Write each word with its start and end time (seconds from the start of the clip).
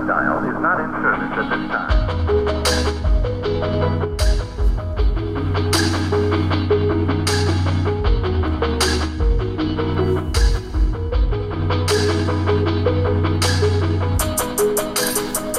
is 0.00 0.06
not 0.60 0.80
in 0.80 0.90
service 1.02 1.30
at 1.38 1.48
this 1.50 1.70
time. 1.70 1.90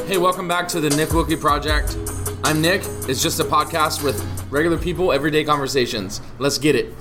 Hey, 0.05 0.18
welcome 0.18 0.47
back 0.47 0.67
to 0.70 0.79
the 0.79 0.89
Nick 0.91 1.13
Wilkie 1.13 1.36
Project. 1.36 1.97
I'm 2.43 2.61
Nick. 2.61 2.81
It's 3.07 3.23
just 3.23 3.39
a 3.39 3.43
podcast 3.43 4.04
with 4.04 4.21
regular 4.52 4.77
people, 4.77 5.11
everyday 5.13 5.43
conversations. 5.43 6.21
Let's 6.39 6.57
get 6.57 6.75
it. 6.75 6.93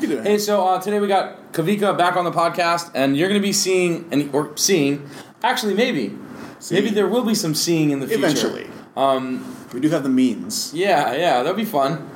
Hey, 0.00 0.38
so 0.38 0.64
uh, 0.66 0.80
today 0.80 1.00
we 1.00 1.08
got 1.08 1.52
Kawika 1.52 1.98
back 1.98 2.16
on 2.16 2.24
the 2.24 2.30
podcast, 2.30 2.90
and 2.94 3.16
you're 3.16 3.28
going 3.28 3.40
to 3.40 3.46
be 3.46 3.52
seeing, 3.52 4.08
and 4.12 4.32
or 4.34 4.56
seeing, 4.56 5.08
actually, 5.42 5.74
maybe, 5.74 6.16
maybe 6.70 6.90
there 6.90 7.08
will 7.08 7.24
be 7.24 7.34
some 7.34 7.54
seeing 7.54 7.90
in 7.90 8.00
the 8.00 8.06
future. 8.06 8.24
Eventually. 8.24 8.66
Um, 8.96 9.56
we 9.72 9.80
do 9.80 9.88
have 9.90 10.02
the 10.02 10.08
means. 10.08 10.72
Yeah, 10.74 11.14
yeah, 11.14 11.42
that'd 11.42 11.56
be 11.56 11.64
fun. 11.64 12.08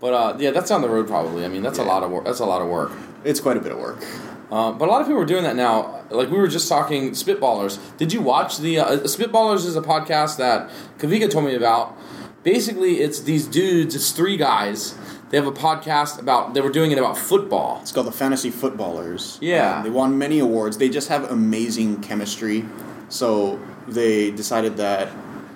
But 0.00 0.14
uh, 0.14 0.36
yeah, 0.38 0.50
that's 0.50 0.70
on 0.70 0.80
the 0.80 0.88
road 0.88 1.06
probably. 1.06 1.44
I 1.44 1.48
mean, 1.48 1.62
that's 1.62 1.78
a 1.78 1.84
lot 1.84 2.02
of 2.02 2.10
work. 2.10 2.24
That's 2.24 2.40
a 2.40 2.46
lot 2.46 2.62
of 2.62 2.68
work. 2.68 2.92
It's 3.24 3.40
quite 3.40 3.56
a 3.56 3.60
bit 3.60 3.72
of 3.72 3.78
work. 3.78 4.02
Uh, 4.50 4.72
but 4.72 4.88
a 4.88 4.90
lot 4.90 5.00
of 5.00 5.06
people 5.06 5.22
are 5.22 5.26
doing 5.26 5.44
that 5.44 5.56
now. 5.56 6.02
Like 6.10 6.30
we 6.30 6.38
were 6.38 6.48
just 6.48 6.68
talking 6.68 7.10
Spitballers. 7.10 7.78
Did 7.98 8.12
you 8.12 8.20
watch 8.20 8.58
the 8.58 8.78
uh, 8.78 8.96
Spitballers? 9.00 9.66
Is 9.66 9.76
a 9.76 9.82
podcast 9.82 10.38
that 10.38 10.70
Kawika 10.98 11.30
told 11.30 11.44
me 11.44 11.54
about. 11.54 11.96
Basically, 12.42 13.00
it's 13.00 13.20
these 13.20 13.46
dudes. 13.46 13.94
It's 13.94 14.12
three 14.12 14.38
guys. 14.38 14.96
They 15.28 15.36
have 15.36 15.46
a 15.46 15.52
podcast 15.52 16.18
about. 16.18 16.54
They 16.54 16.62
were 16.62 16.70
doing 16.70 16.90
it 16.90 16.98
about 16.98 17.18
football. 17.18 17.78
It's 17.82 17.92
called 17.92 18.06
the 18.06 18.12
Fantasy 18.12 18.50
Footballers. 18.50 19.38
Yeah. 19.42 19.76
Um, 19.76 19.84
they 19.84 19.90
won 19.90 20.16
many 20.18 20.38
awards. 20.38 20.78
They 20.78 20.88
just 20.88 21.08
have 21.08 21.30
amazing 21.30 22.00
chemistry. 22.00 22.64
So 23.10 23.60
they 23.90 24.30
decided 24.30 24.76
that 24.78 25.08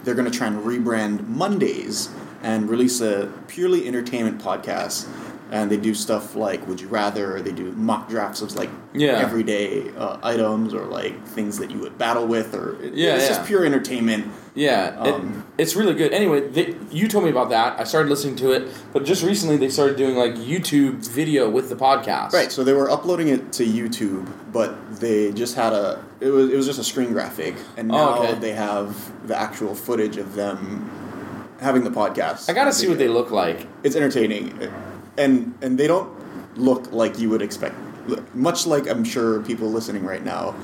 they're 0.04 0.14
going 0.14 0.30
to 0.30 0.36
try 0.36 0.46
and 0.46 0.62
rebrand 0.62 1.26
Mondays 1.28 2.10
and 2.42 2.68
release 2.68 3.00
a 3.00 3.32
purely 3.48 3.86
entertainment 3.88 4.38
podcast. 4.40 5.08
And 5.50 5.70
they 5.70 5.76
do 5.76 5.94
stuff 5.94 6.34
like 6.34 6.66
Would 6.66 6.80
You 6.80 6.88
Rather? 6.88 7.40
They 7.40 7.52
do 7.52 7.70
mock 7.72 8.08
drafts 8.08 8.42
of 8.42 8.54
like 8.56 8.70
Yeah. 8.92 9.12
everyday 9.18 9.88
uh, 9.96 10.18
items 10.22 10.74
or 10.74 10.84
like 10.86 11.26
things 11.28 11.58
that 11.58 11.70
you 11.70 11.78
would 11.78 11.96
battle 11.96 12.26
with. 12.26 12.54
Or 12.54 12.76
Yeah, 12.82 13.14
it's 13.14 13.24
yeah. 13.24 13.28
just 13.36 13.44
pure 13.46 13.64
entertainment. 13.64 14.26
Yeah, 14.56 14.94
Um, 14.98 15.44
it, 15.58 15.62
it's 15.62 15.74
really 15.74 15.94
good. 15.94 16.12
Anyway, 16.12 16.46
they, 16.48 16.76
you 16.92 17.08
told 17.08 17.24
me 17.24 17.30
about 17.30 17.48
that. 17.50 17.80
I 17.80 17.82
started 17.84 18.08
listening 18.08 18.36
to 18.36 18.52
it, 18.52 18.68
but 18.92 19.04
just 19.04 19.24
recently 19.24 19.56
they 19.56 19.68
started 19.68 19.96
doing 19.96 20.14
like 20.14 20.34
YouTube 20.36 21.04
video 21.08 21.50
with 21.50 21.68
the 21.70 21.74
podcast. 21.74 22.32
Right, 22.32 22.52
so 22.52 22.62
they 22.62 22.72
were 22.72 22.88
uploading 22.88 23.26
it 23.28 23.52
to 23.54 23.64
YouTube, 23.66 24.30
but 24.52 25.00
they 25.00 25.32
just 25.32 25.56
had 25.56 25.72
a 25.72 26.04
it 26.20 26.28
was 26.30 26.50
it 26.50 26.56
was 26.56 26.66
just 26.66 26.78
a 26.78 26.84
screen 26.84 27.12
graphic, 27.12 27.56
and 27.76 27.90
Oh, 27.90 27.94
now 27.96 28.22
okay. 28.22 28.34
they 28.38 28.52
have 28.52 29.26
the 29.26 29.36
actual 29.36 29.74
footage 29.74 30.18
of 30.18 30.34
them 30.36 30.88
having 31.60 31.82
the 31.82 31.90
podcast. 31.90 32.48
I 32.48 32.52
got 32.52 32.66
to 32.66 32.72
see 32.72 32.86
what 32.88 32.98
they 32.98 33.08
look 33.08 33.32
like. 33.32 33.66
It's 33.82 33.96
entertaining, 33.96 34.56
and 35.18 35.52
and 35.62 35.76
they 35.78 35.88
don't 35.88 36.10
look 36.56 36.92
like 36.92 37.18
you 37.18 37.28
would 37.30 37.42
expect. 37.42 37.74
Much 38.34 38.66
like 38.68 38.86
I'm 38.88 39.02
sure 39.02 39.40
people 39.42 39.68
listening 39.68 40.04
right 40.04 40.22
now 40.24 40.54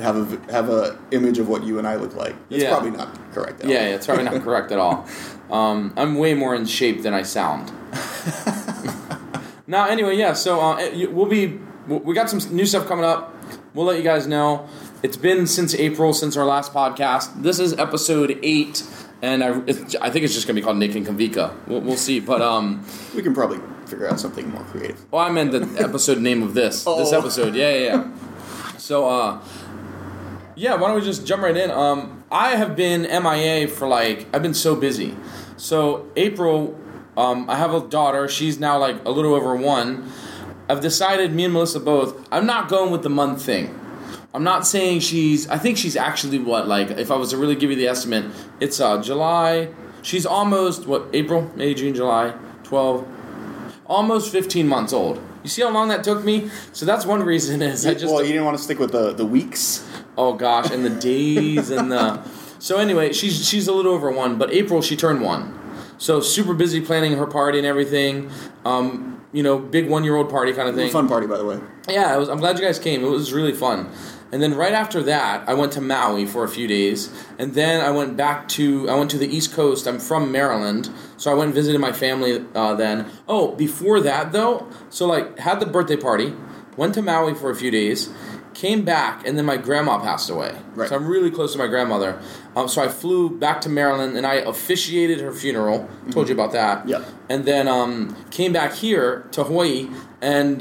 have 0.00 0.16
a 0.16 0.52
have 0.52 0.68
a 0.68 0.98
image 1.10 1.38
of 1.38 1.48
what 1.48 1.62
you 1.64 1.78
and 1.78 1.86
I 1.86 1.96
look 1.96 2.14
like. 2.14 2.34
It's 2.50 2.62
Yeah. 2.62 2.70
probably 2.70 2.90
not 2.90 3.08
correct. 3.32 3.60
At 3.62 3.68
Yeah, 3.68 3.76
all. 3.78 3.82
yeah, 3.84 3.94
it's 3.96 4.06
probably 4.06 4.24
not 4.24 4.42
correct 4.44 4.72
at 4.72 4.78
all. 4.78 5.06
Um, 5.50 5.92
I'm 5.96 6.16
way 6.16 6.34
more 6.34 6.54
in 6.54 6.64
shape 6.66 7.02
than 7.02 7.12
I 7.14 7.22
sound. 7.22 7.72
now, 9.66 9.86
anyway, 9.86 10.16
yeah. 10.16 10.32
So 10.32 10.60
uh, 10.60 10.90
we'll 11.10 11.26
be. 11.26 11.58
We 11.88 12.14
got 12.14 12.30
some 12.30 12.40
new 12.54 12.66
stuff 12.66 12.86
coming 12.86 13.04
up. 13.04 13.34
We'll 13.74 13.86
let 13.86 13.96
you 13.96 14.04
guys 14.04 14.26
know. 14.26 14.66
It's 15.02 15.16
been 15.16 15.46
since 15.46 15.74
April 15.74 16.12
since 16.12 16.36
our 16.36 16.44
last 16.44 16.72
podcast. 16.72 17.42
This 17.42 17.58
is 17.58 17.72
episode 17.78 18.38
eight, 18.42 18.84
and 19.22 19.42
I, 19.42 19.60
it's, 19.66 19.94
I 19.96 20.10
think 20.10 20.24
it's 20.24 20.34
just 20.34 20.46
gonna 20.46 20.56
be 20.60 20.62
called 20.62 20.76
Nick 20.76 20.94
and 20.94 21.06
Kawika. 21.06 21.52
We'll, 21.66 21.80
we'll 21.80 21.96
see. 21.96 22.20
But 22.20 22.42
um, 22.42 22.84
we 23.14 23.22
can 23.22 23.34
probably 23.34 23.58
figure 23.86 24.08
out 24.08 24.20
something 24.20 24.48
more 24.50 24.62
creative. 24.64 25.04
Oh, 25.12 25.18
I 25.18 25.30
meant 25.30 25.52
the 25.52 25.82
episode 25.82 26.18
name 26.18 26.42
of 26.42 26.54
this. 26.54 26.84
This 26.84 27.12
Oh. 27.12 27.18
episode. 27.18 27.54
Yeah, 27.56 27.70
yeah, 27.72 27.84
yeah. 27.96 28.76
So, 28.76 29.08
uh, 29.08 29.40
yeah, 30.60 30.74
why 30.74 30.88
don't 30.88 30.96
we 30.96 31.02
just 31.02 31.26
jump 31.26 31.42
right 31.42 31.56
in? 31.56 31.70
Um, 31.70 32.22
I 32.30 32.50
have 32.50 32.76
been 32.76 33.02
MIA 33.02 33.66
for 33.66 33.88
like, 33.88 34.26
I've 34.34 34.42
been 34.42 34.52
so 34.52 34.76
busy. 34.76 35.16
So, 35.56 36.06
April, 36.16 36.78
um, 37.16 37.48
I 37.48 37.56
have 37.56 37.72
a 37.72 37.80
daughter. 37.80 38.28
She's 38.28 38.60
now 38.60 38.76
like 38.78 39.02
a 39.06 39.10
little 39.10 39.34
over 39.34 39.56
one. 39.56 40.12
I've 40.68 40.82
decided, 40.82 41.32
me 41.32 41.44
and 41.44 41.54
Melissa 41.54 41.80
both, 41.80 42.28
I'm 42.30 42.44
not 42.44 42.68
going 42.68 42.92
with 42.92 43.02
the 43.02 43.08
month 43.08 43.42
thing. 43.42 43.74
I'm 44.34 44.44
not 44.44 44.66
saying 44.66 45.00
she's, 45.00 45.48
I 45.48 45.56
think 45.56 45.78
she's 45.78 45.96
actually 45.96 46.38
what, 46.38 46.68
like, 46.68 46.90
if 46.90 47.10
I 47.10 47.16
was 47.16 47.30
to 47.30 47.38
really 47.38 47.56
give 47.56 47.70
you 47.70 47.76
the 47.76 47.88
estimate, 47.88 48.30
it's 48.60 48.80
uh, 48.80 49.02
July. 49.02 49.70
She's 50.02 50.26
almost, 50.26 50.86
what, 50.86 51.06
April, 51.14 51.50
May, 51.56 51.72
June, 51.72 51.94
July, 51.94 52.34
12, 52.64 53.08
almost 53.86 54.30
15 54.30 54.68
months 54.68 54.92
old. 54.92 55.20
You 55.42 55.48
see 55.48 55.62
how 55.62 55.70
long 55.70 55.88
that 55.88 56.04
took 56.04 56.24
me? 56.24 56.50
So 56.72 56.84
that's 56.86 57.06
one 57.06 57.22
reason 57.22 57.62
is 57.62 57.86
I 57.86 57.94
just 57.94 58.12
well, 58.12 58.22
you 58.22 58.32
didn't 58.32 58.44
want 58.44 58.58
to 58.58 58.62
stick 58.62 58.78
with 58.78 58.92
the 58.92 59.12
the 59.12 59.26
weeks. 59.26 59.86
oh 60.16 60.34
gosh, 60.34 60.70
and 60.70 60.84
the 60.84 60.90
days 60.90 61.70
and 61.70 61.90
the 61.90 62.22
so 62.58 62.78
anyway, 62.78 63.12
she's 63.12 63.46
she's 63.46 63.68
a 63.68 63.72
little 63.72 63.92
over 63.92 64.10
one, 64.10 64.38
but 64.38 64.52
April 64.52 64.82
she 64.82 64.96
turned 64.96 65.22
one, 65.22 65.58
so 65.98 66.20
super 66.20 66.54
busy 66.54 66.80
planning 66.80 67.16
her 67.16 67.26
party 67.26 67.58
and 67.58 67.66
everything. 67.66 68.30
Um, 68.64 69.24
you 69.32 69.42
know, 69.42 69.58
big 69.58 69.88
one 69.88 70.04
year 70.04 70.16
old 70.16 70.28
party 70.28 70.52
kind 70.52 70.68
of 70.68 70.74
thing. 70.74 70.90
Fun 70.90 71.08
party, 71.08 71.26
by 71.26 71.38
the 71.38 71.44
way. 71.44 71.60
Yeah, 71.88 72.16
was, 72.16 72.28
I'm 72.28 72.38
glad 72.38 72.58
you 72.58 72.64
guys 72.64 72.78
came. 72.78 73.04
It 73.04 73.08
was 73.08 73.32
really 73.32 73.52
fun. 73.52 73.90
And 74.32 74.40
then 74.40 74.54
right 74.54 74.72
after 74.72 75.02
that, 75.04 75.48
I 75.48 75.54
went 75.54 75.72
to 75.72 75.80
Maui 75.80 76.24
for 76.24 76.44
a 76.44 76.48
few 76.48 76.68
days, 76.68 77.12
and 77.38 77.54
then 77.54 77.80
I 77.80 77.90
went 77.90 78.16
back 78.16 78.48
to 78.50 78.88
I 78.88 78.94
went 78.94 79.10
to 79.12 79.18
the 79.18 79.26
East 79.26 79.52
Coast. 79.52 79.86
I'm 79.86 79.98
from 79.98 80.30
Maryland, 80.30 80.90
so 81.20 81.30
I 81.30 81.34
went 81.34 81.48
and 81.48 81.54
visited 81.54 81.78
my 81.82 81.92
family 81.92 82.42
uh, 82.54 82.74
then. 82.74 83.04
Oh, 83.28 83.54
before 83.54 84.00
that 84.00 84.32
though, 84.32 84.66
so 84.88 85.06
like 85.06 85.38
had 85.38 85.60
the 85.60 85.66
birthday 85.66 85.98
party, 85.98 86.34
went 86.78 86.94
to 86.94 87.02
Maui 87.02 87.34
for 87.34 87.50
a 87.50 87.54
few 87.54 87.70
days, 87.70 88.08
came 88.54 88.86
back, 88.86 89.26
and 89.26 89.36
then 89.36 89.44
my 89.44 89.58
grandma 89.58 89.98
passed 89.98 90.30
away. 90.30 90.56
Right. 90.74 90.88
So 90.88 90.96
I'm 90.96 91.06
really 91.06 91.30
close 91.30 91.52
to 91.52 91.58
my 91.58 91.66
grandmother. 91.66 92.18
Um, 92.56 92.68
so 92.68 92.82
I 92.82 92.88
flew 92.88 93.28
back 93.38 93.60
to 93.60 93.68
Maryland, 93.68 94.16
and 94.16 94.26
I 94.26 94.36
officiated 94.36 95.20
her 95.20 95.30
funeral. 95.30 95.90
Told 96.10 96.28
you 96.30 96.34
about 96.34 96.52
that. 96.52 96.88
Yeah. 96.88 97.04
And 97.28 97.44
then 97.44 97.68
um, 97.68 98.16
came 98.30 98.54
back 98.54 98.72
here 98.72 99.28
to 99.32 99.44
Hawaii, 99.44 99.90
and 100.22 100.60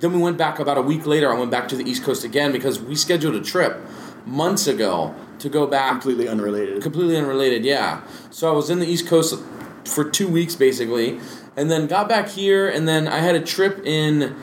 then 0.00 0.12
we 0.12 0.18
went 0.18 0.36
back 0.36 0.58
about 0.58 0.76
a 0.76 0.82
week 0.82 1.06
later. 1.06 1.32
I 1.32 1.38
went 1.38 1.50
back 1.50 1.66
to 1.68 1.76
the 1.76 1.90
East 1.90 2.04
Coast 2.04 2.24
again 2.24 2.52
because 2.52 2.78
we 2.78 2.94
scheduled 2.94 3.36
a 3.36 3.40
trip 3.40 3.80
months 4.26 4.66
ago 4.66 5.14
to 5.38 5.48
go 5.48 5.66
back. 5.66 5.92
Completely 5.92 6.28
unrelated. 6.28 6.82
Completely 6.82 7.16
unrelated, 7.16 7.64
yeah. 7.64 8.02
So 8.30 8.52
I 8.52 8.54
was 8.54 8.68
in 8.68 8.80
the 8.80 8.86
East 8.86 9.06
Coast 9.06 9.42
for 9.86 10.08
two 10.08 10.28
weeks 10.28 10.54
basically, 10.54 11.20
and 11.56 11.70
then 11.70 11.86
got 11.86 12.08
back 12.08 12.28
here, 12.28 12.68
and 12.68 12.88
then 12.88 13.08
I 13.08 13.18
had 13.18 13.34
a 13.34 13.40
trip 13.40 13.84
in. 13.84 14.34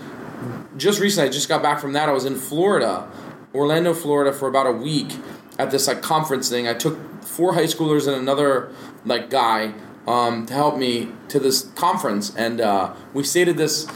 Just 0.77 0.99
recently, 0.99 1.29
I 1.29 1.31
just 1.31 1.49
got 1.49 1.61
back 1.61 1.79
from 1.79 1.93
that. 1.93 2.09
I 2.09 2.11
was 2.11 2.25
in 2.25 2.35
Florida, 2.35 3.09
Orlando, 3.53 3.93
Florida, 3.93 4.31
for 4.31 4.47
about 4.47 4.65
a 4.65 4.71
week 4.71 5.17
at 5.59 5.69
this 5.69 5.87
like 5.87 6.01
conference 6.01 6.49
thing. 6.49 6.67
I 6.67 6.73
took 6.73 7.23
four 7.23 7.53
high 7.53 7.65
schoolers 7.65 8.07
and 8.07 8.15
another 8.15 8.71
like 9.05 9.29
guy 9.29 9.73
um, 10.07 10.45
to 10.47 10.53
help 10.53 10.77
me 10.77 11.09
to 11.29 11.39
this 11.39 11.63
conference, 11.75 12.35
and 12.35 12.61
uh, 12.61 12.93
we 13.13 13.23
stayed 13.23 13.49
at 13.49 13.57
this 13.57 13.87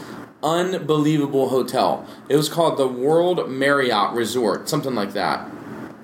unbelievable 0.42 1.48
hotel. 1.48 2.06
It 2.28 2.36
was 2.36 2.48
called 2.48 2.78
the 2.78 2.86
World 2.86 3.50
Marriott 3.50 4.12
Resort, 4.12 4.68
something 4.68 4.94
like 4.94 5.12
that. 5.14 5.50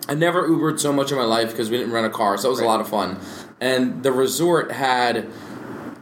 I 0.08 0.14
never 0.14 0.48
Ubered 0.48 0.80
so 0.80 0.92
much 0.92 1.12
in 1.12 1.18
my 1.18 1.24
life 1.24 1.50
because 1.50 1.70
we 1.70 1.78
didn't 1.78 1.92
rent 1.92 2.06
a 2.06 2.10
car, 2.10 2.36
so 2.36 2.42
that 2.42 2.50
was 2.50 2.58
a 2.58 2.64
lot 2.64 2.80
of 2.80 2.88
fun. 2.88 3.18
And 3.62 4.02
the 4.02 4.10
resort 4.10 4.72
had 4.72 5.28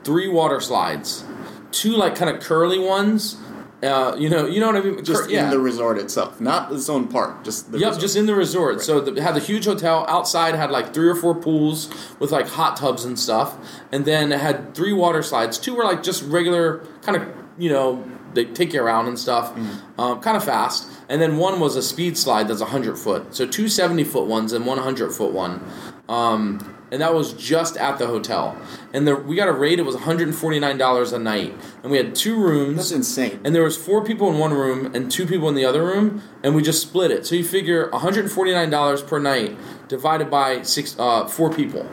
three 0.02 0.28
water 0.28 0.60
slides, 0.60 1.24
two 1.72 1.92
like 1.92 2.16
kind 2.16 2.34
of 2.34 2.40
curly 2.42 2.78
ones. 2.78 3.36
Uh, 3.82 4.14
you 4.18 4.28
know, 4.28 4.46
you 4.46 4.60
know 4.60 4.66
what 4.66 4.76
I 4.76 4.80
mean. 4.82 5.02
just 5.04 5.22
Cur- 5.24 5.30
yeah. 5.30 5.44
in 5.44 5.50
the 5.50 5.58
resort 5.58 5.96
itself, 5.98 6.38
not 6.40 6.70
its 6.70 6.88
own 6.90 7.08
park. 7.08 7.44
Just 7.44 7.72
the 7.72 7.78
Yep, 7.78 7.86
resort. 7.88 8.00
just 8.02 8.16
in 8.16 8.26
the 8.26 8.34
resort. 8.34 8.82
So 8.82 9.00
the, 9.00 9.22
had 9.22 9.34
the 9.34 9.40
huge 9.40 9.64
hotel 9.64 10.04
outside. 10.08 10.54
Had 10.54 10.70
like 10.70 10.92
three 10.92 11.08
or 11.08 11.14
four 11.14 11.34
pools 11.34 11.88
with 12.18 12.30
like 12.30 12.46
hot 12.48 12.76
tubs 12.76 13.04
and 13.06 13.18
stuff, 13.18 13.56
and 13.92 14.04
then 14.04 14.32
it 14.32 14.40
had 14.40 14.74
three 14.74 14.92
water 14.92 15.22
slides. 15.22 15.56
Two 15.58 15.74
were 15.74 15.84
like 15.84 16.02
just 16.02 16.22
regular, 16.24 16.84
kind 17.02 17.16
of 17.22 17.28
you 17.58 17.70
know 17.70 18.04
they 18.34 18.44
take 18.44 18.72
you 18.74 18.82
around 18.82 19.06
and 19.08 19.18
stuff, 19.18 19.52
um, 19.98 20.20
kind 20.20 20.36
of 20.36 20.44
fast. 20.44 20.86
And 21.08 21.20
then 21.20 21.36
one 21.38 21.58
was 21.58 21.74
a 21.76 21.82
speed 21.82 22.16
slide 22.18 22.48
that's 22.48 22.60
hundred 22.62 22.96
foot. 22.98 23.34
So 23.34 23.46
two 23.46 23.68
70 23.68 24.04
foot 24.04 24.26
ones 24.26 24.52
and 24.52 24.64
one 24.66 24.78
hundred 24.78 25.10
foot 25.12 25.32
one. 25.32 25.64
Um, 26.08 26.76
and 26.90 27.00
that 27.02 27.14
was 27.14 27.32
just 27.34 27.76
at 27.76 27.98
the 27.98 28.06
hotel. 28.06 28.56
And 28.92 29.06
the, 29.06 29.16
we 29.16 29.36
got 29.36 29.48
a 29.48 29.52
rate. 29.52 29.78
It 29.78 29.82
was 29.82 29.94
one 29.94 30.04
hundred 30.04 30.28
and 30.28 30.36
forty 30.36 30.58
nine 30.58 30.78
dollars 30.78 31.12
a 31.12 31.18
night, 31.18 31.54
and 31.82 31.90
we 31.90 31.98
had 31.98 32.14
two 32.14 32.36
rooms. 32.40 32.76
That's 32.76 32.92
insane. 32.92 33.40
And 33.44 33.54
there 33.54 33.62
was 33.64 33.76
four 33.76 34.04
people 34.04 34.28
in 34.30 34.38
one 34.38 34.52
room 34.52 34.94
and 34.94 35.10
two 35.10 35.26
people 35.26 35.48
in 35.48 35.54
the 35.54 35.64
other 35.64 35.84
room, 35.84 36.22
and 36.42 36.54
we 36.54 36.62
just 36.62 36.82
split 36.82 37.10
it. 37.10 37.26
So 37.26 37.34
you 37.34 37.44
figure 37.44 37.90
one 37.90 38.00
hundred 38.00 38.24
and 38.24 38.32
forty 38.32 38.52
nine 38.52 38.70
dollars 38.70 39.02
per 39.02 39.18
night 39.18 39.56
divided 39.88 40.30
by 40.30 40.62
six, 40.62 40.96
uh, 40.98 41.26
four 41.26 41.52
people, 41.52 41.88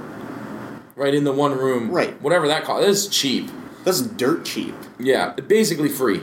right 0.96 1.14
in 1.14 1.24
the 1.24 1.34
one 1.34 1.58
room, 1.58 1.92
Right. 1.92 2.20
Whatever 2.22 2.48
that 2.48 2.64
cost, 2.64 2.88
it's 2.88 3.08
cheap. 3.08 3.50
That's 3.84 4.02
dirt 4.02 4.46
cheap. 4.46 4.76
Yeah, 5.00 5.32
basically 5.34 5.90
free. 5.90 6.22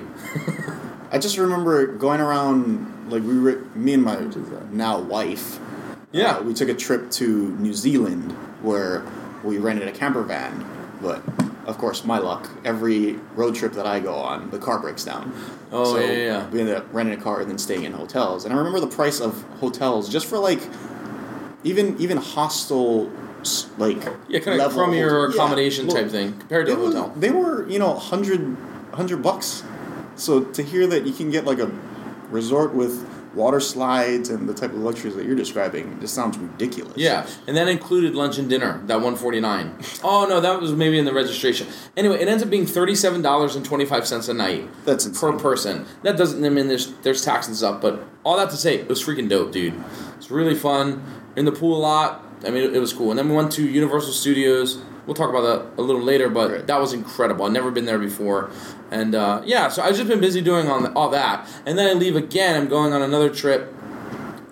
I 1.11 1.19
just 1.19 1.39
remember 1.39 1.87
going 1.87 2.21
around 2.21 3.11
like 3.11 3.23
we 3.23 3.39
were 3.39 3.65
me 3.75 3.95
and 3.95 4.03
my 4.03 4.19
now 4.73 4.99
wife 4.99 5.61
Yeah. 6.13 6.37
Uh, 6.37 6.43
we 6.43 6.55
took 6.55 6.69
a 6.69 6.75
trip 6.75 7.11
to 7.13 7.51
New 7.57 7.73
Zealand 7.73 8.35
where 8.65 9.05
we 9.45 9.59
rented 9.59 9.87
a 9.89 9.93
camper 9.93 10.23
van, 10.23 10.65
but 11.03 11.23
of 11.67 11.79
course, 11.79 12.05
my 12.05 12.19
luck. 12.19 12.51
Every 12.65 13.15
road 13.37 13.55
trip 13.55 13.73
that 13.75 13.87
I 13.87 14.01
go 14.01 14.15
on, 14.15 14.51
the 14.51 14.59
car 14.59 14.79
breaks 14.81 15.05
down. 15.05 15.33
Oh, 15.73 15.85
so 15.95 15.99
yeah, 16.01 16.07
yeah, 16.13 16.17
yeah. 16.25 16.49
We 16.51 16.61
ended 16.61 16.77
up 16.77 16.87
renting 16.93 17.19
a 17.19 17.23
car 17.23 17.41
and 17.41 17.51
then 17.51 17.59
staying 17.59 17.85
in 17.85 17.93
hotels. 17.93 18.45
And 18.45 18.53
I 18.53 18.57
remember 18.57 18.81
the 18.81 18.87
price 18.87 19.21
of 19.21 19.43
hotels 19.61 20.09
just 20.09 20.27
for 20.27 20.39
like 20.39 20.61
even 21.63 21.97
even 22.01 22.17
hostel 22.19 23.11
like 23.79 23.97
Yeah, 24.29 24.41
kind 24.41 24.61
of 24.61 24.73
hotel- 24.73 24.95
yeah, 24.95 25.29
accommodation 25.29 25.87
look, 25.87 25.97
type 25.97 26.11
thing 26.11 26.33
compared 26.39 26.67
to 26.67 26.73
a 26.73 26.75
it 26.77 26.79
was- 26.79 26.95
hotel. 26.95 27.13
They 27.17 27.31
were, 27.31 27.69
you 27.69 27.79
know, 27.79 27.93
100, 27.93 28.41
100 28.91 29.23
bucks. 29.23 29.63
So 30.17 30.41
to 30.45 30.63
hear 30.63 30.87
that 30.87 31.07
you 31.07 31.13
can 31.13 31.31
get 31.31 31.45
like 31.45 31.59
a 31.59 31.71
resort 32.31 32.75
with 32.75 33.07
water 33.35 33.61
slides 33.61 34.31
and 34.31 34.49
the 34.49 34.55
type 34.55 34.71
of 34.71 34.79
luxuries 34.79 35.15
that 35.17 35.27
you're 35.27 35.37
describing 35.37 35.99
just 36.01 36.15
sounds 36.15 36.39
ridiculous. 36.39 36.97
Yeah, 36.97 37.27
and 37.47 37.57
that 37.57 37.69
included 37.69 38.15
lunch 38.15 38.39
and 38.39 38.49
dinner. 38.49 38.81
That 38.87 39.01
one 39.01 39.17
forty 39.17 39.41
nine. 39.41 39.77
Oh 40.03 40.27
no, 40.29 40.41
that 40.41 40.61
was 40.61 40.73
maybe 40.73 40.99
in 40.99 41.05
the 41.07 41.15
registration. 41.15 41.67
Anyway, 41.97 42.21
it 42.21 42.29
ends 42.29 42.43
up 42.43 42.51
being 42.51 42.67
thirty 42.67 42.95
seven 42.95 43.23
dollars 43.23 43.57
and 43.57 43.65
twenty 43.65 43.85
five 43.87 44.07
cents 44.07 44.29
a 44.29 44.35
night 44.35 44.69
That's 44.85 45.07
insane. 45.07 45.33
per 45.33 45.39
person. 45.39 45.87
That 46.03 46.17
doesn't. 46.17 46.45
I 46.45 46.49
mean, 46.51 46.69
there's 46.69 46.93
there's 47.03 47.25
taxes 47.25 47.63
up, 47.63 47.81
but 47.81 48.05
all 48.25 48.37
that 48.37 48.51
to 48.51 48.57
say, 48.57 48.77
it 48.77 48.89
was 48.89 49.03
freaking 49.03 49.29
dope, 49.29 49.53
dude. 49.53 49.75
It's 50.17 50.31
really 50.31 50.55
fun. 50.55 51.03
In 51.37 51.45
the 51.45 51.53
pool 51.53 51.77
a 51.77 51.81
lot. 51.81 52.23
I 52.47 52.51
mean, 52.51 52.75
it 52.75 52.79
was 52.79 52.93
cool. 52.93 53.11
And 53.11 53.19
then 53.19 53.29
we 53.29 53.35
went 53.35 53.51
to 53.53 53.67
Universal 53.67 54.13
Studios. 54.13 54.79
We'll 55.07 55.15
talk 55.15 55.29
about 55.31 55.43
that 55.43 55.81
a 55.81 55.83
little 55.83 56.01
later, 56.03 56.29
but 56.31 56.51
Right. 56.51 56.67
that 56.67 56.81
was 56.81 56.93
incredible. 56.93 57.45
I've 57.45 57.53
never 57.53 57.71
been 57.71 57.85
there 57.85 57.99
before, 57.99 58.51
and 58.91 59.15
uh, 59.15 59.43
yeah. 59.45 59.69
So 59.69 59.83
I've 59.83 59.95
just 59.97 60.09
been 60.09 60.21
busy 60.21 60.41
doing 60.41 60.69
on 60.69 60.93
all 60.95 61.11
that, 61.11 61.47
and 61.67 61.77
then 61.79 61.87
I 61.89 61.93
leave 61.93 62.17
again. 62.17 62.57
I'm 62.63 62.69
going 62.69 62.93
on 62.93 63.03
another 63.03 63.29
trip 63.29 63.73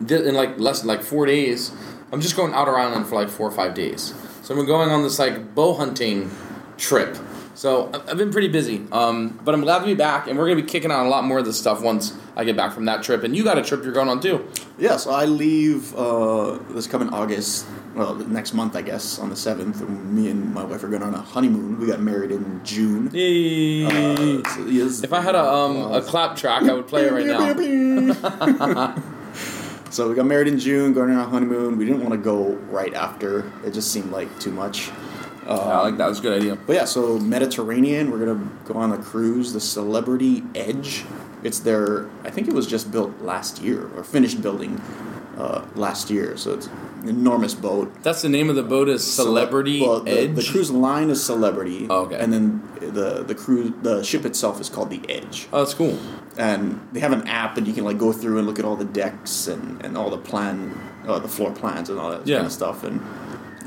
in 0.09 0.35
like 0.35 0.59
less 0.59 0.81
than 0.81 0.89
like 0.89 1.03
four 1.03 1.27
days. 1.27 1.73
I'm 2.13 2.21
just 2.21 2.37
going 2.37 2.53
out 2.53 2.69
around 2.69 3.05
for 3.07 3.15
like 3.15 3.31
four 3.31 3.49
or 3.49 3.53
five 3.53 3.73
days. 3.75 4.13
So 4.43 4.55
I'm 4.59 4.67
going 4.67 4.91
on 4.91 5.03
this 5.03 5.19
like 5.19 5.55
bow 5.55 5.75
hunting 5.75 6.31
trip. 6.77 7.17
So 7.55 7.91
I've 7.93 8.17
been 8.17 8.33
pretty 8.33 8.49
busy, 8.49 8.87
um, 8.93 9.39
but 9.45 9.55
I'm 9.55 9.61
glad 9.61 9.81
to 9.81 9.85
be 9.85 9.95
back, 9.95 10.27
and 10.27 10.39
we're 10.39 10.49
gonna 10.49 10.63
be 10.63 10.69
kicking 10.69 10.91
on 10.91 11.05
a 11.07 11.09
lot 11.09 11.25
more 11.25 11.39
of 11.39 11.45
this 11.45 11.59
stuff 11.59 11.83
once 11.83 12.17
I 12.35 12.45
get 12.45 12.57
back 12.57 12.73
from 12.73 12.87
that 12.87 13.03
trip. 13.03 13.25
And 13.25 13.37
you 13.37 13.45
got 13.45 13.59
a 13.59 13.63
trip 13.63 13.85
you're 13.85 13.93
going 13.93 14.09
on 14.09 14.21
too. 14.21 14.49
Yeah, 14.79 14.97
so 14.97 15.11
I 15.11 15.27
leave 15.27 15.95
uh, 15.95 16.59
this 16.71 16.87
coming 16.87 17.11
August, 17.11 17.67
well, 17.95 18.15
next 18.15 18.55
month, 18.55 18.75
I 18.75 18.83
guess, 18.83 19.19
on 19.19 19.29
the 19.29 19.35
7th. 19.35 19.87
Me 19.89 20.31
and 20.31 20.55
my 20.55 20.65
wife 20.65 20.83
are 20.83 20.89
going 20.89 21.03
on 21.03 21.15
a 21.15 21.21
honeymoon. 21.21 21.79
We 21.79 21.87
got 21.87 22.01
married 22.01 22.31
in 22.31 22.65
June. 22.65 23.11
Yay! 23.13 23.85
Uh, 23.85 24.49
so 24.49 24.67
yes. 24.67 25.05
if 25.05 25.13
I 25.13 25.21
had 25.21 25.35
a 25.35 25.45
um, 25.45 25.93
a 25.93 26.01
clap 26.01 26.37
track, 26.37 26.63
I 26.63 26.73
would 26.73 26.89
play 26.89 27.07
it 27.07 27.13
right 27.13 27.27
now. 27.27 27.43
so 29.91 30.09
we 30.09 30.15
got 30.15 30.25
married 30.25 30.49
in 30.49 30.59
June, 30.59 30.95
going 30.95 31.11
on 31.11 31.19
a 31.19 31.29
honeymoon. 31.29 31.77
We 31.77 31.85
didn't 31.85 32.01
want 32.01 32.13
to 32.13 32.19
go 32.19 32.55
right 32.71 32.95
after. 32.95 33.53
It 33.65 33.73
just 33.73 33.93
seemed 33.93 34.11
like 34.11 34.39
too 34.41 34.53
much. 34.53 34.91
Yeah, 35.47 35.53
I 35.53 35.83
like 35.83 35.97
that. 35.99 36.11
It's 36.11 36.19
a 36.21 36.23
good 36.23 36.37
idea. 36.41 36.57
But 36.67 36.75
yeah, 36.77 36.85
so 36.85 37.19
Mediterranean, 37.19 38.11
we're 38.11 38.19
gonna 38.25 38.49
go 38.65 38.75
on 38.75 38.93
a 38.93 38.99
cruise, 38.99 39.53
the 39.53 39.61
Celebrity 39.61 40.43
Edge. 40.55 41.05
It's 41.43 41.59
their, 41.61 42.09
I 42.25 42.31
think 42.31 42.47
it 42.49 42.55
was 42.55 42.67
just 42.67 42.93
built 42.93 43.21
last 43.21 43.61
year 43.61 43.91
or 43.97 44.05
finished 44.05 44.41
building 44.41 44.81
uh, 45.37 45.65
last 45.75 46.09
year. 46.09 46.37
So 46.37 46.55
it's 46.55 46.67
an 47.03 47.09
enormous 47.09 47.53
boat. 47.55 47.93
That's 48.05 48.23
the 48.23 48.29
name 48.29 48.49
of 48.49 48.55
the 48.55 48.63
boat 48.63 48.89
is 48.89 49.03
Celebrity 49.05 49.81
Well, 49.81 50.01
the, 50.01 50.13
Edge. 50.21 50.37
The 50.37 50.49
cruise 50.53 50.71
line 50.71 51.11
is 51.11 51.25
Celebrity. 51.25 51.89
Oh, 51.91 52.03
okay. 52.03 52.17
And 52.21 52.33
then 52.33 52.63
the 52.81 53.25
the 53.25 53.35
cruise 53.35 53.73
the 53.83 54.05
ship 54.05 54.25
itself 54.25 54.61
is 54.61 54.69
called 54.69 54.91
the 54.91 55.01
Edge. 55.09 55.49
oh, 55.53 55.59
that's 55.59 55.75
cool. 55.75 55.99
And 56.39 56.81
they 56.93 57.01
have 57.01 57.13
an 57.13 57.27
app, 57.27 57.59
and 57.59 57.67
you 57.67 57.73
can 57.75 57.85
like 57.85 57.99
go 57.99 58.13
through 58.13 58.39
and 58.39 58.47
look 58.47 58.61
at 58.61 58.65
all 58.65 58.77
the 58.77 58.85
decks 58.85 59.49
and, 59.49 59.85
and 59.85 59.99
all 59.99 60.09
the 60.11 60.19
plan, 60.19 60.79
uh, 61.07 61.19
the 61.19 61.29
floor 61.29 61.51
plans 61.51 61.91
and 61.91 61.99
all 61.99 62.11
that 62.13 62.25
Yeah. 62.27 62.37
kind 62.37 62.47
of 62.47 62.53
stuff. 62.53 62.85
And 62.85 63.01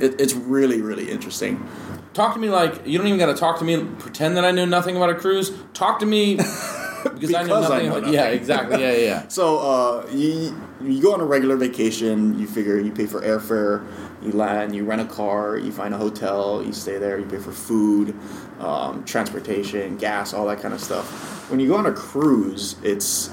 it, 0.02 0.20
it's 0.20 0.34
really 0.34 0.82
really 0.82 1.10
interesting. 1.12 1.68
Talk 2.14 2.34
to 2.34 2.40
me 2.40 2.50
like 2.50 2.88
you 2.88 2.98
don't 2.98 3.08
even 3.08 3.20
got 3.20 3.26
to 3.28 3.36
talk 3.36 3.60
to 3.60 3.66
me. 3.66 3.74
and 3.74 4.00
Pretend 4.00 4.38
that 4.38 4.46
I 4.46 4.52
know 4.52 4.64
nothing 4.66 4.96
about 4.96 5.10
a 5.10 5.16
cruise. 5.16 5.52
Talk 5.74 6.00
to 6.00 6.06
me 6.06 6.36
because, 6.38 7.34
I 7.34 7.44
know 7.44 7.60
Because 7.60 7.72
I 7.72 7.84
nothing. 7.84 7.90
know 7.90 7.98
about, 7.98 8.14
yeah, 8.14 8.28
exactly. 8.28 8.82
Yeah, 8.82 8.92
yeah. 8.94 8.98
yeah. 9.06 9.28
So 9.30 9.60
uh, 9.60 10.08
you 10.12 10.56
you 10.82 11.02
go 11.02 11.14
on 11.14 11.20
a 11.20 11.26
regular 11.26 11.58
vacation. 11.58 12.40
You 12.40 12.48
figure 12.48 12.80
you 12.80 12.92
pay 12.94 13.06
for 13.06 13.20
airfare, 13.22 13.86
you 14.24 14.32
land, 14.32 14.74
you 14.76 14.86
rent 14.86 15.02
a 15.02 15.06
car, 15.06 15.58
you 15.58 15.72
find 15.74 15.94
a 15.94 15.98
hotel, 15.98 16.64
you 16.64 16.72
stay 16.72 16.98
there, 16.98 17.20
you 17.20 17.26
pay 17.26 17.38
for 17.40 17.52
food, 17.52 18.16
um, 18.60 19.04
transportation, 19.04 19.98
gas, 19.98 20.34
all 20.34 20.46
that 20.48 20.62
kind 20.62 20.74
of 20.74 20.80
stuff. 20.80 21.50
When 21.52 21.60
you 21.60 21.68
go 21.68 21.76
on 21.76 21.86
a 21.86 21.92
cruise, 21.94 22.78
it's 22.82 23.30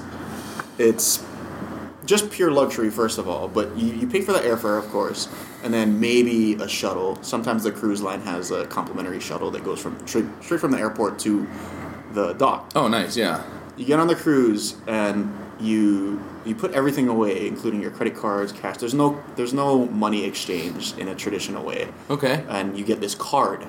it's 0.77 1.23
just 2.05 2.29
pure 2.31 2.51
luxury 2.51 2.89
first 2.89 3.17
of 3.17 3.27
all, 3.27 3.47
but 3.47 3.75
you, 3.77 3.93
you 3.93 4.07
pay 4.07 4.21
for 4.21 4.33
the 4.33 4.39
airfare, 4.39 4.77
of 4.77 4.87
course, 4.89 5.29
and 5.63 5.73
then 5.73 5.99
maybe 5.99 6.53
a 6.55 6.67
shuttle. 6.67 7.17
Sometimes 7.21 7.63
the 7.63 7.71
cruise 7.71 8.01
line 8.01 8.21
has 8.21 8.51
a 8.51 8.65
complimentary 8.67 9.19
shuttle 9.19 9.51
that 9.51 9.63
goes 9.63 9.79
from 9.79 9.95
straight, 10.07 10.25
straight 10.41 10.59
from 10.59 10.71
the 10.71 10.79
airport 10.79 11.19
to 11.19 11.47
the 12.13 12.33
dock 12.33 12.71
Oh, 12.75 12.87
nice. 12.87 13.15
Yeah. 13.17 13.43
you 13.77 13.85
get 13.85 13.99
on 13.99 14.07
the 14.07 14.15
cruise 14.15 14.75
and 14.87 15.35
you 15.59 16.21
you 16.45 16.53
put 16.53 16.71
everything 16.73 17.07
away 17.07 17.47
including 17.47 17.81
your 17.81 17.89
credit 17.91 18.15
cards 18.15 18.51
cash 18.51 18.77
there's 18.77 18.93
no 18.93 19.23
there's 19.35 19.53
no 19.53 19.85
money 19.87 20.25
exchange 20.25 20.93
in 20.97 21.07
a 21.07 21.15
traditional 21.15 21.63
way 21.63 21.87
Okay. 22.09 22.43
and 22.49 22.77
you 22.77 22.83
get 22.83 22.99
this 23.01 23.15
card 23.15 23.65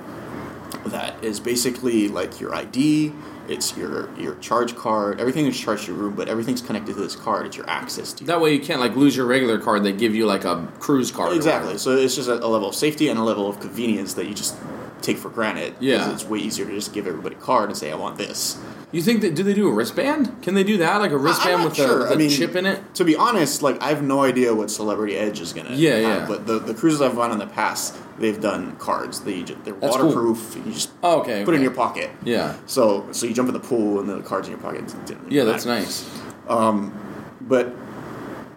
that 0.87 1.23
is 1.23 1.41
basically 1.41 2.09
like 2.09 2.41
your 2.41 2.55
id 2.55 3.13
it's 3.49 3.77
your 3.77 4.09
your 4.19 4.35
charge 4.37 4.75
card 4.75 5.21
everything 5.21 5.47
is 5.47 5.59
charged 5.59 5.85
to 5.85 5.93
your 5.93 6.01
room 6.01 6.15
but 6.15 6.29
everything's 6.29 6.63
connected 6.63 6.95
to 6.95 7.01
this 7.01 7.17
card 7.17 7.47
it's 7.47 7.57
your 7.57 7.69
access 7.69 8.13
to 8.13 8.25
That 8.25 8.41
way 8.41 8.55
you 8.55 8.61
can't 8.61 8.81
like 8.81 8.97
lose 8.97 9.17
your 9.17 9.27
regular 9.27 9.59
card. 9.59 9.85
They 9.85 9.93
give 9.93 10.15
you 10.15 10.27
like 10.27 10.45
a 10.45 10.67
cruise 10.79 11.11
card. 11.11 11.37
exactly 11.37 11.79
so 11.79 11.97
it's 11.97 12.15
just 12.15 12.29
a, 12.29 12.45
a 12.45 12.49
level 12.49 12.69
of 12.69 12.75
safety 12.75 13.09
and 13.09 13.19
a 13.19 13.23
level 13.23 13.49
of 13.49 13.61
convenience 13.61 14.15
that 14.15 14.27
you 14.27 14.35
just 14.35 14.57
take 15.05 15.19
for 15.19 15.29
granted 15.29 15.75
Yeah. 15.81 16.13
it's 16.13 16.25
way 16.25 16.39
easier 16.39 16.65
to 16.67 16.73
just 16.73 16.93
give 16.93 17.07
everybody 17.07 17.35
a 17.37 17.39
card 17.39 17.69
and 17.69 17.77
say 17.79 17.93
i 17.93 17.95
want 17.95 18.17
this. 18.19 18.59
You 18.93 19.03
think 19.03 19.23
that 19.23 19.35
do 19.35 19.43
they 19.43 19.55
do 19.55 19.67
a 19.69 19.73
wristband? 19.73 20.41
Can 20.43 20.55
they 20.55 20.63
do 20.63 20.77
that 20.77 21.01
like 21.01 21.11
a 21.11 21.17
wristband 21.19 21.65
with 21.65 21.75
sure. 21.75 21.97
a, 21.97 21.99
with 22.03 22.11
I 22.13 22.15
a 22.15 22.17
mean, 22.17 22.31
chip 22.31 22.55
in 22.55 22.65
it? 22.65 22.95
To 22.95 23.05
be 23.05 23.17
honest, 23.17 23.61
like 23.61 23.83
I 23.83 23.89
have 23.89 24.05
no 24.05 24.23
idea 24.23 24.55
what 24.55 24.71
Celebrity 24.71 25.17
Edge 25.17 25.41
is 25.41 25.53
gonna. 25.53 25.75
Yeah, 25.75 25.97
have, 25.97 26.03
yeah. 26.21 26.27
But 26.29 26.47
the, 26.47 26.61
the 26.61 26.75
cruises 26.75 27.03
I've 27.03 27.17
gone 27.17 27.33
in 27.33 27.39
the 27.39 27.49
past, 27.49 27.97
they've 28.21 28.41
done 28.41 28.77
cards. 28.77 29.19
They 29.23 29.43
they're 29.43 29.75
That's 29.75 29.97
cool. 29.97 30.07
waterproof. 30.15 30.57
You 30.65 30.71
just 30.73 30.91
Oh, 31.03 31.23
okay. 31.23 31.45
put 31.45 31.55
it 31.55 31.57
in 31.57 31.63
your 31.65 31.73
pocket. 31.73 32.09
Yeah. 32.23 32.55
So 32.67 33.09
so 33.11 33.27
you 33.27 33.35
jump 33.35 33.49
in 33.49 33.55
the 33.55 33.67
pool 33.69 33.99
and 33.99 34.09
the 34.09 34.21
cards 34.21 34.47
in 34.47 34.53
your 34.53 34.61
pocket. 34.63 34.85
Really 35.11 35.37
Yeah, 35.37 35.43
that's 35.43 35.67
nice. 35.67 36.09
Um, 36.47 36.93
but 37.41 37.75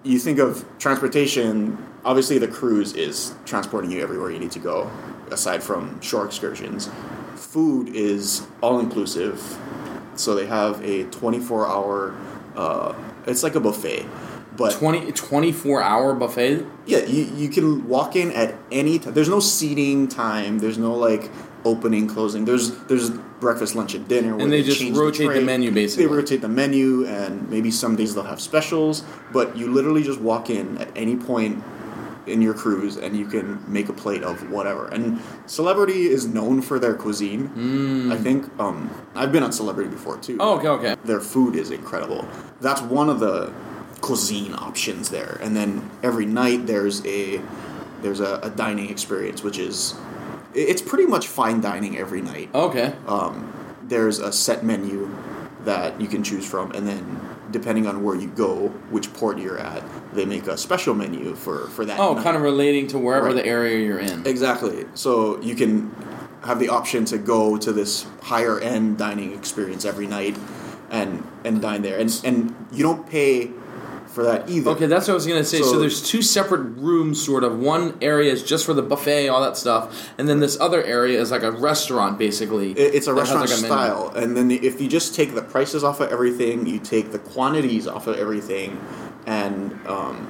you 0.04 0.20
think 0.20 0.38
of 0.38 0.64
transportation. 0.78 1.84
Obviously, 2.06 2.38
the 2.38 2.48
cruise 2.48 2.94
is 2.94 3.34
transporting 3.46 3.90
you 3.90 4.02
everywhere 4.02 4.30
you 4.30 4.38
need 4.40 4.52
to 4.52 4.60
go, 4.60 4.90
aside 5.32 5.64
from 5.64 6.00
shore 6.02 6.26
excursions. 6.26 6.90
Food 7.36 7.90
is 7.90 8.46
all 8.62 8.80
inclusive, 8.80 9.58
so 10.16 10.36
they 10.36 10.46
have 10.48 10.84
a 10.84 11.04
twenty 11.06 11.40
four 11.40 11.68
hour. 11.68 12.16
Uh, 12.56 12.94
it's 13.28 13.44
like 13.44 13.56
a 13.56 13.60
buffet, 13.60 14.06
but 14.56 14.74
20, 14.74 15.12
24 15.12 15.82
hour 15.84 16.16
buffet. 16.16 16.66
yeah, 16.88 17.00
you, 17.00 17.24
you 17.36 17.50
can 17.50 17.88
walk 17.88 18.16
in 18.16 18.32
at 18.32 18.56
any 18.72 18.98
time. 18.98 19.14
There's 19.14 19.30
no 19.30 19.40
seating 19.40 20.08
time. 20.08 20.58
There's 20.60 20.78
no 20.80 20.94
like 20.96 21.30
opening, 21.66 22.08
closing. 22.08 22.46
There's 22.46 22.72
there's 22.86 23.12
breakfast, 23.12 23.76
lunch, 23.76 23.94
and 23.94 24.08
dinner. 24.08 24.36
where 24.36 24.44
And 24.44 24.52
they 24.52 24.64
just 24.64 24.82
rotate 24.98 25.28
the 25.28 25.34
tray. 25.36 25.44
menu, 25.44 25.72
basically. 25.72 26.06
They 26.08 26.12
rotate 26.12 26.42
the 26.42 26.48
menu, 26.50 27.06
and 27.06 27.48
maybe 27.50 27.70
some 27.70 27.96
days 27.96 28.16
they'll 28.16 28.24
have 28.24 28.42
specials. 28.42 29.04
But 29.32 29.56
you 29.56 29.72
literally 29.72 30.02
just 30.02 30.20
walk 30.20 30.50
in 30.50 30.78
at 30.80 30.90
any 30.96 31.16
point 31.16 31.64
in 32.28 32.42
your 32.42 32.54
cruise, 32.54 32.98
and 32.98 33.16
you 33.16 33.26
can 33.26 33.64
make 33.72 33.90
a 33.90 33.94
plate 33.94 34.24
of 34.24 34.50
whatever. 34.52 34.88
And 34.88 35.22
Celebrity 35.46 36.08
is 36.08 36.28
known 36.28 36.62
for 36.62 36.80
their 36.80 36.94
cuisine. 36.94 38.12
I 38.12 38.18
think 38.18 38.46
um, 38.60 38.90
I've 39.16 39.32
been 39.32 39.44
on 39.44 39.52
Celebrity 39.52 39.90
before 39.90 40.18
too 40.18 40.38
Oh, 40.40 40.58
okay, 40.58 40.68
okay. 40.68 40.96
their 41.06 41.20
food 41.22 41.56
is 41.56 41.72
incredible. 41.72 42.28
That's 42.62 42.82
one 42.82 43.10
of 43.10 43.20
the 43.20 43.54
cuisine 44.02 44.54
options 44.54 45.10
there. 45.10 45.40
And 45.42 45.56
then 45.56 45.90
every 46.04 46.26
night 46.26 46.68
there's 46.68 47.06
a 47.06 47.42
there's 48.02 48.20
a, 48.20 48.40
a 48.44 48.50
dining 48.52 48.90
experience, 48.90 49.42
which 49.44 49.58
is 49.58 49.96
it's 50.54 50.82
pretty 50.82 51.06
much 51.06 51.28
fine 51.28 51.62
dining 51.62 51.98
every 51.98 52.22
night. 52.22 52.50
Okay. 52.54 52.94
There's 53.84 54.20
a 54.20 54.32
set 54.34 54.64
menu 54.66 55.10
that 55.64 56.00
you 56.02 56.08
can 56.08 56.24
choose 56.24 56.46
from, 56.46 56.72
and 56.72 56.88
then 56.88 57.20
depending 57.52 57.88
on 57.88 58.04
where 58.04 58.16
you 58.16 58.28
go, 58.28 58.68
which 58.90 59.14
port 59.14 59.38
you're 59.40 59.58
at, 59.60 59.84
they 60.14 60.26
make 60.26 60.48
a 60.48 60.58
special 60.58 60.94
menu 60.94 61.36
for 61.36 61.68
for 61.70 61.86
that. 61.86 62.00
Oh, 62.00 62.14
night. 62.14 62.24
kind 62.24 62.36
of 62.36 62.44
relating 62.44 62.88
to 62.88 62.98
wherever 63.00 63.28
Right. 63.28 63.36
the 63.36 63.46
area 63.46 63.80
you're 63.86 64.00
in. 64.00 64.26
Exactly. 64.26 64.86
So 64.94 65.40
you 65.42 65.56
can 65.56 65.92
have 66.44 66.60
the 66.60 66.70
option 66.70 67.04
to 67.06 67.18
go 67.18 67.58
to 67.58 67.72
this 67.74 68.06
higher 68.24 68.60
end 68.60 68.98
dining 68.98 69.34
experience 69.34 69.86
every 69.86 70.08
night 70.08 70.36
and 70.90 71.24
and 71.44 71.62
dine 71.62 71.82
there, 71.82 71.98
and 72.00 72.10
and 72.24 72.56
you 72.72 72.84
don't 72.84 73.10
pay 73.10 73.52
for 74.18 74.24
that 74.24 74.50
either. 74.50 74.72
Okay, 74.72 74.88
that's 74.88 75.08
what 75.08 75.12
I 75.12 75.16
was 75.16 75.28
gonna 75.28 75.44
say. 75.44 75.60
So, 75.62 75.74
So- 75.74 75.80
there's 75.80 76.02
two 76.02 76.24
separate 76.24 76.64
rooms, 76.78 77.24
sort 77.24 77.44
of. 77.44 77.60
One 77.60 77.94
area 78.02 78.32
is 78.34 78.42
just 78.42 78.66
for 78.66 78.74
the 78.74 78.82
buffet, 78.82 79.28
all 79.30 79.42
that 79.42 79.56
stuff, 79.58 80.10
and 80.18 80.28
then 80.28 80.40
this 80.40 80.60
other 80.60 80.84
area 80.84 81.22
is 81.22 81.30
like 81.30 81.44
a 81.44 81.52
restaurant, 81.52 82.18
basically. 82.18 82.72
It's 82.72 83.06
a 83.06 83.14
restaurant 83.14 83.42
like, 83.42 83.52
a 83.52 83.62
style, 83.62 84.12
and 84.16 84.36
then 84.36 84.50
if 84.50 84.82
you 84.82 84.88
just 84.88 85.14
take 85.14 85.36
the 85.36 85.44
prices 85.44 85.84
off 85.84 86.00
of 86.00 86.12
everything, 86.12 86.66
you 86.66 86.80
take 86.80 87.12
the 87.12 87.20
quantities 87.20 87.88
off 87.88 88.08
of 88.08 88.18
everything, 88.18 88.80
and 89.28 89.80
um, 89.86 90.26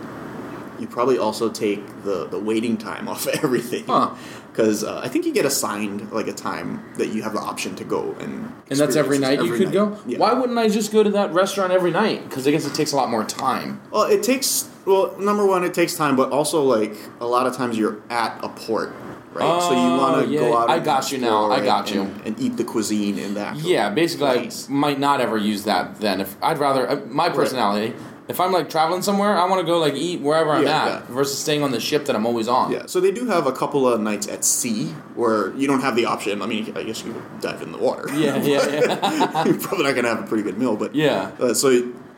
you 0.79 0.88
probably 0.88 1.17
also 1.17 1.48
take 1.50 2.03
the 2.03 2.27
the 2.27 2.39
waiting 2.39 2.75
time 2.75 3.08
off 3.08 3.25
of 3.25 3.36
everything. 3.44 3.86
Huh. 3.88 4.10
Because 4.58 4.84
uh, 4.84 5.00
I 5.04 5.08
think 5.08 5.28
you 5.28 5.32
get 5.34 5.46
assigned 5.46 6.12
like 6.12 6.26
a 6.28 6.34
time 6.34 6.84
that 6.98 7.10
you 7.10 7.22
have 7.22 7.34
the 7.34 7.40
option 7.40 7.76
to 7.76 7.84
go 7.84 8.14
and. 8.20 8.52
And 8.72 8.80
that's 8.80 8.96
every 8.96 9.20
night 9.20 9.44
you 9.44 9.52
could 9.52 9.66
night. 9.68 9.74
go. 9.74 10.00
Yeah. 10.08 10.18
Why 10.18 10.34
wouldn't 10.34 10.58
I 10.58 10.68
just 10.68 10.92
go 10.92 11.04
to 11.04 11.12
that 11.12 11.32
restaurant 11.32 11.72
every 11.72 11.92
night? 11.92 12.24
Because 12.28 12.48
I 12.48 12.52
guess 12.52 12.66
it 12.66 12.74
takes 12.74 12.92
a 12.92 12.96
lot 12.96 13.12
more 13.12 13.24
time. 13.24 13.80
Well, 13.92 14.04
it 14.06 14.24
takes. 14.24 14.68
Well, 14.84 15.16
number 15.20 15.46
one, 15.46 15.64
it 15.64 15.76
takes 15.76 15.94
time, 15.96 16.16
but 16.16 16.32
also 16.32 16.64
like 16.64 16.96
a 17.20 17.26
lot 17.28 17.46
of 17.46 17.56
times 17.56 17.78
you're 17.78 18.02
at 18.10 18.44
a 18.44 18.50
port, 18.50 18.96
right? 19.32 19.62
so 19.62 19.72
you 19.74 19.78
Oh, 19.78 19.98
want 20.00 20.26
to 20.26 20.32
yeah, 20.34 20.40
go 20.40 20.58
out. 20.58 20.70
I 20.72 20.78
and 20.78 20.86
got 20.86 21.12
you 21.12 21.20
now, 21.20 21.52
I 21.52 21.64
got 21.64 21.94
you. 21.94 22.02
and, 22.02 22.22
and 22.26 22.40
eat 22.40 22.58
the 22.58 22.64
cuisine 22.64 23.20
in 23.20 23.36
that. 23.36 23.58
Yeah, 23.58 23.92
basically, 23.92 24.28
Place. 24.40 24.68
I 24.68 24.72
might 24.74 25.00
not 25.00 25.22
ever 25.22 25.38
use 25.38 25.66
that. 25.66 26.00
Then, 26.00 26.20
if 26.20 26.36
I'd 26.42 26.58
rather 26.58 26.90
uh, 26.90 26.96
my 27.06 27.30
personality, 27.30 27.94
if 28.28 28.40
I'm 28.42 28.52
like 28.52 28.70
traveling 28.70 29.02
somewhere, 29.02 29.38
I 29.38 29.48
want 29.50 29.62
to 29.62 29.66
go 29.66 29.80
like 29.80 29.94
eat 29.96 30.22
wherever 30.22 30.52
I'm 30.52 30.64
Yeah, 30.64 30.86
at 30.86 30.88
yeah. 30.88 31.02
versus 31.16 31.38
staying 31.38 31.64
on 31.64 31.72
the 31.72 31.80
ship 31.80 32.06
that 32.06 32.16
I'm 32.16 32.26
always 32.26 32.48
on. 32.48 32.72
Yeah, 32.72 32.86
so 32.86 33.00
they 33.00 33.12
do 33.12 33.26
have 33.28 33.48
a 33.48 33.52
couple 33.52 33.88
of 33.88 34.02
nights 34.02 34.28
at 34.28 34.44
sea 34.44 34.88
where 35.16 35.56
you 35.56 35.68
don't 35.68 35.82
have 35.82 35.96
the 35.96 36.06
option. 36.06 36.42
I 36.42 36.46
mean, 36.46 36.74
I 36.78 36.84
guess 36.84 37.04
you 37.04 37.14
could 37.14 37.40
dive 37.42 37.62
in 37.62 37.72
the 37.72 37.78
water. 37.78 38.08
yeah, 38.14 38.36
yeah, 38.38 38.68
yeah. 38.68 39.46
You're 39.46 39.60
probably 39.60 39.86
not 39.86 39.96
gonna 39.96 40.10
have 40.10 40.24
a 40.24 40.28
pretty 40.28 40.44
good 40.44 40.58
meal, 40.58 40.76
but 40.76 40.94
Yeah. 40.96 41.32
Uh, 41.40 41.54
so, 41.54 41.70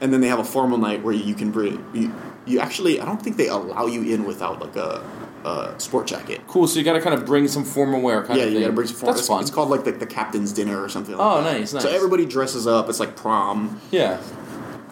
and 0.02 0.12
then 0.14 0.22
they 0.22 0.28
have 0.28 0.40
a 0.40 0.44
formal 0.44 0.78
night 0.78 1.04
where 1.04 1.14
you 1.14 1.34
can 1.36 1.52
bring 1.52 1.84
you. 1.94 2.14
You 2.46 2.60
actually, 2.60 3.00
I 3.00 3.06
don't 3.06 3.22
think 3.22 3.38
they 3.38 3.48
allow 3.48 3.86
you 3.86 4.02
in 4.12 4.24
without 4.26 4.60
like 4.60 4.76
a, 4.76 5.04
a 5.46 5.76
sport 5.80 6.08
jacket. 6.08 6.42
Cool. 6.48 6.66
So 6.68 6.80
you 6.80 6.86
got 6.86 6.94
to 6.94 7.02
kind 7.02 7.14
of 7.14 7.24
bring 7.26 7.48
some 7.48 7.64
formal 7.64 8.02
wear. 8.02 8.24
Kind 8.24 8.40
yeah, 8.40 8.46
you 8.48 8.60
gotta 8.62 8.74
bring 8.74 8.88
some 8.88 8.96
formal. 8.96 9.14
That's 9.14 9.20
it's, 9.22 9.28
fun. 9.28 9.42
It's 9.42 9.52
called 9.52 9.70
like 9.70 9.84
the, 9.84 9.92
the 9.92 10.08
captain's 10.08 10.52
dinner 10.52 10.82
or 10.82 10.90
something. 10.90 11.16
like 11.16 11.24
Oh, 11.24 11.44
that. 11.44 11.60
nice, 11.60 11.74
nice. 11.74 11.84
So 11.84 11.90
everybody 11.90 12.26
dresses 12.26 12.66
up. 12.66 12.90
It's 12.90 13.00
like 13.00 13.16
prom. 13.16 13.80
yeah. 13.92 14.20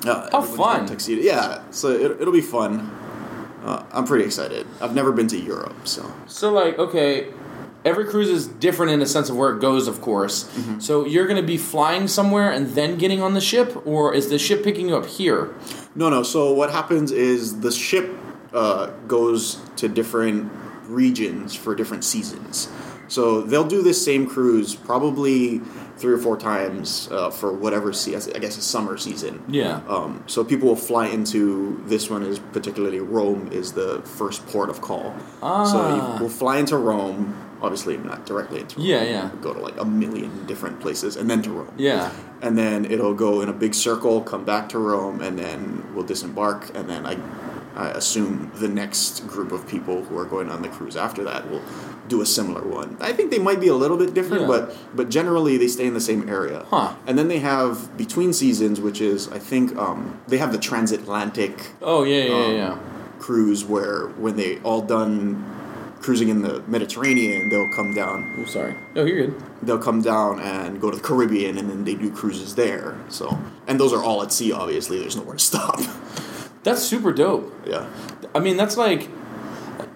Uh, 0.06 0.30
How 0.32 0.42
fun. 0.42 0.86
Tuxedo. 0.86 1.22
Yeah, 1.22 1.63
so 1.72 1.89
it, 1.89 2.22
it'll 2.22 2.34
be 2.34 2.42
fun. 2.42 2.80
Uh, 3.63 3.86
I'm 3.92 4.06
pretty 4.06 4.25
excited. 4.25 4.68
I've 4.80 4.94
never 4.94 5.12
been 5.12 5.27
to 5.30 5.38
Europe, 5.38 5.88
so 5.88 6.13
So 6.27 6.54
like, 6.54 6.77
okay, 6.80 7.34
every 7.84 8.06
cruise 8.06 8.30
is 8.30 8.48
different 8.48 8.92
in 8.92 9.00
the 9.00 9.06
sense 9.06 9.30
of 9.30 9.36
where 9.36 9.54
it 9.54 9.60
goes, 9.60 9.88
of 9.88 10.01
course. 10.01 10.44
Mm-hmm. 10.44 10.80
So 10.80 11.06
you're 11.06 11.25
going 11.27 11.42
to 11.42 11.48
be 11.48 11.58
flying 11.58 12.08
somewhere 12.08 12.51
and 12.51 12.68
then 12.75 12.98
getting 12.98 13.22
on 13.22 13.34
the 13.34 13.42
ship, 13.42 13.86
or 13.86 14.13
is 14.13 14.30
the 14.30 14.39
ship 14.39 14.63
picking 14.63 14.89
you 14.89 14.96
up 14.96 15.06
here? 15.06 15.54
No, 15.96 16.10
no. 16.10 16.24
So 16.24 16.54
what 16.54 16.72
happens 16.72 17.12
is 17.12 17.62
the 17.62 17.72
ship 17.72 18.16
uh, 18.54 18.88
goes 19.08 19.60
to 19.77 19.88
different 19.88 20.51
regions 20.88 21.56
for 21.56 21.75
different 21.75 22.04
seasons. 22.04 22.70
So 23.08 23.42
they'll 23.42 23.68
do 23.68 23.82
this 23.82 24.04
same 24.04 24.27
cruise 24.27 24.75
probably 24.75 25.62
three 25.98 26.13
or 26.13 26.18
four 26.18 26.38
times 26.38 27.10
uh, 27.12 27.30
for 27.30 27.51
whatever 27.51 27.92
season. 27.94 28.34
I 28.36 28.39
guess 28.39 28.58
a 28.58 28.62
summer 28.62 28.98
season. 28.98 29.44
Yeah. 29.48 29.82
Um, 29.88 30.24
so 30.27 30.44
people 30.44 30.68
will 30.70 30.75
fly 30.75 31.08
into 31.08 31.82
this 31.88 32.10
one 32.10 32.24
is 32.24 32.39
particularly 32.39 33.00
Rome 33.00 33.50
is 33.51 33.74
the 33.74 34.01
first 34.04 34.46
port 34.48 34.70
of 34.70 34.82
call. 34.82 35.16
So 35.39 35.44
Ah. 35.44 36.16
you, 36.16 36.20
we'll 36.22 36.30
fly 36.30 36.58
into 36.58 36.77
Rome. 36.77 37.44
Obviously, 37.60 37.98
not 37.98 38.27
directly 38.27 38.60
into 38.60 38.77
Rome. 38.77 38.86
Yeah, 38.88 39.04
yeah. 39.04 39.30
We'll 39.32 39.42
go 39.42 39.54
to 39.54 39.60
like 39.60 39.80
a 39.82 39.86
million 39.86 40.46
different 40.46 40.80
places 40.80 41.16
and 41.16 41.27
then 41.27 41.42
to 41.42 41.50
Rome 41.51 41.74
Yeah. 41.77 42.12
and 42.44 42.56
then 42.56 42.86
it'll 42.86 43.16
go 43.16 43.42
in 43.42 43.50
a 43.50 43.54
big 43.54 43.74
circle, 43.74 44.22
come 44.22 44.46
back 44.46 44.70
to 44.70 44.77
Rome, 44.77 45.22
and 45.22 45.39
then 45.39 45.84
we'll 45.96 46.06
disembark. 46.06 46.70
And 46.75 46.88
then 46.88 47.08
I, 47.08 47.18
I 47.77 47.89
assume 47.91 48.51
the 48.55 48.67
next 48.67 49.27
group 49.27 49.51
of 49.51 49.67
people 49.67 50.03
who 50.03 50.17
are 50.17 50.25
going 50.25 50.50
on 50.50 50.62
the 50.63 50.67
cruise 50.69 50.98
after 50.98 51.24
that 51.25 51.50
will 51.50 51.62
do 52.07 52.22
a 52.22 52.25
similar 52.25 52.62
one. 52.63 52.98
I 53.00 53.13
think 53.13 53.31
they 53.31 53.38
might 53.39 53.60
be 53.60 53.67
a 53.67 53.75
little 53.75 53.98
bit 53.98 54.13
different, 54.13 54.41
Yeah. 54.43 54.48
but 54.48 54.75
but 54.96 55.10
generally 55.10 55.57
they 55.57 55.67
stay 55.67 55.86
in 55.86 55.93
the 55.93 56.01
same 56.12 56.27
area. 56.27 56.65
Huh. 56.69 56.96
And 57.05 57.17
then 57.17 57.27
they 57.27 57.39
have 57.39 57.96
between 57.98 58.34
seasons, 58.34 58.81
which 58.81 59.00
is 59.01 59.27
I 59.29 59.39
think 59.39 59.75
um, 59.77 60.19
they 60.27 60.38
have 60.39 60.51
the 60.51 60.57
transatlantic 60.57 61.53
Oh 61.81 62.03
yeah, 62.03 62.24
yeah, 62.25 62.46
Um, 62.46 62.51
yeah. 62.55 62.77
cruise 63.19 63.63
where 63.63 64.07
when 64.17 64.36
they 64.38 64.60
all 64.63 64.81
done 64.81 65.46
cruising 66.00 66.29
in 66.29 66.41
the 66.43 66.62
Mediterranean, 66.67 67.50
they'll 67.50 67.72
come 67.75 67.93
down 67.93 68.17
Oh, 68.39 68.46
sorry. 68.46 68.75
No, 68.96 69.03
you're 69.05 69.27
good. 69.27 69.34
they'll 69.63 69.79
come 69.89 70.01
down 70.01 70.39
and 70.39 70.79
go 70.79 70.89
to 70.91 70.98
the 70.98 71.03
Caribbean, 71.03 71.57
and 71.57 71.69
then 71.69 71.84
they 71.84 71.96
do 71.96 72.10
cruises 72.12 72.55
there. 72.55 72.96
So, 73.10 73.38
and 73.67 73.79
those 73.79 73.93
are 73.93 74.03
all 74.03 74.22
at 74.24 74.31
sea. 74.31 74.51
Obviously, 74.51 75.00
there's 75.00 75.15
nowhere 75.15 75.36
to 75.38 75.43
stop. 75.43 75.79
That's 76.68 76.84
super 76.84 77.12
dope. 77.14 77.54
yeah, 77.66 77.90
I 78.36 78.40
mean, 78.40 78.58
that's 78.58 78.78
like, 78.78 79.10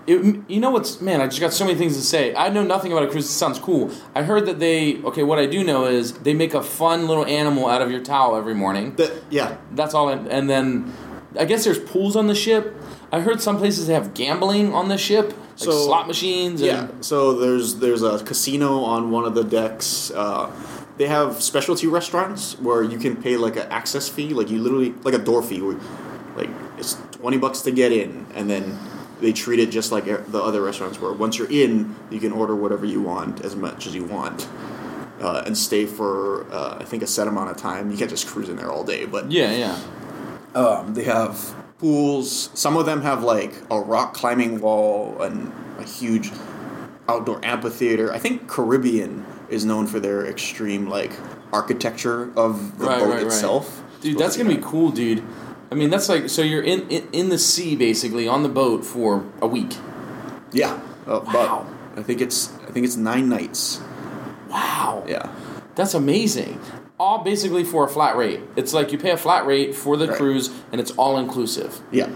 it, 0.08 0.40
you 0.48 0.60
know 0.60 0.72
what's 0.72 1.02
man? 1.02 1.22
I 1.22 1.28
just 1.28 1.40
got 1.42 1.54
so 1.54 1.66
many 1.66 1.78
things 1.78 1.96
to 1.96 2.02
say. 2.02 2.34
I 2.36 2.50
know 2.50 2.64
nothing 2.64 2.92
about 2.92 3.04
a 3.04 3.08
cruise. 3.08 3.26
It 3.26 3.30
sounds 3.44 3.60
cool. 3.60 3.92
I 4.16 4.24
heard 4.24 4.46
that 4.48 4.60
they 4.60 5.02
okay. 5.04 5.24
What 5.24 5.38
I 5.40 5.46
do 5.46 5.64
know 5.64 5.86
is 5.86 6.14
they 6.14 6.34
make 6.34 6.54
a 6.54 6.64
fun 6.64 7.08
little 7.08 7.26
animal 7.26 7.68
out 7.68 7.82
of 7.82 7.92
your 7.92 8.02
towel 8.02 8.36
every 8.36 8.54
morning. 8.56 8.96
yeah. 9.30 9.58
That's 9.74 9.94
all. 9.94 10.10
I, 10.10 10.14
and 10.38 10.50
then 10.50 10.94
I 11.38 11.46
guess 11.46 11.64
there's 11.66 11.80
pools 11.80 12.16
on 12.16 12.28
the 12.28 12.36
ship. 12.36 12.76
I 13.12 13.20
heard 13.20 13.42
some 13.42 13.58
places 13.58 13.88
they 13.88 13.94
have 13.94 14.14
gambling 14.14 14.74
on 14.74 14.88
the 14.88 14.98
ship, 14.98 15.28
like 15.30 15.38
So- 15.60 15.72
slot 15.86 16.08
machines. 16.08 16.62
And, 16.62 16.68
Yeah, 16.72 16.88
so 17.02 17.34
there's 17.34 17.76
there's 17.76 18.02
a 18.04 18.24
casino 18.24 18.84
on 18.84 19.12
one 19.12 19.26
of 19.26 19.36
the 19.36 19.44
decks. 19.44 20.12
Uh, 20.16 20.50
they 20.98 21.08
have 21.08 21.42
specialty 21.42 21.88
restaurants 21.88 22.58
where 22.60 22.82
you 22.84 22.98
can 22.98 23.16
pay 23.22 23.36
like 23.38 23.56
an 23.58 23.68
access 23.70 24.08
fee, 24.08 24.34
like 24.34 24.50
you 24.50 24.60
literally 24.62 24.94
like 25.04 25.14
a 25.14 25.24
door 25.30 25.42
fee, 25.44 25.62
where 25.62 25.78
like 26.36 26.50
it's 26.78 26.98
twenty 27.12 27.38
bucks 27.38 27.62
to 27.62 27.72
get 27.72 27.92
in, 27.92 28.26
and 28.34 28.50
then 28.50 28.78
they 29.20 29.32
treat 29.32 29.60
it 29.60 29.70
just 29.70 29.92
like 29.92 30.06
the 30.06 30.42
other 30.42 30.62
restaurants, 30.62 31.00
where 31.00 31.12
once 31.14 31.38
you're 31.38 31.52
in, 31.52 31.96
you 32.10 32.20
can 32.20 32.32
order 32.32 32.56
whatever 32.56 32.86
you 32.86 33.02
want 33.02 33.42
as 33.46 33.56
much 33.56 33.86
as 33.88 33.94
you 33.94 34.04
want. 34.06 34.48
Uh, 35.22 35.44
and 35.46 35.56
stay 35.56 35.86
for 35.86 36.52
uh, 36.52 36.78
I 36.80 36.84
think 36.84 37.04
a 37.04 37.08
set 37.08 37.28
amount 37.28 37.52
of 37.52 37.58
time. 37.58 37.92
You 37.92 37.98
can't 37.98 38.10
just 38.10 38.26
cruise 38.28 38.50
in 38.50 38.56
there 38.56 38.72
all 38.72 38.84
day, 38.84 39.06
but 39.06 39.32
yeah, 39.32 39.52
yeah. 39.52 39.80
um, 40.60 40.96
they 40.96 41.04
have 41.04 41.54
pools. 41.78 42.50
Some 42.56 42.76
of 42.76 42.88
them 42.88 43.04
have 43.04 43.24
like 43.24 43.54
a 43.70 43.80
rock 43.80 44.16
climbing 44.16 44.60
wall 44.62 45.22
and 45.22 45.54
a 45.78 45.84
huge 45.84 46.32
outdoor 47.08 47.40
amphitheater. 47.46 48.12
I 48.12 48.18
think 48.18 48.48
Caribbean 48.48 49.24
is 49.50 49.64
known 49.64 49.86
for 49.86 50.00
their 50.00 50.26
extreme 50.26 50.88
like 50.90 51.12
architecture 51.54 52.32
of 52.36 52.80
the 52.80 52.86
Right, 52.86 53.00
boat 53.00 53.10
right, 53.10 53.18
right. 53.18 53.26
itself. 53.28 53.84
Dude, 54.02 54.18
that's 54.18 54.38
gonna 54.38 54.50
be 54.56 54.62
cool, 54.64 54.90
dude. 54.90 55.24
I 55.72 55.76
mean, 55.76 55.90
that's 55.90 56.10
like 56.10 56.30
so 56.30 56.42
you're 56.42 56.62
in, 56.64 56.88
in 56.90 57.08
in 57.14 57.30
the 57.30 57.38
sea 57.38 57.76
basically 57.76 58.28
on 58.28 58.44
the 58.44 58.50
boat 58.50 58.84
for 58.86 59.26
a 59.42 59.48
week. 59.48 59.78
Yeah, 60.52 60.80
uh, 61.08 61.22
Wow. 61.26 61.66
but 61.94 62.00
I 62.00 62.04
think 62.04 62.20
it's 62.22 62.52
I 62.68 62.72
think 62.72 62.86
it's 62.86 62.98
nine 62.98 63.30
nights. 63.30 63.80
Wow. 64.50 65.06
Yeah, 65.08 65.32
That's 65.76 65.94
amazing. 65.94 66.60
All 67.00 67.20
basically 67.24 67.64
for 67.64 67.86
a 67.86 67.88
flat 67.88 68.16
rate. 68.18 68.42
It's 68.56 68.74
like 68.74 68.92
you 68.92 68.98
pay 68.98 69.12
a 69.12 69.18
flat 69.18 69.46
rate 69.46 69.74
for 69.74 69.96
the 69.98 70.08
Right. 70.08 70.18
cruise, 70.18 70.50
and 70.72 70.80
it's 70.82 70.92
all 70.92 71.18
inclusive. 71.18 71.80
yeah. 71.92 72.10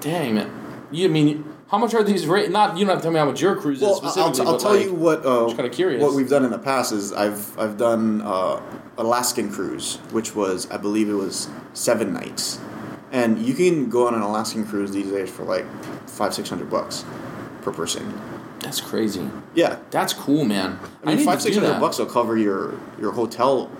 Dang 0.00 0.36
it! 0.38 0.48
You 0.90 1.08
I 1.08 1.12
mean 1.12 1.44
how 1.72 1.78
much 1.78 1.94
are 1.94 2.04
these 2.04 2.26
rate? 2.26 2.50
Not 2.50 2.76
you 2.76 2.84
don't 2.84 2.90
have 2.90 2.98
to 2.98 3.02
tell 3.02 3.12
me 3.12 3.18
how 3.18 3.24
much 3.24 3.40
your 3.40 3.56
cruise 3.56 3.78
is 3.78 3.82
Well, 3.82 3.94
I'll, 4.04 4.10
specifically. 4.12 4.46
I'll 4.46 4.52
but 4.52 4.60
tell 4.60 4.76
like, 4.76 4.84
you 4.84 4.94
what. 4.94 5.24
Uh, 5.24 5.46
kinda 5.48 5.70
curious. 5.70 6.02
What 6.02 6.12
we've 6.12 6.28
done 6.28 6.44
in 6.44 6.50
the 6.50 6.58
past 6.58 6.92
is 6.92 7.14
I've 7.14 7.58
I've 7.58 7.78
done 7.78 8.20
uh, 8.20 8.60
Alaskan 8.98 9.50
cruise, 9.50 9.96
which 10.10 10.36
was 10.36 10.70
I 10.70 10.76
believe 10.76 11.08
it 11.08 11.14
was 11.14 11.48
seven 11.72 12.12
nights, 12.12 12.60
and 13.10 13.38
you 13.40 13.54
can 13.54 13.88
go 13.88 14.06
on 14.06 14.14
an 14.14 14.20
Alaskan 14.20 14.66
cruise 14.66 14.92
these 14.92 15.10
days 15.10 15.30
for 15.30 15.44
like 15.44 15.64
five 16.06 16.34
six 16.34 16.50
hundred 16.50 16.68
bucks 16.68 17.06
per 17.62 17.72
person. 17.72 18.20
That's 18.60 18.82
crazy. 18.82 19.28
Yeah, 19.54 19.78
That's 19.90 20.12
cool, 20.12 20.44
man. 20.44 20.78
I 21.02 21.06
mean 21.06 21.16
need 21.16 21.24
five 21.24 21.40
six 21.40 21.56
hundred 21.56 21.80
bucks 21.80 21.98
will 21.98 22.06
cover 22.06 22.36
your 22.36 22.78
your 23.00 23.12
hotel 23.12 23.70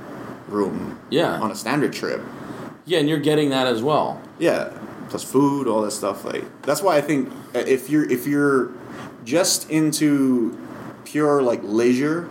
room. 0.49 0.99
Yeah. 1.11 1.41
on 1.41 1.51
a 1.51 1.55
standard 1.55 1.93
trip. 1.93 2.23
Yeah, 2.87 2.99
and 3.01 3.09
you're 3.09 3.21
getting 3.21 3.51
that 3.51 3.67
as 3.67 3.83
well. 3.83 4.21
Yeah, 4.39 4.73
plus 5.13 5.23
food, 5.23 5.69
all 5.69 5.83
that 5.83 5.91
stuff. 5.93 6.25
Like 6.25 6.45
that's 6.63 6.83
why 6.83 6.97
I 6.97 7.01
think 7.03 7.29
uh, 7.55 7.59
if 7.61 7.89
you're 7.91 8.11
if 8.11 8.27
you're 8.27 8.73
just 9.25 9.71
into 9.71 10.59
pure 11.05 11.43
like 11.43 11.61
leisure, 11.63 12.29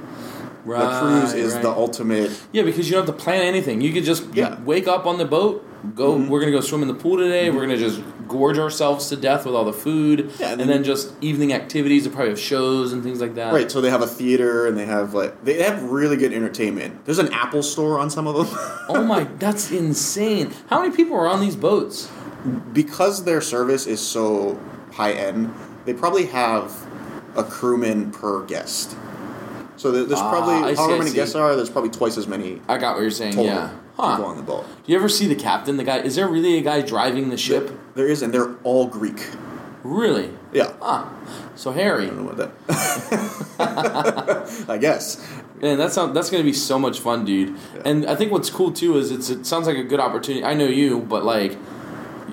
the 0.65 0.99
cruise 0.99 1.33
is 1.33 1.53
right. 1.53 1.61
the 1.61 1.69
ultimate. 1.69 2.31
Yeah, 2.51 2.63
because 2.63 2.89
you 2.89 2.95
don't 2.95 3.05
have 3.05 3.15
to 3.15 3.21
plan 3.23 3.43
anything. 3.43 3.81
You 3.81 3.93
could 3.93 4.03
just 4.03 4.23
Yeah. 4.33 4.59
wake 4.63 4.87
up 4.87 5.05
on 5.05 5.17
the 5.19 5.25
boat, 5.25 5.63
go. 5.95 6.17
Mhm. 6.17 6.27
We're 6.27 6.39
gonna 6.39 6.51
go 6.51 6.59
swim 6.61 6.81
in 6.81 6.87
the 6.87 6.93
pool 6.95 7.17
today. 7.17 7.49
We're 7.51 7.61
gonna 7.61 7.77
just 7.77 8.01
gorge 8.27 8.57
ourselves 8.57 9.09
to 9.09 9.15
death 9.17 9.45
with 9.45 9.53
all 9.55 9.65
the 9.65 9.73
food, 9.73 10.31
Yeah, 10.39 10.51
and, 10.53 10.61
and 10.61 10.61
then, 10.61 10.67
then- 10.77 10.83
just 10.85 11.11
evening 11.21 11.51
activities. 11.53 12.05
They 12.05 12.09
probably 12.09 12.29
have 12.29 12.39
shows 12.39 12.93
and 12.93 13.03
things 13.03 13.19
like 13.21 13.35
that. 13.35 13.53
Right, 13.53 13.69
so 13.69 13.81
they 13.81 13.89
have 13.89 14.01
a 14.01 14.07
theater 14.07 14.65
and 14.67 14.75
they 14.77 14.85
have 14.85 15.13
like 15.13 15.43
they 15.45 15.61
have 15.61 15.83
really 15.83 16.17
good 16.17 16.33
entertainment. 16.33 17.05
There's 17.05 17.19
an 17.19 17.31
Apple 17.33 17.61
store 17.61 17.99
on 17.99 18.09
some 18.09 18.25
of 18.27 18.35
them 18.35 18.47
Oh 18.89 19.03
my, 19.03 19.27
that's 19.37 19.69
insane! 19.71 20.51
How 20.69 20.81
many 20.81 20.95
people 20.95 21.15
are 21.15 21.27
on 21.27 21.41
these 21.41 21.55
boats? 21.55 22.09
Because 22.73 23.23
their 23.23 23.41
service 23.41 23.85
is 23.87 23.99
so 23.99 24.59
high 24.93 25.13
end. 25.13 25.53
They 25.85 25.93
probably 25.93 26.25
have 26.27 26.71
a 27.35 27.43
crewman 27.43 28.11
per 28.11 28.43
guest. 28.45 28.95
So 29.77 29.91
there's 29.91 30.11
Ah, 30.19 30.29
probably 30.29 30.75
see, 30.75 30.81
however 30.81 30.99
many 31.03 31.11
guests 31.13 31.33
are. 31.35 31.55
There's 31.55 31.69
probably 31.69 31.89
twice 31.89 32.17
as 32.17 32.27
many 32.27 32.61
I 32.67 32.77
got 32.77 32.95
what 32.95 33.01
you're 33.01 33.09
saying. 33.11 33.33
total 33.33 33.45
Yeah. 33.45 33.67
people 33.69 34.05
Huh. 34.05 34.23
on 34.25 34.37
the 34.37 34.43
boat. 34.43 34.65
Do 34.85 34.91
you 34.91 34.97
ever 34.97 35.09
see 35.09 35.27
the 35.27 35.35
captain? 35.35 35.77
The 35.77 35.83
guy? 35.83 35.99
Is 35.99 36.15
there 36.15 36.27
really 36.27 36.57
a 36.57 36.61
guy 36.61 36.81
driving 36.81 37.29
the 37.29 37.37
ship? 37.37 37.71
There 37.95 38.07
is, 38.07 38.21
and 38.21 38.33
they're 38.33 38.51
all 38.63 38.85
Greek. 38.87 39.27
Really? 39.83 40.29
Yeah, 40.53 40.73
Ah. 40.81 41.09
So 41.55 41.71
I 41.71 41.75
Harry, 41.75 42.05
don't 42.07 42.17
know 42.17 42.23
what 42.23 42.37
that. 42.37 42.51
I 44.69 44.77
guess. 44.77 45.17
man, 45.61 45.77
that's 45.77 45.95
not, 45.95 46.13
that's 46.13 46.29
gonna 46.29 46.43
be 46.43 46.53
so 46.53 46.77
much 46.77 46.99
fun, 46.99 47.25
dude. 47.25 47.49
Yeah. 47.49 47.81
And 47.85 48.05
I 48.05 48.15
think 48.15 48.31
what's 48.31 48.49
cool 48.49 48.71
too 48.71 48.97
is 48.97 49.11
it's 49.11 49.29
it 49.29 49.45
sounds 49.45 49.67
like 49.67 49.77
a 49.77 49.83
good 49.83 49.99
opportunity. 49.99 50.43
I 50.45 50.53
know 50.53 50.65
you, 50.67 50.99
but 50.99 51.23
like 51.25 51.57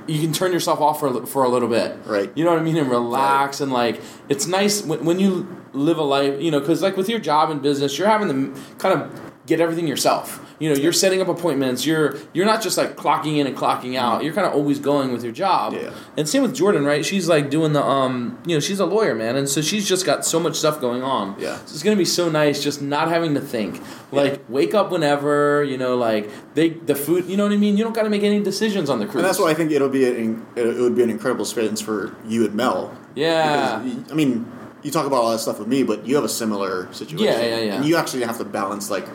you 0.09 0.21
can 0.21 0.33
turn 0.33 0.53
yourself 0.53 0.81
off 0.81 1.01
for 1.01 1.09
a, 1.09 1.27
for 1.27 1.45
a 1.45 1.49
little 1.49 1.69
bit. 1.69 1.97
Right. 2.05 2.31
You 2.35 2.45
know 2.45 2.51
what 2.51 2.59
I 2.59 2.63
mean? 2.63 2.77
And 2.77 2.91
relax 2.91 3.61
and 3.61 3.73
like 3.73 4.01
it's 4.29 4.47
nice 4.47 4.83
when, 4.83 5.05
when 5.05 5.19
you 5.21 5.47
live 5.73 5.99
a 5.99 6.03
life. 6.03 6.41
You 6.41 6.51
know, 6.51 6.61
because 6.61 6.83
like 6.83 6.97
with 6.97 7.09
your 7.09 7.19
job 7.19 7.51
and 7.51 7.61
business, 7.63 7.99
you're 7.99 8.09
having 8.09 8.29
to 8.29 8.61
kind 8.79 9.01
of 9.01 9.28
get 9.49 9.61
everything 9.61 9.89
yourself. 9.89 10.45
You 10.61 10.69
know, 10.69 10.77
you're 10.77 10.93
setting 10.93 11.21
up 11.23 11.29
appointments. 11.29 11.87
You're 11.87 12.19
you're 12.33 12.47
not 12.47 12.63
just 12.63 12.77
like 12.77 12.97
clocking 12.97 13.39
in 13.39 13.47
and 13.47 13.57
clocking 13.57 13.97
out. 13.97 14.23
You're 14.23 14.35
kind 14.35 14.47
of 14.47 14.53
always 14.53 14.79
going 14.79 15.13
with 15.13 15.25
your 15.25 15.33
job. 15.33 15.73
Yeah. 15.73 15.93
And 16.17 16.29
same 16.29 16.43
with 16.43 16.55
Jordan, 16.55 16.85
right? 16.85 17.05
She's 17.05 17.29
like 17.29 17.49
doing 17.49 17.73
the 17.73 17.83
um, 17.83 18.39
you 18.47 18.55
know, 18.55 18.61
she's 18.61 18.81
a 18.81 18.87
lawyer, 18.87 19.15
man, 19.15 19.37
and 19.37 19.49
so 19.49 19.61
she's 19.61 19.89
just 19.89 20.05
got 20.05 20.25
so 20.25 20.39
much 20.39 20.57
stuff 20.57 20.81
going 20.81 21.03
on. 21.03 21.37
Yeah. 21.39 21.57
So 21.65 21.75
it's 21.75 21.83
gonna 21.83 21.97
be 21.97 22.05
so 22.05 22.29
nice 22.29 22.63
just 22.63 22.83
not 22.83 23.09
having 23.09 23.35
to 23.35 23.41
think. 23.41 23.81
Like 24.11 24.43
wake 24.49 24.75
up 24.75 24.91
whenever, 24.91 25.63
you 25.65 25.77
know, 25.77 25.97
like 25.97 26.31
they 26.55 26.71
the 26.71 26.95
food. 26.95 27.27
You 27.27 27.37
know 27.37 27.45
what 27.45 27.53
I 27.53 27.57
mean? 27.57 27.77
You 27.77 27.85
don't 27.85 27.95
got 27.95 28.05
to 28.05 28.11
make 28.11 28.23
any 28.23 28.43
decisions 28.43 28.89
on 28.91 28.99
the 28.99 29.05
cruise. 29.05 29.17
And 29.17 29.25
that's 29.25 29.39
why 29.39 29.51
I 29.51 29.55
think 29.55 29.71
it'll 29.71 29.89
be 29.89 30.07
an, 30.07 30.47
it 30.57 30.81
would 30.81 30.97
be 30.97 31.03
an 31.03 31.11
incredible 31.11 31.45
experience 31.45 31.81
for 31.81 32.17
you 32.27 32.47
and 32.47 32.55
Mel. 32.55 32.97
Yeah. 33.15 33.81
Because, 33.81 34.11
I 34.11 34.15
mean, 34.15 34.51
you 34.83 34.91
talk 34.91 35.07
about 35.07 35.23
all 35.23 35.31
that 35.31 35.41
stuff 35.41 35.59
with 35.59 35.69
me, 35.69 35.83
but 35.83 36.07
you 36.07 36.15
have 36.15 36.25
a 36.25 36.29
similar 36.29 36.93
situation. 36.93 37.27
Yeah, 37.27 37.41
yeah, 37.41 37.61
yeah. 37.61 37.77
And 37.77 37.85
you 37.85 37.97
actually 37.97 38.23
have 38.23 38.39
to 38.39 38.45
balance 38.45 38.91
like 38.91 39.07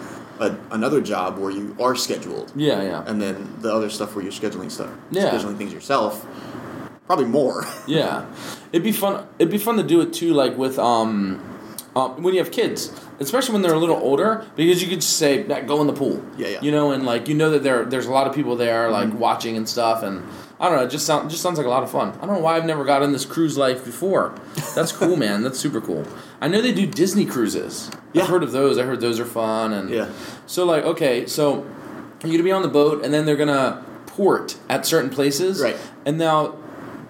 a, 0.46 0.58
another 0.72 1.02
job 1.02 1.38
where 1.38 1.52
you 1.52 1.76
are 1.80 1.96
scheduled, 1.96 2.52
Yeah, 2.56 2.82
yeah. 2.84 3.04
and 3.08 3.22
then 3.22 3.36
the 3.62 3.74
other 3.74 3.90
stuff 3.90 4.16
where 4.16 4.24
you're 4.24 4.34
scheduling 4.34 4.70
stuff, 4.72 4.90
Yeah. 5.12 5.30
scheduling 5.32 5.58
things 5.58 5.74
yourself. 5.74 6.26
Probably 7.08 7.26
more. 7.26 7.66
Yeah, 7.88 8.26
it'd 8.72 8.84
be 8.84 8.92
fun. 8.94 9.28
It'd 9.40 9.52
be 9.52 9.58
fun 9.58 9.78
to 9.78 9.84
do 9.84 10.02
it 10.02 10.14
too, 10.14 10.34
like 10.34 10.58
with 10.58 10.80
um, 10.80 11.40
um, 11.96 12.24
when 12.24 12.34
you 12.34 12.40
have 12.40 12.52
kids, 12.52 12.92
especially 13.20 13.54
when 13.54 13.62
they're 13.62 13.74
a 13.74 13.80
little 13.80 13.98
older, 13.98 14.46
because 14.56 14.82
you 14.82 14.88
could 14.88 15.02
just 15.02 15.18
say, 15.18 15.44
"Go 15.44 15.82
in 15.82 15.88
the 15.88 15.94
pool." 15.94 16.24
Yeah, 16.38 16.48
yeah. 16.48 16.62
You 16.62 16.72
know, 16.72 16.92
and 16.92 17.06
like 17.06 17.28
you 17.28 17.36
know 17.36 17.50
that 17.52 17.62
there 17.64 17.84
there's 17.86 18.06
a 18.08 18.12
lot 18.12 18.26
of 18.28 18.34
people 18.34 18.56
there, 18.56 18.90
like 18.90 19.14
watching 19.14 19.58
and 19.58 19.68
stuff, 19.68 20.02
and 20.02 20.24
I 20.60 20.70
don't 20.70 20.78
know. 20.78 20.84
It 20.86 20.90
just 20.92 21.06
sound 21.06 21.30
just 21.30 21.42
sounds 21.42 21.58
like 21.58 21.68
a 21.68 21.70
lot 21.70 21.84
of 21.84 21.92
fun. 21.92 22.10
I 22.22 22.26
don't 22.26 22.36
know 22.36 22.40
why 22.42 22.56
I've 22.56 22.66
never 22.66 22.86
got 22.86 23.02
in 23.04 23.12
this 23.12 23.26
cruise 23.26 23.58
life 23.58 23.84
before. 23.84 24.34
That's 24.76 24.92
cool, 25.00 25.16
man. 25.18 25.42
That's 25.44 25.60
super 25.60 25.82
cool. 25.82 26.06
I 26.42 26.48
know 26.48 26.62
they 26.62 26.74
do 26.74 26.86
Disney 26.86 27.26
cruises. 27.26 27.90
Yeah. 28.14 28.24
I've 28.24 28.30
heard 28.30 28.44
of 28.44 28.52
those. 28.52 28.78
I 28.78 28.84
heard 28.84 29.02
those 29.02 29.20
are 29.20 29.26
fun, 29.26 29.74
and 29.74 29.90
Yeah. 29.90 30.10
So 30.46 30.66
like, 30.66 30.84
okay, 30.84 31.26
so 31.26 31.66
you're 32.24 32.32
gonna 32.32 32.44
be 32.44 32.52
on 32.52 32.62
the 32.62 32.68
boat, 32.70 33.04
and 33.04 33.14
then 33.14 33.26
they're 33.26 33.36
gonna 33.36 33.84
port 34.06 34.58
at 34.70 34.86
certain 34.86 35.10
places, 35.10 35.60
Right. 35.62 35.76
And 36.06 36.18
now, 36.18 36.56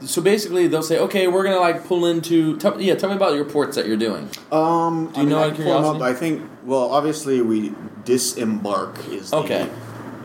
so 0.02 0.22
basically, 0.22 0.68
they'll 0.68 0.82
say, 0.84 0.98
okay, 1.00 1.28
we're 1.28 1.44
gonna 1.44 1.60
like 1.60 1.86
pull 1.86 2.06
into. 2.06 2.58
Tell, 2.58 2.80
yeah, 2.82 2.96
tell 2.96 3.10
me 3.10 3.16
about 3.16 3.36
your 3.36 3.46
ports 3.46 3.76
that 3.76 3.86
you're 3.88 3.98
doing. 3.98 4.30
Um, 4.52 5.12
Do 5.14 5.22
you 5.22 5.28
know 5.28 5.40
I 5.40 5.44
out 5.44 5.50
of 5.52 5.56
can 5.58 5.66
pull 5.66 5.74
'em 5.76 5.82
curiosity? 5.84 5.96
Up. 5.98 6.02
I 6.02 6.14
think. 6.14 6.42
Well, 6.66 6.92
obviously, 6.92 7.42
we 7.42 7.74
disembark 8.06 8.98
is 9.10 9.30
the, 9.32 9.38
Okay. 9.38 9.70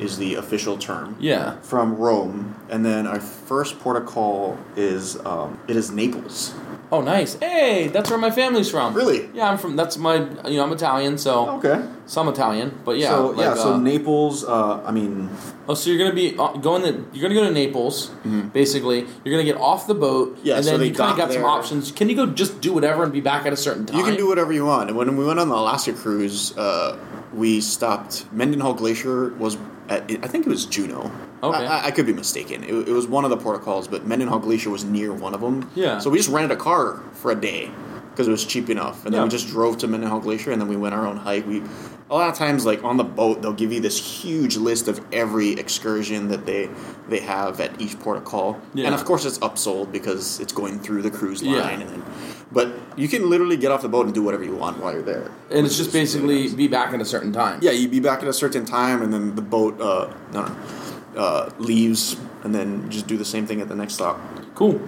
Is 0.00 0.18
the 0.18 0.34
official 0.34 0.76
term. 0.78 1.16
Yeah. 1.20 1.60
From 1.60 1.96
Rome, 1.96 2.54
and 2.70 2.84
then 2.84 3.06
our 3.06 3.20
first 3.20 3.78
port 3.80 3.96
of 3.96 4.06
call 4.06 4.58
is 4.76 5.16
um, 5.24 5.60
it 5.68 5.76
is 5.76 5.90
Naples. 5.90 6.54
Oh, 6.90 7.02
nice. 7.02 7.34
Hey, 7.34 7.88
that's 7.88 8.08
where 8.08 8.18
my 8.18 8.30
family's 8.30 8.70
from. 8.70 8.94
Really? 8.94 9.28
Yeah, 9.34 9.50
I'm 9.50 9.58
from. 9.58 9.76
That's 9.76 9.98
my. 9.98 10.14
You 10.48 10.56
know, 10.56 10.64
I'm 10.64 10.72
Italian, 10.72 11.18
so 11.18 11.50
Okay. 11.58 11.86
Some 12.06 12.28
Italian. 12.28 12.80
But 12.82 12.96
yeah, 12.96 13.10
so 13.10 13.26
like, 13.26 13.38
yeah, 13.38 13.54
so 13.54 13.74
uh, 13.74 13.78
Naples. 13.78 14.42
Uh, 14.44 14.82
I 14.86 14.90
mean, 14.90 15.28
Oh, 15.68 15.74
so 15.74 15.90
you're 15.90 15.98
gonna 15.98 16.14
be 16.14 16.34
uh, 16.38 16.52
going 16.54 16.80
to 16.82 17.04
you're 17.12 17.28
gonna 17.28 17.38
go 17.38 17.44
to 17.46 17.52
Naples, 17.52 18.10
basically. 18.54 19.00
You're 19.22 19.32
gonna 19.34 19.44
get 19.44 19.58
off 19.58 19.86
the 19.86 19.94
boat, 19.94 20.36
Mm-hmm. 20.36 20.46
Yeah, 20.46 20.56
and 20.56 20.64
so 20.64 20.70
then 20.70 20.80
they 20.80 20.86
you 20.88 20.94
kind 20.94 21.12
of 21.12 21.18
got 21.18 21.30
some 21.30 21.44
options. 21.44 21.92
Can 21.92 22.08
you 22.08 22.16
go 22.16 22.24
just 22.24 22.62
do 22.62 22.72
whatever 22.72 23.02
and 23.02 23.12
be 23.12 23.20
back 23.20 23.44
at 23.44 23.52
a 23.52 23.56
certain 23.56 23.84
time? 23.84 23.98
you 23.98 24.04
can 24.04 24.16
do 24.16 24.26
whatever 24.26 24.52
you 24.54 24.64
want. 24.64 24.88
And 24.88 24.96
when 24.96 25.14
we 25.18 25.26
went 25.26 25.38
on 25.40 25.50
the 25.50 25.54
Alaska 25.54 25.92
cruise, 25.92 26.56
uh, 26.56 26.96
we 27.34 27.60
stopped. 27.60 28.24
Mendenhall 28.32 28.72
Glacier 28.72 29.34
was. 29.34 29.58
At, 29.88 30.02
I 30.22 30.28
think 30.28 30.46
it 30.46 30.50
was 30.50 30.66
Juneau. 30.66 31.10
Okay. 31.42 31.66
I, 31.66 31.80
I- 31.80 31.84
I 31.86 31.90
could 31.90 32.06
be 32.06 32.12
mistaken. 32.12 32.62
It, 32.64 32.72
it 32.88 32.92
was 32.92 33.06
one 33.06 33.24
of 33.24 33.30
the 33.30 33.36
ports 33.36 33.58
of 33.60 33.64
call, 33.64 33.86
but 33.86 34.06
Mendenhall 34.06 34.38
Glacier 34.38 34.70
was 34.70 34.84
near 34.84 35.12
one 35.12 35.34
of 35.34 35.40
them. 35.40 35.70
Yeah. 35.74 35.98
So 35.98 36.10
we 36.10 36.18
just 36.18 36.28
rented 36.28 36.50
a 36.56 36.60
car 36.60 37.02
for 37.12 37.30
a 37.30 37.34
day 37.34 37.70
because 38.10 38.26
it 38.28 38.30
was 38.32 38.44
cheap 38.44 38.68
enough, 38.68 39.04
and 39.04 39.14
then 39.14 39.20
Yeah. 39.20 39.24
we 39.24 39.30
just 39.30 39.46
drove 39.48 39.78
to 39.78 39.86
Mendenhall 39.88 40.18
Glacier, 40.20 40.50
and 40.50 40.60
then 40.60 40.68
we 40.68 40.76
went 40.76 40.92
our 40.94 41.06
own 41.06 41.16
hike. 41.16 41.46
We 41.46 41.62
a 42.10 42.14
lot 42.14 42.28
of 42.30 42.34
times, 42.36 42.64
like 42.66 42.82
on 42.82 42.96
the 42.96 43.04
boat, 43.04 43.42
they'll 43.42 43.52
give 43.52 43.70
you 43.72 43.80
this 43.80 43.98
huge 44.22 44.56
list 44.56 44.88
of 44.88 44.98
every 45.12 45.50
excursion 45.52 46.28
that 46.28 46.44
they 46.44 46.68
they 47.08 47.20
have 47.20 47.60
at 47.60 47.80
each 47.80 47.98
port 48.00 48.16
of 48.16 48.24
call, 48.24 48.60
Yeah. 48.74 48.86
and 48.86 48.94
of 48.94 49.04
course 49.04 49.24
it's 49.24 49.38
upsold 49.38 49.92
because 49.92 50.40
it's 50.40 50.52
going 50.52 50.80
through 50.80 51.02
the 51.02 51.10
cruise 51.10 51.42
line, 51.42 51.54
Yeah. 51.54 51.68
and 51.68 51.88
then, 51.88 52.02
but 52.50 52.72
you 52.96 53.08
can 53.08 53.28
literally 53.28 53.56
get 53.56 53.70
off 53.70 53.82
the 53.82 53.88
boat 53.88 54.06
and 54.06 54.14
do 54.14 54.22
whatever 54.22 54.44
you 54.44 54.56
want 54.56 54.78
while 54.78 54.92
you're 54.92 55.02
there. 55.02 55.30
and 55.50 55.66
it's 55.66 55.76
just 55.76 55.94
is 55.94 56.16
really 56.16 56.34
basically 56.34 56.42
nice. 56.42 56.54
be 56.54 56.68
back 56.68 56.94
at 56.94 57.00
a 57.00 57.04
certain 57.04 57.32
time. 57.32 57.58
yeah, 57.62 57.70
you'd 57.70 57.90
be 57.90 58.00
back 58.00 58.22
at 58.22 58.28
a 58.28 58.32
certain 58.32 58.64
time, 58.64 59.02
and 59.02 59.12
then 59.12 59.34
the 59.34 59.42
boat 59.42 59.80
uh, 59.80 60.12
no, 60.32 60.46
no, 60.46 61.20
uh, 61.20 61.50
leaves, 61.58 62.16
and 62.44 62.54
then 62.54 62.88
just 62.90 63.06
do 63.06 63.16
the 63.16 63.24
same 63.24 63.46
thing 63.46 63.60
at 63.60 63.68
the 63.68 63.76
next 63.76 63.94
stop. 63.94 64.20
Cool. 64.54 64.80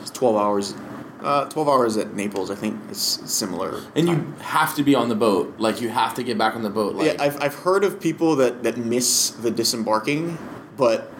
It's 0.00 0.10
twelve 0.10 0.36
hours. 0.36 0.74
Uh, 1.20 1.48
twelve 1.48 1.68
hours 1.68 1.96
at 1.96 2.14
Naples, 2.14 2.50
I 2.50 2.54
think, 2.54 2.78
is 2.90 3.00
similar. 3.00 3.82
And 3.96 4.06
time. 4.06 4.34
you 4.36 4.42
have 4.42 4.76
to 4.76 4.84
be 4.84 4.94
on 4.94 5.08
the 5.08 5.16
boat. 5.16 5.56
Like 5.58 5.80
you 5.80 5.88
have 5.88 6.14
to 6.14 6.22
get 6.22 6.38
back 6.38 6.54
on 6.54 6.62
the 6.62 6.70
boat. 6.70 6.94
Like 6.94 7.14
yeah, 7.14 7.22
I've, 7.22 7.42
I've 7.42 7.54
heard 7.56 7.82
of 7.82 8.00
people 8.00 8.36
that, 8.36 8.62
that 8.62 8.76
miss 8.76 9.30
the 9.30 9.50
disembarking, 9.50 10.38
but 10.76 11.12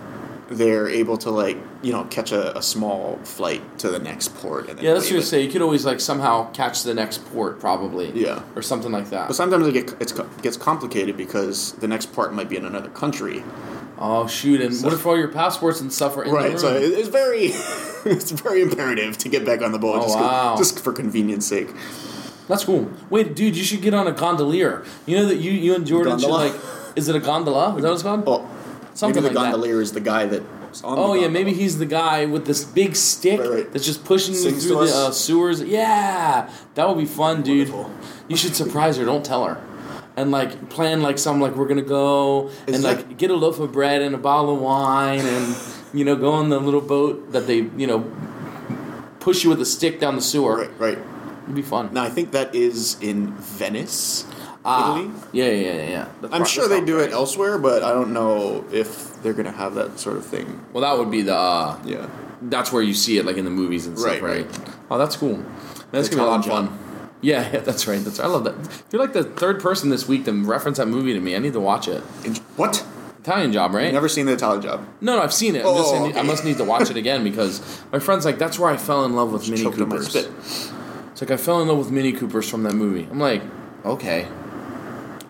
they're 0.51 0.89
able 0.89 1.17
to 1.19 1.31
like 1.31 1.59
you 1.83 1.93
know 1.93 2.05
catch 2.05 2.33
a, 2.33 2.57
a 2.57 2.63
small 2.63 3.19
flight 3.25 3.79
to 3.79 3.91
the 3.91 3.99
next 3.99 4.35
port. 4.37 4.69
And 4.69 4.79
then 4.79 4.85
yeah, 4.85 4.95
that's 4.95 5.07
what 5.07 5.17
you 5.17 5.23
say. 5.23 5.43
You 5.43 5.51
could 5.51 5.63
always 5.63 5.85
like 5.85 6.01
somehow 6.01 6.51
catch 6.53 6.83
the 6.85 6.95
next 6.95 7.25
port, 7.33 7.61
probably. 7.61 8.11
Yeah. 8.13 8.43
Or 8.57 8.63
something 8.63 8.91
like 8.93 9.11
that. 9.11 9.29
But 9.29 9.37
sometimes 9.37 9.67
it, 9.67 9.73
get, 9.73 9.95
it's, 10.01 10.13
it 10.13 10.43
gets 10.43 10.57
complicated 10.57 11.17
because 11.17 11.73
the 11.75 11.89
next 11.89 12.13
part 12.15 12.33
might 12.33 12.49
be 12.49 12.57
in 12.57 12.65
another 12.65 12.89
country. 12.91 13.43
Oh 14.01 14.27
shoot! 14.29 14.61
And 14.61 14.75
what 14.83 14.93
if 14.93 15.05
all 15.05 15.19
your 15.19 15.27
passports 15.29 15.81
and 15.81 15.93
stuff 15.93 16.17
are 16.17 16.23
in 16.23 16.31
the 16.31 16.37
room? 16.37 16.45
Right, 16.53 16.59
so 16.61 16.75
it- 16.77 16.93
it's 16.93 17.09
very 17.09 17.47
it's 18.11 18.31
very 18.31 18.63
imperative 18.63 19.19
to 19.19 19.29
get 19.29 19.45
back 19.45 19.61
on 19.61 19.73
the 19.73 19.79
boat 19.79 19.97
Oh, 19.99 20.03
just, 20.03 20.19
wow. 20.19 20.55
just 20.57 20.81
for 20.85 20.93
convenience 20.93 21.47
sake. 21.47 21.69
That's 22.47 22.65
cool. 22.65 22.91
Wait, 23.11 23.35
dude, 23.35 23.57
you 23.57 23.65
should 23.65 23.83
get 23.83 23.93
on 23.95 24.07
a 24.07 24.13
gondolier. 24.13 24.85
You 25.05 25.17
know 25.19 25.27
that 25.27 25.37
you 25.37 25.51
you 25.51 25.75
and 25.75 25.87
Jordan 25.87 26.17
Gondola? 26.19 26.53
should 26.53 26.55
like. 26.55 26.97
Is 26.97 27.09
it 27.09 27.15
a 27.17 27.21
gondola? 27.21 27.77
Is 27.77 27.83
that 27.83 27.89
what 27.89 27.95
it's 27.95 28.03
called? 28.03 28.25
Oh, 28.27 28.49
Something 28.99 29.23
maybe 29.23 29.33
the 29.33 29.41
like 29.41 29.53
gondolier 29.53 29.81
is 29.81 29.93
the 29.93 30.01
guy 30.01 30.27
that. 30.27 30.43
on. 30.83 30.99
Oh 30.99 31.15
yeah, 31.15 31.29
maybe 31.29 31.53
he's 31.55 31.79
the 31.79 31.87
guy 31.87 32.27
with 32.27 32.47
this 32.47 32.65
big 32.65 32.97
stick 32.97 33.39
Right, 33.39 33.49
right. 33.49 33.73
that's 33.73 33.87
just 33.87 34.05
pushing 34.05 34.35
you 34.35 34.41
Sings 34.41 34.67
through 34.67 34.87
the 34.87 34.93
uh, 34.93 35.11
sewers. 35.13 35.63
Yeah, 35.63 36.51
that 36.75 36.89
would 36.89 36.99
be 36.99 37.05
fun, 37.07 37.43
dude. 37.43 37.69
Wonderful. 37.71 37.95
You 38.27 38.37
should 38.37 38.57
surprise 38.57 38.97
her. 38.97 39.05
Don't 39.05 39.25
tell 39.25 39.45
her. 39.45 39.63
And 40.17 40.33
like 40.33 40.69
plan 40.69 41.01
like 41.01 41.17
some 41.17 41.41
like 41.41 41.55
we're 41.55 41.69
gonna 41.69 41.81
go 41.83 42.49
Is 42.67 42.75
and 42.75 42.85
that- 42.85 42.97
like 43.09 43.19
get 43.19 43.31
a 43.31 43.37
loaf 43.37 43.61
of 43.61 43.71
bread 43.71 44.03
and 44.03 44.17
a 44.17 44.19
bottle 44.19 44.57
of 44.57 44.61
wine 44.61 45.21
and 45.25 45.57
you 45.95 46.05
know 46.05 46.17
go 46.17 46.33
on 46.33 46.49
the 46.49 46.59
little 46.59 46.81
boat 46.81 47.31
that 47.31 47.47
they 47.47 47.59
you 47.77 47.87
know 47.87 48.01
push 49.21 49.45
you 49.45 49.51
with 49.51 49.61
a 49.61 49.67
stick 49.67 50.01
down 50.01 50.17
the 50.17 50.23
sewer. 50.23 50.57
Right, 50.57 50.81
right. 50.81 50.99
It'd 51.45 51.55
be 51.55 51.63
fun. 51.63 51.91
Now 51.95 52.03
I 52.03 52.11
think 52.11 52.33
that 52.33 52.53
is 52.55 52.97
in 53.01 53.33
Venice, 53.35 54.25
Ah, 54.69 54.99
Italy. 54.99 55.11
yeah, 55.33 55.45
yeah, 55.47 55.73
yeah, 55.75 55.89
yeah. 55.91 56.09
That's 56.21 56.35
I'm 56.35 56.45
sure 56.45 56.69
they 56.69 56.81
do 56.81 56.99
it 56.99 57.05
right. 57.05 57.13
elsewhere, 57.13 57.59
but 57.59 57.83
I 57.83 57.91
don't 57.93 58.13
know 58.13 58.65
if 58.73 59.21
they're 59.23 59.33
gonna 59.33 59.51
have 59.53 59.75
that 59.77 59.99
sort 59.99 60.17
of 60.17 60.27
thing. 60.27 60.61
Well, 60.73 60.83
that 60.83 60.99
would 60.99 61.11
be 61.11 61.23
the. 61.23 61.35
Uh, 61.35 61.79
Yeah. 61.85 62.07
that's 62.43 62.73
where 62.73 62.83
you 62.83 62.95
see 62.95 63.19
it, 63.19 63.25
like 63.25 63.37
in 63.37 63.45
the 63.45 63.51
movies 63.51 63.87
and 63.87 63.99
stuff, 63.99 64.21
Right, 64.21 64.47
right? 64.47 64.47
Oh, 64.91 64.99
that's 64.99 65.17
cool. 65.17 65.43
That's 65.91 66.09
gonna 66.09 66.23
be 66.23 66.27
a 66.27 66.31
lot 66.31 66.41
of 66.41 66.47
fun. 66.47 66.79
Yeah, 67.21 67.51
yeah, 67.53 67.61
that's 67.69 67.87
right. 67.89 67.99
That's 68.05 68.21
I 68.21 68.27
love 68.27 68.45
that. 68.45 68.55
You're 68.93 69.01
like 69.03 69.13
the 69.13 69.25
third 69.25 69.61
person 69.61 69.91
this 69.91 70.07
week 70.07 70.25
to 70.27 70.33
reference 70.33 70.79
that 70.79 70.87
movie 70.87 71.15
to 71.15 71.21
me. 71.21 71.35
I 71.35 71.39
need 71.41 71.55
to 71.55 71.61
watch 71.61 71.89
it. 71.89 72.03
In- 72.25 72.35
what? 72.57 72.85
Italian 73.21 73.53
Job, 73.53 73.75
right? 73.75 73.93
Never 73.93 74.09
seen 74.09 74.27
the 74.27 74.33
Italian 74.33 74.63
Job. 74.63 74.87
No, 75.01 75.17
no, 75.17 75.23
I've 75.23 75.35
seen 75.35 75.55
it. 75.57 75.65
I'm 75.67 75.75
just 75.77 75.89
Oh, 75.89 75.93
saying, 75.93 76.17
I 76.17 76.19
okay. 76.21 76.27
must 76.27 76.45
need 76.45 76.57
to 76.59 76.65
watch 76.65 76.89
it 76.91 76.97
again 76.97 77.25
because 77.25 77.61
my 77.93 77.99
friend's 77.99 78.25
like, 78.25 78.39
that's 78.39 78.59
where 78.59 78.71
I 78.71 78.77
fell 78.79 79.05
in 79.05 79.15
love 79.17 79.33
with 79.33 79.49
Mini 79.51 79.63
Choked 79.65 79.81
on 79.81 79.89
my 79.89 79.97
Coopers. 79.97 80.09
spit. 80.09 80.31
It's 81.13 81.21
like 81.21 81.31
I 81.33 81.37
fell 81.37 81.61
in 81.61 81.69
love 81.69 81.77
with 81.79 81.91
Mini 81.91 82.13
Coopers 82.13 82.49
from 82.49 82.63
that 82.63 82.75
movie. 82.75 83.07
I'm 83.11 83.19
like, 83.19 83.43
okay, 83.85 84.29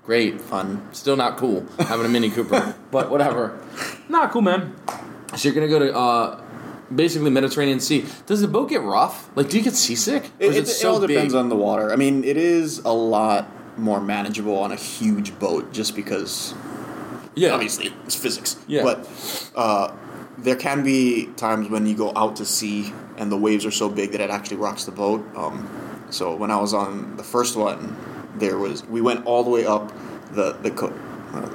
great, 0.09 0.41
Fun. 0.41 0.89
Still 0.93 1.17
not 1.17 1.37
cool 1.37 1.67
having 1.79 2.07
a 2.07 2.09
Mini 2.09 2.31
Cooper, 2.31 2.75
but 2.91 3.11
whatever. 3.11 3.61
Not 4.09 4.31
cool, 4.31 4.41
man. 4.41 4.75
So 5.37 5.47
you're 5.47 5.55
gonna 5.55 5.69
go 5.69 5.79
to 5.81 5.95
uh, 5.95 6.41
basically 6.95 7.29
Mediterranean 7.29 7.79
Sea. 7.79 8.07
Does 8.25 8.41
the 8.41 8.49
boat 8.49 8.71
get 8.71 8.81
rough? 8.81 9.29
Like, 9.37 9.51
do 9.51 9.59
you 9.59 9.63
get 9.63 9.75
seasick? 9.75 10.23
Or 10.25 10.31
It, 10.41 10.49
is 10.49 10.57
it, 10.57 10.59
it, 10.61 10.63
it 10.63 10.67
so 10.73 10.93
all 10.95 11.01
depends 11.01 11.35
big? 11.35 11.39
on 11.39 11.51
the 11.51 11.57
water. 11.57 11.93
I 11.93 11.97
mean, 11.97 12.25
it 12.25 12.39
is 12.39 12.79
a 12.79 12.93
lot 12.93 13.47
more 13.79 14.01
manageable 14.01 14.57
on 14.59 14.73
a 14.73 14.77
huge 14.77 15.39
boat, 15.39 15.75
just 15.75 15.95
because 15.95 16.55
yeah, 17.35 17.51
obviously 17.51 17.93
it's 18.07 18.15
physics. 18.17 18.57
Yeah. 18.67 18.85
But 18.85 19.51
uh, 19.55 19.95
there 20.39 20.57
can 20.57 20.83
be 20.83 21.27
times 21.37 21.69
when 21.69 21.85
you 21.85 21.95
go 21.95 22.13
out 22.17 22.37
to 22.37 22.47
sea 22.47 22.95
and 23.19 23.31
the 23.31 23.37
waves 23.37 23.67
are 23.67 23.71
so 23.71 23.91
big 23.91 24.13
that 24.13 24.23
it 24.23 24.31
actually 24.31 24.57
rocks 24.57 24.85
the 24.87 24.93
boat. 24.93 25.21
Um, 25.37 25.69
so 26.09 26.35
when 26.35 26.51
I 26.51 26.57
was 26.59 26.73
on 26.73 27.19
the 27.19 27.23
first 27.25 27.57
one, 27.59 27.95
there 28.37 28.59
was 28.59 28.85
we 28.87 29.01
went 29.01 29.27
all 29.27 29.43
the 29.45 29.51
way 29.51 29.65
up 29.67 29.93
the 30.33 30.53
the 30.63 30.71
co- 30.71 30.95
uh, 31.33 31.49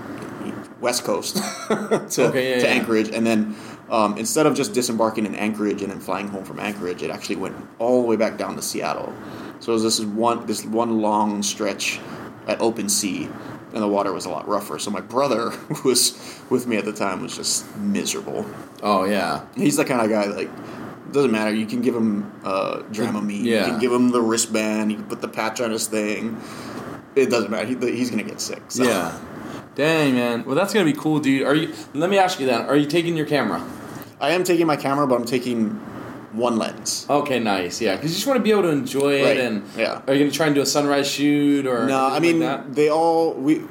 west 0.79 1.03
coast 1.03 1.35
to, 1.67 2.27
Okay, 2.29 2.49
yeah, 2.51 2.59
to 2.59 2.67
yeah. 2.67 2.73
Anchorage, 2.73 3.09
and 3.09 3.25
then. 3.25 3.55
Um, 3.89 4.17
instead 4.17 4.47
of 4.47 4.55
just 4.55 4.73
disembarking 4.73 5.25
in 5.27 5.35
Anchorage 5.35 5.83
and 5.83 5.91
then 5.91 5.99
flying 5.99 6.27
home 6.29 6.45
from 6.45 6.59
Anchorage, 6.59 7.03
it 7.03 7.11
actually 7.11 7.35
went 7.35 7.55
all 7.77 8.01
the 8.01 8.07
way 8.07 8.15
back 8.15 8.37
down 8.37 8.55
to 8.55 8.61
Seattle. 8.61 9.13
So 9.59 9.77
this 9.77 9.99
one 9.99 10.47
this 10.47 10.65
one 10.65 10.99
long 11.01 11.43
stretch 11.43 11.99
at 12.47 12.59
open 12.59 12.89
sea 12.89 13.25
and 13.73 13.83
the 13.83 13.87
water 13.87 14.11
was 14.11 14.25
a 14.25 14.29
lot 14.29 14.47
rougher. 14.47 14.79
So 14.79 14.89
my 14.89 15.01
brother, 15.01 15.49
who 15.51 15.89
was 15.89 16.41
with 16.49 16.65
me 16.65 16.77
at 16.77 16.85
the 16.85 16.93
time, 16.93 17.21
was 17.21 17.35
just 17.35 17.75
miserable. 17.77 18.45
Oh 18.81 19.03
yeah. 19.03 19.45
He's 19.55 19.75
the 19.77 19.85
kind 19.85 20.01
of 20.01 20.09
guy 20.09 20.25
like 20.25 20.49
doesn't 21.13 21.31
matter. 21.31 21.53
You 21.53 21.65
can 21.65 21.81
give 21.81 21.95
him 21.95 22.31
uh, 22.43 22.79
Dramamine. 22.91 23.43
Yeah. 23.43 23.65
You 23.65 23.71
can 23.71 23.79
give 23.79 23.91
him 23.91 24.09
the 24.09 24.21
wristband. 24.21 24.91
You 24.91 24.97
can 24.97 25.07
put 25.07 25.21
the 25.21 25.27
patch 25.27 25.61
on 25.61 25.71
his 25.71 25.87
thing. 25.87 26.41
It 27.15 27.29
doesn't 27.29 27.51
matter. 27.51 27.65
He, 27.65 27.75
he's 27.95 28.09
gonna 28.09 28.23
get 28.23 28.41
sick. 28.41 28.61
So. 28.69 28.83
Yeah. 28.83 29.17
Dang 29.75 30.15
man. 30.15 30.45
Well, 30.45 30.55
that's 30.55 30.73
gonna 30.73 30.85
be 30.85 30.93
cool, 30.93 31.19
dude. 31.19 31.43
Are 31.47 31.55
you? 31.55 31.73
Let 31.93 32.09
me 32.09 32.17
ask 32.17 32.39
you 32.39 32.45
then. 32.45 32.61
Are 32.65 32.75
you 32.75 32.85
taking 32.87 33.15
your 33.15 33.25
camera? 33.25 33.65
I 34.19 34.31
am 34.31 34.43
taking 34.43 34.67
my 34.67 34.75
camera, 34.75 35.07
but 35.07 35.15
I'm 35.15 35.25
taking 35.25 35.69
one 36.33 36.57
lens. 36.57 37.05
Okay, 37.09 37.39
nice. 37.39 37.81
Yeah, 37.81 37.95
because 37.95 38.11
you 38.11 38.15
just 38.15 38.27
want 38.27 38.37
to 38.37 38.43
be 38.43 38.51
able 38.51 38.63
to 38.63 38.69
enjoy 38.69 39.21
it. 39.21 39.23
Right. 39.23 39.37
And 39.39 39.63
Yeah. 39.77 40.01
are 40.07 40.13
you 40.13 40.19
gonna 40.19 40.31
try 40.31 40.47
and 40.47 40.55
do 40.55 40.61
a 40.61 40.65
sunrise 40.65 41.07
shoot 41.09 41.65
or? 41.67 41.85
No, 41.85 42.07
I 42.07 42.19
mean 42.19 42.39
like 42.39 42.73
they 42.73 42.89
all 42.89 43.33
we 43.33 43.61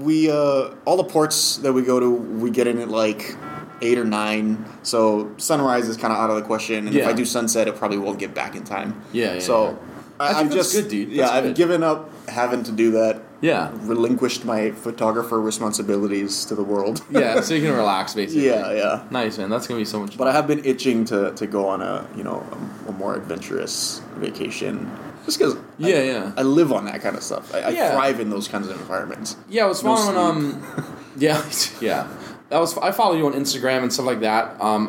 we 0.00 0.30
uh 0.30 0.70
all 0.84 0.96
the 0.96 1.04
ports 1.04 1.56
that 1.58 1.72
we 1.72 1.82
go 1.82 1.98
to 2.00 2.10
we 2.10 2.50
get 2.50 2.66
in 2.66 2.78
at 2.78 2.88
like 2.88 3.34
eight 3.82 3.98
or 3.98 4.04
nine. 4.04 4.64
So 4.82 5.32
sunrise 5.36 5.88
is 5.88 5.96
kind 5.96 6.12
of 6.12 6.18
out 6.18 6.30
of 6.30 6.36
the 6.36 6.42
question, 6.42 6.86
and 6.88 6.96
if 6.96 7.06
I 7.06 7.12
do 7.12 7.24
sunset, 7.24 7.68
it 7.68 7.76
probably 7.76 7.98
won't 7.98 8.18
get 8.18 8.34
back 8.34 8.54
in 8.56 8.64
time. 8.64 9.02
Yeah, 9.12 9.34
yeah, 9.34 9.40
So 9.40 9.70
yeah. 9.70 9.76
I 10.20 10.28
I, 10.40 10.42
that's 10.42 10.54
just 10.54 10.72
good, 10.74 10.88
dude. 10.88 11.10
Yeah, 11.10 11.26
That's 11.26 11.46
I've 11.46 11.54
given 11.54 11.82
up 11.84 12.10
having 12.28 12.62
to 12.64 12.72
do 12.72 12.90
that. 12.92 13.22
Yeah. 13.40 13.70
Relinquished 13.82 14.44
my 14.44 14.72
photographer 14.72 15.40
responsibilities 15.40 16.44
to 16.46 16.56
the 16.56 16.64
world. 16.64 17.02
Yeah. 17.10 17.40
so 17.40 17.54
you 17.54 17.62
can 17.64 17.72
relax, 17.76 18.14
basically. 18.14 18.46
yeah, 18.46 18.72
yeah. 18.72 19.04
Nice 19.12 19.38
man. 19.38 19.48
That's 19.48 19.68
gonna 19.68 19.78
be 19.80 19.84
so 19.84 20.00
much. 20.00 20.10
Fun. 20.10 20.18
But. 20.18 20.26
I 20.28 20.32
have 20.32 20.48
been 20.48 20.64
itching 20.64 21.04
to, 21.06 21.32
to 21.34 21.46
go 21.46 21.68
on 21.68 21.80
a 21.82 22.04
you 22.16 22.24
know 22.24 22.44
a, 22.86 22.88
a 22.88 22.92
more 22.92 23.14
adventurous 23.14 24.02
vacation, 24.16 24.90
just 25.24 25.38
because 25.38 25.56
Yeah, 25.78 26.02
yeah. 26.02 26.32
I 26.36 26.42
live 26.42 26.72
on 26.72 26.86
that 26.86 27.00
kind 27.00 27.14
of 27.16 27.22
stuff. 27.22 27.54
I, 27.54 27.58
I 27.60 27.68
Yeah. 27.70 27.92
thrive 27.92 28.18
in 28.18 28.30
those 28.30 28.48
kinds 28.48 28.66
of 28.68 28.76
environments. 28.80 29.36
Yeah, 29.48 29.64
I 29.64 29.68
was 29.68 29.84
No 29.84 29.94
following. 29.94 30.50
sleep. 30.50 30.64
um, 30.78 30.96
yeah, 31.16 31.50
yeah. 31.80 32.08
That 32.50 32.58
was. 32.60 32.76
I 32.78 32.92
follow 32.92 33.14
you 33.16 33.26
on 33.26 33.32
Instagram 33.34 33.82
and 33.82 33.92
stuff 33.92 34.06
like 34.06 34.20
that. 34.20 34.60
Um, 34.60 34.88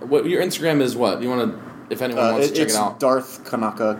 what 0.00 0.26
your 0.26 0.42
Instagram 0.42 0.80
is? 0.80 0.94
What 0.96 1.22
you 1.22 1.28
want 1.28 1.52
to? 1.52 1.60
If 1.90 2.00
anyone 2.02 2.24
Uh, 2.24 2.32
wants 2.32 2.46
it- 2.48 2.54
to 2.54 2.56
check 2.60 2.68
it 2.70 2.76
out. 2.76 3.00
Darth 3.00 3.44
Kanaka, 3.44 3.98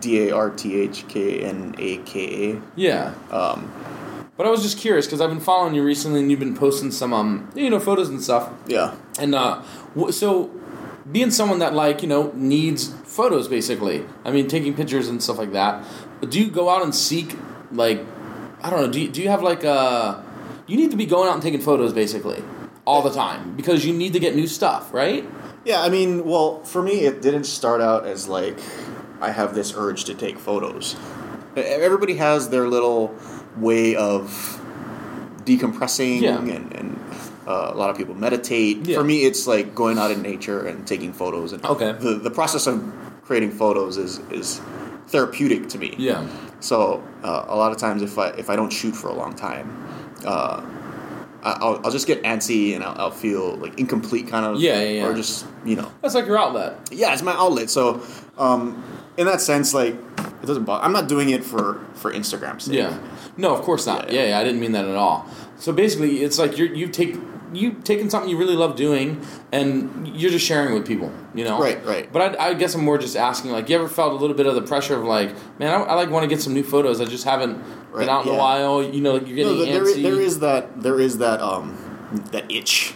D 0.00 0.28
A 0.28 0.34
R 0.36 0.50
T 0.50 0.80
H 0.80 1.04
K 1.08 1.40
N 1.40 1.74
A 1.78 1.96
K 1.98 2.58
Yeah. 2.76 3.12
Um, 3.30 3.70
But 4.36 4.46
I 4.48 4.50
was 4.50 4.62
just 4.62 4.78
curious 4.78 5.06
because 5.06 5.20
I've 5.20 5.30
been 5.30 5.38
following 5.40 5.74
you 5.74 5.84
recently, 5.84 6.18
and 6.20 6.28
you've 6.28 6.40
been 6.40 6.56
posting 6.56 6.90
some, 6.90 7.12
um, 7.12 7.48
you 7.54 7.70
know, 7.70 7.78
photos 7.78 8.08
and 8.08 8.20
stuff. 8.20 8.48
yeah, 8.66 8.90
And 9.16 9.32
uh, 9.32 9.58
wh- 9.96 10.10
so, 10.10 10.50
being 11.12 11.30
someone 11.30 11.60
that 11.60 11.72
like 11.72 12.02
you 12.02 12.08
know 12.08 12.32
needs 12.34 12.92
photos, 13.04 13.46
basically. 13.46 14.04
I 14.24 14.32
mean, 14.32 14.48
taking 14.48 14.74
pictures 14.74 15.08
and 15.08 15.22
stuff 15.22 15.38
like 15.38 15.52
that. 15.52 15.84
Do 16.28 16.40
you 16.40 16.50
go 16.50 16.68
out 16.68 16.82
and 16.82 16.92
seek 16.92 17.36
like, 17.70 18.04
I 18.60 18.70
don't 18.70 18.80
know. 18.80 18.90
Do 18.90 19.00
you, 19.00 19.08
do 19.08 19.22
you 19.22 19.28
have 19.28 19.40
like 19.42 19.62
a? 19.62 20.23
You 20.66 20.76
need 20.76 20.90
to 20.92 20.96
be 20.96 21.06
going 21.06 21.28
out 21.28 21.34
and 21.34 21.42
taking 21.42 21.60
photos, 21.60 21.92
basically, 21.92 22.42
all 22.86 23.02
the 23.02 23.10
time 23.10 23.54
because 23.56 23.84
you 23.84 23.92
need 23.92 24.12
to 24.14 24.18
get 24.20 24.34
new 24.34 24.46
stuff, 24.46 24.92
right? 24.94 25.24
yeah. 25.64 25.80
I 25.82 25.88
mean, 25.88 26.24
well, 26.24 26.62
for 26.64 26.82
me, 26.82 27.00
it 27.04 27.22
didn't 27.22 27.44
start 27.44 27.80
out 27.80 28.06
as 28.06 28.28
like 28.28 28.58
I 29.20 29.30
have 29.30 29.54
this 29.54 29.74
urge 29.76 30.04
to 30.04 30.14
take 30.14 30.38
photos. 30.38 30.96
Everybody 31.56 32.16
has 32.16 32.48
their 32.48 32.68
little 32.68 33.14
way 33.56 33.94
of 33.96 34.60
decompressing, 35.44 36.20
Yeah. 36.22 36.38
and, 36.38 36.72
and 36.74 37.00
uh, 37.46 37.70
a 37.72 37.76
lot 37.76 37.90
of 37.90 37.96
people 37.96 38.14
meditate. 38.14 38.86
Yeah. 38.86 38.96
For 38.98 39.04
me, 39.04 39.24
it's 39.24 39.46
like 39.46 39.74
going 39.74 39.98
out 39.98 40.10
in 40.10 40.22
nature 40.22 40.66
and 40.66 40.86
taking 40.86 41.12
photos. 41.12 41.52
And 41.52 41.64
Okay. 41.64 41.92
the 41.92 42.14
the 42.14 42.30
process 42.30 42.66
of 42.66 42.82
creating 43.24 43.50
photos 43.52 43.96
is 43.98 44.18
is 44.30 44.60
therapeutic 45.08 45.68
to 45.68 45.78
me. 45.78 45.94
Yeah. 45.98 46.26
So 46.60 47.02
uh, 47.22 47.44
a 47.48 47.56
lot 47.56 47.72
of 47.72 47.78
times, 47.78 48.02
if 48.02 48.18
I 48.18 48.28
if 48.30 48.48
I 48.50 48.56
don't 48.56 48.72
shoot 48.72 48.92
for 48.96 49.08
a 49.08 49.14
long 49.14 49.34
time, 49.34 49.83
uh, 50.24 50.62
I- 51.42 51.58
I'll, 51.60 51.80
I'll 51.84 51.90
just 51.90 52.06
get 52.06 52.22
antsy 52.22 52.74
and 52.74 52.82
I'll, 52.82 52.94
I'll 52.98 53.10
feel 53.10 53.56
like 53.56 53.78
incomplete, 53.78 54.28
kind 54.28 54.46
of. 54.46 54.60
Yeah, 54.60 54.80
yeah, 54.80 54.88
yeah. 55.02 55.06
Or 55.06 55.14
just 55.14 55.46
you 55.64 55.76
know, 55.76 55.90
That's 56.02 56.14
like 56.14 56.26
your 56.26 56.38
outlet. 56.38 56.76
yeah, 56.90 57.12
it's 57.12 57.22
my 57.22 57.32
outlet. 57.32 57.68
So 57.70 58.02
um, 58.38 58.82
in 59.16 59.26
that 59.26 59.40
sense, 59.40 59.74
like 59.74 59.94
it 59.94 60.46
doesn't 60.46 60.64
bother. 60.64 60.84
I'm 60.84 60.92
not 60.92 61.08
doing 61.08 61.30
it 61.30 61.44
for 61.44 61.84
for 61.94 62.12
Instagram's 62.12 62.64
sake. 62.64 62.76
Yeah. 62.76 62.98
No, 63.36 63.54
of 63.54 63.62
course 63.62 63.86
not. 63.86 64.08
Yeah, 64.08 64.14
Yeah, 64.14 64.20
yeah. 64.22 64.28
yeah, 64.30 64.38
I 64.38 64.44
didn't 64.44 64.60
mean 64.60 64.72
that 64.72 64.84
at 64.86 64.94
all. 64.96 65.26
So 65.58 65.72
basically, 65.72 66.22
it's 66.22 66.38
like 66.38 66.56
you're 66.58 66.72
you 66.74 66.88
take 66.88 67.16
you 67.56 67.72
taking 67.84 68.10
something 68.10 68.30
you 68.30 68.36
really 68.36 68.56
love 68.56 68.76
doing, 68.76 69.24
and 69.52 70.06
you're 70.16 70.30
just 70.30 70.46
sharing 70.46 70.74
with 70.74 70.86
people. 70.86 71.12
You 71.34 71.44
know. 71.44 71.58
Right, 71.60 71.84
right. 71.84 72.12
But 72.12 72.38
I, 72.38 72.48
I 72.50 72.54
guess 72.54 72.74
I'm 72.74 72.84
more 72.84 72.98
just 72.98 73.16
asking, 73.16 73.50
like, 73.50 73.68
you 73.68 73.76
ever 73.76 73.88
felt 73.88 74.12
a 74.12 74.16
little 74.16 74.36
bit 74.36 74.46
of 74.46 74.54
the 74.54 74.62
pressure 74.62 74.96
of 74.96 75.04
like, 75.04 75.34
man, 75.58 75.70
I, 75.70 75.82
I 75.82 75.94
like 75.94 76.10
want 76.10 76.22
to 76.24 76.28
get 76.28 76.40
some 76.42 76.54
new 76.54 76.62
photos. 76.62 77.00
I 77.00 77.04
just 77.06 77.24
haven't 77.24 77.58
Right, 77.90 78.00
been 78.00 78.08
out 78.08 78.26
in 78.26 78.34
a 78.34 78.38
while. 78.38 78.82
You 78.82 79.00
know, 79.00 79.14
like 79.14 79.28
you're 79.28 79.44
No, 79.46 79.56
getting 79.56 79.72
there, 79.72 79.84
antsy. 79.84 80.02
there 80.02 80.20
is 80.20 80.40
that 80.40 80.82
there 80.82 80.98
is 81.00 81.18
that 81.18 81.40
um 81.40 81.76
that 82.32 82.50
itch, 82.50 82.92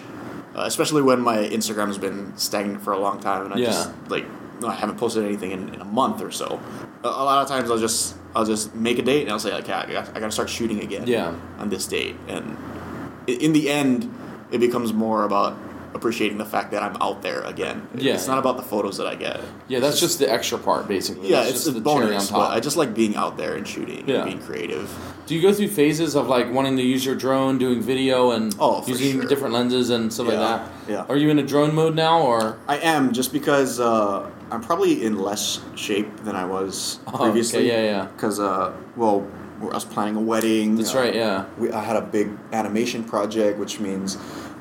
uh, 0.57 0.63
especially 0.67 1.03
when 1.03 1.21
my 1.21 1.37
Instagram 1.39 1.87
has 1.87 1.99
been 1.99 2.37
stagnant 2.37 2.83
for 2.83 2.93
a 2.93 2.99
long 2.99 3.21
time 3.21 3.45
and 3.45 3.55
I 3.55 3.59
Yeah. 3.59 3.67
just 3.67 3.91
like 4.09 4.25
I 4.65 4.75
haven't 4.75 4.97
posted 4.99 5.25
anything 5.25 5.53
in, 5.53 5.73
in 5.73 5.81
a 5.81 5.85
month 5.85 6.21
or 6.21 6.33
so. 6.33 6.61
A, 7.05 7.09
a 7.09 7.25
lot 7.31 7.43
of 7.43 7.49
times 7.49 7.71
I'll 7.71 7.79
just 7.79 8.17
I'll 8.35 8.45
just 8.45 8.75
make 8.75 8.99
a 8.99 9.03
date 9.03 9.23
and 9.23 9.31
I'll 9.31 9.39
say 9.39 9.53
like, 9.53 9.65
"Okay, 9.65 9.73
I 9.73 9.87
got, 9.93 10.09
I 10.17 10.21
got 10.21 10.27
to 10.27 10.33
start 10.33 10.51
shooting 10.51 10.81
again. 10.81 11.07
Yeah. 11.07 11.35
on 11.59 11.69
this 11.69 11.87
date, 11.87 12.17
and 12.27 12.57
in 13.29 13.53
the 13.53 13.71
end, 13.71 14.13
it 14.51 14.59
becomes 14.59 14.93
more 14.93 15.25
about 15.25 15.57
appreciating 15.95 16.37
the 16.37 16.45
fact 16.45 16.71
that 16.71 16.83
I'm 16.83 16.97
out 17.01 17.23
there 17.23 17.41
again. 17.43 17.89
Yeah. 17.97 18.13
it's 18.15 18.29
not 18.29 18.39
about 18.39 18.57
the 18.59 18.63
photos 18.63 18.99
that 18.99 19.07
I 19.07 19.15
get. 19.15 19.41
yeah, 19.69 19.81
that's 19.81 19.99
just 19.99 20.19
the 20.19 20.31
extra 20.31 20.59
part, 20.59 20.87
basically. 20.87 21.31
Yeah, 21.31 21.43
it's 21.45 21.53
just 21.65 21.69
a 21.69 21.71
the 21.73 21.81
bonus, 21.81 22.31
on 22.31 22.39
but. 22.41 22.51
I 22.51 22.61
just 22.61 22.77
like 22.77 22.95
being 22.95 23.17
out 23.17 23.37
there 23.39 23.55
and 23.57 23.67
shooting 23.67 24.07
Yeah. 24.07 24.17
and 24.17 24.25
being 24.27 24.39
creative. 24.43 24.87
Do 25.27 25.35
you 25.35 25.41
go 25.43 25.53
through 25.53 25.69
phases 25.69 26.15
of 26.15 26.29
like 26.29 26.53
wanting 26.53 26.77
to 26.77 26.83
use 26.83 27.05
your 27.07 27.15
drone, 27.15 27.57
doing 27.59 27.81
video, 27.81 28.33
and 28.33 28.55
Oh, 28.61 28.85
using 28.87 29.13
sure. 29.21 29.25
different 29.29 29.55
lenses 29.55 29.89
and 29.91 30.13
stuff 30.13 30.27
like 30.29 30.37
that? 30.37 30.69
yeah. 30.89 31.07
Are 31.09 31.17
you 31.17 31.31
in 31.31 31.39
a 31.39 31.43
drone 31.43 31.75
mode 31.75 31.95
now, 31.97 32.21
or 32.23 32.59
I 32.69 32.77
am 32.79 33.13
just 33.13 33.33
because 33.33 33.81
uh, 33.81 34.31
I'm 34.51 34.61
probably 34.61 35.03
in 35.05 35.19
less 35.19 35.61
shape 35.75 36.19
than 36.23 36.37
I 36.37 36.45
was 36.45 37.01
Oh, 37.07 37.17
previously. 37.17 37.61
okay, 37.71 37.87
yeah, 37.87 37.91
yeah. 38.03 38.05
Because 38.09 38.39
uh, 38.41 38.73
well, 38.95 39.27
I 39.61 39.65
was 39.65 39.85
planning 39.85 40.17
a 40.17 40.21
wedding. 40.21 40.77
That's 40.77 40.95
uh, 40.95 40.99
right, 40.99 41.15
yeah. 41.15 41.47
We, 41.59 41.73
I 41.73 41.83
had 41.83 41.97
a 41.97 42.03
big 42.03 42.31
animation 42.53 43.05
project, 43.05 43.59
which 43.59 43.81
means 43.81 44.17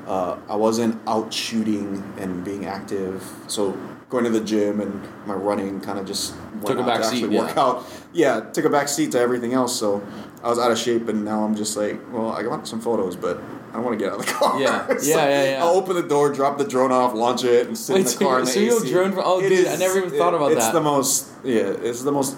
uh, 0.06 0.36
I 0.48 0.56
wasn't 0.56 1.00
out 1.06 1.32
shooting 1.32 2.02
and 2.18 2.44
being 2.44 2.66
active. 2.66 3.22
So 3.46 3.76
going 4.10 4.24
to 4.24 4.30
the 4.30 4.40
gym 4.40 4.80
and 4.80 5.06
my 5.26 5.34
running 5.34 5.80
kind 5.80 5.98
of 5.98 6.06
just 6.06 6.34
Took 6.64 6.78
a 6.78 6.82
back 6.82 7.02
to 7.02 7.06
seat, 7.06 7.16
actually 7.24 7.34
yeah. 7.36 7.40
work 7.42 7.56
out. 7.56 7.86
Yeah, 8.12 8.40
took 8.40 8.64
a 8.64 8.70
back 8.70 8.88
seat 8.88 9.12
to 9.12 9.20
everything 9.20 9.52
else. 9.52 9.78
So 9.78 10.02
I 10.42 10.48
was 10.48 10.58
out 10.58 10.72
of 10.72 10.78
shape, 10.78 11.08
and 11.08 11.24
now 11.24 11.44
I'm 11.44 11.54
just 11.54 11.76
like, 11.76 12.00
well, 12.12 12.32
I 12.32 12.44
want 12.46 12.66
some 12.66 12.80
photos, 12.80 13.16
but. 13.16 13.38
I 13.68 13.72
don't 13.72 13.84
want 13.84 13.98
to 13.98 14.02
get 14.02 14.14
out 14.14 14.18
of 14.20 14.24
the 14.26 14.32
car. 14.32 14.58
Yeah. 14.58 14.86
So 14.98 15.10
Yeah, 15.10 15.28
yeah, 15.28 15.50
yeah. 15.50 15.62
I'll 15.62 15.74
open 15.76 15.94
the 15.94 16.02
door, 16.02 16.32
drop 16.32 16.56
the 16.56 16.64
drone 16.64 16.90
off, 16.90 17.12
launch 17.12 17.44
it, 17.44 17.66
and 17.68 17.76
sit 17.76 17.92
Wait, 17.92 17.98
in 18.00 18.04
the 18.06 18.10
so 18.10 18.18
car. 18.18 18.32
you- 18.32 18.38
in 18.38 18.44
the 18.46 18.50
so 18.50 18.60
you 18.84 18.90
drone 18.90 19.12
for- 19.12 19.22
oh, 19.22 19.40
It 19.40 19.50
dude, 19.50 19.66
I 19.66 19.76
never 19.76 19.98
even 19.98 20.10
thought 20.18 20.32
about 20.32 20.52
it's 20.52 20.60
that. 20.64 20.68
It's 20.68 20.72
the 20.72 20.80
most, 20.80 21.28
yeah, 21.44 21.74
it's 21.88 22.02
the 22.02 22.10
most 22.10 22.34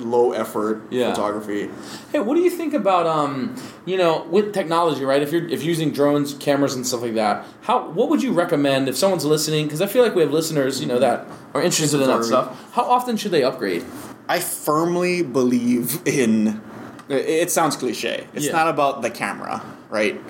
low 0.00 0.32
effort 0.32 0.82
Yeah. 0.90 1.10
photography. 1.10 1.70
Hey, 2.12 2.20
what 2.20 2.34
do 2.34 2.40
you 2.40 2.50
think 2.50 2.74
about 2.74 3.06
um, 3.06 3.54
you 3.86 3.96
know, 3.96 4.26
with 4.30 4.52
technology, 4.52 5.04
right? 5.04 5.22
If 5.22 5.32
you're 5.32 5.44
if 5.46 5.62
you're 5.62 5.70
using 5.70 5.90
drones, 5.92 6.34
cameras, 6.34 6.74
and 6.74 6.86
stuff 6.86 7.02
like 7.02 7.14
that, 7.14 7.44
how 7.62 7.88
what 7.90 8.08
would 8.08 8.22
you 8.22 8.32
recommend 8.32 8.88
if 8.88 8.96
someone's 8.96 9.24
listening? 9.24 9.66
Because 9.66 9.80
I 9.80 9.86
feel 9.86 10.02
like 10.02 10.14
we 10.14 10.22
have 10.22 10.32
listeners, 10.32 10.80
you 10.80 10.86
know, 10.86 10.98
that 10.98 11.26
are 11.54 11.62
interested 11.62 12.00
in 12.00 12.06
that 12.08 12.24
stuff. 12.24 12.72
How 12.72 12.82
often 12.84 13.16
should 13.16 13.30
they 13.32 13.42
upgrade? 13.42 13.84
I 14.28 14.38
firmly 14.40 15.22
believe 15.22 16.00
in. 16.06 16.60
It 17.08 17.28
it 17.44 17.50
sounds 17.50 17.76
cliche. 17.76 18.26
It's 18.34 18.46
Yeah. 18.46 18.52
not 18.52 18.68
about 18.68 19.02
the 19.02 19.10
camera, 19.10 19.62
right? 19.90 20.20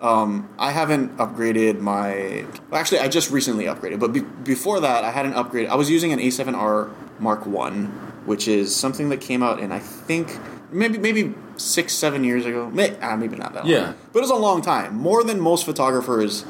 Um, 0.00 0.48
I 0.58 0.70
haven't 0.70 1.16
upgraded 1.16 1.80
my. 1.80 2.44
Well, 2.70 2.78
actually, 2.80 2.98
I 3.00 3.08
just 3.08 3.30
recently 3.30 3.64
upgraded, 3.64 4.00
but 4.00 4.12
be, 4.12 4.20
before 4.20 4.80
that, 4.80 5.02
I 5.04 5.10
had 5.10 5.24
an 5.24 5.32
upgrade. 5.32 5.66
I 5.68 5.76
was 5.76 5.88
using 5.90 6.12
an 6.12 6.18
A7R 6.18 6.90
Mark 7.20 7.46
One, 7.46 7.90
which 8.26 8.48
is 8.48 8.74
something 8.74 9.08
that 9.10 9.20
came 9.20 9.42
out 9.42 9.60
in 9.60 9.70
I 9.72 9.78
think 9.78 10.38
maybe 10.72 10.98
maybe 10.98 11.34
six 11.56 11.92
seven 11.92 12.24
years 12.24 12.46
ago. 12.46 12.68
May, 12.70 12.96
ah, 13.02 13.16
maybe 13.16 13.36
not 13.36 13.52
that 13.54 13.64
long. 13.64 13.72
Yeah. 13.72 13.92
but 14.12 14.18
it 14.18 14.22
was 14.22 14.30
a 14.30 14.34
long 14.34 14.60
time. 14.62 14.94
More 14.96 15.22
than 15.24 15.40
most 15.40 15.64
photographers 15.64 16.44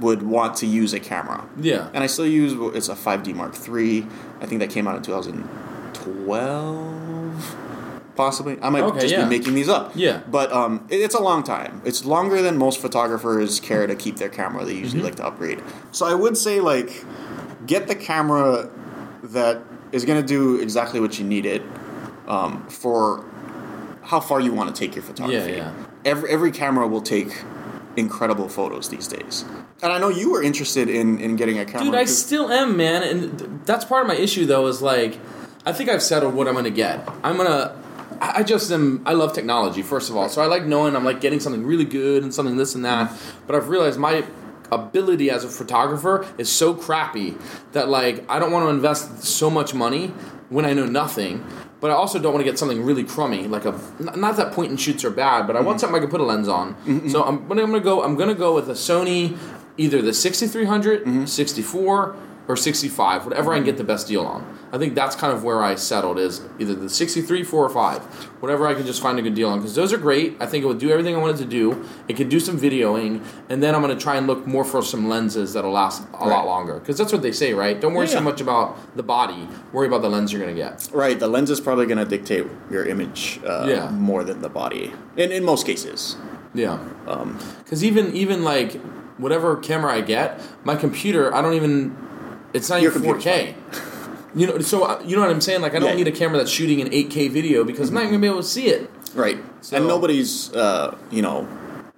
would 0.00 0.22
want 0.22 0.56
to 0.56 0.66
use 0.66 0.92
a 0.92 1.00
camera. 1.00 1.46
Yeah. 1.60 1.88
And 1.94 2.02
I 2.04 2.06
still 2.06 2.26
use 2.26 2.52
it's 2.76 2.88
a 2.90 2.94
5D 2.94 3.34
Mark 3.34 3.54
III. 3.68 4.06
I 4.40 4.46
think 4.46 4.60
that 4.60 4.70
came 4.70 4.86
out 4.86 4.96
in 4.96 5.02
2012, 5.02 7.56
possibly. 8.14 8.58
I 8.62 8.68
might 8.70 8.82
Okay, 8.82 9.00
just 9.00 9.12
yeah. 9.14 9.24
be 9.24 9.38
making 9.38 9.54
these 9.54 9.68
up. 9.68 9.92
Yeah. 9.94 10.20
But 10.30 10.52
um, 10.52 10.86
it, 10.90 10.96
it's 10.96 11.14
a 11.14 11.22
long 11.22 11.42
time. 11.42 11.80
It's 11.84 12.04
longer 12.04 12.42
than 12.42 12.56
most 12.58 12.80
photographers 12.80 13.60
care 13.60 13.86
to 13.86 13.94
keep 13.94 14.16
their 14.16 14.28
camera. 14.28 14.64
They 14.64 14.74
usually 14.74 14.98
Mm-hmm. 15.00 15.04
like 15.06 15.16
to 15.16 15.26
upgrade. 15.26 15.62
So 15.92 16.06
I 16.06 16.14
would 16.14 16.36
say 16.36 16.60
like 16.60 17.04
get 17.66 17.88
the 17.88 17.94
camera 17.94 18.68
that 19.22 19.62
is 19.96 20.04
going 20.04 20.20
to 20.20 20.26
do 20.26 20.60
exactly 20.60 21.00
what 21.00 21.18
you 21.18 21.24
need 21.24 21.46
it 21.46 21.62
um, 22.28 22.66
for 22.68 23.24
how 24.02 24.20
far 24.20 24.40
you 24.40 24.52
want 24.52 24.74
to 24.74 24.78
take 24.78 24.94
your 24.94 25.02
photography. 25.02 25.52
Yeah, 25.52 25.56
yeah. 25.56 25.84
Every 26.04 26.30
every 26.30 26.52
camera 26.52 26.86
will 26.86 27.00
take 27.00 27.42
incredible 27.96 28.48
photos 28.48 28.88
these 28.90 29.08
days. 29.08 29.44
And 29.82 29.92
I 29.92 29.98
know 29.98 30.08
you 30.08 30.30
were 30.30 30.42
interested 30.42 30.88
in, 30.88 31.18
in 31.18 31.36
getting 31.36 31.58
a 31.58 31.64
camera. 31.64 31.86
Dude, 31.86 31.94
I 31.94 32.04
still 32.04 32.52
am, 32.52 32.76
man, 32.76 33.02
and 33.02 33.38
th- 33.38 33.50
that's 33.64 33.84
part 33.84 34.02
of 34.02 34.08
my 34.08 34.14
issue 34.14 34.44
though. 34.44 34.66
Is 34.66 34.82
like, 34.82 35.18
I 35.64 35.72
think 35.72 35.88
I've 35.90 36.02
settled 36.02 36.34
what 36.34 36.46
I'm 36.46 36.54
gonna 36.54 36.70
get. 36.70 37.08
I'm 37.24 37.36
gonna. 37.36 37.74
I 38.20 38.40
I 38.40 38.42
just 38.42 38.70
am. 38.70 39.02
I 39.06 39.14
love 39.14 39.32
technology. 39.32 39.82
First 39.82 40.10
of 40.10 40.16
all, 40.16 40.28
so 40.28 40.42
I 40.42 40.46
like 40.46 40.64
knowing 40.64 40.94
I'm 40.94 41.04
like 41.04 41.20
getting 41.20 41.40
something 41.40 41.66
really 41.66 41.84
good 41.84 42.22
and 42.22 42.32
something 42.32 42.56
this 42.56 42.74
and 42.74 42.84
that. 42.84 43.12
But 43.46 43.56
I've 43.56 43.68
realized 43.68 43.98
my 43.98 44.24
ability 44.72 45.30
as 45.30 45.44
a 45.44 45.48
photographer 45.48 46.26
is 46.38 46.50
so 46.50 46.74
crappy 46.74 47.36
that 47.72 47.88
like 47.88 48.24
I 48.30 48.38
don't 48.38 48.52
want 48.52 48.64
to 48.64 48.70
invest 48.70 49.24
so 49.24 49.50
much 49.50 49.74
money 49.74 50.08
when 50.48 50.64
I 50.64 50.72
know 50.72 50.86
nothing. 50.86 51.44
But 51.78 51.90
I 51.90 51.94
also 51.94 52.18
don't 52.18 52.32
want 52.32 52.44
to 52.44 52.50
get 52.50 52.58
something 52.58 52.82
really 52.82 53.04
crummy, 53.04 53.46
like 53.46 53.66
a 53.66 53.78
not 54.00 54.36
that 54.38 54.52
point 54.52 54.70
and 54.70 54.80
shoots 54.80 55.04
are 55.04 55.10
bad, 55.10 55.46
but 55.46 55.56
I 55.56 55.60
want 55.60 55.76
mm-hmm. 55.76 55.80
something 55.80 55.96
I 55.96 56.00
can 56.00 56.10
put 56.10 56.20
a 56.20 56.24
lens 56.24 56.48
on. 56.48 56.74
Mm-hmm. 56.74 57.10
So 57.10 57.22
I'm, 57.22 57.50
I'm 57.52 57.58
gonna 57.58 57.80
go, 57.80 58.02
I'm 58.02 58.16
gonna 58.16 58.34
go 58.34 58.54
with 58.54 58.70
a 58.70 58.72
Sony, 58.72 59.36
either 59.76 60.00
the 60.00 60.14
6300, 60.14 61.00
mm-hmm. 61.00 61.24
64, 61.26 62.16
or 62.48 62.56
65, 62.56 63.26
whatever 63.26 63.52
I 63.52 63.56
can 63.56 63.64
get 63.64 63.76
the 63.76 63.84
best 63.84 64.08
deal 64.08 64.24
on. 64.24 64.58
I 64.76 64.78
think 64.78 64.94
that's 64.94 65.16
kind 65.16 65.32
of 65.32 65.42
where 65.42 65.62
I 65.62 65.74
settled 65.74 66.18
is 66.18 66.42
either 66.58 66.74
the 66.74 66.90
63, 66.90 67.42
4, 67.44 67.64
or 67.64 67.70
5. 67.70 68.02
Whatever 68.42 68.66
I 68.66 68.74
can 68.74 68.84
just 68.84 69.00
find 69.00 69.18
a 69.18 69.22
good 69.22 69.34
deal 69.34 69.48
on. 69.48 69.58
Because 69.60 69.74
those 69.74 69.90
are 69.90 69.96
great. 69.96 70.36
I 70.38 70.44
think 70.44 70.64
it 70.64 70.66
would 70.66 70.78
do 70.78 70.90
everything 70.90 71.14
I 71.16 71.18
wanted 71.18 71.38
to 71.38 71.46
do. 71.46 71.82
It 72.08 72.16
could 72.18 72.28
do 72.28 72.38
some 72.38 72.60
videoing. 72.60 73.24
And 73.48 73.62
then 73.62 73.74
I'm 73.74 73.80
going 73.80 73.96
to 73.96 74.02
try 74.02 74.16
and 74.16 74.26
look 74.26 74.46
more 74.46 74.66
for 74.66 74.82
some 74.82 75.08
lenses 75.08 75.54
that'll 75.54 75.70
last 75.72 76.02
a 76.12 76.18
Right. 76.18 76.28
lot 76.28 76.44
longer. 76.44 76.74
Because 76.74 76.98
that's 76.98 77.10
what 77.10 77.22
they 77.22 77.32
say, 77.32 77.54
right? 77.54 77.80
Don't 77.80 77.94
worry 77.94 78.06
Yeah, 78.06 78.12
so 78.16 78.20
much 78.20 78.42
about 78.42 78.76
the 78.94 79.02
body. 79.02 79.48
Worry 79.72 79.86
about 79.86 80.02
the 80.02 80.10
lens 80.10 80.30
you're 80.30 80.42
going 80.42 80.54
to 80.54 80.62
get. 80.62 80.86
Right, 80.92 81.18
the 81.18 81.26
lens 81.28 81.50
is 81.50 81.58
probably 81.58 81.86
going 81.86 81.96
to 81.96 82.04
dictate 82.04 82.44
your 82.70 82.84
image 82.84 83.40
uh, 83.46 83.64
Yeah. 83.66 83.88
more 83.92 84.24
than 84.24 84.42
the 84.42 84.50
body, 84.50 84.92
in 85.16 85.32
in 85.32 85.42
most 85.42 85.64
cases. 85.64 86.16
Yeah. 86.52 86.78
Um, 87.06 87.38
Because 87.64 87.82
even, 87.82 88.14
even 88.14 88.44
like 88.44 88.78
whatever 89.16 89.56
camera 89.56 89.94
I 89.94 90.02
get, 90.02 90.38
my 90.64 90.76
computer, 90.76 91.34
I 91.34 91.40
don't 91.40 91.54
even, 91.54 91.96
it's 92.52 92.68
not 92.68 92.80
even 92.80 92.92
computer's 92.92 93.24
4K. 93.24 93.54
You 94.36 94.46
know, 94.46 94.58
so 94.58 95.00
you 95.02 95.16
know 95.16 95.22
what 95.22 95.30
I'm 95.30 95.40
saying? 95.40 95.62
Like, 95.62 95.74
I 95.74 95.78
don't 95.78 95.90
Yeah. 95.90 95.94
need 95.96 96.08
a 96.08 96.12
camera 96.12 96.36
that's 96.38 96.50
shooting 96.50 96.80
an 96.82 96.92
8K 96.92 97.28
video 97.28 97.64
because 97.64 97.88
I'm 97.88 97.94
not 97.94 98.00
even 98.02 98.10
going 98.12 98.20
to 98.22 98.26
be 98.26 98.30
able 98.30 98.42
to 98.42 98.48
see 98.48 98.66
it. 98.66 98.90
right, 99.14 99.38
So- 99.62 99.76
and 99.78 99.88
nobody's 99.88 100.52
uh, 100.54 100.94
you 101.10 101.22
know 101.22 101.48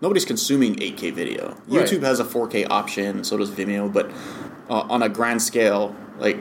nobody's 0.00 0.24
consuming 0.24 0.76
8K 0.80 1.10
video. 1.12 1.56
Right. 1.66 1.84
YouTube 1.84 2.02
has 2.04 2.20
a 2.20 2.24
4K 2.24 2.64
option, 2.70 3.24
so 3.24 3.36
does 3.36 3.50
Vimeo, 3.50 3.92
but 3.92 4.08
uh, 4.70 4.84
on 4.88 5.02
a 5.02 5.08
grand 5.08 5.42
scale, 5.42 5.96
like 6.20 6.38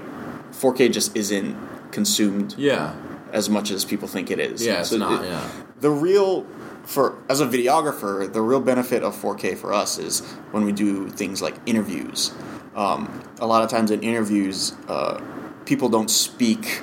4K 0.52 0.90
just 0.92 1.18
isn't 1.18 1.56
consumed 1.92 2.54
Yeah. 2.60 2.94
as 3.34 3.50
much 3.50 3.72
as 3.72 3.84
people 3.84 4.08
think 4.08 4.30
it 4.30 4.40
is. 4.40 4.64
Yeah, 4.64 4.82
it's 4.82 4.92
not. 4.92 5.24
it- 5.24 5.30
yeah. 5.30 5.42
the 5.82 5.90
real 5.90 6.46
for 6.86 7.16
as 7.28 7.42
a 7.42 7.46
videographer 7.48 8.32
the 8.32 8.42
real 8.42 8.62
benefit 8.62 9.04
of 9.04 9.14
4k 9.16 9.56
for 9.58 9.74
us 9.74 9.98
is 10.00 10.22
when 10.52 10.64
we 10.64 10.72
do 10.72 11.10
things 11.10 11.42
like 11.42 11.56
interviews 11.66 12.32
um, 12.78 13.10
a 13.42 13.46
lot 13.48 13.62
of 13.64 13.70
times 13.70 13.92
in 13.92 14.02
interviews 14.04 14.74
uh, 14.88 15.20
people 15.68 15.90
don't 15.90 16.10
speak 16.10 16.82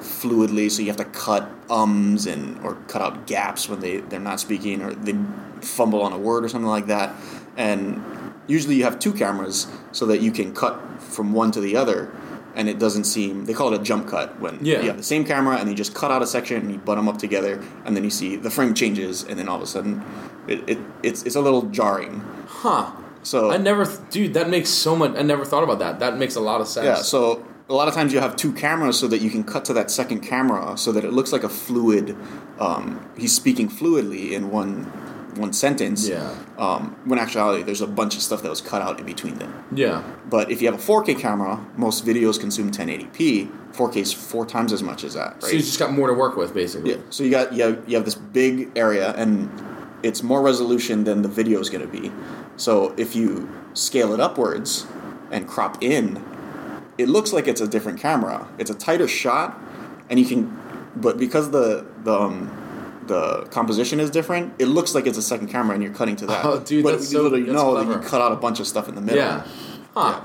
fluidly 0.00 0.70
so 0.70 0.80
you 0.82 0.88
have 0.88 0.96
to 0.96 1.04
cut 1.04 1.48
ums 1.70 2.26
and 2.26 2.58
or 2.64 2.74
cut 2.88 3.00
out 3.02 3.26
gaps 3.26 3.68
when 3.68 3.80
they, 3.80 3.98
they're 3.98 4.20
not 4.20 4.40
speaking 4.40 4.82
or 4.82 4.92
they 4.94 5.14
fumble 5.60 6.02
on 6.02 6.12
a 6.12 6.18
word 6.18 6.44
or 6.44 6.48
something 6.48 6.68
like 6.68 6.86
that 6.86 7.14
and 7.56 8.02
usually 8.48 8.74
you 8.74 8.84
have 8.84 8.98
two 8.98 9.12
cameras 9.12 9.66
so 9.92 10.06
that 10.06 10.20
you 10.20 10.32
can 10.32 10.52
cut 10.54 10.74
from 11.00 11.32
one 11.32 11.50
to 11.52 11.60
the 11.60 11.76
other 11.76 12.10
and 12.54 12.68
it 12.68 12.78
doesn't 12.78 13.04
seem 13.04 13.44
they 13.46 13.52
call 13.54 13.72
it 13.72 13.80
a 13.80 13.82
jump 13.82 14.06
cut 14.08 14.38
when 14.40 14.58
Yeah. 14.64 14.80
you 14.80 14.88
have 14.88 14.96
the 14.96 15.02
same 15.02 15.24
camera 15.24 15.56
and 15.56 15.68
you 15.68 15.74
just 15.74 15.94
cut 15.94 16.10
out 16.10 16.20
a 16.22 16.26
section 16.26 16.56
and 16.62 16.72
you 16.72 16.78
butt 16.78 16.96
them 16.96 17.08
up 17.08 17.18
together 17.18 17.62
and 17.84 17.94
then 17.96 18.02
you 18.04 18.10
see 18.10 18.36
the 18.36 18.50
frame 18.50 18.74
changes 18.74 19.22
and 19.24 19.38
then 19.38 19.48
all 19.48 19.56
of 19.56 19.62
a 19.62 19.66
sudden 19.66 20.02
it, 20.48 20.68
it 20.68 20.78
it's, 21.02 21.22
it's 21.22 21.36
a 21.36 21.40
little 21.40 21.62
jarring 21.62 22.20
Huh. 22.48 22.92
so 23.22 23.50
I 23.50 23.56
never, 23.56 23.84
dude. 24.10 24.34
That 24.34 24.48
makes 24.50 24.68
so 24.70 24.94
much. 24.94 25.16
I 25.16 25.22
never 25.22 25.44
thought 25.44 25.62
about 25.64 25.78
that. 25.80 25.98
That 26.00 26.16
makes 26.18 26.36
a 26.36 26.40
lot 26.40 26.60
of 26.60 26.68
sense. 26.68 26.84
yeah 26.84 26.96
so 26.96 27.42
a 27.72 27.74
lot 27.74 27.88
of 27.88 27.94
times 27.94 28.12
you 28.12 28.20
have 28.20 28.36
two 28.36 28.52
cameras 28.52 28.98
so 28.98 29.06
that 29.08 29.20
you 29.22 29.30
can 29.30 29.42
cut 29.44 29.64
to 29.64 29.72
that 29.72 29.90
second 29.90 30.20
camera 30.20 30.76
so 30.76 30.92
that 30.92 31.04
it 31.04 31.12
looks 31.12 31.32
like 31.32 31.42
a 31.42 31.48
fluid 31.48 32.16
um, 32.58 32.84
he's 33.16 33.34
speaking 33.34 33.68
fluidly 33.68 34.32
in 34.32 34.50
one 34.50 34.84
one 35.44 35.52
sentence 35.54 36.06
Yeah. 36.06 36.36
um, 36.58 36.94
when 37.06 37.18
actuality 37.18 37.62
there's 37.62 37.80
a 37.80 37.86
bunch 37.86 38.14
of 38.16 38.22
stuff 38.22 38.42
that 38.42 38.50
was 38.50 38.60
cut 38.60 38.82
out 38.82 39.00
in 39.00 39.06
between 39.06 39.36
them 39.36 39.52
yeah, 39.74 40.02
but 40.28 40.50
if 40.50 40.60
you 40.60 40.70
have 40.70 40.78
a 40.78 40.84
4k 40.92 41.18
camera 41.18 41.54
most 41.76 42.04
videos 42.04 42.38
consume 42.38 42.70
1080p 42.70 43.50
4k 43.72 43.96
is 43.96 44.12
four 44.12 44.44
times 44.44 44.70
as 44.74 44.82
much 44.82 45.02
as 45.04 45.14
that 45.14 45.30
right 45.34 45.42
So 45.42 45.48
you 45.52 45.60
just 45.60 45.78
got 45.78 45.90
more 45.92 46.08
to 46.08 46.14
work 46.14 46.36
with, 46.36 46.52
basically. 46.52 46.90
Yeah. 46.90 46.96
So 47.08 47.24
you 47.24 47.30
got 47.30 47.54
you 47.54 47.62
have, 47.64 47.88
you 47.88 47.96
have 47.96 48.04
this 48.04 48.14
big 48.16 48.70
area, 48.76 49.14
and 49.16 49.48
it's 50.02 50.22
more 50.22 50.42
resolution 50.42 51.04
than 51.04 51.22
the 51.22 51.28
video 51.40 51.58
is 51.64 51.70
going 51.70 51.80
to 51.90 51.92
be. 52.00 52.12
So 52.58 52.92
if 52.98 53.16
you 53.16 53.48
scale 53.72 54.12
it 54.12 54.20
upwards 54.20 54.86
and 55.30 55.48
crop 55.48 55.82
in, 55.82 56.22
it 56.98 57.08
looks 57.08 57.32
like 57.32 57.48
it's 57.48 57.60
a 57.60 57.68
different 57.68 58.00
camera. 58.00 58.48
It's 58.58 58.70
a 58.70 58.74
tighter 58.74 59.08
shot, 59.08 59.58
and 60.10 60.18
you 60.18 60.26
can, 60.26 60.58
but 60.96 61.18
because 61.18 61.50
the 61.50 61.86
the 62.04 62.14
um, 62.18 63.02
the 63.06 63.44
composition 63.50 63.98
is 64.00 64.10
different, 64.10 64.54
it 64.58 64.66
looks 64.66 64.94
like 64.94 65.06
it's 65.06 65.18
a 65.18 65.22
second 65.22 65.48
camera, 65.48 65.74
and 65.74 65.82
you're 65.82 65.92
cutting 65.92 66.16
to 66.16 66.26
that. 66.26 66.44
Oh, 66.44 66.60
dude, 66.60 66.84
but 66.84 66.92
that's 66.92 67.08
so- 67.10 67.28
that's 67.28 67.46
know 67.46 67.74
that 67.84 67.86
you 68.02 68.08
cut 68.08 68.20
out 68.20 68.32
a 68.32 68.36
bunch 68.36 68.60
of 68.60 68.66
stuff 68.66 68.88
in 68.88 68.94
the 68.94 69.00
middle. 69.00 69.18
Yeah. 69.20 69.46
Huh. 69.94 70.20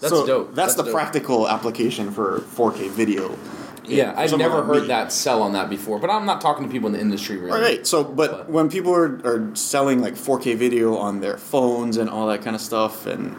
That's 0.00 0.12
so 0.12 0.26
dope. 0.26 0.54
That's, 0.54 0.74
the 0.74 0.82
dope. 0.82 0.92
practical 0.92 1.48
application 1.48 2.10
for 2.10 2.40
4K 2.40 2.90
video. 2.90 3.38
Yeah, 3.86 4.12
For 4.12 4.18
I've 4.20 4.38
never 4.38 4.62
heard 4.64 4.82
me. 4.82 4.88
that 4.88 5.12
sell 5.12 5.42
on 5.42 5.52
that 5.52 5.68
before, 5.70 5.98
but 5.98 6.10
I'm 6.10 6.24
not 6.26 6.40
talking 6.40 6.64
to 6.66 6.70
people 6.72 6.86
in 6.88 6.94
the 6.94 7.00
industry 7.00 7.36
really. 7.36 7.52
All 7.52 7.60
right. 7.60 7.86
So, 7.86 8.02
but, 8.02 8.30
But- 8.30 8.50
when 8.50 8.68
people 8.70 8.92
are, 8.94 9.20
are 9.24 9.54
selling 9.54 10.00
like 10.00 10.14
4K 10.14 10.56
video 10.56 10.96
on 10.96 11.20
their 11.20 11.36
phones 11.36 11.96
and 11.98 12.08
all 12.10 12.26
that 12.28 12.42
kind 12.42 12.56
of 12.56 12.62
stuff, 12.62 13.06
and 13.06 13.36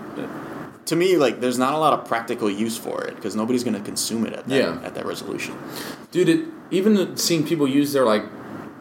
to 0.86 0.96
me, 0.96 1.18
like, 1.18 1.40
there's 1.40 1.58
not 1.58 1.74
a 1.74 1.78
lot 1.78 1.94
of 1.94 2.06
practical 2.08 2.50
use 2.50 2.78
for 2.78 3.04
it 3.04 3.16
because 3.16 3.36
nobody's 3.36 3.64
going 3.64 3.76
to 3.76 3.82
consume 3.84 4.26
it 4.26 4.34
at 4.34 4.48
that, 4.48 4.56
Yeah. 4.56 4.80
at 4.84 4.96
that 4.96 5.06
resolution. 5.06 5.56
Dude, 6.12 6.30
it, 6.30 6.46
even 6.72 7.18
seeing 7.18 7.46
people 7.46 7.68
use 7.68 7.94
their 7.94 8.06
like 8.06 8.24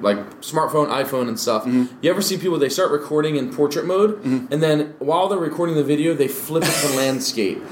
like 0.01 0.19
smartphone, 0.41 0.89
iPhone, 0.89 1.29
and 1.29 1.39
stuff. 1.39 1.65
Mm-hmm. 1.65 1.87
You 2.03 2.11
ever 2.11 2.21
see 2.21 2.37
people 2.37 2.59
they 2.59 2.69
start 2.69 2.91
recording 2.91 3.37
in 3.37 3.55
portrait 3.55 3.87
mode, 3.87 4.23
and 4.25 4.63
then 4.63 4.95
while 4.99 5.29
they're 5.29 5.39
recording 5.39 5.77
the 5.77 5.85
video, 5.85 6.13
they 6.15 6.29
flip 6.29 6.65
it 6.65 6.73
to 6.89 6.97
landscape. 6.97 7.63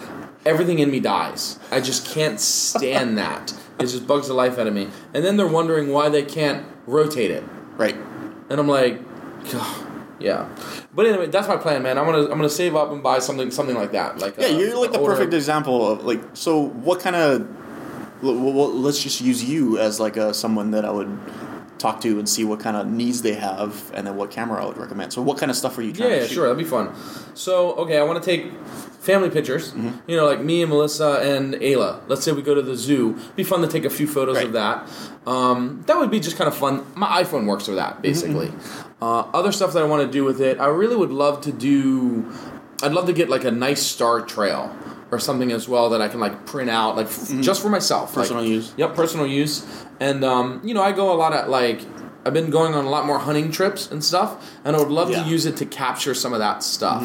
Everything 0.47 0.79
in 0.79 0.91
me 0.91 0.99
dies. 1.01 1.59
I 1.71 1.81
just 1.81 2.07
can't 2.07 2.41
stand 2.41 3.19
that. 3.23 3.53
It 3.79 3.87
just 3.87 4.07
bugs 4.07 4.29
the 4.29 4.35
life 4.35 4.59
out 4.59 4.67
of 4.67 4.73
me. 4.73 4.89
And 5.13 5.25
then 5.25 5.37
they're 5.37 5.47
wondering 5.49 5.89
why 5.93 6.09
they 6.09 6.23
can't 6.23 6.65
rotate 6.87 7.31
it. 7.31 7.43
Right. 7.77 7.97
And 8.49 8.61
I'm 8.61 8.69
like, 8.69 9.01
"Gah, 9.51 9.82
yeah. 10.23 10.49
But 10.95 11.07
anyway, 11.07 11.27
that's 11.27 11.49
my 11.49 11.57
plan, 11.57 11.83
man. 11.83 11.99
I'm 11.99 12.07
gonna 12.07 12.23
I'm 12.25 12.31
gonna 12.31 12.49
save 12.49 12.75
up 12.77 12.91
and 12.93 13.03
buy 13.03 13.19
something 13.19 13.51
something 13.51 13.77
like 13.77 13.93
that. 13.93 14.19
Like 14.19 14.37
Yeah, 14.39 14.47
uh, 14.47 14.59
you're 14.59 14.79
like 14.81 14.93
the 14.93 14.99
older- 14.99 15.13
perfect 15.13 15.35
example 15.35 15.87
of 15.91 16.05
like. 16.05 16.21
So, 16.35 16.59
what 16.61 17.01
kind 17.01 17.17
of? 17.17 17.47
Well, 18.23 18.73
let's 18.73 19.03
just 19.03 19.21
use 19.21 19.43
you 19.43 19.79
as 19.79 19.99
like 19.99 20.17
a 20.17 20.33
someone 20.33 20.71
that 20.71 20.85
I 20.85 20.91
would 20.91 21.19
talk 21.79 22.01
to 22.03 22.19
and 22.21 22.29
see 22.29 22.45
what 22.45 22.61
kind 22.61 22.77
of 22.77 22.87
needs 22.87 23.23
they 23.23 23.35
have, 23.35 23.91
and 23.95 24.07
then 24.07 24.17
what 24.17 24.31
camera 24.31 24.63
I 24.63 24.67
would 24.69 24.79
recommend. 24.79 25.13
So, 25.13 25.21
what 25.23 25.39
kind 25.39 25.51
of 25.51 25.57
stuff 25.57 25.77
are 25.79 25.83
you 25.83 25.93
trying 25.93 26.09
Yeah, 26.11 26.15
to 26.17 26.21
yeah, 26.23 26.27
shoot? 26.29 26.35
sure, 26.35 26.45
that'd 26.47 26.57
be 26.59 26.63
fun. 26.65 26.95
So, 27.35 27.73
okay, 27.75 27.99
I 27.99 28.05
want 28.05 28.23
to 28.23 28.25
take 28.25 28.53
family 29.03 29.31
pictures. 29.31 29.73
Mm-hmm. 29.73 30.09
You 30.11 30.17
know, 30.17 30.27
like 30.27 30.41
me 30.41 30.63
and 30.63 30.71
Melissa 30.71 31.21
and 31.23 31.55
Ayla. 31.55 32.01
Let's 32.09 32.23
say 32.25 32.33
we 32.33 32.43
go 32.43 32.55
to 32.55 32.63
the 32.63 32.77
zoo. 32.77 33.19
Be 33.37 33.45
fun 33.45 33.61
to 33.63 33.69
take 33.69 33.85
a 33.85 33.91
few 33.91 34.07
photos 34.07 34.41
of 34.41 34.53
that. 34.53 34.89
Um, 35.27 35.83
that 35.87 35.99
would 35.99 36.11
be 36.11 36.21
just 36.21 36.37
kind 36.37 36.49
of 36.49 36.57
fun. 36.57 36.87
My 36.95 37.23
iPhone 37.23 37.47
works 37.47 37.67
for 37.67 37.75
that, 37.75 38.01
basically. 38.01 38.49
Mm-hmm. 38.49 39.05
Uh, 39.05 39.23
other 39.35 39.51
stuff 39.51 39.73
that 39.73 39.83
I 39.83 39.87
want 39.87 40.07
to 40.07 40.11
do 40.11 40.25
with 40.25 40.41
it, 40.41 40.61
I 40.61 40.67
really 40.67 40.97
would 40.97 41.11
love 41.11 41.41
to 41.43 41.53
do. 41.53 42.33
I'd 42.83 42.93
love 42.93 43.07
to 43.07 43.13
get 43.13 43.29
like 43.29 43.45
a 43.45 43.51
nice 43.51 43.83
star 43.83 44.21
trail 44.21 44.75
or 45.11 45.19
something 45.19 45.53
as 45.53 45.69
well 45.69 45.91
that 45.91 46.01
I 46.01 46.09
can 46.09 46.21
like 46.21 46.47
print 46.47 46.71
out, 46.71 46.97
like 46.97 47.07
f- 47.07 47.33
just 47.41 47.61
for 47.61 47.69
myself, 47.69 48.11
Mm-hmm. 48.11 48.21
Personal 48.21 48.43
like, 48.43 48.51
use. 48.51 48.75
Yep, 48.77 48.95
personal 48.95 49.27
use. 49.27 49.67
And 50.01 50.25
um, 50.25 50.61
you 50.65 50.75
know, 50.75 50.83
I 50.83 50.93
go 50.93 51.13
a 51.13 51.17
lot 51.17 51.33
at 51.33 51.51
like 51.51 51.81
I've 52.25 52.33
been 52.35 52.51
going 52.51 52.75
on 52.75 52.85
a 52.85 52.91
lot 52.91 53.05
more 53.07 53.19
hunting 53.19 53.51
trips 53.51 53.91
and 53.91 54.03
stuff, 54.05 54.49
and 54.65 54.77
I 54.77 54.79
would 54.79 54.89
love 54.89 55.11
Yeah. 55.11 55.17
Mm-hmm, 55.19 55.25
to 55.27 55.31
use 55.33 55.47
it 55.47 55.57
to 55.57 55.67
capture 55.67 56.15
some 56.15 56.33
of 56.33 56.39
that 56.39 56.63
stuff. 56.63 57.03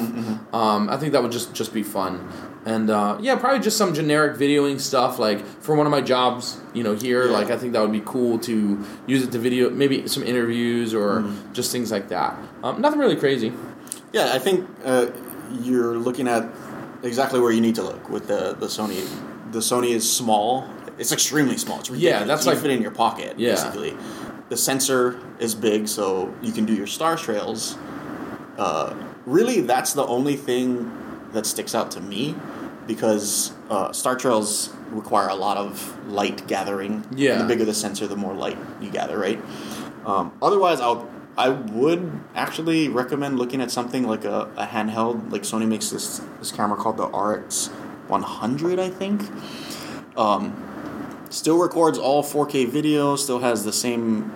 Um, 0.54 0.90
I 0.90 0.98
think 0.98 1.14
that 1.14 1.22
would 1.24 1.32
just 1.32 1.54
just 1.54 1.74
be 1.74 1.84
fun. 1.84 2.28
And 2.66 2.90
uh, 2.90 3.18
yeah, 3.22 3.36
probably 3.38 3.60
just 3.62 3.78
some 3.78 3.94
generic 3.94 4.38
videoing 4.38 4.80
stuff, 4.80 5.20
like 5.20 5.46
for 5.62 5.74
one 5.76 5.86
of 5.88 5.92
my 5.92 6.02
jobs, 6.02 6.60
you 6.74 6.84
know, 6.84 6.94
here. 6.96 7.26
Yeah. 7.26 7.32
Like 7.32 7.50
I 7.50 7.58
think 7.58 7.74
that 7.74 7.82
would 7.82 7.94
be 7.94 8.02
cool 8.06 8.38
to 8.40 8.84
use 9.08 9.24
it 9.24 9.32
to 9.32 9.40
video, 9.40 9.70
maybe 9.70 10.08
some 10.08 10.24
interviews 10.24 10.94
or 10.94 11.22
Mm-hmm. 11.22 11.54
just 11.54 11.72
things 11.72 11.92
like 11.92 12.10
that. 12.10 12.38
Um, 12.64 12.82
nothing 12.82 13.00
really 13.00 13.16
crazy. 13.16 13.54
Yeah, 14.14 14.32
I 14.34 14.40
think 14.40 14.68
uh, 14.86 15.08
you're 15.62 15.98
looking 15.98 16.28
at 16.28 16.44
exactly 17.04 17.40
where 17.40 17.52
you 17.52 17.62
need 17.62 17.76
to 17.76 17.84
look 17.84 18.10
with 18.10 18.28
the 18.28 18.54
the 18.60 18.68
Sony. 18.68 19.02
The 19.52 19.60
Sony 19.60 19.92
is 19.96 20.04
small. 20.12 20.68
It's 21.00 21.12
extremely 21.12 21.58
small. 21.58 21.80
It's 21.80 21.90
ridiculous. 21.90 22.20
Yeah, 22.22 22.26
that's 22.28 22.46
you 22.46 22.52
like- 22.52 22.62
fit 22.62 22.72
in 22.72 22.82
your 22.82 22.92
pocket. 22.92 23.36
Yeah. 23.40 23.52
basically. 23.56 23.96
The 24.50 24.58
sensor 24.58 25.20
is 25.40 25.56
big, 25.56 25.88
so 25.88 26.34
you 26.42 26.52
can 26.52 26.66
do 26.66 26.74
your 26.74 26.88
star 26.88 27.18
trails. 27.18 27.78
Uh, 28.58 28.96
really, 29.26 29.62
that's 29.62 29.94
the 29.94 30.06
only 30.06 30.36
thing 30.36 30.92
that 31.34 31.46
sticks 31.46 31.76
out 31.76 31.92
to 31.92 32.02
me 32.02 32.36
because 32.88 33.52
uh, 33.70 33.92
star 33.92 34.16
trails 34.16 34.74
require 34.92 35.28
a 35.28 35.36
lot 35.36 35.58
of 35.58 36.08
light 36.08 36.48
gathering. 36.48 37.06
Yeah. 37.16 37.40
the 37.40 37.44
bigger 37.44 37.66
the 37.66 37.74
sensor, 37.74 38.08
the 38.08 38.16
more 38.16 38.34
light 38.34 38.58
you 38.82 38.90
gather. 38.90 39.18
Right. 39.18 39.40
Um, 40.06 40.32
otherwise, 40.42 40.80
I'll 40.80 41.10
I 41.38 41.50
would 41.50 42.20
actually 42.34 42.90
recommend 42.90 43.38
looking 43.38 43.62
at 43.62 43.70
something 43.70 44.08
like 44.08 44.26
a, 44.26 44.50
a 44.58 44.66
handheld. 44.66 45.32
Like 45.32 45.44
Sony 45.44 45.68
makes 45.68 45.90
this 45.90 46.20
this 46.40 46.52
camera 46.52 46.78
called 46.78 46.98
the 46.98 47.08
RX 47.08 47.68
100, 48.08 48.80
I 48.80 48.90
think. 48.90 49.22
Um, 50.18 50.77
still 51.30 51.58
records 51.58 51.98
all 51.98 52.24
4K 52.24 52.68
video. 52.70 53.16
Still 53.16 53.40
has 53.40 53.64
the 53.64 53.74
same 53.74 54.32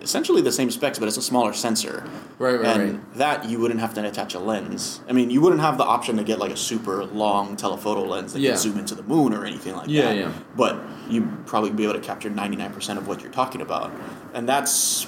essentially 0.00 0.40
the 0.40 0.52
same 0.52 0.70
specs, 0.70 0.98
but 0.98 1.06
it's 1.08 1.16
a 1.16 1.22
smaller 1.22 1.52
sensor. 1.52 2.04
Right, 2.38 2.54
right, 2.54 2.64
and 2.66 2.92
right. 2.94 3.14
that 3.14 3.48
you 3.50 3.58
wouldn't 3.58 3.80
have 3.80 3.94
to 3.94 4.06
attach 4.06 4.32
a 4.34 4.38
lens. 4.38 5.00
I 5.08 5.12
mean, 5.12 5.28
you 5.28 5.40
wouldn't 5.40 5.60
have 5.60 5.76
the 5.76 5.84
option 5.84 6.16
to 6.16 6.24
get 6.24 6.38
like 6.38 6.52
a 6.52 6.56
super 6.56 7.04
long 7.04 7.56
telephoto 7.56 8.04
lens 8.04 8.32
that 8.32 8.38
Yeah. 8.40 8.50
can 8.52 8.58
zoom 8.58 8.78
into 8.78 8.94
the 8.94 9.02
moon 9.02 9.34
or 9.34 9.44
anything 9.44 9.74
like 9.74 9.88
Yeah, 9.88 10.02
that. 10.02 10.16
yeah. 10.16 10.22
yeah. 10.22 10.32
But 10.56 10.80
you'd 11.10 11.46
probably 11.46 11.70
be 11.70 11.82
able 11.84 11.94
to 11.94 12.00
capture 12.00 12.30
99% 12.30 12.96
of 12.96 13.08
what 13.08 13.22
you're 13.22 13.32
talking 13.32 13.60
about. 13.60 13.90
And 14.32 14.48
that's 14.48 15.06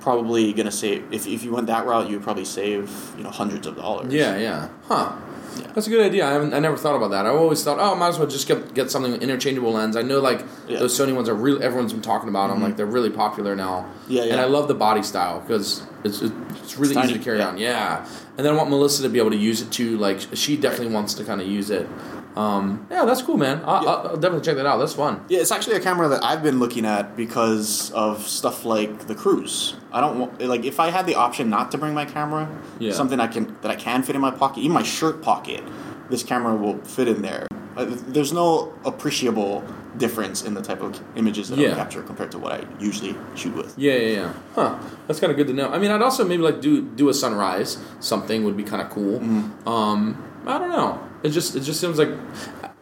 probably 0.00 0.52
going 0.52 0.66
to 0.66 0.72
save, 0.72 1.12
if, 1.12 1.26
if 1.26 1.44
you 1.44 1.52
went 1.52 1.66
that 1.68 1.86
route, 1.86 2.08
you 2.08 2.16
would 2.16 2.24
probably 2.24 2.44
save, 2.46 2.90
you 3.16 3.22
know, 3.22 3.30
hundreds 3.30 3.66
of 3.66 3.76
dollars. 3.76 4.12
Yeah, 4.12 4.36
yeah. 4.38 4.68
Huh. 4.88 5.12
Yeah. 5.58 5.72
That's 5.74 5.86
a 5.86 5.90
good 5.90 6.04
idea. 6.04 6.26
I 6.26 6.32
haven't. 6.32 6.54
I 6.54 6.58
never 6.58 6.76
thought 6.76 6.96
about 6.96 7.10
that. 7.10 7.26
I 7.26 7.30
always 7.30 7.62
thought, 7.62 7.78
oh, 7.78 7.94
I 7.94 7.98
might 7.98 8.08
as 8.08 8.18
well 8.18 8.28
just 8.28 8.46
get 8.48 8.74
get 8.74 8.90
something 8.90 9.14
interchangeable 9.20 9.72
lens. 9.72 9.96
I 9.96 10.02
know 10.02 10.20
like 10.20 10.38
Yeah. 10.40 10.44
Mm-hmm. 10.44 10.74
those 10.80 10.98
Sony 10.98 11.14
ones 11.14 11.28
are 11.28 11.34
really 11.34 11.62
everyone's 11.64 11.92
been 11.92 12.02
talking 12.02 12.28
about 12.28 12.48
them. 12.50 12.62
Like 12.62 12.76
they're 12.76 12.86
really 12.86 13.10
popular 13.10 13.54
now. 13.56 13.86
Yeah, 14.08 14.24
yeah. 14.24 14.32
And 14.32 14.40
I 14.40 14.44
love 14.44 14.68
the 14.68 14.74
body 14.74 15.02
style 15.02 15.40
because 15.40 15.82
it's 16.04 16.22
it's 16.22 16.78
really 16.78 16.96
easy 17.02 17.14
to 17.14 17.18
carry 17.18 17.38
yeah. 17.38 17.48
on. 17.48 17.58
Yeah. 17.58 18.06
And 18.36 18.46
then 18.46 18.54
I 18.54 18.56
want 18.56 18.70
Melissa 18.70 19.02
to 19.02 19.08
be 19.08 19.18
able 19.18 19.30
to 19.30 19.36
use 19.36 19.60
it 19.60 19.70
too. 19.70 19.98
Like 19.98 20.20
she 20.34 20.56
definitely 20.56 20.92
wants 20.94 21.14
to 21.14 21.24
kind 21.24 21.40
of 21.40 21.46
use 21.46 21.70
it. 21.70 21.88
Um, 22.34 22.86
yeah, 22.90 23.04
that's 23.04 23.20
cool, 23.20 23.36
man. 23.36 23.60
I'll, 23.64 23.82
Yeah. 23.84 23.90
I'll 23.90 24.08
I'll 24.08 24.16
definitely 24.16 24.44
check 24.44 24.56
that 24.56 24.64
out. 24.66 24.78
That's 24.78 24.94
fun. 24.94 25.22
Yeah, 25.28 25.40
it's 25.40 25.50
actually 25.52 25.76
a 25.76 25.80
camera 25.80 26.08
that 26.08 26.24
I've 26.24 26.42
been 26.42 26.58
looking 26.58 26.86
at 26.86 27.14
because 27.16 27.90
of 27.92 28.26
stuff 28.26 28.64
like 28.64 29.06
the 29.06 29.14
cruise. 29.14 29.74
I 29.92 30.00
don't 30.00 30.18
want 30.18 30.40
like 30.40 30.64
if 30.64 30.80
I 30.80 30.90
had 30.90 31.06
the 31.06 31.14
option 31.14 31.50
not 31.50 31.70
to 31.72 31.78
bring 31.78 31.94
my 31.94 32.04
camera, 32.06 32.48
Yeah. 32.78 32.92
something 32.92 33.20
I 33.20 33.26
can 33.26 33.56
that 33.62 33.70
I 33.70 33.76
can 33.76 34.02
fit 34.02 34.14
in 34.16 34.22
my 34.22 34.30
pocket, 34.30 34.60
even 34.60 34.72
my 34.72 34.82
shirt 34.82 35.20
pocket, 35.22 35.62
this 36.08 36.22
camera 36.22 36.56
will 36.56 36.78
fit 36.78 37.06
in 37.08 37.22
there. 37.22 37.46
Uh, 37.76 37.86
There's 37.88 38.32
no 38.32 38.72
appreciable 38.84 39.62
difference 39.98 40.42
in 40.42 40.54
the 40.54 40.62
type 40.62 40.80
of 40.82 41.00
images 41.16 41.48
that 41.50 41.58
Yeah. 41.58 41.72
I 41.72 41.74
capture 41.74 42.02
compared 42.02 42.30
to 42.32 42.38
what 42.38 42.52
I 42.52 42.64
usually 42.80 43.14
shoot 43.34 43.54
with. 43.54 43.74
Yeah, 43.76 43.94
yeah, 43.94 44.08
yeah. 44.20 44.32
Huh. 44.54 44.78
That's 45.06 45.20
kind 45.20 45.30
of 45.30 45.36
good 45.36 45.46
to 45.48 45.52
know. 45.52 45.68
I 45.70 45.78
mean, 45.78 45.90
I'd 45.90 46.02
also 46.02 46.24
maybe 46.24 46.42
like 46.42 46.60
do 46.60 46.82
do 46.82 47.08
a 47.08 47.14
sunrise. 47.14 47.78
Something 48.00 48.44
would 48.44 48.56
be 48.56 48.62
kind 48.64 48.80
of 48.82 48.90
cool. 48.90 49.20
Mm-hmm. 49.20 49.68
Um, 49.68 50.22
I 50.46 50.58
don't 50.58 50.70
know. 50.70 50.98
It 51.22 51.30
just 51.30 51.54
it 51.56 51.60
just 51.60 51.80
seems 51.80 51.98
like 51.98 52.08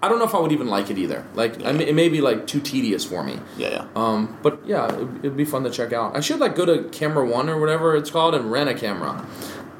I 0.02 0.08
don't 0.08 0.18
know 0.18 0.24
if 0.24 0.34
I 0.34 0.38
would 0.40 0.52
even 0.52 0.68
like 0.68 0.88
it 0.90 0.96
either. 0.98 1.24
Like 1.34 1.62
I 1.64 1.72
mean, 1.72 1.86
it 1.88 1.94
may 1.94 2.08
be 2.08 2.20
like 2.20 2.46
too 2.46 2.60
tedious 2.60 3.04
for 3.04 3.22
me. 3.22 3.38
Yeah, 3.58 3.68
yeah. 3.70 3.84
Um, 3.96 4.38
but 4.42 4.60
yeah, 4.66 4.86
it'd, 4.94 5.18
it'd 5.18 5.36
be 5.36 5.44
fun 5.44 5.64
to 5.64 5.70
check 5.70 5.92
out. 5.92 6.16
I 6.16 6.20
should 6.20 6.38
like 6.38 6.54
go 6.54 6.64
to 6.64 6.88
Camera 6.90 7.26
One 7.26 7.48
or 7.50 7.58
whatever 7.60 7.96
it's 7.96 8.10
called 8.10 8.34
and 8.34 8.50
rent 8.50 8.70
a 8.70 8.74
camera, 8.74 9.26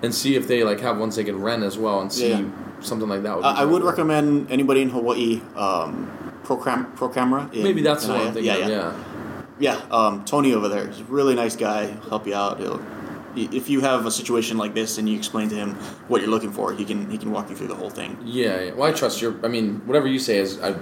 and 0.02 0.14
see 0.14 0.34
if 0.36 0.46
they 0.48 0.62
like 0.64 0.80
have 0.80 0.98
ones 0.98 1.16
they 1.16 1.24
can 1.24 1.40
rent 1.40 1.62
as 1.62 1.78
well 1.78 2.00
and 2.00 2.12
see 2.12 2.30
Yeah. 2.30 2.42
something 2.80 3.08
like 3.08 3.22
that. 3.22 3.36
Would 3.36 3.42
be 3.42 3.48
Uh, 3.48 3.54
I 3.54 3.64
would 3.64 3.82
recommend 3.82 4.50
anybody 4.50 4.82
in 4.82 4.90
Hawaii 4.90 5.40
um, 5.56 6.10
Pro, 6.50 6.56
Cam- 6.64 6.92
Pro 6.96 7.08
Camera. 7.08 7.48
in- 7.52 7.62
Maybe 7.62 7.80
that's 7.80 8.06
one 8.08 8.16
I'm 8.18 8.24
thinking 8.32 8.44
yeah, 8.46 8.56
yeah. 8.56 8.68
Yeah. 8.68 9.04
Yeah, 9.60 9.80
um, 9.90 10.24
Tony 10.24 10.52
over 10.54 10.68
there 10.68 10.88
is 10.88 11.00
a 11.00 11.04
really 11.04 11.34
nice 11.34 11.54
guy. 11.54 11.86
He'll 11.88 12.08
help 12.08 12.26
you 12.26 12.34
out. 12.34 12.58
He'll, 12.58 12.82
if 13.36 13.68
you 13.68 13.82
have 13.82 14.04
a 14.06 14.10
situation 14.10 14.56
like 14.58 14.72
this 14.74 14.96
and 14.98 15.06
you 15.08 15.16
explain 15.16 15.48
to 15.50 15.54
him 15.54 15.74
what 16.08 16.22
you're 16.22 16.30
looking 16.30 16.50
for, 16.50 16.72
he 16.72 16.84
can 16.84 17.08
he 17.10 17.18
can 17.18 17.30
walk 17.30 17.50
you 17.50 17.54
through 17.56 17.68
the 17.68 17.74
whole 17.76 17.90
thing. 17.90 18.18
Yeah, 18.24 18.60
yeah. 18.62 18.72
Well, 18.72 18.88
I 18.88 18.92
trust 18.92 19.20
your. 19.22 19.34
I 19.44 19.48
mean, 19.48 19.82
whatever 19.86 20.08
you 20.08 20.18
say 20.18 20.38
is, 20.38 20.58
I 20.60 20.72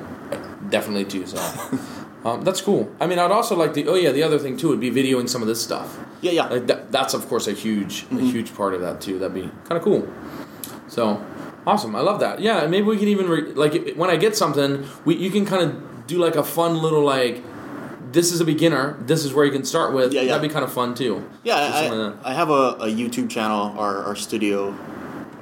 definitely 0.70 1.04
do. 1.04 1.26
So, 1.26 1.37
um, 2.24 2.42
that's 2.42 2.61
cool. 2.62 2.90
I 3.00 3.07
mean, 3.09 3.18
I'd 3.18 3.33
also 3.33 3.57
like 3.57 3.74
the. 3.74 3.88
Oh 3.88 3.94
yeah, 3.96 4.12
the 4.12 4.22
other 4.22 4.38
thing 4.38 4.57
too 4.57 4.68
would 4.68 4.81
be 4.81 4.90
videoing 4.92 5.28
some 5.28 5.42
of 5.42 5.48
this 5.48 5.61
stuff. 5.62 5.98
Yeah, 6.22 6.31
yeah. 6.31 6.46
Like 6.46 6.66
that, 6.68 6.92
that's 6.92 7.14
of 7.14 7.28
course 7.28 7.48
a 7.48 7.52
huge, 7.52 8.04
Mm-hmm. 8.04 8.18
a 8.18 8.22
huge 8.31 8.54
part 8.54 8.74
of 8.74 8.81
that 8.81 9.00
too. 9.02 9.18
That'd 9.18 9.35
be 9.35 9.50
kind 9.68 9.72
of 9.76 9.83
cool. 9.83 10.09
So, 10.87 11.20
awesome. 11.68 11.94
I 11.94 12.00
love 12.00 12.18
that. 12.20 12.40
Yeah, 12.40 12.66
maybe 12.66 12.87
we 12.87 12.96
can 12.98 13.09
even 13.09 13.28
re- 13.28 13.52
like 13.52 13.94
when 13.94 14.11
I 14.11 14.16
get 14.16 14.37
something, 14.37 14.87
we 15.04 15.16
you 15.16 15.31
can 15.31 15.44
kind 15.46 15.62
of 15.64 16.07
do 16.07 16.18
like 16.18 16.37
a 16.37 16.44
fun 16.44 16.78
little 16.83 17.02
like. 17.02 17.42
This 18.11 18.33
is 18.33 18.40
a 18.40 18.44
beginner. 18.44 18.96
This 19.00 19.24
is 19.26 19.35
where 19.35 19.44
you 19.44 19.52
can 19.52 19.64
start 19.66 19.92
with. 19.92 20.14
Yeah, 20.14 20.22
yeah. 20.22 20.28
That'd 20.33 20.48
be 20.48 20.52
kind 20.52 20.64
of 20.64 20.72
fun 20.72 20.94
too. 20.94 21.28
yeah, 21.44 21.57
I, 21.57 21.88
like. 21.88 22.14
I 22.24 22.33
have 22.33 22.48
a, 22.48 22.62
a 22.81 22.87
YouTube 22.87 23.28
channel, 23.28 23.74
our, 23.78 24.02
our 24.02 24.16
studio, 24.16 24.74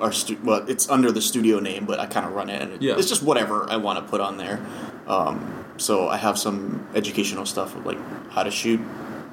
our 0.01 0.11
stu- 0.11 0.41
well, 0.43 0.69
it's 0.69 0.91
under 0.91 1.13
the 1.13 1.21
studio 1.21 1.61
name, 1.61 1.85
but 1.87 2.01
I 2.01 2.07
kind 2.07 2.27
of 2.27 2.33
run 2.33 2.51
it. 2.51 2.83
Yeah. 2.83 2.99
It's 2.99 3.09
just 3.09 3.23
whatever 3.23 3.71
I 3.71 3.77
want 3.77 4.01
to 4.05 4.11
put 4.11 4.21
on 4.21 4.37
there. 4.37 4.59
Um, 5.07 5.65
so 5.77 6.09
I 6.09 6.17
have 6.17 6.37
some 6.39 6.85
educational 6.95 7.47
stuff 7.47 7.77
of 7.77 7.87
like 7.87 7.99
how 8.31 8.43
to 8.43 8.51
shoot 8.51 8.81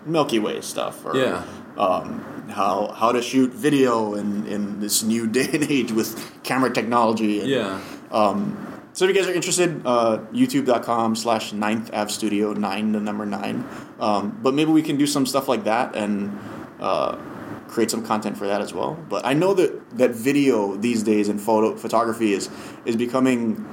Milky 0.06 0.38
Way 0.38 0.62
stuff, 0.62 1.03
or 1.03 1.17
Yeah. 1.17 1.43
Um, 1.78 2.22
how 2.50 2.92
how 2.92 3.12
to 3.12 3.22
shoot 3.22 3.52
video 3.54 4.16
in, 4.16 4.46
in 4.48 4.80
this 4.80 5.04
new 5.04 5.28
day 5.38 5.50
and 5.54 5.64
age 5.70 5.92
with 5.92 6.44
camera 6.44 6.72
technology. 6.74 7.40
And, 7.42 7.50
Yeah. 7.50 7.80
Um, 8.12 8.70
so 8.96 9.06
if 9.06 9.16
you 9.16 9.20
guys 9.20 9.28
are 9.28 9.34
interested, 9.34 9.82
uh, 9.88 10.20
youtube.com 10.32 11.16
slash 11.16 11.52
ninth 11.52 11.92
av 11.94 12.12
studio, 12.12 12.54
nine, 12.54 12.92
the 12.92 13.00
number 13.00 13.26
nine. 13.26 13.66
Um, 14.00 14.38
but 14.44 14.54
maybe 14.54 14.72
we 14.72 14.84
can 14.84 14.98
do 14.98 15.08
some 15.08 15.26
stuff 15.26 15.48
like 15.48 15.64
that 15.64 15.96
and 15.96 16.38
uh, 16.80 17.16
create 17.68 17.90
some 17.90 18.06
content 18.06 18.38
for 18.38 18.46
that 18.46 18.62
as 18.62 18.72
well. 18.72 18.94
But 19.10 19.26
I 19.26 19.34
know 19.34 19.56
that, 19.56 19.98
that 19.98 20.12
video 20.12 20.76
these 20.76 21.02
days 21.02 21.28
and 21.28 21.42
photo 21.42 21.76
photography 21.76 22.34
is, 22.34 22.52
is 22.86 22.96
becoming 22.96 23.66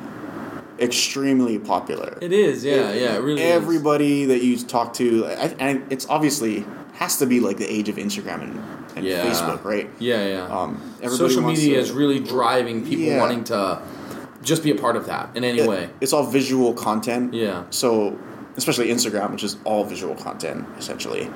extremely 0.79 1.59
popular. 1.59 2.17
It 2.23 2.33
is. 2.33 2.65
Yeah. 2.65 2.93
Yeah. 2.95 3.17
It 3.17 3.19
really. 3.23 3.43
is. 3.43 3.51
Everybody 3.53 4.25
that 4.25 4.43
you 4.43 4.57
talk 4.59 4.95
to, 4.95 5.27
I- 5.27 5.55
and 5.59 5.85
it's 5.93 6.07
obviously 6.09 6.65
has 7.01 7.17
to 7.17 7.27
be 7.27 7.41
like 7.41 7.57
the 7.57 7.67
age 7.67 7.89
of 7.89 7.97
Instagram 7.97 8.43
and, 8.43 8.63
and 8.95 9.07
Yeah. 9.07 9.25
Facebook, 9.25 9.65
right? 9.65 9.89
Yeah. 9.99 10.27
Yeah. 10.27 10.47
Um, 10.57 10.81
social 11.09 11.43
media 11.43 11.77
to- 11.77 11.81
is 11.81 11.91
really 11.91 12.21
driving 12.21 12.85
people 12.85 13.07
Yeah. 13.07 13.19
wanting 13.21 13.43
to 13.45 13.81
just 14.43 14.63
be 14.63 14.71
a 14.71 14.75
part 14.75 14.97
of 14.97 15.07
that 15.07 15.31
in 15.35 15.43
any 15.43 15.61
it- 15.61 15.69
way. 15.69 15.89
It's 16.03 16.13
all 16.13 16.25
visual 16.25 16.75
content. 16.75 17.33
Yeah. 17.33 17.65
So, 17.71 18.19
especially 18.57 18.89
Instagram, 18.89 19.31
which 19.33 19.43
is 19.43 19.57
all 19.65 19.85
visual 19.85 20.15
content, 20.15 20.67
essentially, 20.79 21.31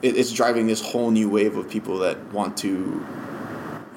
it, 0.00 0.16
it's 0.16 0.32
driving 0.32 0.66
this 0.66 0.80
whole 0.80 1.10
new 1.10 1.28
wave 1.28 1.56
of 1.58 1.68
people 1.68 1.98
that 1.98 2.32
want 2.32 2.56
to 2.58 3.04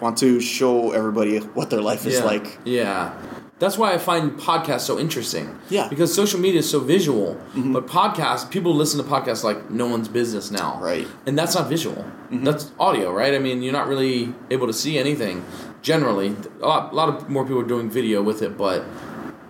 want 0.01 0.17
to 0.17 0.39
show 0.39 0.91
everybody 0.91 1.37
what 1.39 1.69
their 1.69 1.81
life 1.81 2.05
is 2.05 2.19
yeah. 2.19 2.23
like. 2.25 2.57
Yeah. 2.65 3.13
That's 3.59 3.77
why 3.77 3.93
I 3.93 3.97
find 3.97 4.31
podcasts 4.39 4.81
so 4.81 4.97
interesting. 4.97 5.59
Yeah. 5.69 5.81
Mm-hmm. 5.81 5.89
Because 5.89 6.13
social 6.13 6.39
media 6.39 6.59
is 6.59 6.69
so 6.69 6.79
visual, 6.79 7.37
but 7.55 7.87
podcasts, 7.87 8.49
people 8.49 8.73
listen 8.73 9.03
to 9.03 9.09
podcasts 9.09 9.43
like 9.43 9.69
no 9.69 9.85
one's 9.85 10.07
business 10.07 10.49
now. 10.49 10.79
Right. 10.81 11.07
And 11.25 11.37
that's 11.37 11.55
not 11.55 11.67
visual. 11.67 11.95
Mm-hmm. 12.03 12.45
That's 12.45 12.71
audio, 12.79 13.11
right? 13.11 13.33
I 13.33 13.39
mean, 13.39 13.61
you're 13.61 13.73
not 13.73 13.87
really 13.87 14.33
able 14.49 14.67
to 14.67 14.73
see 14.73 14.97
anything 14.97 15.43
generally. 15.81 16.35
A 16.61 16.67
lot, 16.67 16.93
a 16.93 16.95
lot 16.95 17.09
of 17.09 17.29
more 17.29 17.43
people 17.43 17.59
are 17.61 17.67
doing 17.67 17.89
video 17.89 18.21
with 18.23 18.41
it, 18.41 18.57
but 18.57 18.85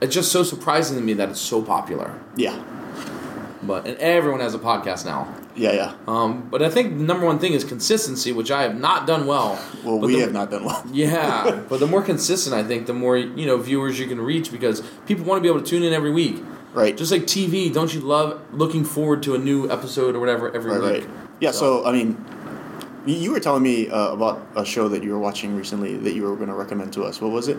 it's 0.02 0.14
just 0.16 0.32
so 0.32 0.44
surprising 0.44 0.98
to 0.98 1.04
me 1.04 1.14
that 1.14 1.30
it's 1.30 1.40
so 1.42 1.62
popular. 1.62 2.20
Yeah, 2.36 2.58
But 3.62 3.86
and 3.86 3.98
everyone 3.98 4.40
has 4.40 4.54
a 4.56 4.60
podcast 4.60 5.06
now. 5.06 5.28
Yeah, 5.60 5.74
yeah. 5.74 5.94
Um, 6.08 6.48
but 6.50 6.62
I 6.64 6.70
think 6.70 6.98
the 6.98 7.04
number 7.04 7.26
one 7.26 7.38
thing 7.40 7.54
is 7.54 7.64
consistency, 7.64 8.32
which 8.32 8.50
I 8.50 8.64
have 8.64 8.76
not 8.80 9.06
done 9.06 9.28
well. 9.28 9.60
Well, 9.84 10.00
But 10.00 10.08
we 10.08 10.16
the- 10.16 10.22
have 10.22 10.34
not 10.34 10.50
done 10.50 10.64
well. 10.66 10.84
Yeah, 10.92 11.62
but 11.70 11.80
the 11.80 11.88
more 11.88 12.02
consistent 12.02 12.56
I 12.56 12.64
think, 12.64 12.88
the 12.88 12.94
more 12.94 13.18
you 13.18 13.46
know 13.46 13.58
viewers 13.58 14.00
you 14.00 14.08
can 14.08 14.22
reach 14.22 14.52
because 14.52 14.82
people 15.06 15.26
want 15.26 15.38
to 15.40 15.42
be 15.42 15.50
able 15.50 15.62
to 15.62 15.66
tune 15.68 15.84
in 15.84 15.94
every 15.94 16.12
week. 16.12 16.42
Right. 16.74 16.96
Just 16.96 17.12
like 17.12 17.24
TV, 17.24 17.74
don't 17.74 17.92
you 17.94 18.00
love 18.00 18.40
looking 18.54 18.86
forward 18.86 19.24
to 19.24 19.34
a 19.36 19.38
new 19.40 19.70
episode 19.72 20.16
or 20.16 20.20
whatever 20.20 20.56
every 20.56 20.72
right, 20.72 20.82
week? 20.82 21.04
right. 21.08 21.10
Yeah. 21.40 21.50
So, 21.52 21.84
I 21.84 21.92
mean, 21.92 22.24
you, 23.08 23.16
you 23.16 23.32
were 23.32 23.40
telling 23.40 23.64
me 23.64 23.90
uh, 23.90 24.10
about 24.14 24.46
a 24.56 24.64
show 24.64 24.88
that 24.90 25.04
you 25.04 25.12
were 25.12 25.20
watching 25.20 25.56
recently 25.58 25.98
that 25.98 26.14
you 26.14 26.22
were 26.24 26.36
going 26.36 26.50
to 26.50 26.54
recommend 26.54 26.94
to 26.94 27.04
us. 27.04 27.20
What 27.22 27.32
was 27.32 27.48
it? 27.48 27.58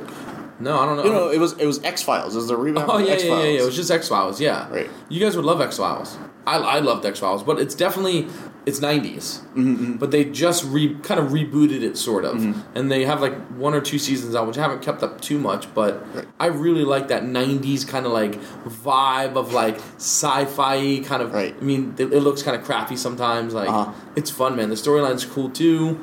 No, 0.60 0.78
I 0.78 0.86
don't 0.86 0.96
know. 0.98 1.04
You 1.04 1.10
know, 1.12 1.30
it 1.30 1.38
was 1.38 1.52
it 1.54 1.66
was 1.66 1.82
X 1.82 2.02
Files. 2.02 2.34
It 2.34 2.38
was 2.38 2.48
the 2.48 2.56
revamp 2.56 2.88
oh 2.88 2.98
yeah, 2.98 3.12
X 3.14 3.24
yeah, 3.24 3.38
yeah, 3.38 3.44
yeah. 3.44 3.60
It 3.62 3.64
was 3.64 3.76
just 3.76 3.90
X 3.90 4.08
Files. 4.08 4.40
Yeah, 4.40 4.68
Right. 4.70 4.90
You 5.08 5.18
guys 5.20 5.34
would 5.36 5.44
love 5.44 5.60
X 5.60 5.78
Files. 5.78 6.18
I, 6.46 6.56
I 6.56 6.78
loved 6.80 7.04
X 7.04 7.18
Files, 7.20 7.42
but 7.42 7.58
it's 7.60 7.74
definitely 7.74 8.26
it's 8.66 8.80
90s. 8.80 9.40
Mm-hmm, 9.54 9.94
But 9.96 10.10
they 10.10 10.24
just 10.24 10.64
re, 10.64 10.94
kind 11.02 11.18
of 11.20 11.28
rebooted 11.32 11.82
it, 11.82 11.96
sort 11.96 12.24
of, 12.24 12.34
and 12.74 12.90
they 12.90 13.04
have 13.04 13.20
like 13.22 13.34
one 13.56 13.74
or 13.74 13.80
two 13.80 13.98
seasons 13.98 14.34
out, 14.34 14.46
which 14.46 14.58
I 14.58 14.62
haven't 14.62 14.82
kept 14.82 15.02
up 15.02 15.20
too 15.20 15.38
much. 15.38 15.72
But 15.74 16.02
Right. 16.14 16.26
I 16.38 16.46
really 16.46 16.84
like 16.84 17.08
that 17.08 17.22
90s 17.24 17.86
kind 17.86 18.04
of 18.06 18.12
like 18.12 18.34
vibe 18.64 19.36
of 19.36 19.52
like 19.52 19.76
sci-fi 19.96 21.00
kind 21.00 21.22
of. 21.22 21.32
Right. 21.32 21.54
I 21.58 21.64
mean, 21.64 21.94
it, 21.98 22.12
it 22.12 22.20
looks 22.20 22.42
kind 22.42 22.56
of 22.56 22.64
crappy 22.64 22.96
sometimes. 22.96 23.54
Like 23.54 23.68
Uh-huh. 23.68 23.92
it's 24.16 24.30
fun, 24.30 24.56
man. 24.56 24.68
The 24.68 24.74
storyline's 24.74 25.24
cool 25.24 25.50
too. 25.50 25.98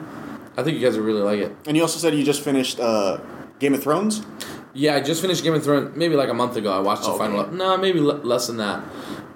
I 0.57 0.63
think 0.63 0.77
you 0.79 0.83
guys 0.85 0.97
would 0.97 1.05
really 1.05 1.21
like 1.21 1.39
it. 1.39 1.55
And 1.67 1.77
you 1.77 1.83
also 1.83 1.99
said 1.99 2.15
you 2.15 2.23
just 2.23 2.41
finished 2.43 2.79
uh, 2.79 3.17
Game 3.59 3.73
of 3.73 3.83
Thrones. 3.83 4.25
Yeah, 4.73 4.95
I 4.95 5.01
just 5.01 5.21
finished 5.21 5.43
Game 5.43 5.53
of 5.53 5.63
Thrones 5.63 5.95
maybe 5.95 6.15
like 6.15 6.29
a 6.29 6.33
month 6.33 6.55
ago. 6.55 6.71
I 6.71 6.79
watched 6.79 7.03
the 7.03 7.10
oh, 7.10 7.15
Okay. 7.15 7.25
final. 7.25 7.51
No, 7.51 7.77
maybe 7.77 7.99
le- 7.99 8.21
less 8.23 8.47
than 8.47 8.58
that. 8.58 8.83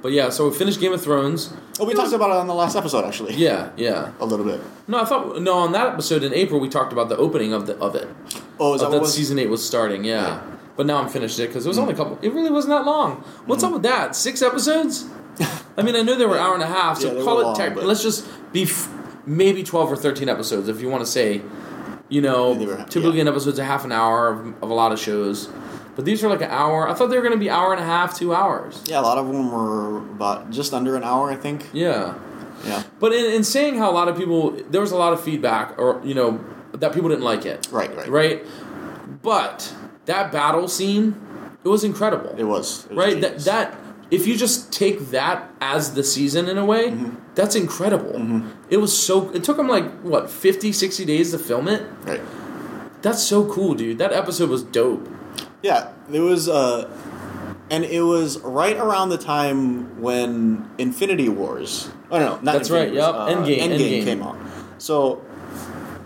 But 0.02 0.12
yeah, 0.12 0.30
so 0.30 0.50
we 0.50 0.56
finised 0.56 0.80
Game 0.80 0.94
of 0.94 1.02
Thrones. 1.02 1.54
Oh, 1.80 1.86
we 1.86 1.94
talked 1.94 2.14
about 2.14 2.32
it 2.32 2.36
on 2.36 2.48
the 2.48 2.56
last 2.56 2.76
episode, 2.76 3.06
actually. 3.06 3.36
Yeah, 3.36 3.70
yeah. 3.78 4.12
a 4.20 4.26
little 4.26 4.46
bit. 4.46 4.62
No, 4.88 5.00
I 5.00 5.06
thought 5.06 5.42
no 5.42 5.54
on 5.54 5.72
that 5.74 5.88
episode 5.88 6.24
in 6.24 6.34
April 6.34 6.60
we 6.60 6.70
talked 6.70 6.92
about 6.92 7.10
the 7.10 7.18
opening 7.18 7.54
of 7.54 7.68
the 7.68 7.78
of 7.78 7.96
it. 7.96 8.08
Oh, 8.60 8.74
is 8.74 8.82
that 8.82 8.92
that 8.92 9.02
was? 9.02 9.14
season 9.14 9.38
eight 9.40 9.50
was 9.50 9.66
starting. 9.66 10.04
Yeah. 10.04 10.22
Yeah. 10.22 10.42
But 10.76 10.86
now 10.86 10.98
I'm 10.98 11.10
finished 11.10 11.38
it 11.40 11.48
because 11.48 11.66
it 11.66 11.70
was 11.70 11.78
hmm. 11.78 11.84
only 11.84 11.94
a 11.94 11.98
couple. 11.98 12.18
It 12.22 12.34
really 12.34 12.50
wasn't 12.50 12.72
that 12.72 12.86
long. 12.86 13.18
What's 13.46 13.62
hmm. 13.62 13.68
up 13.68 13.74
with 13.74 13.84
that? 13.84 14.16
Six 14.16 14.42
episodes? 14.42 15.08
I 15.78 15.84
mean, 15.84 15.96
I 15.96 16.02
know 16.02 16.16
they 16.16 16.26
were 16.26 16.38
hour 16.38 16.54
and 16.54 16.64
a 16.64 16.68
half, 16.68 17.00
so 17.00 17.16
Yeah, 17.16 17.24
call 17.24 17.40
it. 17.40 17.44
long, 17.44 17.56
tech- 17.56 17.76
but- 17.76 17.86
Let's 17.86 18.04
just 18.04 18.28
be 18.52 18.64
f- 18.64 18.92
maybe 19.26 19.64
twelve 19.64 19.92
or 19.92 19.96
thirteen 19.96 20.30
episodes 20.30 20.68
if 20.68 20.82
you 20.82 20.90
want 20.90 21.06
to 21.06 21.10
say. 21.12 21.42
You 22.12 22.22
know, 22.22 22.54
were- 22.54 22.86
typically 22.90 23.16
yeah. 23.16 23.22
an 23.22 23.28
episode's 23.30 23.58
a 23.58 23.64
half 23.64 23.86
an 23.86 23.92
hour 23.92 24.28
of, 24.28 24.64
of 24.64 24.70
a 24.70 24.74
lot 24.74 24.92
of 24.92 25.00
shows, 25.00 25.50
but 25.96 26.06
these 26.06 26.22
were 26.22 26.30
like 26.30 26.42
an 26.42 26.52
hour. 26.52 26.88
I 26.88 26.94
thought 26.94 27.08
they 27.08 27.16
were 27.16 27.24
going 27.24 27.34
to 27.34 27.40
be 27.40 27.50
hour 27.50 27.74
and 27.74 27.82
a 27.82 27.86
half, 27.86 28.18
two 28.18 28.36
hours. 28.36 28.84
Yeah, 28.86 29.00
a 29.00 29.02
lot 29.02 29.18
of 29.18 29.28
them 29.28 29.52
were 29.52 30.00
about 30.00 30.52
just 30.52 30.74
under 30.74 30.96
an 30.96 31.04
hour, 31.04 31.32
I 31.32 31.36
think. 31.38 31.68
Yeah. 31.74 32.16
Yeah. 32.66 32.84
But 33.00 33.14
in, 33.14 33.26
in 33.34 33.44
saying 33.44 33.78
how 33.78 33.90
a 33.90 33.96
lot 33.96 34.08
of 34.08 34.18
people, 34.18 34.52
there 34.70 34.82
was 34.82 34.92
a 34.92 34.98
lot 34.98 35.14
of 35.14 35.24
feedback, 35.24 35.80
or 35.80 36.02
you 36.04 36.14
know, 36.14 36.44
that 36.74 36.94
people 36.94 37.10
didn't 37.10 37.24
like 37.24 37.46
it. 37.46 37.68
Right, 37.72 37.96
right. 37.96 38.10
right. 38.10 38.46
But 39.22 39.74
that 40.06 40.32
battle 40.32 40.68
scene, 40.68 41.16
it 41.64 41.70
was 41.70 41.84
incredible. 41.84 42.36
It 42.38 42.44
was, 42.44 42.86
it 42.86 42.92
was 42.92 42.98
right. 42.98 43.22
That 43.22 43.40
that 43.40 43.78
if 44.12 44.28
you 44.28 44.36
just 44.38 44.72
take 44.72 45.00
that 45.12 45.50
as 45.62 45.94
the 45.96 46.04
season 46.04 46.48
in 46.50 46.58
a 46.58 46.66
way, 46.66 46.92
Mm-hmm. 46.92 47.16
that's 47.34 47.56
incredible. 47.56 48.44
It 48.70 48.78
was 48.78 48.92
so. 48.98 49.30
It 49.32 49.44
took 49.44 49.58
them 49.58 49.68
like 49.70 49.90
what 50.02 50.30
50, 50.30 50.72
60 50.74 51.06
days 51.06 51.32
to 51.32 51.40
film 51.40 51.68
it. 51.68 51.84
right. 52.04 52.22
That's 53.02 53.24
so 53.24 53.46
cool, 53.52 53.74
dude. 53.74 53.98
That 53.98 54.14
episode 54.14 54.50
was 54.50 54.62
dope. 54.64 55.10
Yeah, 55.64 55.92
it 56.12 56.20
was 56.20 56.48
uh 56.50 56.88
and 57.72 57.86
it 57.86 58.02
was 58.02 58.38
right 58.42 58.76
around 58.78 59.10
the 59.10 59.18
time 59.18 60.00
when 60.02 60.70
Infinity 60.78 61.30
Wars. 61.30 61.90
Oh 62.12 62.20
no, 62.20 62.32
not 62.42 62.44
That's 62.44 62.70
Infinity 62.70 62.98
right, 63.00 63.14
Wars, 63.14 63.28
yep, 63.30 63.38
uh, 63.38 63.42
Endgame, 63.42 63.60
Endgame, 63.60 64.02
Endgame. 64.02 64.04
came 64.04 64.24
out. 64.24 64.38
So, 64.78 65.24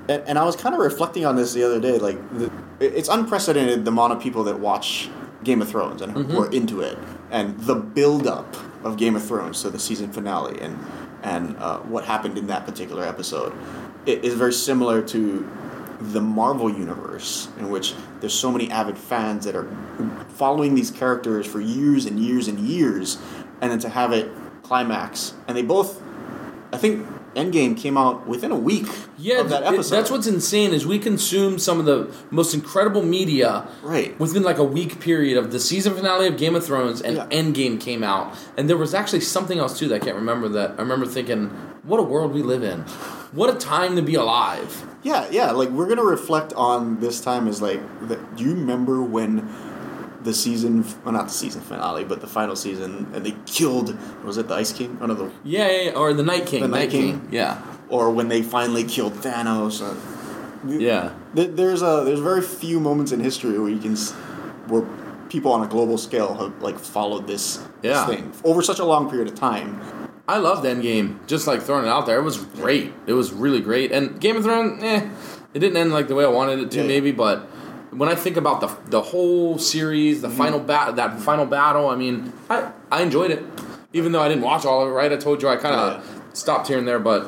and, 0.08 0.22
and 0.28 0.38
I 0.40 0.44
was 0.46 0.56
kind 0.56 0.76
of 0.76 0.80
reflecting 0.82 1.26
on 1.26 1.36
this 1.36 1.54
the 1.54 1.64
other 1.64 1.80
day. 1.82 1.98
Like, 1.98 2.20
the, 2.38 2.52
it's 2.80 3.10
unprecedented 3.10 3.84
the 3.86 3.90
amount 3.92 4.14
of 4.14 4.22
people 4.22 4.44
that 4.44 4.60
watch 4.60 5.10
Game 5.46 5.62
of 5.62 5.70
Thrones 5.70 6.02
and 6.02 6.14
Mm-hmm. 6.14 6.32
who 6.32 6.42
are 6.42 6.52
into 6.52 6.82
it, 6.82 6.98
and 7.32 7.58
the 7.62 7.76
build 7.76 8.28
up 8.28 8.56
of 8.84 8.98
Game 8.98 9.16
of 9.16 9.24
Thrones 9.26 9.58
so 9.58 9.70
the 9.70 9.80
season 9.80 10.12
finale, 10.12 10.60
and 10.60 10.78
and 11.24 11.56
uh, 11.58 11.80
what 11.80 12.04
happened 12.06 12.38
in 12.38 12.48
that 12.48 12.66
particular 12.66 13.04
episode. 13.06 13.54
It 14.06 14.24
is 14.24 14.34
very 14.36 14.54
similar 14.54 15.02
to 15.02 15.50
the 16.00 16.22
Marvel 16.22 16.70
universe, 16.70 17.48
in 17.58 17.70
which 17.70 17.96
there's 18.20 18.34
so 18.34 18.52
many 18.52 18.70
avid 18.70 18.98
fans 18.98 19.46
that 19.46 19.56
are 19.56 19.68
following 20.36 20.76
these 20.76 20.92
characters 20.92 21.48
for 21.48 21.60
years 21.62 22.06
and 22.06 22.20
years 22.20 22.48
and 22.48 22.60
years, 22.60 23.18
and 23.62 23.72
then 23.72 23.80
to 23.80 23.90
have 23.90 24.12
it 24.12 24.30
climax, 24.62 25.34
and 25.48 25.56
they 25.58 25.62
both, 25.64 26.02
I 26.74 26.78
think, 26.78 27.08
Endgame 27.36 27.78
came 27.78 27.98
out 27.98 28.26
within 28.28 28.52
a 28.52 28.56
week 28.56 28.88
Yeah, 29.18 29.42
of 29.42 29.50
that 29.50 29.64
it- 29.64 29.74
episode. 29.74 29.96
that's 29.96 30.10
what's 30.10 30.28
insane 30.28 30.74
is 30.74 30.86
we 30.88 30.98
consume 31.00 31.60
some 31.60 31.80
of 31.80 31.86
the 31.86 32.08
most 32.32 32.54
incredible 32.54 33.04
media 33.04 33.68
Right. 33.84 34.18
within 34.20 34.44
like 34.44 34.58
a 34.58 34.64
week 34.64 35.00
period 35.00 35.38
of 35.38 35.52
the 35.52 35.60
season 35.60 35.94
finale 35.94 36.28
of 36.28 36.38
Game 36.38 36.56
of 36.56 36.66
Thrones 36.66 37.02
and 37.02 37.18
Yeah. 37.18 37.26
Endgame 37.28 37.80
came 37.80 38.04
out, 38.04 38.34
and 38.58 38.70
there 38.70 38.78
was 38.78 38.94
actually 38.94 39.22
something 39.22 39.60
else 39.60 39.78
too 39.78 39.88
that 39.90 39.96
I 39.96 40.00
can't 40.00 40.16
remember. 40.16 40.48
That 40.50 40.76
I 40.78 40.82
remember 40.82 41.06
thinking, 41.06 41.52
what 41.84 42.00
a 42.00 42.04
world 42.04 42.34
we 42.34 42.42
live 42.42 42.64
in, 42.64 42.80
what 43.32 43.50
a 43.50 43.58
time 43.58 43.96
to 43.96 44.02
be 44.02 44.16
alive. 44.16 44.84
Yeah, 45.04 45.26
yeah. 45.30 45.52
Like 45.52 45.70
we're 45.70 45.88
gonna 45.88 46.04
reflect 46.04 46.54
on 46.54 47.00
this 47.00 47.20
time 47.22 47.48
as 47.48 47.62
like, 47.62 47.80
the, 48.08 48.18
do 48.36 48.44
you 48.44 48.52
remember 48.54 49.02
when 49.04 49.48
the 50.26 50.34
season, 50.34 50.84
well, 51.04 51.14
not 51.14 51.28
the 51.28 51.34
season 51.34 51.62
finale, 51.62 52.04
but 52.04 52.20
the 52.20 52.28
final 52.28 52.56
season, 52.56 53.08
and 53.14 53.26
they 53.26 53.36
killed, 53.46 53.98
was 54.26 54.38
it 54.38 54.48
the 54.50 54.56
Ice 54.56 54.74
King? 54.74 55.00
One 55.00 55.10
of 55.12 55.18
the, 55.18 55.32
Yeah, 55.44 55.70
yeah, 55.72 55.82
yeah, 55.84 55.92
or 55.92 56.14
the 56.14 56.24
Night 56.24 56.46
King, 56.48 56.62
The 56.64 56.68
Night 56.68 56.80
Night 56.80 56.90
King. 56.92 57.20
King. 57.22 57.30
yeah, 57.32 57.62
or 57.90 58.10
when 58.12 58.28
they 58.28 58.42
finally 58.42 58.84
killed 58.84 59.14
Thanos. 59.14 59.82
Yeah. 60.68 61.14
Th- 61.36 61.52
There's 61.52 61.82
a 61.82 62.04
there's 62.06 62.20
very 62.20 62.42
few 62.42 62.80
moments 62.80 63.12
in 63.12 63.20
history 63.20 63.58
where 63.60 63.70
you 63.70 63.80
can 63.80 63.96
where 64.68 64.84
people 65.30 65.52
on 65.52 65.64
a 65.64 65.68
global 65.68 65.98
scale 65.98 66.34
have 66.36 66.62
like 66.62 66.80
followed 66.80 67.28
this, 67.28 67.60
Yeah. 67.84 68.06
this 68.06 68.16
thing 68.16 68.32
over 68.44 68.62
such 68.64 68.80
a 68.80 68.86
long 68.86 69.10
period 69.10 69.28
of 69.28 69.36
time. 69.36 69.80
I 70.28 70.38
loved 70.40 70.66
Endgame. 70.66 71.20
Just 71.28 71.46
like 71.46 71.62
throwing 71.62 71.86
it 71.86 71.90
out 71.90 72.08
there, 72.08 72.18
it 72.18 72.24
was 72.24 72.38
great. 72.38 72.94
It 73.06 73.14
was 73.14 73.32
really 73.32 73.62
great. 73.62 73.92
And 73.92 74.20
Game 74.20 74.38
of 74.38 74.44
Thrones, 74.44 74.82
eh, 74.84 75.08
it 75.54 75.60
didn't 75.60 75.78
end 75.78 75.94
like 75.94 76.08
the 76.08 76.16
way 76.16 76.24
I 76.26 76.30
wanted 76.30 76.58
it 76.60 76.72
to, 76.72 76.82
yeah. 76.82 76.88
maybe. 76.88 77.12
But 77.12 77.48
when 77.98 78.10
I 78.10 78.16
think 78.16 78.38
about 78.38 78.62
the 78.62 78.70
the 78.90 79.02
whole 79.02 79.58
series, 79.58 80.22
the 80.22 80.30
final 80.30 80.60
bat, 80.60 80.96
that 80.98 81.20
final 81.20 81.46
battle, 81.46 81.88
I 81.90 81.96
mean, 81.96 82.32
I 82.50 82.72
I 82.92 83.02
enjoyed 83.02 83.32
it, 83.32 83.44
even 83.94 84.12
though 84.12 84.22
I 84.22 84.28
didn't 84.30 84.44
watch 84.44 84.66
all 84.66 84.82
of 84.84 84.90
it. 84.90 84.92
Right, 84.92 85.12
I 85.12 85.18
told 85.18 85.42
you 85.42 85.48
I 85.50 85.56
kind 85.58 85.76
of 85.76 86.04
Yeah. 86.04 86.12
stopped 86.34 86.68
here 86.68 86.78
and 86.78 86.88
there, 86.88 87.00
but. 87.00 87.26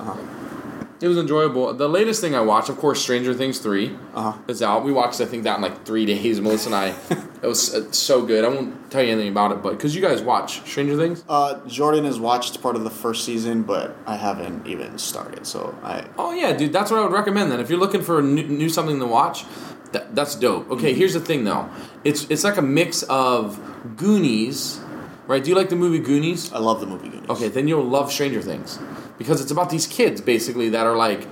It 0.99 1.07
was 1.07 1.19
enjoyable. 1.19 1.71
The 1.75 1.87
latest 1.87 2.21
thing 2.21 2.33
I 2.33 2.41
watched, 2.41 2.69
of 2.69 2.77
course, 2.79 2.99
Stranger 2.99 3.31
Things 3.31 3.59
3 3.59 3.95
Uh-huh. 4.15 4.33
is 4.47 4.63
out. 4.63 4.83
We 4.83 4.91
watched, 4.91 5.21
I 5.21 5.25
think, 5.25 5.43
that 5.43 5.57
in 5.57 5.61
like 5.61 5.85
three 5.85 6.05
days. 6.13 6.41
Melissa 6.41 6.69
and 6.69 6.75
I. 6.75 6.87
it 7.43 7.45
was 7.45 7.71
uh, 7.75 7.91
so 7.91 8.25
good. 8.25 8.43
I 8.43 8.47
won't 8.47 8.89
tell 8.89 9.03
you 9.03 9.11
anything 9.11 9.29
about 9.29 9.51
it, 9.51 9.61
but 9.61 9.73
because 9.73 9.95
you 9.95 10.01
guys 10.01 10.23
watch 10.23 10.61
Stranger 10.67 10.97
Things? 10.97 11.23
Uh, 11.29 11.59
Jordan 11.67 12.03
has 12.05 12.19
watched 12.19 12.59
part 12.63 12.75
of 12.75 12.83
the 12.83 12.89
first 12.89 13.25
season, 13.25 13.61
but 13.61 13.95
I 14.07 14.15
haven't 14.15 14.65
even 14.65 14.97
started. 14.97 15.45
So 15.45 15.75
I 15.83 16.03
Oh 16.17 16.33
yeah, 16.33 16.53
dude, 16.57 16.73
that's 16.73 16.89
what 16.89 16.99
I 16.99 17.03
would 17.03 17.13
recommend. 17.13 17.51
Then, 17.51 17.59
if 17.59 17.69
you're 17.69 17.77
looking 17.85 18.01
for 18.01 18.17
a 18.17 18.23
new, 18.23 18.47
new 18.47 18.67
something 18.67 18.97
to 18.99 19.05
watch, 19.05 19.45
that, 19.93 20.15
that's 20.15 20.35
dope. 20.35 20.69
Okay, 20.71 20.93
here's 20.93 21.13
the 21.13 21.19
thing 21.19 21.43
though, 21.43 21.69
it's 22.03 22.25
it's 22.29 22.43
like 22.43 22.57
a 22.57 22.61
mix 22.61 23.03
of 23.03 23.59
Goonies, 23.97 24.79
right? 25.27 25.43
Do 25.43 25.49
you 25.49 25.55
like 25.55 25.69
the 25.69 25.75
movie 25.75 25.99
Goonies? 25.99 26.51
I 26.53 26.59
love 26.59 26.79
the 26.79 26.87
movie 26.87 27.09
Goonies. 27.09 27.29
Okay, 27.29 27.47
then 27.47 27.67
you'll 27.67 27.83
love 27.85 28.11
Stranger 28.11 28.41
Things 28.41 28.79
because 29.17 29.41
it's 29.41 29.51
about 29.51 29.69
these 29.69 29.87
kids 29.87 30.21
basically 30.21 30.69
that 30.69 30.85
are 30.85 30.95
like 30.95 31.27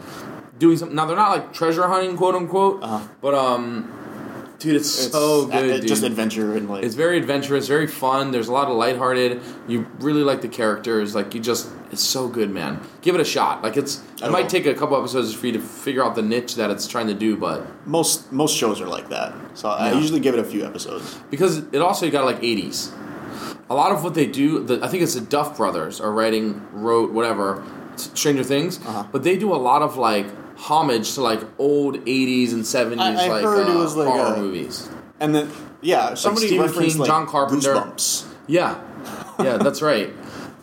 doing 0.59 0.77
something. 0.77 0.95
Now 0.95 1.05
they're 1.05 1.15
not 1.17 1.31
like 1.31 1.53
treasure 1.53 1.87
hunting, 1.87 2.15
quote 2.17 2.35
unquote, 2.35 2.81
Uh-huh. 2.83 3.07
but 3.21 3.33
um, 3.33 3.91
dude, 4.59 4.75
it's, 4.75 5.03
It's 5.05 5.11
so 5.11 5.45
good, 5.47 5.65
it's 5.69 5.79
dude. 5.81 5.87
just 5.89 6.03
adventure 6.03 6.55
and 6.55 6.69
like 6.69 6.83
It's 6.83 6.95
very 6.95 7.17
adventurous, 7.17 7.67
very 7.67 7.87
fun. 7.87 8.31
There's 8.31 8.47
a 8.47 8.51
lot 8.53 8.67
of 8.69 8.75
lighthearted. 8.77 9.41
You 9.67 9.85
really 9.99 10.23
like 10.23 10.41
the 10.41 10.47
characters. 10.47 11.13
Like 11.15 11.33
you 11.33 11.39
just, 11.41 11.69
it's 11.91 12.01
so 12.03 12.27
good, 12.27 12.49
man. 12.49 12.79
Give 13.01 13.15
it 13.15 13.21
a 13.21 13.25
shot. 13.25 13.63
Like 13.63 13.77
it's, 13.77 14.01
I 14.21 14.27
it 14.27 14.31
might 14.31 14.43
will. 14.43 14.49
take 14.49 14.65
a 14.65 14.73
couple 14.73 14.97
episodes 14.97 15.33
for 15.33 15.45
you 15.47 15.53
to 15.53 15.59
figure 15.59 16.03
out 16.03 16.15
the 16.15 16.21
niche 16.21 16.55
that 16.55 16.69
it's 16.69 16.87
trying 16.87 17.07
to 17.07 17.13
do, 17.13 17.35
but 17.37 17.65
most 17.87 18.31
most 18.31 18.55
shows 18.55 18.81
are 18.81 18.87
like 18.87 19.09
that. 19.09 19.33
So 19.53 19.69
I 19.69 19.91
Yeah. 19.91 19.99
usually 19.99 20.19
give 20.19 20.33
it 20.35 20.39
a 20.39 20.43
few 20.43 20.65
episodes. 20.65 21.17
because 21.29 21.57
it 21.71 21.81
also 21.81 22.05
you 22.05 22.11
got 22.11 22.25
like 22.25 22.41
80s. 22.41 22.91
A 23.69 23.73
lot 23.75 23.91
of 23.91 24.03
what 24.03 24.13
they 24.13 24.27
do, 24.27 24.63
the, 24.63 24.79
I 24.83 24.87
think 24.87 25.01
it's 25.03 25.15
the 25.15 25.21
Duff 25.21 25.57
brothers 25.57 25.99
are 25.99 26.11
writing, 26.11 26.61
wrote 26.71 27.11
whatever, 27.11 27.63
Stranger 27.95 28.43
Things, 28.43 28.79
Uh-huh. 28.85 29.05
but 29.11 29.23
they 29.23 29.37
do 29.37 29.53
a 29.53 29.57
lot 29.57 29.81
of 29.81 29.97
like 29.97 30.27
homage 30.57 31.13
to 31.15 31.21
like 31.21 31.41
old 31.57 31.97
80s 32.05 32.53
and 32.53 32.63
70s 32.63 32.99
I- 32.99 33.25
I 33.25 33.27
like, 33.27 33.43
heard 33.43 33.67
uh, 33.67 33.71
it 33.71 33.75
was 33.75 33.95
like 33.95 34.07
horror 34.07 34.33
a- 34.35 34.37
movies. 34.37 34.89
And 35.19 35.33
then 35.35 35.49
yeah, 35.81 36.13
somebody 36.15 36.47
Stephen 36.47 36.65
referenced 36.67 36.91
King, 36.95 36.99
like 37.01 37.07
John 37.07 37.27
Carpenter. 37.27 37.73
Goosebumps. 37.73 38.25
Yeah, 38.47 38.79
yeah, 39.39 39.57
that's 39.57 39.81
right. 39.81 40.13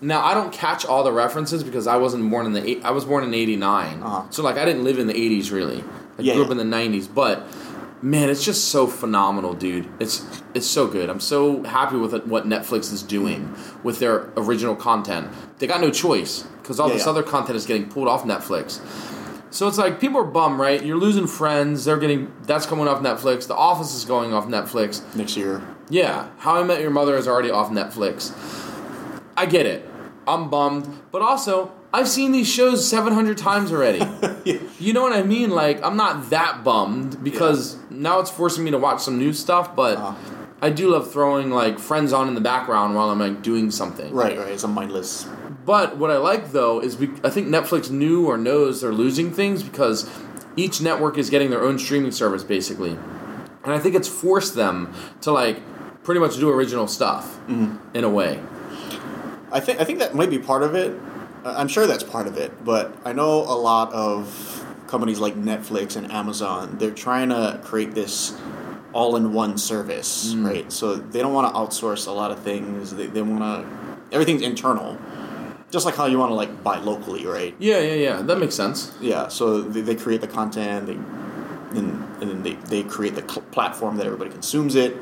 Now 0.01 0.25
I 0.25 0.35
don't 0.35 0.53
catch 0.53 0.85
all 0.85 1.05
the 1.05 1.13
references 1.13 1.63
because 1.63 1.87
I 1.87 1.97
wasn't 1.97 2.29
born 2.31 2.47
in 2.47 2.53
the 2.53 2.69
eight, 2.69 2.85
I 2.85 2.91
was 2.91 3.05
born 3.05 3.23
in 3.25 3.33
'89, 3.35 4.03
Uh-huh. 4.03 4.23
so 4.31 4.43
like 4.43 4.57
I 4.57 4.65
didn't 4.65 4.85
live 4.85 4.99
in 4.99 5.07
the 5.07 5.15
'80s 5.15 5.53
really. 5.53 5.83
I 6.19 6.23
Yeah, 6.23 6.35
grew 6.35 6.43
up 6.43 6.49
yeah. 6.55 6.61
in 6.61 6.71
the 6.71 6.77
'90s, 6.77 7.09
but 7.13 7.47
man, 8.03 8.29
it's 8.29 8.45
just 8.45 8.67
so 8.69 8.87
phenomenal, 8.87 9.55
dude. 9.55 9.89
It's 10.01 10.25
it's 10.55 10.67
so 10.67 10.87
good. 10.89 11.09
I'm 11.09 11.21
so 11.21 11.63
happy 11.63 11.97
with 11.97 12.15
it, 12.15 12.27
what 12.27 12.47
Netflix 12.49 12.93
is 12.93 13.03
doing 13.03 13.55
with 13.85 14.01
their 14.01 14.31
original 14.37 14.75
content. 14.77 15.29
They 15.59 15.67
got 15.69 15.81
no 15.81 15.91
choice 15.91 16.43
because 16.61 16.79
all 16.81 16.89
Yeah, 16.89 16.95
this 16.95 17.05
yeah. 17.05 17.11
other 17.11 17.23
content 17.23 17.57
is 17.57 17.65
getting 17.65 17.89
pulled 17.89 18.09
off 18.09 18.25
Netflix. 18.25 18.81
So 19.53 19.69
it's 19.69 19.77
like 19.77 20.01
people 20.01 20.19
are 20.19 20.25
bummed, 20.25 20.59
right? 20.59 20.83
You're 20.83 20.97
losing 20.97 21.27
friends. 21.27 21.85
They're 21.85 21.99
getting 21.99 22.33
that's 22.45 22.65
coming 22.65 22.89
off 22.89 23.03
Netflix. 23.03 23.47
The 23.47 23.55
Office 23.55 23.95
is 23.95 24.05
going 24.07 24.33
off 24.33 24.47
Netflix. 24.47 25.03
next 25.15 25.37
year. 25.37 25.63
Yeah, 25.91 26.31
How 26.39 26.57
I 26.57 26.63
Met 26.65 26.81
Your 26.81 26.91
Mother 26.91 27.17
is 27.17 27.29
already 27.29 27.51
off 27.51 27.71
Netflix. 27.71 28.33
I 29.37 29.45
get 29.47 29.67
it. 29.67 29.87
I'm 30.27 30.49
bummed, 30.49 30.89
but 31.11 31.21
also 31.21 31.71
I've 31.93 32.09
seen 32.09 32.33
these 32.33 32.49
shows 32.49 32.89
700 32.89 33.37
times 33.37 33.71
already. 33.73 34.01
You 34.79 34.93
know 34.93 35.03
what 35.03 35.13
I 35.13 35.23
mean? 35.23 35.51
Like 35.51 35.85
I'm 35.85 35.97
not 35.97 36.31
that 36.31 36.65
bummed 36.65 37.23
because 37.23 37.77
now 37.91 38.19
it's 38.21 38.31
forcing 38.31 38.65
me 38.65 38.71
to 38.73 38.79
watch 38.79 39.01
some 39.03 39.19
new 39.19 39.33
stuff, 39.33 39.77
but 39.77 39.97
Uh-huh. 39.99 40.42
I 40.63 40.71
do 40.71 40.91
love 40.91 41.13
throwing 41.13 41.51
like 41.51 41.81
friends 41.81 42.13
on 42.13 42.29
in 42.29 42.35
the 42.35 42.41
background 42.41 42.95
while 42.95 43.11
I'm 43.11 43.19
like 43.19 43.43
doing 43.43 43.73
something. 43.73 44.15
Right, 44.15 44.39
right. 44.39 44.49
It's 44.49 44.63
a 44.63 44.69
mindless. 44.69 45.27
But 45.67 45.97
what 45.97 46.13
I 46.13 46.19
like 46.19 46.53
though 46.53 46.81
is 46.81 46.97
we, 46.97 47.11
I 47.25 47.31
think 47.31 47.49
Netflix 47.49 47.91
knew 47.91 48.27
or 48.27 48.39
knows 48.39 48.81
they're 48.81 48.93
losing 48.93 49.33
things 49.33 49.65
because 49.65 50.09
each 50.55 50.81
network 50.81 51.19
is 51.19 51.31
getting 51.31 51.51
their 51.51 51.63
own 51.63 51.81
streaming 51.81 52.13
service 52.13 52.45
basically, 52.45 52.93
and 52.93 53.73
I 53.73 53.81
think 53.81 53.97
it's 53.97 54.09
forced 54.09 54.55
them 54.55 54.95
to 55.23 55.33
like 55.33 55.61
pretty 56.05 56.21
much 56.21 56.37
do 56.37 56.49
original 56.49 56.87
stuff 56.87 57.39
mm-hmm. 57.49 57.77
in 57.97 58.05
a 58.05 58.11
way. 58.11 58.41
I 59.51 59.59
think 59.59 59.81
I 59.81 59.85
think 59.85 59.99
that 59.99 60.15
might 60.15 60.31
be 60.31 60.39
part 60.39 60.63
of 60.63 60.77
it. 60.77 60.97
I'm 61.45 61.67
sure 61.67 61.89
that's 61.89 62.05
part 62.05 62.29
of 62.29 62.39
it, 62.39 62.65
but 62.65 62.97
I 63.05 63.13
know 63.13 63.41
a 63.41 63.59
lot 63.59 63.93
of 63.93 64.65
companies 64.87 65.19
like 65.19 65.35
Netflix 65.35 65.97
and 65.97 66.13
Amazon. 66.13 66.79
They're 66.79 66.93
trying 66.93 67.31
to 67.31 67.61
create 67.65 67.95
this 67.95 68.39
all-in-one 68.93 69.59
service, 69.59 70.35
Mm. 70.35 70.47
right? 70.47 70.73
So 70.73 70.95
they 70.97 71.21
don't 71.21 71.33
want 71.35 71.53
to 71.53 71.59
outsource 71.59 72.07
a 72.07 72.11
lot 72.11 72.31
of 72.31 72.39
things. 72.41 72.95
They, 72.95 73.07
they 73.07 73.23
want 73.23 73.41
to 73.41 73.67
everything's 74.15 74.43
internal, 74.43 74.99
just 75.71 75.87
like 75.87 75.97
how 75.97 76.07
you 76.07 76.19
want 76.19 76.31
to 76.31 76.35
like 76.35 76.63
buy 76.63 76.79
locally, 76.79 77.25
right? 77.27 77.55
Yeah, 77.59 77.79
yeah, 77.81 77.95
yeah. 77.95 78.23
That 78.23 78.39
makes 78.39 78.55
sense. 78.55 78.93
Yeah. 79.01 79.29
So 79.29 79.63
they, 79.63 79.81
they 79.81 79.95
create 79.95 80.21
the 80.21 80.29
content, 80.29 80.87
they 80.87 80.99
and, 81.79 82.05
and 82.21 82.31
then 82.31 82.43
they, 82.43 82.53
they 82.69 82.83
create 82.83 83.15
the 83.15 83.23
cl- 83.23 83.47
platform 83.51 83.97
that 83.97 84.05
everybody 84.05 84.31
consumes 84.31 84.75
it. 84.75 84.95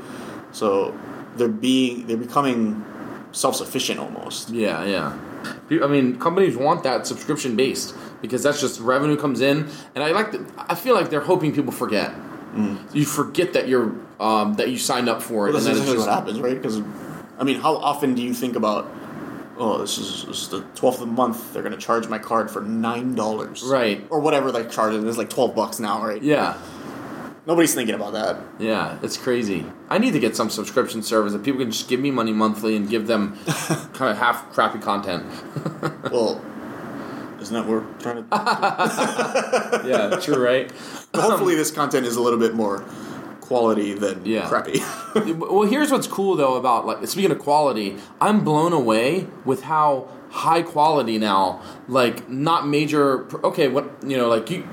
So 0.52 0.96
they're 1.36 1.48
being 1.48 2.06
they're 2.06 2.16
becoming 2.16 2.84
self-sufficient 3.32 3.98
almost. 3.98 4.50
Yeah, 4.50 4.84
yeah. 4.84 5.18
I 5.82 5.86
mean, 5.86 6.18
companies 6.18 6.56
want 6.56 6.82
that 6.82 7.06
subscription 7.06 7.56
based 7.56 7.94
because 8.20 8.42
that's 8.42 8.60
just 8.60 8.78
revenue 8.80 9.16
comes 9.16 9.40
in, 9.40 9.68
and 9.94 10.04
I 10.04 10.10
like. 10.12 10.32
The, 10.32 10.44
I 10.68 10.74
feel 10.74 10.94
like 10.94 11.10
they're 11.10 11.20
hoping 11.32 11.52
people 11.54 11.72
forget. 11.72 12.12
You 12.92 13.04
forget 13.04 13.52
that 13.52 13.68
you're 13.68 13.94
um, 14.18 14.54
that 14.54 14.68
you 14.68 14.78
signed 14.78 15.08
up 15.08 15.22
for 15.22 15.48
it, 15.48 15.52
Well, 15.52 15.62
that's 15.62 15.66
and 15.66 15.76
then 15.76 15.82
it's 15.82 15.92
exactly 15.92 16.06
what 16.06 16.14
happens, 16.14 16.40
right? 16.40 16.60
Because, 16.60 16.82
I 17.38 17.44
mean, 17.44 17.60
how 17.60 17.76
often 17.76 18.14
do 18.14 18.22
you 18.22 18.34
think 18.34 18.56
about 18.56 18.90
oh, 19.58 19.78
this 19.78 19.98
is, 19.98 20.24
this 20.24 20.42
is 20.42 20.48
the 20.48 20.62
twelfth 20.74 21.00
of 21.00 21.08
the 21.08 21.14
month. 21.14 21.52
They're 21.52 21.62
gonna 21.62 21.76
charge 21.76 22.08
my 22.08 22.18
card 22.18 22.50
for 22.50 22.60
nine 22.62 23.14
dollars, 23.14 23.62
Right. 23.62 24.06
Or 24.10 24.20
whatever 24.20 24.50
they 24.50 24.66
charge 24.66 24.94
it. 24.94 25.04
It's 25.04 25.18
like 25.18 25.30
twelve 25.30 25.54
bucks 25.54 25.78
now, 25.80 26.04
right? 26.04 26.22
Yeah. 26.22 26.58
Nobody's 27.46 27.74
thinking 27.74 27.94
about 27.94 28.12
that. 28.12 28.38
Yeah, 28.58 28.98
it's 29.02 29.16
crazy. 29.16 29.64
I 29.88 29.98
need 29.98 30.12
to 30.12 30.20
get 30.20 30.36
some 30.36 30.50
subscription 30.50 31.02
service 31.02 31.32
that 31.32 31.42
people 31.42 31.60
can 31.60 31.70
just 31.70 31.88
give 31.88 31.98
me 31.98 32.10
money 32.10 32.32
monthly 32.32 32.76
and 32.76 32.88
give 32.88 33.06
them 33.06 33.38
kind 33.92 34.10
of 34.10 34.18
half 34.18 34.52
crappy 34.52 34.78
content. 34.78 35.24
well, 36.12 36.40
isn't 37.40 37.54
that 37.54 37.66
what 37.66 37.82
we're 37.84 37.92
trying 37.98 38.16
to? 38.16 38.28
yeah, 39.86 40.16
true, 40.20 40.42
right? 40.42 40.70
Hopefully, 41.14 41.54
this 41.54 41.70
content 41.70 42.06
is 42.06 42.16
a 42.16 42.20
little 42.22 42.38
bit 42.38 42.54
more 42.54 42.84
quality 43.40 43.94
than 43.94 44.24
Yeah. 44.24 44.48
crappy. 44.48 44.80
well, 45.34 45.62
here's 45.62 45.90
what's 45.90 46.06
cool 46.06 46.36
though 46.36 46.54
about 46.54 46.86
like 46.86 47.06
speaking 47.08 47.32
of 47.32 47.38
quality, 47.40 47.96
I'm 48.20 48.44
blown 48.44 48.72
away 48.72 49.26
with 49.44 49.62
how 49.64 50.08
high 50.30 50.62
quality 50.62 51.18
now. 51.18 51.60
Like 51.88 52.28
not 52.28 52.68
major. 52.68 53.26
Okay, 53.44 53.68
what 53.68 53.90
you 54.06 54.16
know, 54.16 54.28
like 54.28 54.50
you. 54.50 54.68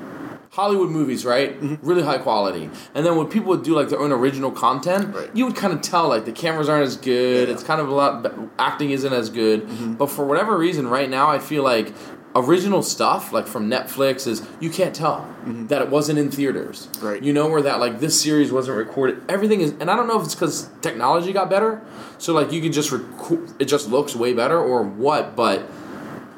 Hollywood 0.51 0.89
movies, 0.89 1.23
right? 1.23 1.55
Really 1.83 2.01
high 2.01 2.17
quality. 2.17 2.67
And 2.95 3.05
then 3.05 3.15
when 3.15 3.27
people 3.27 3.49
would 3.49 3.61
do 3.61 3.75
like 3.75 3.89
their 3.89 3.99
own 3.99 4.11
original 4.11 4.49
content, 4.49 5.13
Right. 5.13 5.29
you 5.35 5.45
would 5.45 5.55
kind 5.55 5.71
of 5.71 5.81
tell 5.81 6.07
like 6.07 6.25
the 6.25 6.31
cameras 6.31 6.67
aren't 6.67 6.87
as 6.87 6.97
good. 6.97 7.47
Yeah. 7.47 7.53
It's 7.53 7.61
kind 7.63 7.79
of 7.79 7.89
a 7.89 7.93
lot. 7.93 8.33
Acting 8.57 8.89
isn't 8.89 9.13
as 9.13 9.29
good. 9.29 9.67
Mm-hmm. 9.67 9.93
But 9.95 10.07
for 10.09 10.25
whatever 10.25 10.57
reason, 10.57 10.87
right 10.87 11.11
now, 11.11 11.29
I 11.29 11.37
feel 11.37 11.61
like 11.61 11.93
original 12.35 12.83
stuff 12.83 13.33
like 13.33 13.47
from 13.47 13.69
Netflix 13.69 14.27
is 14.27 14.47
you 14.59 14.69
can't 14.69 14.95
tell 14.95 15.27
that 15.45 15.81
it 15.81 15.89
wasn't 15.89 16.19
in 16.19 16.29
theaters. 16.29 16.87
Mm-hmm. 16.87 17.05
Right. 17.05 17.23
You 17.23 17.33
know 17.33 17.47
where 17.49 17.61
that 17.63 17.79
like 17.79 17.99
this 17.99 18.19
series 18.21 18.51
wasn't 18.51 18.77
recorded. 18.77 19.21
Everything 19.29 19.61
is, 19.61 19.71
and 19.79 19.89
I 19.89 19.95
don't 19.95 20.07
know 20.07 20.19
if 20.19 20.25
it's 20.25 20.35
because 20.35 20.69
technology 20.81 21.33
got 21.33 21.49
better, 21.49 21.81
so 22.17 22.33
like 22.33 22.51
you 22.51 22.61
can 22.61 22.71
just 22.71 22.91
record. 22.91 23.49
It 23.59 23.65
just 23.65 23.89
looks 23.89 24.15
way 24.15 24.33
better 24.33 24.59
or 24.59 24.83
what, 24.83 25.35
but 25.35 25.67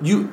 you, 0.02 0.32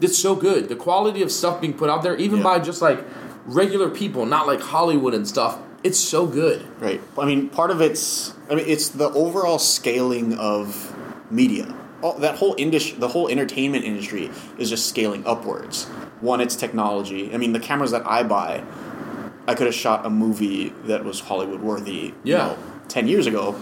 it's 0.00 0.18
so 0.18 0.34
good. 0.34 0.68
The 0.68 0.76
quality 0.76 1.22
of 1.22 1.32
stuff 1.32 1.60
being 1.60 1.74
put 1.74 1.88
out 1.88 2.02
there, 2.02 2.16
even 2.16 2.38
Yeah. 2.38 2.44
by 2.44 2.58
just 2.58 2.82
like 2.82 3.02
regular 3.46 3.88
people, 3.88 4.26
not 4.26 4.46
like 4.46 4.60
Hollywood 4.60 5.14
and 5.14 5.26
stuff. 5.26 5.58
It's 5.82 5.98
so 5.98 6.26
good. 6.26 6.66
Right. 6.80 7.00
I 7.16 7.24
mean, 7.24 7.48
part 7.48 7.70
of 7.70 7.80
it's. 7.80 8.34
I 8.50 8.56
mean, 8.56 8.64
it's 8.68 8.88
the 8.88 9.10
overall 9.10 9.58
scaling 9.58 10.34
of 10.34 10.94
media. 11.30 11.74
That 12.14 12.36
whole 12.36 12.54
industry, 12.58 12.98
the 12.98 13.08
whole 13.08 13.28
entertainment 13.28 13.84
industry, 13.84 14.30
is 14.58 14.70
just 14.70 14.86
scaling 14.88 15.24
upwards. 15.26 15.84
One, 16.20 16.40
it's 16.40 16.56
technology. 16.56 17.32
I 17.34 17.36
mean, 17.36 17.52
the 17.52 17.60
cameras 17.60 17.90
that 17.90 18.06
I 18.06 18.22
buy, 18.22 18.64
I 19.46 19.54
could 19.54 19.66
have 19.66 19.74
shot 19.74 20.06
a 20.06 20.10
movie 20.10 20.70
that 20.84 21.04
was 21.04 21.20
Hollywood 21.20 21.60
worthy. 21.60 21.92
you 21.92 22.14
Yeah. 22.24 22.36
know, 22.38 22.58
ten 22.88 23.06
years 23.08 23.26
ago, 23.26 23.54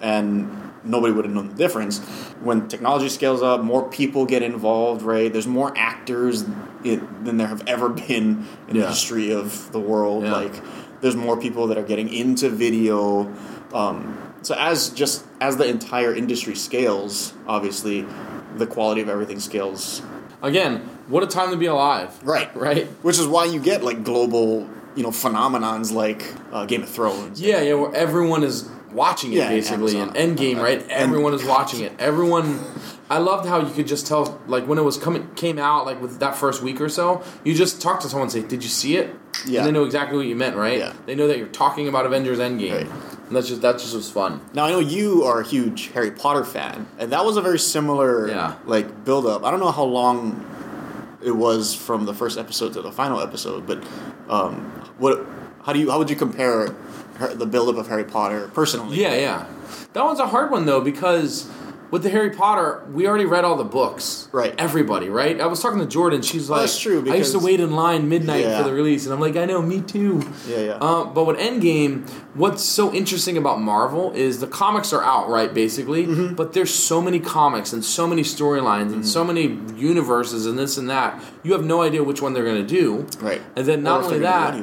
and 0.00 0.50
nobody 0.84 1.12
would 1.12 1.24
have 1.26 1.34
known 1.34 1.48
the 1.48 1.54
difference. 1.54 1.98
When 2.42 2.68
technology 2.68 3.08
scales 3.08 3.42
up, 3.42 3.62
more 3.62 3.88
people 3.88 4.24
get 4.24 4.42
involved. 4.42 5.02
Right. 5.02 5.30
There's 5.32 5.46
more 5.46 5.72
actors 5.76 6.44
it, 6.84 7.24
than 7.24 7.36
there 7.36 7.48
have 7.48 7.62
ever 7.66 7.88
been 7.90 8.46
in 8.68 8.78
the 8.78 8.86
history 8.86 9.30
of 9.32 9.70
the 9.72 9.80
world. 9.80 10.24
Yeah. 10.24 10.32
Like 10.32 10.54
there's 11.02 11.16
more 11.16 11.36
people 11.38 11.66
that 11.68 11.76
are 11.78 11.82
getting 11.82 12.12
into 12.12 12.48
video. 12.48 13.30
Um, 13.74 14.29
so 14.42 14.54
as 14.58 14.90
just 14.90 15.24
as 15.40 15.56
the 15.56 15.66
entire 15.66 16.14
industry 16.14 16.54
scales, 16.54 17.32
obviously, 17.46 18.06
the 18.56 18.66
quality 18.66 19.00
of 19.00 19.08
everything 19.08 19.40
scales. 19.40 20.02
Again, 20.42 20.78
what 21.08 21.22
a 21.22 21.26
time 21.26 21.50
to 21.50 21.56
be 21.56 21.66
alive. 21.66 22.18
Right. 22.22 22.54
Right. 22.56 22.86
Which 23.02 23.18
is 23.18 23.26
why 23.26 23.44
you 23.46 23.60
get 23.60 23.82
like 23.84 24.04
global, 24.04 24.68
you 24.96 25.02
know, 25.02 25.10
phenomenons 25.10 25.92
like 25.92 26.24
uh, 26.52 26.64
Game 26.66 26.82
of 26.82 26.88
Thrones. 26.88 27.40
Yeah, 27.40 27.60
yeah, 27.60 27.74
where 27.74 27.94
everyone 27.94 28.42
is 28.42 28.68
watching 28.92 29.32
it 29.32 29.36
Yeah, 29.36 29.48
basically. 29.48 29.98
And 29.98 30.12
Endgame, 30.14 30.58
Uh, 30.58 30.62
right? 30.62 30.88
Everyone 30.88 31.34
is 31.34 31.44
watching 31.44 31.82
it. 31.84 31.92
Everyone. 31.98 32.60
I 33.08 33.18
loved 33.18 33.48
how 33.48 33.58
you 33.66 33.72
could 33.74 33.88
just 33.88 34.06
tell, 34.06 34.40
like 34.46 34.68
when 34.68 34.78
it 34.78 34.82
was 34.84 34.96
coming, 34.96 35.28
came 35.34 35.58
out, 35.58 35.84
like 35.84 36.00
with 36.00 36.20
that 36.20 36.36
first 36.36 36.62
week 36.62 36.80
or 36.80 36.88
so, 36.88 37.22
you 37.42 37.54
just 37.54 37.82
talk 37.82 37.98
to 38.00 38.08
someone 38.08 38.26
and 38.26 38.32
say, 38.32 38.42
"Did 38.42 38.62
you 38.62 38.68
see 38.68 38.96
it?" 38.96 39.12
Yeah. 39.46 39.60
And 39.60 39.66
they 39.68 39.72
know 39.72 39.84
exactly 39.84 40.16
what 40.16 40.26
you 40.26 40.36
meant, 40.36 40.54
right? 40.54 40.78
Yeah. 40.78 40.92
They 41.06 41.16
know 41.16 41.26
that 41.26 41.36
you're 41.36 41.48
talking 41.48 41.88
about 41.88 42.06
Avengers 42.06 42.38
Endgame, 42.38 42.86
Right. 42.88 43.19
And 43.30 43.36
that's 43.36 43.46
just 43.46 43.62
that 43.62 43.78
just 43.78 43.94
was 43.94 44.10
fun. 44.10 44.40
Now 44.54 44.64
I 44.66 44.70
know 44.72 44.80
you 44.80 45.22
are 45.22 45.40
a 45.40 45.46
huge 45.46 45.86
Harry 45.92 46.10
Potter 46.10 46.44
fan, 46.44 46.88
and 46.98 47.12
that 47.12 47.24
was 47.24 47.36
a 47.36 47.40
very 47.40 47.60
similar 47.60 48.28
Yeah. 48.28 48.56
like 48.66 49.04
build 49.04 49.24
up. 49.24 49.44
I 49.44 49.52
don't 49.52 49.60
know 49.60 49.70
how 49.70 49.84
long 49.84 50.44
it 51.22 51.30
was 51.30 51.72
from 51.74 52.06
the 52.06 52.12
first 52.14 52.36
episode 52.38 52.72
to 52.72 52.82
the 52.82 52.90
final 52.90 53.20
episode, 53.20 53.66
but 53.66 53.82
um, 54.28 54.56
what? 54.98 55.24
How 55.64 55.72
do 55.72 55.78
you? 55.78 55.90
How 55.90 55.98
would 55.98 56.10
you 56.10 56.16
compare 56.16 56.74
the 57.34 57.46
build 57.46 57.68
up 57.68 57.76
of 57.76 57.86
Harry 57.88 58.04
Potter 58.04 58.50
personally? 58.52 59.00
Yeah, 59.00 59.14
yeah. 59.14 59.46
That 59.92 60.04
one's 60.04 60.18
a 60.20 60.26
hard 60.26 60.50
one 60.50 60.66
though 60.66 60.80
because 60.80 61.48
with 61.90 62.02
the 62.02 62.10
Harry 62.10 62.30
Potter, 62.30 62.84
we 62.92 63.06
already 63.06 63.24
read 63.24 63.44
all 63.44 63.56
the 63.56 63.64
books. 63.64 64.28
Right. 64.32 64.54
Everybody, 64.58 65.08
right? 65.08 65.40
I 65.40 65.46
was 65.46 65.60
talking 65.60 65.78
to 65.80 65.86
Jordan. 65.86 66.22
She's 66.22 66.48
like, 66.48 66.60
that's 66.62 66.78
true, 66.78 67.04
I 67.10 67.16
used 67.16 67.32
to 67.32 67.38
wait 67.38 67.60
in 67.60 67.72
line 67.72 68.08
midnight 68.08 68.44
Yeah. 68.44 68.58
for 68.58 68.64
the 68.68 68.72
release, 68.74 69.04
and 69.04 69.12
I'm 69.14 69.20
like, 69.20 69.36
I 69.36 69.44
know, 69.44 69.60
me 69.62 69.80
too. 69.80 70.22
Yeah, 70.48 70.58
yeah. 70.58 70.72
Uh, 70.74 71.04
but 71.04 71.24
with 71.24 71.38
Endgame, 71.38 72.08
what's 72.34 72.62
so 72.64 72.92
interesting 72.94 73.36
about 73.36 73.60
Marvel 73.60 74.12
is 74.12 74.40
the 74.40 74.46
comics 74.46 74.92
are 74.92 75.02
out, 75.02 75.28
right? 75.28 75.52
Basically, 75.52 76.06
Mm-hmm. 76.06 76.34
but 76.34 76.52
there's 76.52 76.72
so 76.74 77.00
many 77.02 77.20
comics 77.20 77.72
and 77.72 77.84
so 77.84 78.06
many 78.06 78.22
storylines 78.22 78.92
and 78.92 79.06
so 79.06 79.24
many 79.24 79.58
universes 79.76 80.46
and 80.46 80.58
this 80.58 80.76
and 80.78 80.88
that. 80.90 81.22
You 81.42 81.52
have 81.52 81.64
no 81.64 81.82
idea 81.82 82.02
which 82.04 82.22
one 82.22 82.32
they're 82.34 82.44
going 82.44 82.66
to 82.66 82.74
do. 82.74 83.06
Right. 83.20 83.40
And 83.56 83.66
then 83.66 83.82
not 83.82 84.04
only 84.04 84.18
that, 84.20 84.54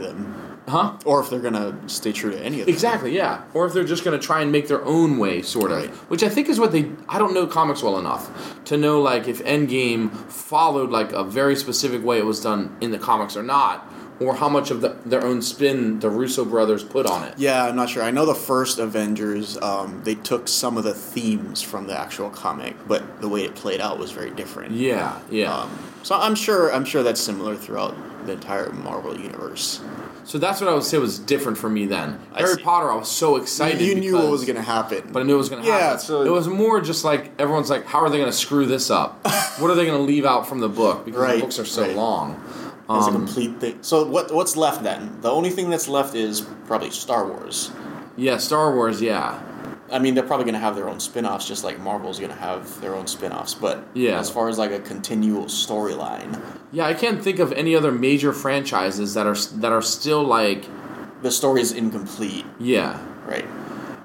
do 0.68 0.78
any 0.78 0.88
of 0.88 1.00
them. 1.00 1.00
huh? 1.04 1.10
or 1.10 1.20
if 1.22 1.30
they're 1.30 1.40
gonna 1.40 1.78
stay 1.88 2.12
true 2.12 2.32
to 2.32 2.40
any 2.40 2.60
of 2.60 2.66
them. 2.66 2.74
Exactly, 2.74 3.16
yeah. 3.16 3.44
Or 3.54 3.66
if 3.66 3.74
they're 3.74 3.84
just 3.84 4.04
going 4.04 4.20
to 4.20 4.26
try 4.26 4.42
and 4.42 4.52
make 4.52 4.68
their 4.68 4.84
own 4.84 5.18
way, 5.18 5.42
sort 5.42 5.72
of. 5.72 5.78
Right. 5.78 5.90
Which 6.10 6.24
I 6.24 6.30
think 6.30 6.50
is 6.50 6.60
what 6.60 6.72
they. 6.72 6.92
I 7.10 7.18
don't 7.18 7.34
know 7.34 7.48
comics 7.48 7.82
well 7.84 7.98
enough 7.98 8.64
to 8.66 8.78
know 8.78 9.02
like 9.02 9.28
if 9.28 9.44
Endgame 9.44 10.12
followed 10.30 10.90
like 10.90 11.12
a 11.14 11.24
very 11.24 11.56
specific 11.56 12.04
way 12.04 12.18
it 12.20 12.26
was 12.26 12.42
done 12.42 12.76
in 12.82 12.92
the 12.92 13.00
comics 13.00 13.36
or 13.38 13.44
not, 13.44 13.92
or 14.20 14.36
how 14.36 14.50
much 14.50 14.72
of 14.72 14.82
the, 14.82 14.96
their 15.06 15.24
own 15.24 15.42
spin 15.42 16.00
the 16.00 16.10
Russo 16.10 16.44
brothers 16.44 16.84
put 16.84 17.06
on 17.06 17.24
it. 17.24 17.36
Yeah, 17.38 17.66
I'm 17.66 17.76
not 17.76 17.90
sure. 17.90 18.04
I 18.04 18.12
know 18.12 18.26
the 18.26 18.36
first 18.36 18.80
Avengers, 18.80 19.58
um, 19.62 20.02
they 20.04 20.16
took 20.16 20.48
some 20.48 20.78
of 20.78 20.84
the 20.84 20.94
themes 20.94 21.62
from 21.62 21.88
the 21.88 21.98
actual 21.98 22.30
comic, 22.30 22.76
but 22.88 23.22
the 23.22 23.30
way 23.30 23.44
it 23.44 23.56
played 23.56 23.80
out 23.80 24.00
was 24.00 24.12
very 24.12 24.32
different. 24.32 24.72
Yeah, 24.74 25.20
yeah. 25.30 25.54
Um, 25.54 25.70
so 26.04 26.16
I'm 26.16 26.36
sure 26.36 26.72
I'm 26.74 26.86
sure 26.86 27.04
that's 27.04 27.22
similar 27.22 27.56
throughout 27.56 27.96
the 28.26 28.34
entire 28.34 28.72
Marvel 28.72 29.18
universe. 29.20 29.82
So 30.28 30.38
that's 30.38 30.60
what 30.62 30.70
I 30.70 30.74
would 30.74 30.84
say 30.84 30.98
was 31.00 31.18
different 31.18 31.58
for 31.58 31.70
me 31.70 31.86
then. 31.88 32.20
I 32.34 32.40
Harry 32.42 32.56
see. 32.56 32.62
Potter, 32.62 32.92
I 32.92 32.96
was 32.96 33.10
so 33.10 33.38
excited. 33.38 33.82
you 33.82 33.96
knew 33.96 34.16
what 34.16 34.30
was 34.30 34.44
going 34.46 34.58
to 34.58 34.62
happen, 34.62 35.10
But 35.12 35.22
I 35.22 35.24
knew 35.24 35.34
it 35.36 35.38
was 35.38 35.50
going 35.50 35.64
to 35.64 35.68
Yeah, 35.68 35.80
happen. 35.80 36.00
so- 36.00 36.22
it 36.24 36.30
was 36.32 36.48
more 36.48 36.82
just 36.82 37.04
like 37.04 37.32
everyone's 37.40 37.70
like, 37.70 37.86
how 37.86 38.00
are 38.00 38.10
they 38.10 38.18
going 38.18 38.30
to 38.30 38.38
screw 38.38 38.66
this 38.66 38.92
up? 38.92 39.26
what 39.60 39.72
are 39.72 39.76
they 39.76 39.86
going 39.86 39.98
to 39.98 40.04
leave 40.04 40.26
out 40.26 40.48
from 40.48 40.60
the 40.60 40.70
book 40.70 41.06
because 41.06 41.20
Right, 41.22 41.36
the 41.36 41.42
books 41.42 41.58
are 41.60 41.66
so 41.66 41.82
right. 41.84 41.96
long. 41.96 42.40
it's 42.90 43.08
a 43.08 43.10
Um, 43.10 43.14
complete 43.14 43.60
thing. 43.60 43.78
So 43.82 44.06
what 44.06 44.32
what's 44.34 44.56
left 44.56 44.84
then? 44.84 45.18
The 45.22 45.32
only 45.32 45.50
thing 45.50 45.70
that's 45.70 45.88
left 45.88 46.14
is 46.16 46.42
probably 46.68 46.92
Star 46.92 47.26
Wars. 47.26 47.72
yeah, 48.16 48.38
Star 48.38 48.74
Wars. 48.76 49.02
Yeah, 49.02 49.40
I 49.92 50.00
mean, 50.00 50.16
they're 50.16 50.24
probably 50.26 50.44
going 50.46 50.54
to 50.56 50.60
have 50.60 50.76
their 50.76 50.90
own 50.90 51.00
spin-offs, 51.00 51.48
just 51.48 51.64
like 51.64 51.80
Marvel's 51.80 52.20
going 52.20 52.32
to 52.32 52.38
have 52.38 52.82
their 52.82 52.94
own 52.96 53.08
spin-offs. 53.08 53.54
But 53.54 53.86
Yeah. 53.94 54.20
as 54.20 54.30
far 54.30 54.50
as 54.50 54.58
like 54.58 54.72
a 54.72 54.80
continual 54.80 55.46
storyline, 55.46 56.42
Yeah, 56.72 56.86
I 56.86 56.94
can't 56.94 57.22
think 57.24 57.40
of 57.40 57.52
any 57.54 57.76
other 57.76 57.92
major 57.92 58.34
franchises 58.34 59.14
that 59.14 59.26
are 59.26 59.36
that 59.62 59.72
are 59.72 59.82
still 59.82 60.24
like 60.24 60.66
the 61.22 61.32
story 61.32 61.62
is 61.62 61.72
incomplete, 61.72 62.46
yeah. 62.60 63.00
right? 63.26 63.46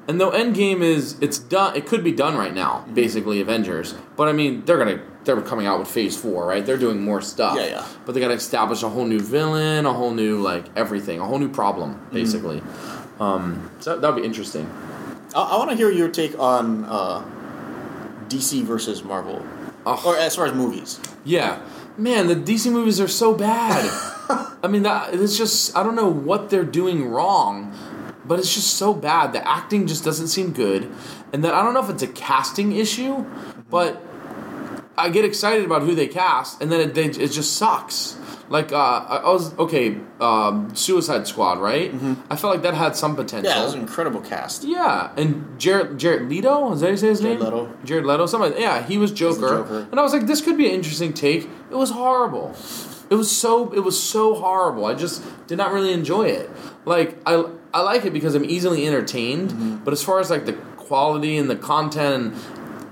And 0.09 0.21
though 0.21 0.31
Endgame 0.31 0.83
is 0.83 1.17
it's 1.21 1.39
done, 1.39 1.77
it 1.77 1.87
could 1.87 2.03
be 2.05 2.13
done 2.13 2.37
right 2.37 2.55
now, 2.55 2.83
Mm-hmm. 2.85 2.95
basically 2.95 3.41
Avengers. 3.41 3.95
But 4.17 4.29
I 4.29 4.33
mean, 4.33 4.65
they're 4.65 4.79
gonna 4.79 5.01
they're 5.25 5.41
coming 5.43 5.67
out 5.67 5.79
with 5.79 5.89
Phase 5.89 6.17
Four, 6.17 6.47
right? 6.47 6.65
They're 6.67 6.77
doing 6.87 7.03
more 7.03 7.21
stuff. 7.21 7.57
Yeah, 7.57 7.67
yeah. 7.67 7.85
But 8.05 8.15
they 8.15 8.21
got 8.21 8.29
to 8.29 8.35
establish 8.35 8.83
a 8.83 8.89
whole 8.89 9.05
new 9.05 9.21
villain, 9.21 9.87
a 9.87 9.93
whole 9.93 10.13
new 10.13 10.41
like 10.41 10.65
everything, 10.77 11.19
a 11.21 11.25
whole 11.27 11.39
new 11.39 11.49
problem, 11.49 11.95
Mm-hmm. 11.95 12.15
basically. 12.15 12.63
Um, 13.21 13.71
so 13.81 13.99
that 13.99 14.07
would 14.15 14.21
be 14.21 14.27
interesting. 14.27 14.67
I, 15.35 15.43
I 15.43 15.57
want 15.57 15.71
to 15.71 15.77
hear 15.77 15.91
your 15.91 16.09
take 16.09 16.39
on 16.39 16.85
uh, 16.85 17.25
DC 18.29 18.63
versus 18.65 19.03
Marvel, 19.03 19.47
or 19.85 20.17
as 20.17 20.37
far 20.37 20.47
as 20.47 20.55
movies. 20.55 21.01
Yeah, 21.25 21.63
man, 21.97 22.27
the 22.27 22.37
DC 22.37 22.71
movies 22.71 23.01
are 23.01 23.09
so 23.09 23.35
bad. 23.35 23.89
I 24.63 24.69
mean, 24.69 24.83
that 24.83 25.15
it's 25.15 25.37
just 25.37 25.77
I 25.77 25.83
don't 25.83 25.97
know 25.97 26.09
what 26.09 26.51
they're 26.51 26.65
doing 26.65 27.09
wrong, 27.09 27.77
but 28.25 28.39
it's 28.39 28.55
just 28.55 28.75
so 28.75 28.95
bad. 28.95 29.33
The 29.33 29.47
acting 29.47 29.87
just 29.87 30.05
doesn't 30.05 30.29
seem 30.29 30.53
good, 30.53 30.91
and 31.33 31.45
then 31.45 31.53
I 31.55 31.63
don't 31.63 31.75
know 31.75 31.83
if 31.83 31.91
it's 31.91 32.03
a 32.03 32.09
casting 32.09 32.73
issue, 32.73 33.25
but 33.71 34.03
I 34.97 35.09
get 35.09 35.25
excited 35.25 35.65
about 35.65 35.83
who 35.83 35.95
they 35.95 36.07
cast, 36.07 36.61
and 36.61 36.71
then 36.71 36.81
it, 36.81 36.95
they, 36.95 37.07
it 37.07 37.33
just 37.33 37.55
sucks. 37.55 38.19
Like 38.49 38.73
uh, 38.73 38.77
I 38.77 39.17
I 39.25 39.31
was 39.31 39.57
okay, 39.59 39.97
um, 40.21 40.75
Suicide 40.75 41.27
Squad, 41.27 41.59
right? 41.59 41.93
I 42.31 42.37
felt 42.37 42.53
like 42.55 42.63
that 42.63 42.75
had 42.75 42.97
some 42.97 43.17
potential. 43.17 43.51
Yeah, 43.51 43.63
it 43.63 43.65
was 43.65 43.75
an 43.75 43.81
incredible 43.81 44.21
cast. 44.21 44.65
Yeah, 44.65 45.11
and 45.17 45.59
Jared 45.59 45.99
Jared 45.99 46.29
Leto 46.29 46.73
is 46.73 46.81
that 46.81 46.87
how 46.87 46.91
you 46.91 46.97
say 46.99 47.09
his 47.09 47.21
Jared 47.21 47.39
name? 47.41 47.45
Leto. 47.45 47.73
Jared 47.85 48.05
Leto. 48.05 48.27
Somebody. 48.27 48.61
Yeah, 48.61 48.83
he 48.83 48.99
was 48.99 49.11
Joker. 49.13 49.41
Joker. 49.63 49.87
and 49.91 49.99
I 49.99 50.03
was 50.03 50.13
like, 50.13 50.27
this 50.27 50.41
could 50.41 50.57
be 50.59 50.67
an 50.67 50.73
interesting 50.75 51.13
take. 51.15 51.45
It 51.71 51.77
was 51.77 51.91
horrible. 51.91 52.55
It 53.11 53.15
was 53.15 53.31
so 53.35 53.73
it 53.73 53.81
was 53.81 54.01
so 54.03 54.35
horrible. 54.35 54.85
I 54.87 54.95
just 54.95 55.23
did 55.47 55.57
not 55.59 55.73
really 55.73 55.93
enjoy 55.93 56.25
it. 56.29 56.51
Like 56.85 57.17
I 57.27 57.45
I 57.73 57.81
like 57.83 58.05
it 58.05 58.13
because 58.13 58.35
I'm 58.35 58.45
easily 58.45 58.87
entertained, 58.87 59.51
Mm-hmm. 59.51 59.77
but 59.85 59.93
as 59.93 60.03
far 60.03 60.21
as 60.21 60.31
like 60.31 60.45
the 60.47 60.55
quality 60.77 61.37
and 61.39 61.49
the 61.49 61.57
content 61.57 62.35
and 62.35 62.35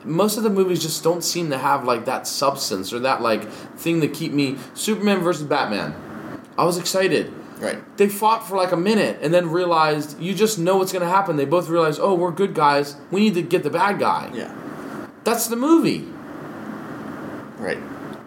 most 0.05 0.37
of 0.37 0.43
the 0.43 0.51
movies 0.51 0.83
just 0.83 1.03
don't 1.03 1.23
seem 1.23 1.51
to 1.51 1.59
have 1.59 1.85
like 1.85 2.05
that 2.07 2.27
substance 2.27 2.93
or 2.93 2.99
that 3.01 3.21
like 3.23 3.49
thing 3.77 4.01
to 4.01 4.09
keep 4.09 4.33
me. 4.33 4.57
Superman 4.75 5.21
versus 5.21 5.45
Batman. 5.47 5.95
I 6.57 6.65
was 6.65 6.79
excited. 6.79 7.33
Right. 7.59 7.79
They 7.99 8.09
fought 8.09 8.49
for 8.49 8.57
like 8.57 8.73
a 8.73 8.77
minute 8.77 9.19
and 9.23 9.35
then 9.35 9.51
realized 9.51 10.19
you 10.21 10.35
just 10.35 10.59
know 10.59 10.79
what's 10.79 10.93
going 10.93 11.05
to 11.05 11.09
happen. 11.09 11.37
They 11.37 11.45
both 11.45 11.69
realized, 11.69 12.01
oh, 12.01 12.15
we're 12.15 12.31
good 12.31 12.55
guys. 12.55 12.97
We 13.11 13.21
need 13.21 13.35
to 13.35 13.43
get 13.43 13.63
the 13.63 13.71
bad 13.71 13.99
guy. 13.99 14.31
Yeah. 14.35 14.55
That's 15.25 15.47
the 15.49 15.57
movie. 15.57 16.07
Right. 17.59 17.79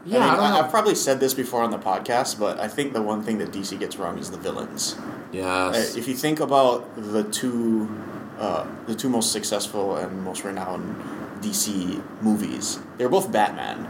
Yeah, 0.05 0.19
I 0.19 0.31
mean, 0.31 0.39
I 0.41 0.49
know. 0.49 0.55
have 0.63 0.69
probably 0.69 0.95
said 0.95 1.19
this 1.19 1.33
before 1.33 1.63
on 1.63 1.71
the 1.71 1.79
podcast, 1.79 2.37
but 2.37 2.59
I 2.59 2.67
think 2.67 2.93
the 2.93 3.01
one 3.01 3.23
thing 3.23 3.37
that 3.37 3.51
DC 3.51 3.79
gets 3.79 3.95
wrong 3.97 4.17
is 4.17 4.31
the 4.31 4.37
villains. 4.37 4.95
Uh, 4.97 5.09
Yes. 5.31 5.95
If 5.95 6.07
you 6.07 6.13
think 6.13 6.39
about 6.39 6.95
the 6.95 7.23
two, 7.23 7.89
uh, 8.37 8.67
the 8.85 8.93
two 8.93 9.09
most 9.09 9.31
successful 9.31 9.95
and 9.95 10.23
most 10.23 10.43
renowned 10.43 10.95
DC 11.43 12.01
movies, 12.21 12.79
they're 12.97 13.09
both 13.09 13.31
Batman. 13.31 13.87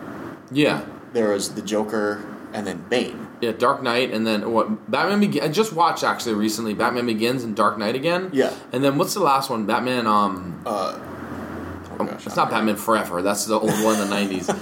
yeah. 0.52 0.86
There 1.14 1.30
was 1.30 1.54
the 1.54 1.62
Joker 1.62 2.26
and 2.54 2.66
then 2.66 2.86
Bane. 2.90 3.28
Yeah, 3.40 3.52
Dark 3.52 3.84
Knight, 3.84 4.12
and 4.12 4.26
then 4.26 4.52
what? 4.52 4.90
Batman 4.90 5.20
Begins. 5.20 5.46
I 5.46 5.50
just 5.52 5.72
watched 5.74 6.04
actually 6.04 6.34
recently 6.34 6.74
Batman 6.74 7.06
Begins 7.06 7.44
and 7.44 7.56
Dark 7.56 7.78
Knight 7.78 7.94
again. 7.96 8.32
Yeah. 8.34 8.52
And 8.72 8.84
then 8.84 8.98
what's 8.98 9.14
the 9.14 9.20
last 9.20 9.52
one? 9.52 9.68
Batman. 9.68 10.08
Um, 10.08 10.60
Uh, 10.66 10.98
oh 12.00 12.06
gosh, 12.06 12.26
it's 12.26 12.36
not 12.36 12.50
Batman 12.50 12.78
Forever. 12.78 13.22
That's 13.22 13.46
the 13.46 13.60
old 13.60 13.70
one 13.84 13.94
in 13.96 14.00
the 14.02 14.10
nineties. 14.10 14.50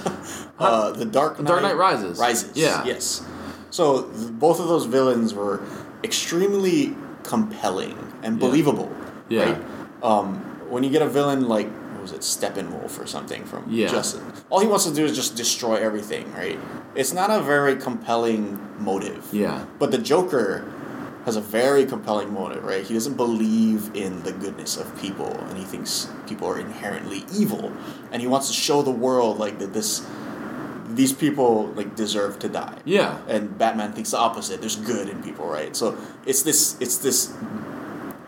Uh, 0.60 0.92
the 0.92 1.06
Dark 1.06 1.40
Knight, 1.40 1.48
Dark 1.48 1.62
Knight 1.64 1.76
Rises. 1.78 2.20
Rises. 2.20 2.52
Yeah. 2.56 2.84
Yes. 2.84 3.26
So 3.72 4.04
th- 4.04 4.30
both 4.34 4.60
of 4.60 4.68
those 4.68 4.86
villains 4.86 5.34
were 5.34 5.60
extremely 6.04 6.96
compelling 7.24 7.98
and 8.22 8.40
believable. 8.40 8.92
Yeah. 9.28 9.54
Right? 9.54 9.62
Um, 10.04 10.36
when 10.70 10.84
you 10.84 10.90
get 10.92 11.02
a 11.02 11.08
villain 11.10 11.48
like 11.48 11.68
was 12.02 12.12
it, 12.12 12.22
Steppenwolf 12.22 13.00
or 13.00 13.08
something 13.08 13.46
from 13.46 13.66
Yeah. 13.70 13.88
Justice, 13.88 14.22
all 14.50 14.60
he 14.60 14.68
wants 14.68 14.86
to 14.86 14.94
do 14.94 15.06
is 15.06 15.16
just 15.16 15.36
destroy 15.36 15.76
everything. 15.76 16.32
Right? 16.34 16.60
It's 16.96 17.14
not 17.14 17.30
a 17.30 17.42
very 17.42 17.76
compelling 17.76 18.60
motive. 18.80 19.28
Yeah. 19.32 19.66
But 19.80 19.92
the 19.92 19.98
Joker 19.98 20.66
has 21.26 21.36
a 21.36 21.42
very 21.42 21.86
compelling 21.86 22.34
motive, 22.34 22.64
right? 22.64 22.84
He 22.84 22.96
doesn't 22.96 23.16
believe 23.16 23.92
in 23.96 24.24
the 24.24 24.32
goodness 24.32 24.76
of 24.76 25.00
people, 25.00 25.28
and 25.50 25.58
he 25.58 25.64
thinks 25.64 26.10
people 26.28 26.48
are 26.48 26.60
inherently 26.60 27.26
evil, 27.32 27.72
and 28.12 28.22
he 28.22 28.28
wants 28.28 28.48
to 28.48 28.54
show 28.54 28.82
the 28.82 28.92
world 28.92 29.38
like 29.38 29.60
that 29.60 29.74
this 29.74 30.06
these 30.90 31.14
people 31.14 31.68
like 31.76 31.96
deserve 31.96 32.38
to 32.40 32.50
die. 32.50 32.78
Yeah. 32.86 33.20
And 33.28 33.58
Batman 33.58 33.94
thinks 33.94 34.12
the 34.12 34.18
opposite. 34.18 34.60
There's 34.60 34.76
good 34.76 35.08
in 35.08 35.24
people, 35.24 35.48
right? 35.48 35.76
So 35.76 35.98
it's 36.26 36.44
this 36.44 36.76
it's 36.82 36.98
this 36.98 37.34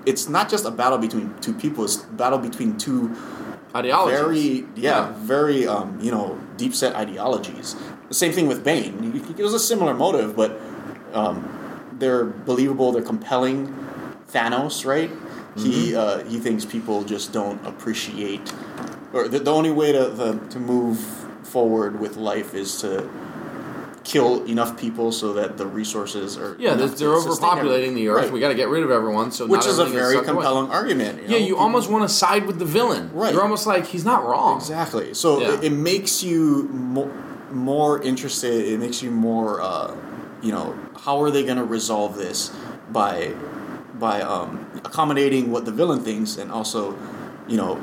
it's 0.06 0.30
not 0.30 0.50
just 0.50 0.66
a 0.66 0.72
battle 0.72 0.98
between 0.98 1.34
two 1.42 1.54
people, 1.54 1.84
it's 1.86 2.04
a 2.04 2.08
battle 2.08 2.40
between 2.40 2.78
two 2.78 3.16
Ideologies. 3.76 4.20
very 4.20 4.66
yeah, 4.76 5.14
very 5.18 5.68
um, 5.68 6.00
you 6.00 6.12
know 6.12 6.40
deep 6.58 6.76
set 6.76 6.96
ideologies. 6.96 7.76
The 8.08 8.14
same 8.14 8.32
thing 8.32 8.48
with 8.48 8.64
Bane. 8.64 9.24
It 9.38 9.42
was 9.42 9.54
a 9.54 9.60
similar 9.60 9.94
motive, 9.94 10.36
but 10.36 10.60
um, 11.14 11.90
they're 11.94 12.26
believable. 12.26 12.92
They're 12.92 13.02
compelling. 13.02 13.74
Thanos, 14.32 14.86
right? 14.86 15.12
He 15.56 15.96
uh, 15.96 16.24
he 16.26 16.40
thinks 16.40 16.66
people 16.66 17.04
just 17.04 17.32
don't 17.32 17.64
appreciate, 17.66 18.52
or 19.14 19.28
the, 19.28 19.40
the 19.40 19.54
only 19.54 19.70
way 19.70 19.92
to 19.92 20.10
the, 20.10 20.40
to 20.50 20.60
move 20.60 20.98
forward 21.44 22.00
with 22.00 22.18
life 22.18 22.56
is 22.56 22.82
to 22.82 23.08
kill 24.04 24.43
enough 24.45 24.78
people 24.78 25.12
so 25.12 25.34
that 25.34 25.58
the 25.58 25.66
resources 25.66 26.38
are 26.38 26.56
Yeah, 26.60 26.76
they're, 26.76 26.88
they're 26.88 27.10
overpopulating 27.10 27.95
the 27.95 28.10
earth. 28.10 28.24
Right. 28.26 28.34
We 28.34 28.39
got 28.41 28.49
to 28.49 28.56
get 28.56 28.68
rid 28.68 28.84
of 28.84 28.91
everyone. 28.91 29.32
So 29.32 29.47
which 29.47 29.66
is 29.66 29.80
a 29.80 29.86
very 29.86 30.16
away. 30.18 30.26
compelling 30.26 30.70
argument. 30.72 31.22
Yeah, 31.24 31.30
know? 31.30 31.38
you 31.38 31.43
People- 31.47 31.60
almost 31.64 31.89
want 31.89 32.08
to 32.10 32.14
side 32.14 32.45
with 32.45 32.60
the 32.60 32.66
villain. 32.66 33.12
Right. 33.14 33.32
You're 33.34 33.41
almost 33.43 33.66
like 33.66 33.88
he's 33.88 34.04
not 34.04 34.26
wrong. 34.26 34.58
Exactly. 34.58 35.14
So 35.14 35.39
Yeah. 35.39 35.54
it, 35.54 35.66
it 35.66 35.70
makes 35.72 36.22
you 36.24 36.64
mo- 36.72 37.12
more 37.51 38.01
interested. 38.01 38.66
It 38.66 38.80
makes 38.80 39.01
you 39.01 39.10
more, 39.12 39.62
uh, 39.62 39.95
you 40.41 40.51
know, 40.51 40.76
how 41.06 41.22
are 41.22 41.32
they 41.32 41.43
going 41.43 41.58
to 41.58 41.64
resolve 41.64 42.18
this 42.18 42.51
by 42.91 43.34
by 43.99 44.22
um, 44.22 44.66
accommodating 44.84 45.51
what 45.51 45.64
the 45.66 45.72
villain 45.72 46.01
thinks 46.01 46.36
and 46.38 46.51
also, 46.51 46.97
you 47.47 47.56
know, 47.56 47.80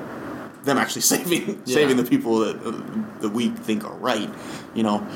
them 0.64 0.76
actually 0.76 1.00
saving 1.14 1.62
Yeah. 1.64 1.74
saving 1.76 1.96
the 1.96 2.04
people 2.04 2.40
that 2.40 2.56
uh, 2.62 2.72
that 3.20 3.30
we 3.30 3.48
think 3.48 3.84
are 3.84 3.94
right. 3.96 4.28
You 4.74 4.82
know. 4.82 5.06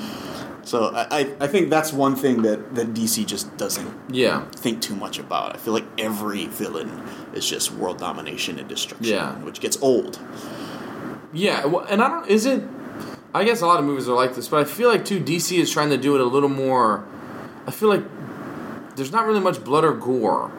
So 0.65 0.95
I, 0.95 1.31
I, 1.41 1.47
think 1.47 1.69
that's 1.71 1.93
one 1.93 2.17
thing 2.17 2.43
that, 2.43 2.75
that 2.75 2.95
DC 2.95 3.27
just 3.27 3.55
doesn't 3.59 3.93
Yeah. 4.11 4.45
think 4.57 4.81
too 4.81 4.97
much 4.97 5.19
about. 5.19 5.55
I 5.55 5.59
feel 5.59 5.75
like 5.75 5.85
every 5.99 6.47
villain 6.47 7.03
is 7.35 7.49
just 7.49 7.73
world 7.73 7.99
domination 7.99 8.59
and 8.59 8.67
destruction, 8.69 9.07
Yeah. 9.07 9.35
which 9.45 9.61
gets 9.61 9.77
old. 9.83 10.19
Yeah, 11.33 11.67
well, 11.67 11.85
and 11.89 12.01
I 12.03 12.09
don't. 12.09 12.29
Is 12.29 12.47
it? 12.47 12.63
I 13.35 13.43
guess 13.45 13.61
a 13.61 13.67
lot 13.67 13.81
of 13.81 13.85
movies 13.85 14.09
are 14.09 14.15
like 14.15 14.35
this, 14.37 14.47
but 14.49 14.61
I 14.61 14.65
feel 14.65 14.89
like 14.89 15.05
too 15.05 15.21
DC 15.21 15.59
is 15.59 15.71
trying 15.73 15.91
to 15.91 15.97
do 15.97 16.15
it 16.15 16.21
a 16.21 16.25
little 16.25 16.49
more. 16.49 17.05
I 17.67 17.71
feel 17.73 17.89
like 17.89 18.05
there's 18.97 19.11
not 19.11 19.27
really 19.27 19.41
much 19.41 19.63
blood 19.65 19.85
or 19.85 19.93
gore. 19.93 20.53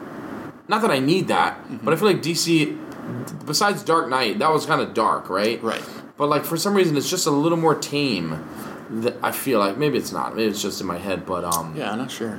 Not 0.68 0.82
that 0.82 0.90
I 0.90 0.98
need 0.98 1.28
that, 1.28 1.56
Mm-hmm. 1.64 1.76
but 1.84 1.94
I 1.94 1.96
feel 1.96 2.08
like 2.08 2.22
DC, 2.22 2.76
besides 3.46 3.82
Dark 3.82 4.08
Knight, 4.10 4.38
that 4.40 4.52
was 4.52 4.66
kind 4.66 4.80
of 4.82 4.92
dark, 4.94 5.30
right? 5.30 5.62
Right. 5.62 5.82
But 6.18 6.28
like 6.28 6.44
for 6.44 6.56
some 6.58 6.74
reason, 6.74 6.96
it's 6.96 7.08
just 7.08 7.26
a 7.26 7.30
little 7.30 7.58
more 7.58 7.74
tame. 7.74 8.44
I 9.22 9.32
feel 9.32 9.58
like 9.58 9.76
maybe 9.76 9.98
it's 9.98 10.12
not. 10.12 10.36
Maybe 10.36 10.48
it's 10.48 10.62
just 10.62 10.80
in 10.80 10.86
my 10.86 10.98
head, 10.98 11.26
but 11.26 11.44
um, 11.44 11.74
Yeah, 11.76 11.92
I'm 11.92 11.98
not 11.98 12.10
sure. 12.10 12.38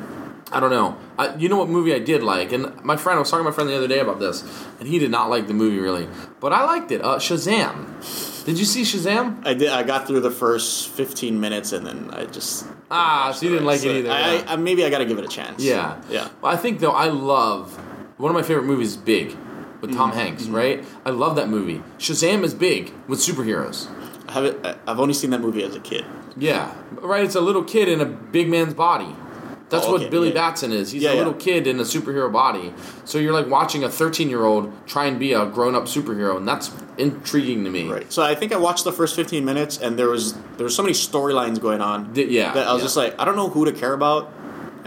I 0.49 0.61
don't 0.61 0.69
know. 0.69 0.95
I, 1.19 1.35
you 1.35 1.49
know 1.49 1.57
what 1.57 1.67
movie 1.67 1.93
I 1.93 1.99
did 1.99 2.23
like, 2.23 2.53
and 2.53 2.81
my 2.83 2.95
friend 2.95 3.17
I 3.17 3.19
was 3.19 3.29
talking 3.29 3.43
to 3.43 3.49
my 3.51 3.53
friend 3.53 3.69
the 3.69 3.75
other 3.75 3.87
day 3.89 3.99
about 3.99 4.19
this, 4.19 4.43
and 4.79 4.87
he 4.87 4.97
did 4.97 5.11
not 5.11 5.29
like 5.29 5.47
the 5.47 5.53
movie 5.53 5.77
really, 5.79 6.07
but 6.39 6.53
I 6.53 6.63
liked 6.63 6.91
it. 6.91 7.03
Uh, 7.03 7.17
Shazam. 7.17 8.45
Did 8.45 8.57
you 8.57 8.63
see 8.63 8.83
Shazam? 8.83 9.45
I 9.45 9.53
did. 9.55 9.67
I 9.69 9.83
got 9.83 10.07
through 10.07 10.21
the 10.21 10.31
first 10.31 10.87
15 10.91 11.37
minutes 11.37 11.73
and 11.73 11.85
then 11.85 12.11
I 12.13 12.23
just 12.27 12.65
Ah, 12.89 13.33
so 13.35 13.45
you 13.45 13.51
didn't 13.51 13.65
like 13.65 13.83
it 13.83 13.93
either. 13.97 14.09
I, 14.09 14.35
yeah. 14.35 14.43
I, 14.47 14.55
maybe 14.55 14.85
I 14.85 14.89
got 14.89 14.99
to 14.99 15.05
give 15.05 15.19
it 15.19 15.25
a 15.25 15.27
chance. 15.27 15.61
Yeah. 15.61 16.01
yeah. 16.09 16.29
Well, 16.41 16.53
I 16.53 16.55
think 16.55 16.79
though 16.79 16.91
I 16.93 17.07
love 17.07 17.75
one 18.17 18.31
of 18.31 18.35
my 18.35 18.43
favorite 18.43 18.63
movies 18.63 18.91
is 18.91 18.97
Big 18.97 19.35
with 19.81 19.93
Tom 19.93 20.11
Mm-hmm. 20.11 20.19
Hanks, 20.19 20.45
right? 20.47 20.85
I 21.05 21.09
love 21.09 21.35
that 21.35 21.49
movie. 21.49 21.83
Shazam 21.97 22.43
is 22.43 22.53
big 22.53 22.93
with 23.09 23.19
superheroes. 23.19 23.89
I 24.37 24.45
haven't. 24.45 24.65
I- 24.65 24.69
uh, 24.71 24.75
I've 24.87 24.99
only 24.99 25.13
seen 25.13 25.29
that 25.31 25.41
movie 25.41 25.63
as 25.63 25.75
a 25.75 25.79
kid. 25.79 26.05
Yeah, 26.37 26.73
right. 27.01 27.23
It's 27.23 27.35
a 27.35 27.41
little 27.41 27.63
kid 27.63 27.87
in 27.87 27.99
a 28.01 28.05
big 28.05 28.47
man's 28.49 28.73
body. 28.73 29.15
That's 29.69 29.85
Oh, 29.85 29.95
okay, 29.95 30.03
what 30.05 30.11
Billy 30.11 30.29
yeah. 30.29 30.33
Batson 30.35 30.71
is. 30.71 30.91
He's 30.91 31.03
Yeah, 31.03 31.09
a 31.09 31.13
yeah. 31.13 31.17
little 31.17 31.33
kid 31.33 31.67
in 31.67 31.77
a 31.79 31.83
superhero 31.83 32.31
body. 32.31 32.73
So 33.03 33.17
you're 33.17 33.33
like 33.33 33.47
watching 33.49 33.83
a 33.83 33.89
13 33.89 34.29
year 34.29 34.45
old 34.45 34.71
try 34.87 35.07
and 35.07 35.19
be 35.19 35.33
a 35.33 35.45
grown 35.45 35.75
up 35.75 35.85
superhero, 35.85 36.37
and 36.37 36.47
that's 36.47 36.71
intriguing 36.97 37.65
to 37.65 37.69
me. 37.69 37.89
Right. 37.89 38.09
So 38.11 38.23
I 38.23 38.33
think 38.33 38.53
I 38.53 38.57
watched 38.57 38.85
the 38.85 38.93
first 38.93 39.13
15 39.15 39.43
minutes 39.43 39.77
and 39.77 39.99
there 39.99 40.07
was 40.09 40.33
there 40.55 40.63
was 40.63 40.73
so 40.75 40.83
many 40.83 40.93
storylines 40.93 41.59
going 41.59 41.81
on 41.81 42.13
Th- 42.13 42.29
yeah, 42.29 42.53
that 42.53 42.65
I 42.67 42.71
was 42.73 42.81
yeah. 42.81 42.85
just 42.85 42.97
like 42.97 43.19
I 43.19 43.25
don't 43.25 43.35
know 43.35 43.49
who 43.49 43.65
to 43.65 43.73
care 43.73 43.91
about 43.93 44.31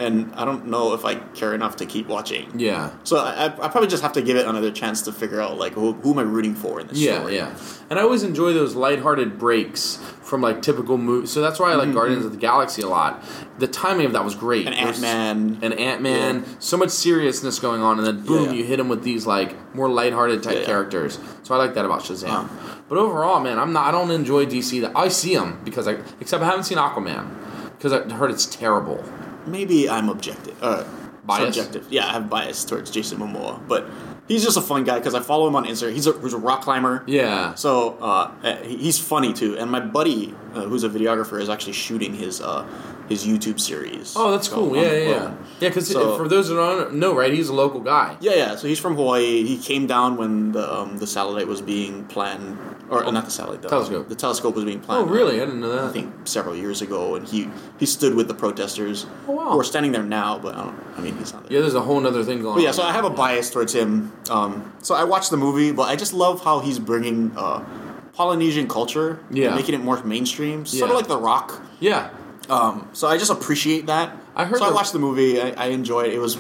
and 0.01 0.35
I 0.35 0.45
don't 0.45 0.67
know 0.67 0.95
if 0.95 1.05
I 1.05 1.15
care 1.15 1.55
enough 1.55 1.77
to 1.77 1.87
keep 1.87 2.09
watching. 2.09 2.59
Yeah. 2.59 2.91
So 3.05 3.19
I, 3.19 3.45
I 3.47 3.69
probably 3.69 3.89
just 3.89 4.03
have 4.03 4.15
to 4.15 4.23
give 4.23 4.37
it 4.37 4.47
another 4.47 4.71
chance 4.73 5.03
to 5.03 5.13
figure 5.13 5.41
out 5.41 5.59
like 5.59 5.75
who, 5.75 5.93
who 5.93 6.13
am 6.13 6.19
I 6.19 6.23
rooting 6.23 6.55
for 6.55 6.81
in 6.81 6.87
this 6.89 6.99
Yeah, 6.99 7.19
story. 7.19 7.37
yeah. 7.37 7.55
And 7.91 7.99
I 7.99 8.03
always 8.03 8.23
enjoy 8.23 8.53
those 8.53 8.75
lighthearted 8.75 9.39
breaks 9.39 9.97
from 10.23 10.41
like 10.41 10.63
typical 10.63 10.97
movies. 10.97 11.31
So 11.31 11.41
that's 11.41 11.59
why 11.59 11.73
I 11.73 11.75
like 11.75 11.93
Guardians 11.93 12.25
of 12.25 12.33
the 12.33 12.39
Galaxy 12.39 12.83
a 12.83 12.89
lot. 12.89 13.23
The 13.59 13.67
timing 13.69 14.07
of 14.07 14.13
that 14.13 14.25
was 14.25 14.35
great. 14.35 14.67
And 14.67 14.75
Ant-Man. 14.75 15.59
and 15.63 15.75
Ant 15.75 16.01
Man, 16.01 16.47
so 16.61 16.77
much 16.77 16.91
seriousness 16.91 17.59
going 17.59 17.83
on, 17.83 17.99
and 17.99 18.07
then 18.07 18.25
boom, 18.25 18.47
Yeah. 18.47 18.53
you 18.53 18.65
hit 18.65 18.79
him 18.81 18.89
with 18.89 19.03
these 19.03 19.27
like 19.27 19.55
more 19.75 19.89
lighthearted 19.89 20.43
type 20.43 20.55
Yeah, 20.55 20.61
yeah. 20.61 20.67
characters. 20.67 21.19
So 21.43 21.55
I 21.55 21.59
like 21.59 21.75
that 21.75 21.85
about 21.85 22.01
Shazam. 22.03 22.29
Uh. 22.49 22.49
But 22.89 22.99
overall, 22.99 23.41
man, 23.41 23.59
I'm 23.59 23.73
not. 23.73 23.87
I 23.87 23.91
don't 23.91 24.11
enjoy 24.11 24.47
DC. 24.47 24.81
That 24.81 24.93
I 24.97 25.09
see 25.09 25.35
them 25.37 25.61
because 25.65 25.87
I, 25.87 25.99
except 26.21 26.43
I 26.43 26.47
haven't 26.47 26.65
seen 26.65 26.79
Aquaman 26.79 27.29
because 27.77 27.93
I 27.93 28.09
heard 28.15 28.31
it's 28.31 28.47
terrible. 28.47 29.05
Maybe 29.47 29.89
I'm 29.89 30.09
objective. 30.09 30.57
Uh, 30.63 30.85
Biased? 31.25 31.59
Subjective. 31.59 31.93
Yeah, 31.93 32.07
I 32.07 32.13
have 32.13 32.31
bias 32.31 32.65
towards 32.65 32.91
Jason 32.91 33.19
Momoa, 33.19 33.61
but 33.69 33.87
he's 34.31 34.45
just 34.45 34.57
a 34.57 34.61
fun 34.63 34.85
guy 34.85 34.99
because 34.99 35.15
I 35.15 35.21
follow 35.21 35.47
him 35.49 35.57
on 35.57 35.65
Instagram. 35.67 35.93
He's 35.93 36.07
a, 36.07 36.19
he's 36.21 36.33
a 36.33 36.39
rock 36.39 36.63
climber. 36.63 37.03
Yeah. 37.07 37.55
So 37.55 37.99
uh, 38.01 38.31
uh, 38.43 38.57
he's 38.63 38.99
funny 38.99 39.33
too, 39.33 39.59
and 39.59 39.71
my 39.71 39.81
buddy, 39.81 40.35
uh, 40.55 40.63
who's 40.63 40.85
a 40.85 40.89
videographer, 40.89 41.41
is 41.41 41.49
actually 41.49 41.75
shooting 41.75 42.15
his 42.15 42.41
uh, 42.41 42.65
his 43.09 43.27
YouTube 43.27 43.59
series. 43.59 44.15
Oh, 44.17 44.31
that's 44.31 44.47
cool. 44.49 44.75
Yeah, 44.77 44.83
yeah, 44.93 45.09
yeah. 45.09 45.35
Yeah, 45.61 45.69
because 45.71 45.89
So- 45.91 46.17
for 46.17 46.29
those 46.29 46.49
who 46.49 46.55
don't 46.57 46.95
know, 46.95 47.13
right, 47.15 47.33
he's 47.33 47.49
a 47.49 47.55
local 47.55 47.81
guy. 47.81 48.17
Yeah, 48.21 48.35
yeah. 48.35 48.57
So 48.57 48.69
he's 48.69 48.79
from 48.79 48.95
Hawaii. 48.95 49.45
He 49.45 49.59
came 49.59 49.87
down 49.89 50.17
when 50.17 50.53
the 50.53 50.65
um, 50.73 50.99
the 50.99 51.07
satellite 51.09 51.49
was 51.49 51.61
being 51.61 52.05
planned, 52.07 52.57
or 52.89 53.05
uh, 53.05 53.11
not 53.11 53.25
the 53.25 53.31
satellite, 53.33 53.63
the 53.63 53.69
Telescope. 53.69 54.09
The 54.09 54.15
telescope 54.15 54.55
was 54.55 54.65
being 54.65 54.81
planned. 54.81 55.09
Oh, 55.09 55.13
really? 55.13 55.37
I 55.43 55.45
didn't 55.45 55.61
know 55.61 55.73
that. 55.75 55.85
I 55.91 55.93
think 55.93 56.09
several 56.29 56.55
years 56.55 56.83
ago, 56.83 57.17
and 57.17 57.27
he 57.27 57.49
he 57.81 57.87
stood 57.87 58.15
with 58.15 58.29
the 58.29 58.35
protesters. 58.35 59.07
Oh, 59.27 59.33
wow. 59.33 59.51
Who 59.53 59.59
are 59.61 59.65
standing 59.65 59.91
there 59.93 60.05
now, 60.05 60.39
but 60.39 60.55
I 60.55 60.63
don't. 60.65 60.79
I 60.97 61.01
mean, 61.01 61.17
he's 61.19 61.33
not 61.33 61.43
there. 61.45 61.55
Yeah, 61.55 61.61
there's 61.63 61.75
a 61.75 61.81
whole 61.81 62.05
other 62.07 62.23
thing 62.23 62.43
going 62.43 62.55
But 62.57 62.63
yeah, 62.63 62.69
on. 62.69 62.75
so 62.75 62.83
I 62.85 62.93
have 62.93 63.05
a 63.05 63.11
bias 63.11 63.51
towards 63.51 63.75
him. 63.75 64.13
Um, 64.29 64.73
so 64.83 64.95
I 64.95 65.05
watched 65.05 65.31
the 65.31 65.37
movie, 65.37 65.73
but 65.73 65.85
I 65.85 65.97
just 65.97 66.13
love 66.13 66.43
how 66.45 66.61
he's 66.61 66.79
bringing 66.79 67.33
uh, 67.37 67.65
Polynesian 68.13 68.69
culture, 68.69 69.21
and 69.29 69.39
Yeah. 69.39 69.55
making 69.55 69.75
it 69.75 69.81
more 69.83 70.03
mainstream, 70.05 70.67
sort 70.67 70.81
Yeah. 70.91 70.95
of 70.95 71.01
like 71.01 71.09
The 71.09 71.19
Rock. 71.19 71.61
Yeah. 71.81 72.11
Um, 72.49 72.89
so 72.93 73.07
I 73.09 73.17
just 73.17 73.31
appreciate 73.31 73.87
that. 73.87 74.17
I 74.37 74.45
heard 74.45 74.59
So 74.59 74.67
I 74.67 74.73
watched 74.73 74.93
the 74.93 74.99
movie. 74.99 75.41
I, 75.41 75.51
I 75.57 75.67
enjoyed 75.69 76.09
it. 76.09 76.15
It 76.15 76.19
was 76.19 76.37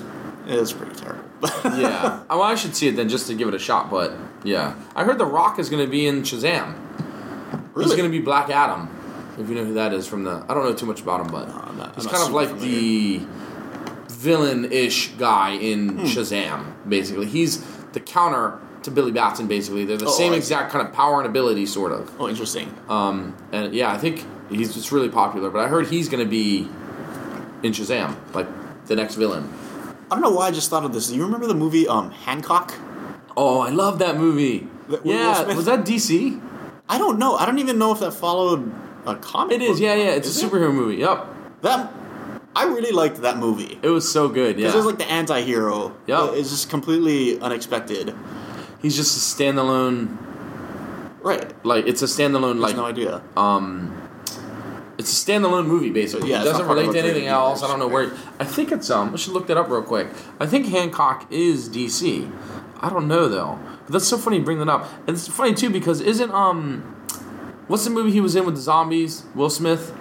it 0.48 0.58
was 0.58 0.72
pretty 0.72 0.94
terrible. 0.96 1.24
yeah. 1.78 2.20
Well, 2.28 2.42
I 2.42 2.54
should 2.56 2.74
see 2.74 2.88
it 2.88 2.96
then 2.96 3.08
just 3.08 3.26
to 3.28 3.34
give 3.34 3.46
it 3.48 3.54
a 3.54 3.58
shot. 3.58 3.90
But 3.90 4.12
yeah, 4.44 4.74
I 4.96 5.04
heard 5.04 5.18
The 5.18 5.26
Rock 5.26 5.58
is 5.58 5.68
going 5.70 5.84
to 5.84 5.90
be 5.90 6.06
in 6.06 6.22
Shazam. 6.22 6.74
Really? 7.74 7.88
He's 7.88 7.96
gonna 7.96 8.08
be 8.08 8.20
Black 8.20 8.50
Adam. 8.50 8.88
If 9.38 9.48
you 9.48 9.54
know 9.54 9.64
who 9.64 9.74
that 9.74 9.92
is 9.94 10.06
from 10.06 10.24
the, 10.24 10.44
I 10.48 10.54
don't 10.54 10.64
know 10.64 10.74
too 10.74 10.86
much 10.86 11.00
about 11.00 11.20
him, 11.20 11.28
but 11.28 11.48
I'm 11.48 11.76
not- 11.78 11.94
he's 11.94 12.04
I'm 12.06 12.12
kind 12.12 12.24
of 12.26 12.32
like 12.32 12.48
familiar. 12.48 12.70
the 12.80 13.26
villain-ish 14.20 15.08
guy 15.18 15.50
in 15.52 15.88
Hmm. 15.90 16.04
Shazam. 16.04 16.60
Basically, 16.88 17.26
he's 17.26 17.62
the 17.92 18.00
counter 18.00 18.58
to 18.82 18.90
Billy 18.90 19.12
Batson. 19.12 19.46
Basically, 19.46 19.84
they're 19.84 19.96
the 19.96 20.06
Oh, 20.06 20.10
same 20.10 20.32
exact 20.32 20.70
kind 20.72 20.86
of 20.86 20.92
power 20.92 21.18
and 21.20 21.26
ability, 21.26 21.66
sort 21.66 21.92
of. 21.92 22.10
Oh, 22.18 22.28
interesting. 22.28 22.72
Um, 22.88 23.34
and 23.52 23.74
yeah, 23.74 23.90
I 23.92 23.98
think 23.98 24.24
he's 24.50 24.74
just 24.74 24.92
really 24.92 25.08
popular. 25.08 25.50
But 25.50 25.60
I 25.64 25.68
heard 25.68 25.86
he's 25.88 26.08
gonna 26.08 26.24
be 26.26 26.68
in 27.62 27.72
Shazam, 27.72 28.14
like 28.34 28.46
the 28.86 28.96
next 28.96 29.14
villain. 29.16 29.48
I 30.10 30.14
don't 30.14 30.22
know 30.22 30.30
why 30.30 30.48
I 30.48 30.50
just 30.50 30.68
thought 30.70 30.84
of 30.84 30.92
this. 30.92 31.08
Do 31.08 31.16
you 31.16 31.24
remember 31.24 31.46
the 31.46 31.54
movie 31.54 31.86
um, 31.88 32.10
Hancock? 32.10 32.74
Oh, 33.36 33.60
I 33.60 33.70
love 33.70 33.98
that 34.00 34.16
movie. 34.18 34.66
Will 34.88 35.00
yeah, 35.04 35.44
was 35.54 35.66
that 35.66 35.84
DC? 35.84 36.40
I 36.88 36.98
don't 36.98 37.18
know. 37.18 37.36
I 37.36 37.46
don't 37.46 37.58
even 37.60 37.78
know 37.78 37.92
if 37.92 38.00
that 38.00 38.12
followed 38.12 38.70
a 39.06 39.14
comic. 39.14 39.56
It 39.56 39.62
is. 39.62 39.78
Yeah, 39.78 39.94
yeah. 39.94 40.10
It's 40.18 40.26
Is 40.28 40.42
a 40.42 40.46
it? 40.46 40.50
superhero 40.50 40.74
movie. 40.74 40.96
Yep. 40.96 41.26
That 41.62 41.92
I 42.54 42.64
really 42.64 42.90
liked 42.90 43.22
that 43.22 43.36
movie 43.38 43.78
It 43.82 43.88
was 43.88 44.10
so 44.10 44.28
good. 44.28 44.58
Yeah. 44.58 44.66
because 44.66 44.74
it 44.74 44.76
was 44.78 44.86
like 44.86 44.98
the 44.98 45.10
anti-hero. 45.10 45.94
Yep. 46.06 46.30
It's 46.34 46.50
just 46.50 46.68
completely 46.70 47.40
unexpected. 47.40 48.14
He's 48.82 48.96
just 48.96 49.16
a 49.16 49.42
standalone. 49.42 50.16
Right. 51.22 51.64
Like 51.64 51.86
it's 51.86 52.02
a 52.02 52.06
standalone. 52.06 52.54
There's 52.54 52.74
Like 52.74 52.76
no 52.76 52.86
idea. 52.86 53.22
um, 53.36 53.96
it's 54.98 55.10
a 55.12 55.30
standalone 55.30 55.66
movie 55.66 55.90
basically. 55.90 56.30
Yeah, 56.30 56.42
it 56.42 56.44
doesn't 56.44 56.58
not 56.60 56.66
part 56.66 56.78
of 56.78 56.86
relate 56.88 57.00
to 57.00 57.04
anything 57.08 57.26
else. 57.28 57.62
I 57.62 57.68
don't 57.68 57.78
know 57.78 57.88
where. 57.88 58.12
I 58.38 58.44
think 58.44 58.72
it's 58.72 58.90
um. 58.90 59.14
I 59.14 59.16
should 59.16 59.32
look 59.32 59.46
that 59.46 59.56
up 59.56 59.68
real 59.70 59.82
quick. 59.82 60.08
I 60.38 60.46
think 60.46 60.66
Hancock 60.66 61.26
is 61.30 61.68
DC. 61.68 62.30
I 62.80 62.88
don't 62.90 63.06
know 63.08 63.28
though. 63.28 63.58
But 63.86 63.92
that's 63.94 64.08
so 64.08 64.18
funny 64.18 64.38
you 64.38 64.42
bring 64.42 64.58
that 64.58 64.68
up. 64.68 64.88
And 65.06 65.10
it's 65.16 65.28
funny 65.28 65.54
too 65.54 65.70
because 65.70 66.00
isn't 66.00 66.30
um, 66.32 66.82
what's 67.68 67.84
the 67.84 67.90
movie 67.90 68.10
he 68.12 68.20
was 68.20 68.34
in 68.36 68.44
with 68.44 68.56
the 68.56 68.60
zombies? 68.60 69.24
Will 69.34 69.50
Smith. 69.50 69.94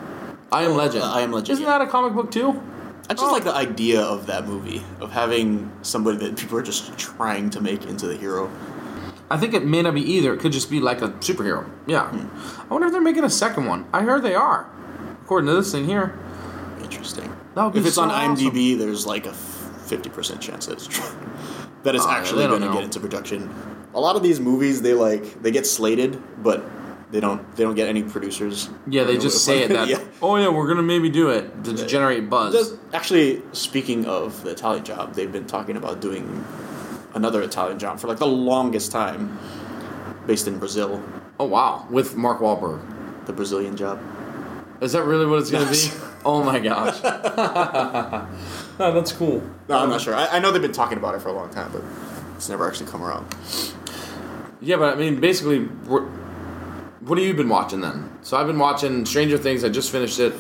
I 0.52 0.64
am 0.64 0.76
Legend. 0.76 1.04
uh, 1.04 1.12
I 1.14 1.22
Am 1.22 1.32
Legend, 1.32 1.50
Isn't 1.52 1.64
yeah. 1.66 1.78
that 1.78 1.82
a 1.82 1.88
comic 1.88 2.14
book 2.14 2.32
too? 2.32 2.62
I 3.10 3.14
just 3.14 3.26
Oh. 3.26 3.32
like 3.32 3.44
the 3.44 3.54
idea 3.56 4.02
of 4.02 4.28
that 4.28 4.48
movie 4.48 4.84
of 5.00 5.12
having 5.12 5.72
somebody 5.82 6.18
that 6.18 6.38
people 6.38 6.58
are 6.58 6.62
just 6.64 6.98
trying 6.98 7.50
to 7.52 7.62
make 7.62 7.86
into 7.86 8.08
the 8.08 8.16
hero. 8.16 8.50
I 9.32 9.38
think 9.38 9.54
it 9.54 9.66
may 9.66 9.82
not 9.82 9.94
be 9.94 10.02
either. 10.14 10.34
It 10.34 10.40
could 10.40 10.52
just 10.52 10.70
be 10.72 10.80
like 10.80 11.02
a 11.02 11.10
superhero. 11.20 11.66
Yeah. 11.88 12.08
Hmm. 12.08 12.62
I 12.70 12.74
wonder 12.74 12.88
if 12.88 12.94
they're 12.94 13.02
making 13.02 13.24
a 13.24 13.30
second 13.30 13.66
one. 13.66 13.86
I 13.94 14.02
heard 14.02 14.24
they 14.24 14.36
are. 14.36 14.68
According 15.24 15.48
to 15.50 15.56
this 15.56 15.72
thing 15.72 15.86
here. 15.86 16.18
Interesting. 16.82 17.32
That 17.56 17.64
would 17.66 17.74
be 17.74 17.80
if 17.80 17.86
it's 17.86 17.96
so 17.96 18.04
on 18.04 18.10
awesome. 18.12 18.36
IMDb, 18.52 18.78
there's 18.78 19.06
like 19.06 19.26
a 19.28 19.34
fifty 19.34 20.10
percent 20.10 20.42
chance 20.42 20.66
that 20.66 20.74
it's 20.74 20.88
true. 20.88 21.06
that 21.84 21.94
it's 21.96 22.06
yeah, 22.06 22.12
actually 22.12 22.48
going 22.48 22.62
to 22.62 22.72
get 22.74 22.84
into 22.84 23.00
production. 23.00 23.50
A 23.94 24.00
lot 24.00 24.16
of 24.16 24.24
these 24.24 24.40
movies, 24.40 24.82
they 24.82 24.94
like 24.94 25.42
they 25.44 25.52
get 25.52 25.66
slated, 25.68 26.22
but 26.42 26.64
they 27.12 27.20
don't 27.20 27.56
they 27.56 27.64
don't 27.64 27.76
get 27.76 27.88
any 27.88 28.04
producers. 28.04 28.70
Yeah, 28.88 29.04
they 29.04 29.18
just 29.28 29.44
say 29.46 29.64
it 29.64 29.70
that. 29.70 29.88
yeah. 29.88 30.04
Oh 30.22 30.36
yeah, 30.38 30.50
we're 30.50 30.68
gonna 30.68 30.84
maybe 30.84 31.10
do 31.10 31.30
it 31.30 31.64
to 31.66 31.86
generate 31.88 32.30
buzz. 32.30 32.54
Just- 32.54 32.76
actually, 32.94 33.42
speaking 33.54 34.06
of 34.06 34.44
the 34.44 34.52
Italian 34.52 34.84
job, 34.84 35.14
they've 35.14 35.32
been 35.32 35.48
talking 35.48 35.76
about 35.78 36.00
doing 36.02 36.46
another 37.16 37.42
Italian 37.42 37.80
job 37.80 38.00
for 38.00 38.08
like 38.08 38.20
the 38.20 38.28
longest 38.28 38.92
time, 38.92 39.38
based 40.28 40.48
in 40.48 40.60
Brazil. 40.60 41.02
oh 41.40 41.46
wow, 41.46 41.88
with 41.90 42.16
Mark 42.16 42.40
Wahlberg. 42.40 42.80
The 43.26 43.34
Brazilian 43.34 43.76
job. 43.78 44.00
Is 44.82 44.94
that 44.94 45.04
really 45.04 45.26
what 45.26 45.40
it's 45.40 45.52
gonna 45.52 45.66
Yes. 45.66 45.88
be? 45.96 46.04
Oh 46.26 46.44
my 46.44 46.60
gosh. 46.60 47.02
no, 48.80 48.92
that's 48.94 49.12
cool. 49.14 49.42
No, 49.70 49.78
I'm 49.80 49.90
not 49.90 50.02
sure. 50.02 50.14
I, 50.16 50.28
I 50.28 50.40
know 50.40 50.52
they've 50.52 50.62
been 50.62 50.72
talking 50.74 50.98
about 50.98 51.16
it 51.16 51.22
for 51.22 51.30
a 51.30 51.34
long 51.34 51.50
time, 51.50 51.72
but 51.72 51.82
it's 52.36 52.50
never 52.50 52.68
actually 52.68 52.92
come 52.92 53.02
around. 53.02 53.26
Yeah, 54.62 54.76
but 54.76 54.94
I 54.94 54.98
mean, 54.98 55.20
basically, 55.22 55.66
we're, 55.88 56.08
what 57.10 57.18
have 57.18 57.28
you 57.28 57.34
been 57.34 57.50
watching 57.50 57.82
then? 57.82 58.10
So 58.22 58.38
I've 58.38 58.48
been 58.48 58.60
watching 58.60 59.06
Stranger 59.06 59.38
Things. 59.38 59.64
I 59.64 59.70
just 59.70 59.92
finished 59.92 60.20
it. 60.20 60.34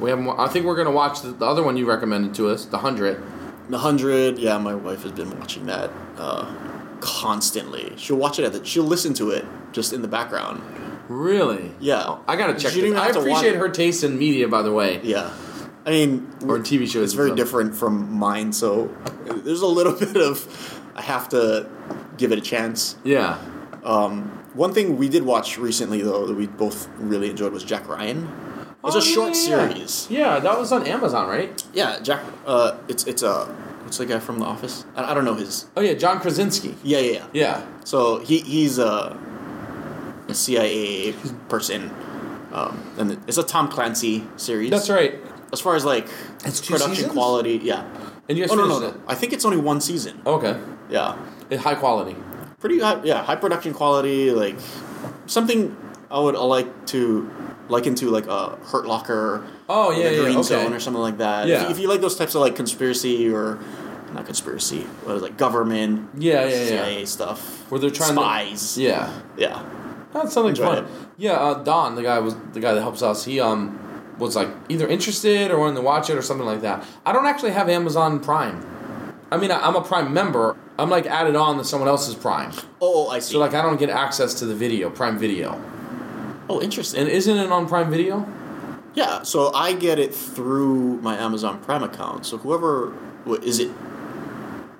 We 0.00 0.10
haven't. 0.10 0.28
I 0.28 0.48
think 0.48 0.66
we're 0.66 0.76
gonna 0.76 0.90
watch 0.90 1.22
the, 1.22 1.28
the 1.28 1.46
other 1.46 1.62
one 1.62 1.76
you 1.76 1.86
recommended 1.86 2.34
to 2.34 2.48
us, 2.48 2.64
The 2.66 2.78
Hundred. 2.78 3.22
The 3.68 3.78
Hundred, 3.78 4.38
yeah, 4.38 4.58
my 4.58 4.74
wife 4.74 5.04
has 5.04 5.12
been 5.12 5.38
watching 5.38 5.66
that 5.66 5.90
uh, 6.18 6.52
constantly. 7.00 7.94
She'll 7.96 8.16
watch 8.16 8.38
it 8.38 8.44
at 8.44 8.52
the. 8.52 8.64
She'll 8.64 8.84
listen 8.84 9.14
to 9.14 9.30
it 9.30 9.44
just 9.72 9.92
in 9.92 10.02
the 10.02 10.08
background. 10.08 10.62
Really? 11.08 11.72
Yeah, 11.80 12.18
I 12.26 12.36
gotta 12.36 12.54
check. 12.54 12.72
She 12.72 12.80
didn't 12.80 12.96
This. 12.96 13.16
I 13.16 13.20
appreciate 13.20 13.54
her 13.56 13.68
taste 13.68 14.02
in 14.04 14.18
media, 14.18 14.48
by 14.48 14.62
the 14.62 14.72
way. 14.72 15.00
Yeah, 15.02 15.32
I 15.86 15.90
mean, 15.90 16.28
Or 16.46 16.56
in 16.56 16.62
TV 16.62 16.90
shows 16.90 17.04
It's 17.04 17.12
very 17.12 17.28
stuff. 17.28 17.36
different 17.36 17.76
from 17.76 18.12
mine, 18.12 18.52
so 18.52 18.94
there's 19.26 19.62
a 19.62 19.66
little 19.66 19.92
bit 19.98 20.16
of 20.16 20.80
I 20.96 21.02
have 21.02 21.28
to 21.30 21.68
give 22.16 22.32
it 22.32 22.38
a 22.38 22.42
chance. 22.42 22.96
Yeah. 23.04 23.38
One 24.54 24.72
thing 24.72 24.96
we 24.98 25.08
did 25.08 25.24
watch 25.24 25.58
recently, 25.58 26.00
though, 26.02 26.26
that 26.26 26.34
we 26.34 26.46
both 26.46 26.88
really 26.98 27.30
enjoyed 27.30 27.52
was 27.52 27.64
Jack 27.64 27.88
Ryan. 27.88 28.18
It 28.60 28.82
was 28.82 28.94
Oh, 28.94 28.98
a 28.98 29.02
short 29.02 29.34
yeah, 29.34 29.40
yeah, 29.42 29.56
yeah. 29.68 29.68
series. 29.74 30.06
Yeah, 30.10 30.38
that 30.40 30.58
was 30.58 30.70
on 30.72 30.86
Amazon, 30.86 31.28
right? 31.28 31.64
Yeah, 31.72 31.98
Jack. 32.00 32.22
Uh, 32.46 32.76
it's 32.86 33.04
it's 33.04 33.22
a 33.22 33.46
what's 33.82 33.98
the 33.98 34.06
guy 34.06 34.18
from 34.20 34.38
The 34.38 34.44
Office? 34.44 34.84
I, 34.94 35.10
I 35.10 35.14
don't 35.14 35.24
know 35.24 35.34
his. 35.34 35.66
Oh 35.76 35.80
yeah, 35.80 35.94
John 35.94 36.20
Krasinski. 36.20 36.76
Yeah, 36.84 36.98
yeah, 36.98 37.12
yeah. 37.12 37.26
Yeah. 37.32 37.66
So 37.84 38.18
he 38.18 38.40
he's 38.40 38.78
a, 38.78 39.18
a 40.28 40.34
CIA 40.34 41.12
person, 41.48 41.90
um, 42.52 42.78
and 42.98 43.12
it's 43.26 43.38
a 43.38 43.42
Tom 43.42 43.68
Clancy 43.68 44.24
series. 44.36 44.70
That's 44.70 44.90
right. 44.90 45.14
As 45.52 45.60
far 45.60 45.76
as 45.76 45.84
like 45.84 46.06
It's 46.44 46.60
production 46.60 46.94
seasons? 46.94 47.12
quality, 47.12 47.60
yeah. 47.62 47.84
And 48.28 48.36
you 48.38 48.44
guys 48.44 48.52
Oh 48.52 48.56
no, 48.56 48.66
no, 48.66 48.78
no! 48.80 49.00
I 49.08 49.14
think 49.14 49.32
it's 49.32 49.44
only 49.44 49.56
one 49.58 49.80
season. 49.80 50.20
Okay. 50.26 50.60
Yeah, 50.90 51.16
It- 51.50 51.60
high 51.60 51.74
quality. 51.74 52.16
Pretty 52.64 52.80
high. 52.80 52.98
Yeah, 53.04 53.22
high 53.22 53.36
production 53.36 53.74
quality. 53.74 54.30
Like 54.30 54.56
something 55.26 55.76
I 56.10 56.18
would 56.18 56.34
like 56.34 56.86
to 56.86 57.30
liken 57.68 57.94
to 57.96 58.08
like 58.10 58.26
a 58.26 58.56
Hurt 58.72 58.86
Locker. 58.86 59.44
Oh, 59.68 59.88
or 59.88 59.94
yeah, 59.94 60.22
Green 60.22 60.38
okay. 60.38 60.42
Zone 60.42 60.72
or 60.72 60.80
something 60.80 61.02
like 61.02 61.18
that. 61.18 61.44
If 61.44 61.50
Yeah. 61.50 61.62
you- 61.64 61.70
If, 61.70 61.78
you 61.78 61.88
like 61.88 62.00
those 62.00 62.16
types 62.16 62.34
of 62.34 62.40
like 62.40 62.56
conspiracy 62.56 63.30
or 63.30 63.58
not 64.14 64.24
conspiracy, 64.26 64.80
what 65.04 65.16
is 65.16 65.22
it, 65.22 65.24
like 65.24 65.36
government, 65.36 66.08
Yeah, 66.16 66.44
yeah, 66.46 66.56
yeah. 66.56 66.66
CIA 66.66 67.04
stuff, 67.04 67.64
Where 67.70 67.80
they're 67.80 67.90
trying 67.90 68.12
spies. 68.14 68.74
to. 68.76 68.82
Yeah. 68.82 69.10
yeah. 69.36 69.62
That 70.14 70.30
sounds 70.30 70.46
like 70.46 70.56
fun. 70.56 70.84
it. 70.84 70.90
Yeah, 71.18 71.32
uh, 71.32 71.54
Don, 71.62 71.96
the 71.96 72.02
guy 72.02 72.18
was 72.20 72.34
the 72.52 72.60
guy 72.60 72.72
that 72.74 72.80
helps 72.82 73.02
us. 73.02 73.24
He 73.24 73.40
um 73.40 73.78
was 74.18 74.36
like 74.36 74.48
either 74.68 74.86
interested 74.86 75.50
or 75.50 75.58
wanted 75.58 75.74
to 75.76 75.82
watch 75.82 76.08
it 76.08 76.16
or 76.16 76.22
something 76.22 76.46
like 76.46 76.60
that. 76.62 76.84
I 77.04 77.12
don't 77.12 77.26
actually 77.26 77.50
have 77.52 77.68
Amazon 77.68 78.20
Prime. 78.20 78.64
I 79.32 79.36
mean, 79.36 79.50
I, 79.50 79.58
I'm 79.66 79.74
a 79.74 79.80
Prime 79.82 80.14
member. 80.14 80.56
I'm 80.78 80.90
like 80.90 81.06
added 81.06 81.36
on 81.36 81.58
to 81.58 81.64
someone 81.64 81.88
else's 81.88 82.14
Prime, 82.14 82.50
Oh, 82.80 83.06
oh 83.06 83.08
I 83.10 83.20
see. 83.20 83.32
so 83.32 83.38
like 83.38 83.54
I 83.54 83.62
don't 83.62 83.78
get 83.78 83.90
access 83.90 84.34
to 84.34 84.46
the 84.46 84.54
video 84.54 84.90
Prime 84.90 85.18
Video. 85.18 85.60
oh, 86.48 86.60
interesting. 86.60 87.00
And 87.02 87.08
isn't 87.08 87.36
it 87.36 87.50
on 87.50 87.68
Prime 87.68 87.90
Video? 87.90 88.26
Yeah, 88.94 89.22
so 89.22 89.52
I 89.52 89.72
get 89.72 89.98
it 89.98 90.14
through 90.14 91.00
my 91.00 91.16
Amazon 91.16 91.60
Prime 91.62 91.82
account. 91.82 92.26
So 92.26 92.38
whoever 92.38 92.90
what, 93.24 93.42
is 93.44 93.58
it? 93.58 93.70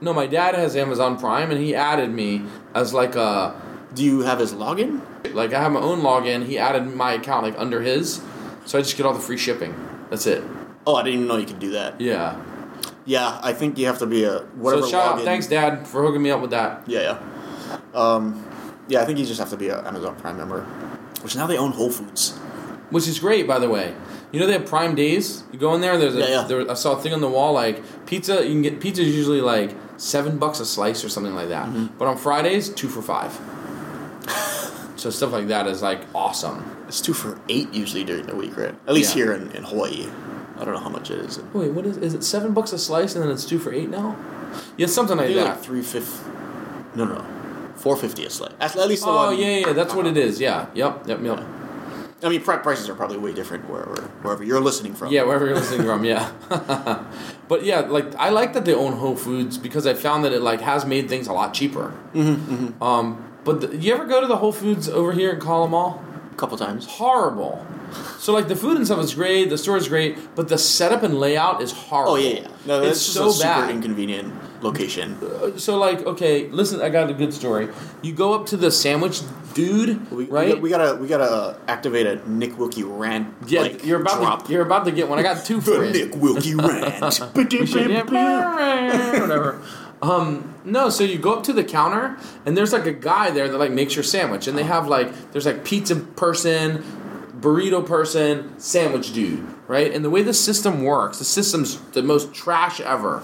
No, 0.01 0.13
my 0.13 0.27
dad 0.27 0.55
has 0.55 0.77
Amazon 0.77 1.19
Prime, 1.19 1.51
and 1.51 1.61
he 1.61 1.75
added 1.75 2.11
me 2.11 2.43
as 2.75 2.93
like 2.93 3.15
a 3.17 3.61
Do 3.95 4.05
you 4.05 4.21
have 4.21 4.39
his 4.39 4.53
login? 4.53 5.01
like 5.33 5.53
I 5.55 5.61
have 5.61 5.73
my 5.73 5.81
own 5.81 6.01
login. 6.01 6.45
He 6.47 6.59
added 6.59 6.83
my 6.95 7.13
account 7.15 7.45
like 7.45 7.59
under 7.59 7.81
his, 7.83 8.21
so 8.67 8.79
I 8.79 8.83
just 8.83 8.97
get 8.97 9.07
all 9.07 9.15
the 9.15 9.21
free 9.21 9.39
shipping. 9.39 9.75
That's 10.11 10.27
it. 10.27 10.43
Oh, 10.87 10.97
I 10.97 11.03
didn't 11.03 11.15
even 11.21 11.29
know 11.29 11.37
you 11.39 11.47
could 11.47 11.59
do 11.61 11.71
that. 11.73 12.01
Yeah. 12.01 12.39
Yeah, 13.07 13.39
I 13.43 13.53
think 13.53 13.79
you 13.79 13.87
have 13.87 13.99
to 13.99 14.07
be 14.07 14.25
a 14.25 14.41
whatever 14.57 14.83
so 14.83 14.89
shout 14.89 15.19
out, 15.19 15.25
thanks, 15.25 15.47
Dad, 15.47 15.87
for 15.87 16.03
hooking 16.03 16.23
me 16.23 16.31
up 16.31 16.41
with 16.41 16.51
that. 16.51 16.85
Yeah, 16.87 17.01
yeah. 17.01 17.79
Um, 17.95 18.47
yeah, 18.89 19.03
I 19.03 19.05
think 19.05 19.19
you 19.19 19.27
just 19.27 19.41
have 19.41 19.51
to 19.51 19.57
be 19.57 19.69
an 19.69 19.85
Amazon 19.87 20.17
Prime 20.17 20.37
member. 20.37 20.63
Which 21.23 21.37
now 21.37 21.47
they 21.47 21.57
own 21.59 21.73
Whole 21.73 21.91
Foods. 21.91 22.33
Which 22.91 23.09
is 23.09 23.19
great, 23.19 23.47
by 23.47 23.59
the 23.59 23.69
way. 23.69 23.95
You 24.33 24.41
know 24.41 24.47
they 24.47 24.53
have 24.55 24.67
Prime 24.67 24.95
Days. 24.95 25.45
You 25.53 25.59
go 25.59 25.75
in 25.75 25.81
there. 25.81 25.97
There's 25.97 26.17
a, 26.17 26.19
Yeah, 26.19 26.29
yeah. 26.29 26.43
There, 26.43 26.71
I 26.71 26.75
saw 26.75 26.97
a 26.99 27.01
thing 27.01 27.13
on 27.13 27.21
the 27.21 27.29
wall 27.29 27.53
like 27.53 27.83
pizza. 28.07 28.43
You 28.45 28.51
can 28.51 28.63
get 28.63 28.81
pizza 28.81 29.03
is 29.03 29.15
usually 29.15 29.41
like 29.41 29.75
seven 29.97 30.39
bucks 30.39 30.61
a 30.61 30.67
slice 30.67 31.05
or 31.05 31.09
something 31.09 31.35
like 31.35 31.49
that. 31.49 31.67
Mm-hmm. 31.69 31.99
But 31.99 32.09
on 32.09 32.17
Fridays, 32.17 32.69
two 32.69 32.89
for 32.89 33.01
five. 33.01 33.33
so 34.97 35.11
stuff 35.11 35.33
like 35.33 35.49
that 35.49 35.67
is 35.67 35.83
like 35.83 36.01
awesome. 36.15 36.65
It's 36.89 37.01
two 37.01 37.15
for 37.15 37.39
eight 37.49 37.73
usually 37.73 38.05
during 38.05 38.27
the 38.27 38.37
week, 38.37 38.57
right? 38.57 38.75
At 38.87 38.95
least 38.95 39.15
Yeah. 39.17 39.25
here 39.25 39.33
in, 39.35 39.51
in 39.53 39.65
Hawaii. 39.65 40.09
I 40.57 40.65
don't 40.65 40.75
know 40.75 40.81
how 40.81 40.89
much 40.89 41.11
it 41.11 41.19
is. 41.19 41.39
Wait, 41.53 41.71
what 41.73 41.85
is? 41.87 41.97
Is 41.99 42.15
it 42.15 42.23
seven 42.25 42.53
bucks 42.55 42.73
a 42.73 42.79
slice 42.79 43.15
and 43.15 43.25
then 43.25 43.31
it's 43.31 43.45
two 43.45 43.59
for 43.59 43.73
eight 43.73 43.91
now? 43.91 44.17
Yeah, 44.77 44.87
something 44.87 45.17
like 45.17 45.35
that. 45.35 45.45
like 45.45 45.61
three 45.61 45.83
fifty. 45.83 46.31
No, 46.95 47.05
no, 47.05 47.15
no, 47.17 47.25
four 47.77 47.97
fifty 47.97 48.25
a 48.25 48.31
slice. 48.31 48.53
At, 48.61 48.77
at 48.77 48.89
least 48.89 49.05
the 49.05 49.11
oh 49.11 49.27
one. 49.31 49.39
yeah, 49.39 49.59
yeah, 49.59 49.73
that's 49.73 49.95
what 49.95 50.07
it 50.07 50.17
is. 50.17 50.41
Yeah, 50.41 50.67
yep, 50.75 51.07
yep, 51.09 51.21
yep. 51.23 51.41
I 52.23 52.29
mean, 52.31 52.41
pri- 52.41 52.59
prices 52.59 52.89
are 52.89 52.95
probably 52.95 53.19
way 53.19 53.33
different 53.35 53.69
wherever 53.69 54.01
wherever 54.23 54.45
you're 54.45 54.61
listening 54.61 54.95
from. 54.95 55.13
Yeah, 55.13 55.25
wherever 55.25 55.45
you're 55.47 55.57
listening 55.57 55.83
from, 55.87 56.05
yeah. 56.05 56.31
but 57.49 57.65
yeah, 57.65 57.81
like 57.81 58.15
I 58.15 58.31
like 58.31 58.53
that 58.55 58.65
they 58.65 58.75
own 58.75 58.95
Whole 58.95 59.17
Foods 59.17 59.59
because 59.59 59.87
I 59.87 59.95
found 59.95 60.25
that 60.25 60.33
it 60.33 60.41
like 60.41 60.61
has 60.61 60.87
made 60.87 61.09
things 61.09 61.27
a 61.27 61.33
lot 61.33 61.53
cheaper. 61.53 61.93
Mm-hmm, 62.15 62.83
Um, 62.83 63.29
but 63.45 63.61
the, 63.61 63.77
you 63.77 63.93
ever 63.93 64.07
go 64.07 64.21
to 64.21 64.27
the 64.27 64.37
Whole 64.37 64.53
Foods 64.53 64.89
over 64.89 65.13
here 65.13 65.33
in 65.33 65.41
Kahala 65.41 65.69
Mall? 65.69 66.03
a 66.33 66.37
couple 66.37 66.57
times. 66.57 66.87
Horrible. 66.87 67.67
So 68.19 68.33
like 68.33 68.49
the 68.49 68.57
food 68.57 68.77
and 68.77 68.87
stuff 68.87 69.01
is 69.01 69.15
great, 69.15 69.51
the 69.51 69.59
store 69.59 69.77
is 69.77 69.89
great, 69.89 70.17
but 70.35 70.49
the 70.49 70.59
setup 70.59 71.03
and 71.03 71.19
layout 71.19 71.63
is 71.63 71.73
horrible. 71.73 72.13
Oh 72.13 72.17
yeah, 72.17 72.41
yeah. 72.41 72.49
No, 72.67 72.83
it's 72.83 73.05
just 73.05 73.15
so 73.15 73.29
a 73.29 73.33
super 73.33 73.49
bad. 73.49 73.71
inconvenient 73.71 74.35
location. 74.63 75.19
Uh, 75.23 75.57
so 75.59 75.79
like, 75.79 76.05
okay, 76.07 76.49
listen, 76.49 76.81
I 76.81 76.89
got 76.89 77.11
a 77.11 77.15
good 77.15 77.35
story. 77.35 77.69
You 78.03 78.13
go 78.13 78.35
up 78.35 78.47
to 78.47 78.57
the 78.57 78.71
sandwich 78.71 79.21
dude, 79.55 80.11
We, 80.11 80.25
right? 80.25 80.55
we, 80.57 80.63
we 80.63 80.71
gotta 80.71 80.97
we 80.97 81.07
gotta 81.07 81.25
uh, 81.25 81.57
activate 81.69 82.07
a 82.07 82.29
Nick 82.29 82.59
Wilkie 82.59 82.83
rant. 82.83 83.33
yeah, 83.47 83.61
like, 83.61 83.85
you're 83.85 84.01
about 84.01 84.21
drop. 84.21 84.47
to 84.47 84.53
you're 84.53 84.63
about 84.63 84.85
to 84.87 84.93
get 84.93 85.09
one. 85.09 85.19
I 85.19 85.23
got 85.23 85.45
two 85.45 85.61
for 85.63 85.71
the 85.79 85.99
you. 85.99 86.07
Nick 86.07 86.17
Wilkie 86.17 86.55
rant. 86.57 87.01
whatever. 89.21 89.63
Um, 90.03 90.55
no, 90.65 90.91
so 90.91 91.03
you 91.03 91.19
go 91.19 91.33
up 91.35 91.45
to 91.45 91.53
the 91.53 91.65
counter 91.65 92.19
and 92.45 92.57
there's 92.57 92.73
like 92.73 92.85
a 92.85 92.93
guy 92.93 93.31
there 93.31 93.49
that 93.49 93.57
like 93.57 93.71
makes 93.71 93.95
your 93.95 94.03
sandwich, 94.03 94.47
and 94.47 94.59
they 94.59 94.63
uh-huh. 94.63 94.73
have 94.83 94.89
like 94.89 95.33
there's 95.33 95.47
like 95.47 95.65
pizza 95.65 95.97
person, 95.97 96.83
burrito 97.45 97.85
person, 97.87 98.59
sandwich 98.59 99.13
dude, 99.13 99.47
right? 99.69 99.93
And 99.93 100.05
the 100.05 100.11
way 100.11 100.23
the 100.23 100.35
system 100.35 100.83
works, 100.83 101.19
the 101.19 101.25
system's 101.25 101.79
the 101.93 102.03
most 102.03 102.33
trash 102.33 102.81
ever. 102.81 103.23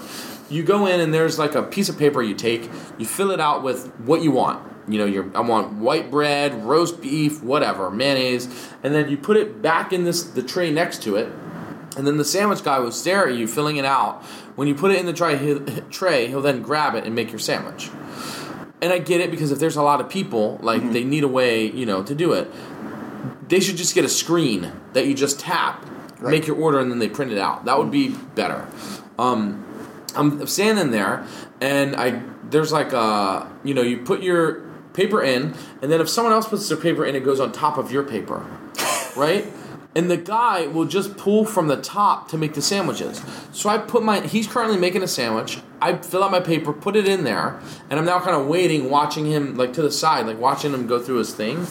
You 0.49 0.63
go 0.63 0.85
in 0.85 0.99
and 0.99 1.13
there's 1.13 1.39
like 1.39 1.55
a 1.55 1.63
piece 1.63 1.89
of 1.89 1.97
paper 1.97 2.21
you 2.21 2.35
take, 2.35 2.69
you 2.97 3.05
fill 3.05 3.31
it 3.31 3.39
out 3.39 3.63
with 3.63 3.87
what 3.99 4.21
you 4.21 4.31
want. 4.31 4.67
You 4.87 4.97
know, 4.99 5.05
you're, 5.05 5.29
I 5.35 5.41
want 5.41 5.73
white 5.73 6.11
bread, 6.11 6.65
roast 6.65 7.01
beef, 7.01 7.41
whatever, 7.41 7.89
mayonnaise, 7.89 8.47
and 8.83 8.93
then 8.93 9.09
you 9.09 9.17
put 9.17 9.37
it 9.37 9.61
back 9.61 9.93
in 9.93 10.03
this 10.03 10.23
the 10.23 10.43
tray 10.43 10.71
next 10.71 11.01
to 11.03 11.15
it, 11.15 11.31
and 11.95 12.05
then 12.05 12.17
the 12.17 12.25
sandwich 12.25 12.63
guy 12.63 12.79
will 12.79 12.91
stare 12.91 13.27
at 13.27 13.35
you 13.35 13.47
filling 13.47 13.77
it 13.77 13.85
out. 13.85 14.23
When 14.55 14.67
you 14.67 14.75
put 14.75 14.91
it 14.91 14.99
in 14.99 15.05
the 15.05 15.13
tray, 15.13 15.37
he'll, 15.37 15.65
tray, 15.89 16.27
he'll 16.27 16.41
then 16.41 16.61
grab 16.61 16.95
it 16.95 17.05
and 17.05 17.15
make 17.15 17.31
your 17.31 17.39
sandwich. 17.39 17.89
And 18.81 18.91
I 18.91 18.97
get 18.97 19.21
it 19.21 19.29
because 19.29 19.51
if 19.51 19.59
there's 19.59 19.75
a 19.75 19.83
lot 19.83 20.01
of 20.01 20.09
people, 20.09 20.59
like 20.61 20.81
Mm-hmm. 20.81 20.93
they 20.93 21.03
need 21.03 21.23
a 21.23 21.27
way, 21.27 21.65
you 21.65 21.85
know, 21.85 22.01
to 22.03 22.15
do 22.15 22.33
it. 22.33 22.51
They 23.51 23.59
should 23.59 23.75
just 23.75 23.93
get 23.93 24.05
a 24.05 24.09
screen 24.09 24.71
that 24.93 25.07
you 25.07 25.13
just 25.13 25.37
tap, 25.41 25.85
Right. 26.21 26.31
make 26.31 26.47
your 26.47 26.55
order, 26.55 26.79
and 26.79 26.89
then 26.89 26.99
they 26.99 27.09
print 27.09 27.33
it 27.33 27.37
out. 27.37 27.65
That 27.65 27.77
would 27.77 27.91
be 27.91 28.15
better. 28.33 28.65
Um, 29.19 29.65
I'm 30.15 30.47
standing 30.47 30.91
there, 30.91 31.25
and 31.59 31.93
I 31.97 32.21
there's 32.49 32.71
like 32.71 32.93
a 32.93 33.51
you 33.65 33.73
know 33.73 33.81
you 33.81 33.97
put 33.97 34.23
your 34.23 34.61
paper 34.93 35.21
in, 35.21 35.53
and 35.81 35.91
then 35.91 35.99
if 35.99 36.07
someone 36.07 36.31
else 36.31 36.47
puts 36.47 36.69
their 36.69 36.77
paper 36.77 37.05
in, 37.05 37.13
it 37.13 37.25
goes 37.25 37.41
on 37.41 37.51
top 37.51 37.77
of 37.77 37.91
your 37.91 38.03
paper, 38.03 38.45
right? 39.17 39.45
And 39.93 40.09
the 40.09 40.17
guy 40.17 40.67
will 40.67 40.85
just 40.85 41.17
pull 41.17 41.43
from 41.43 41.67
the 41.67 41.75
top 41.75 42.29
to 42.29 42.37
make 42.37 42.53
the 42.53 42.61
sandwiches. 42.61 43.21
So 43.51 43.69
I 43.69 43.77
put 43.77 44.03
my 44.03 44.21
he's 44.21 44.47
currently 44.47 44.77
making 44.77 45.03
a 45.03 45.07
sandwich. 45.07 45.59
I 45.81 45.97
fill 45.97 46.23
out 46.23 46.31
my 46.31 46.39
paper, 46.39 46.71
put 46.71 46.95
it 46.95 47.07
in 47.07 47.23
there, 47.23 47.59
and 47.89 47.99
I'm 47.99 48.05
now 48.05 48.19
kind 48.19 48.35
of 48.39 48.47
waiting, 48.47 48.89
watching 48.89 49.25
him 49.25 49.57
like 49.57 49.73
to 49.73 49.81
the 49.81 49.91
side, 49.91 50.27
like 50.27 50.39
watching 50.39 50.73
him 50.73 50.87
go 50.87 51.01
through 51.01 51.17
his 51.17 51.33
thing. 51.33 51.67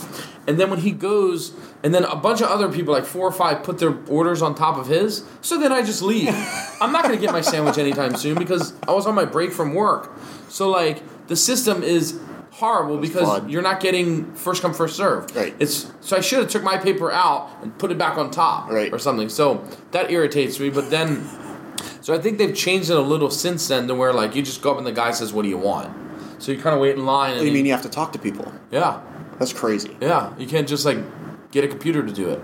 And 0.46 0.58
then 0.58 0.68
when 0.68 0.80
he 0.80 0.90
goes, 0.90 1.54
and 1.82 1.94
then 1.94 2.04
a 2.04 2.16
bunch 2.16 2.40
of 2.40 2.48
other 2.48 2.70
people, 2.70 2.92
like 2.92 3.04
four 3.04 3.26
or 3.26 3.32
five, 3.32 3.62
put 3.62 3.78
their 3.78 3.96
orders 4.08 4.42
on 4.42 4.54
top 4.54 4.76
of 4.76 4.88
his. 4.88 5.24
So 5.40 5.58
then 5.58 5.72
I 5.72 5.82
just 5.82 6.02
leave. 6.02 6.28
I'm 6.80 6.92
not 6.92 7.04
gonna 7.04 7.16
get 7.16 7.32
my 7.32 7.40
sandwich 7.40 7.78
anytime 7.78 8.16
soon 8.16 8.36
because 8.36 8.74
I 8.86 8.92
was 8.92 9.06
on 9.06 9.14
my 9.14 9.24
break 9.24 9.52
from 9.52 9.74
work. 9.74 10.12
So 10.48 10.68
like 10.68 11.02
the 11.28 11.36
system 11.36 11.82
is 11.82 12.18
horrible 12.60 12.98
because 12.98 13.22
flawed. 13.22 13.50
you're 13.50 13.62
not 13.62 13.80
getting 13.80 14.32
first 14.34 14.62
come 14.62 14.72
first 14.74 14.96
serve. 14.96 15.34
Right. 15.34 15.54
It's 15.58 15.90
so 16.00 16.16
I 16.16 16.20
should 16.20 16.38
have 16.40 16.48
took 16.48 16.62
my 16.62 16.76
paper 16.76 17.10
out 17.10 17.50
and 17.62 17.76
put 17.78 17.90
it 17.90 17.98
back 17.98 18.16
on 18.18 18.30
top 18.30 18.70
Right. 18.70 18.92
or 18.92 18.98
something. 18.98 19.28
So 19.28 19.64
that 19.90 20.10
irritates 20.10 20.60
me. 20.60 20.70
But 20.70 20.90
then, 20.90 21.26
so 22.02 22.14
I 22.14 22.18
think 22.18 22.38
they've 22.38 22.54
changed 22.54 22.90
it 22.90 22.96
a 22.96 23.00
little 23.00 23.30
since 23.30 23.66
then 23.68 23.88
to 23.88 23.94
where 23.94 24.12
like 24.12 24.36
you 24.36 24.42
just 24.42 24.62
go 24.62 24.72
up 24.72 24.78
and 24.78 24.86
the 24.86 24.92
guy 24.92 25.10
says, 25.10 25.32
"What 25.32 25.42
do 25.42 25.48
you 25.48 25.58
want?" 25.58 25.90
So 26.42 26.52
you 26.52 26.58
kind 26.58 26.74
of 26.74 26.80
wait 26.80 26.96
in 26.96 27.04
line. 27.04 27.36
And 27.36 27.46
you 27.46 27.52
mean 27.52 27.66
you 27.66 27.72
have 27.72 27.82
to 27.82 27.88
talk 27.90 28.12
to 28.12 28.18
people? 28.18 28.52
yeah, 28.70 29.00
That's 29.38 29.52
crazy. 29.52 29.96
yeah. 30.00 30.32
You 30.38 30.46
can't 30.46 30.68
just 30.68 30.84
like 30.84 30.98
get 31.50 31.64
a 31.64 31.68
computer 31.68 32.02
to 32.06 32.12
do 32.12 32.28
it. 32.30 32.40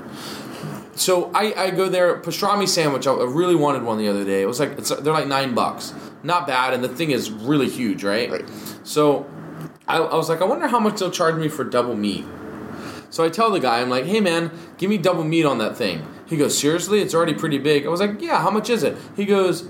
So 0.97 1.31
I, 1.35 1.53
I 1.57 1.71
go 1.71 1.89
there 1.91 2.19
pastrami 2.21 2.67
sandwich. 2.67 3.07
I 3.07 3.12
really 3.12 3.55
wanted 3.55 3.83
one 3.83 3.99
the 3.99 4.09
other 4.09 4.25
day. 4.25 4.41
It 4.43 4.47
was 4.47 4.59
like 4.61 4.73
it's, 4.79 4.89
they're 4.89 5.12
like 5.12 5.27
nine 5.27 5.55
bucks, 5.55 5.93
not 6.23 6.47
bad, 6.47 6.73
and 6.73 6.83
the 6.83 6.89
thing 6.89 7.11
is 7.11 7.31
really 7.31 7.69
huge, 7.69 8.03
right? 8.03 8.31
Right. 8.31 8.45
So 8.83 9.27
I, 9.89 9.99
I 9.99 10.14
was 10.16 10.28
like, 10.28 10.41
I 10.41 10.45
wonder 10.45 10.66
how 10.68 10.80
much 10.80 10.99
they'll 10.99 11.11
charge 11.11 11.37
me 11.37 11.49
for 11.49 11.64
double 11.64 11.95
meat. 11.95 12.24
So 13.11 13.24
I 13.24 13.28
tell 13.28 13.51
the 13.51 13.61
guy, 13.61 13.80
I'm 13.80 13.89
like, 13.89 14.05
hey 14.05 14.20
man, 14.20 14.51
give 14.78 14.91
me 14.91 14.99
double 14.99 15.24
meat 15.24 15.45
on 15.45 15.59
that 15.59 15.76
thing. 15.76 16.07
He 16.26 16.37
goes, 16.37 16.59
seriously? 16.59 17.01
It's 17.01 17.14
already 17.14 17.34
pretty 17.34 17.59
big. 17.59 17.87
I 17.87 17.89
was 17.89 18.01
like, 18.01 18.20
yeah. 18.20 18.43
How 18.43 18.51
much 18.51 18.68
is 18.68 18.82
it? 18.82 18.97
He 19.14 19.24
goes, 19.24 19.66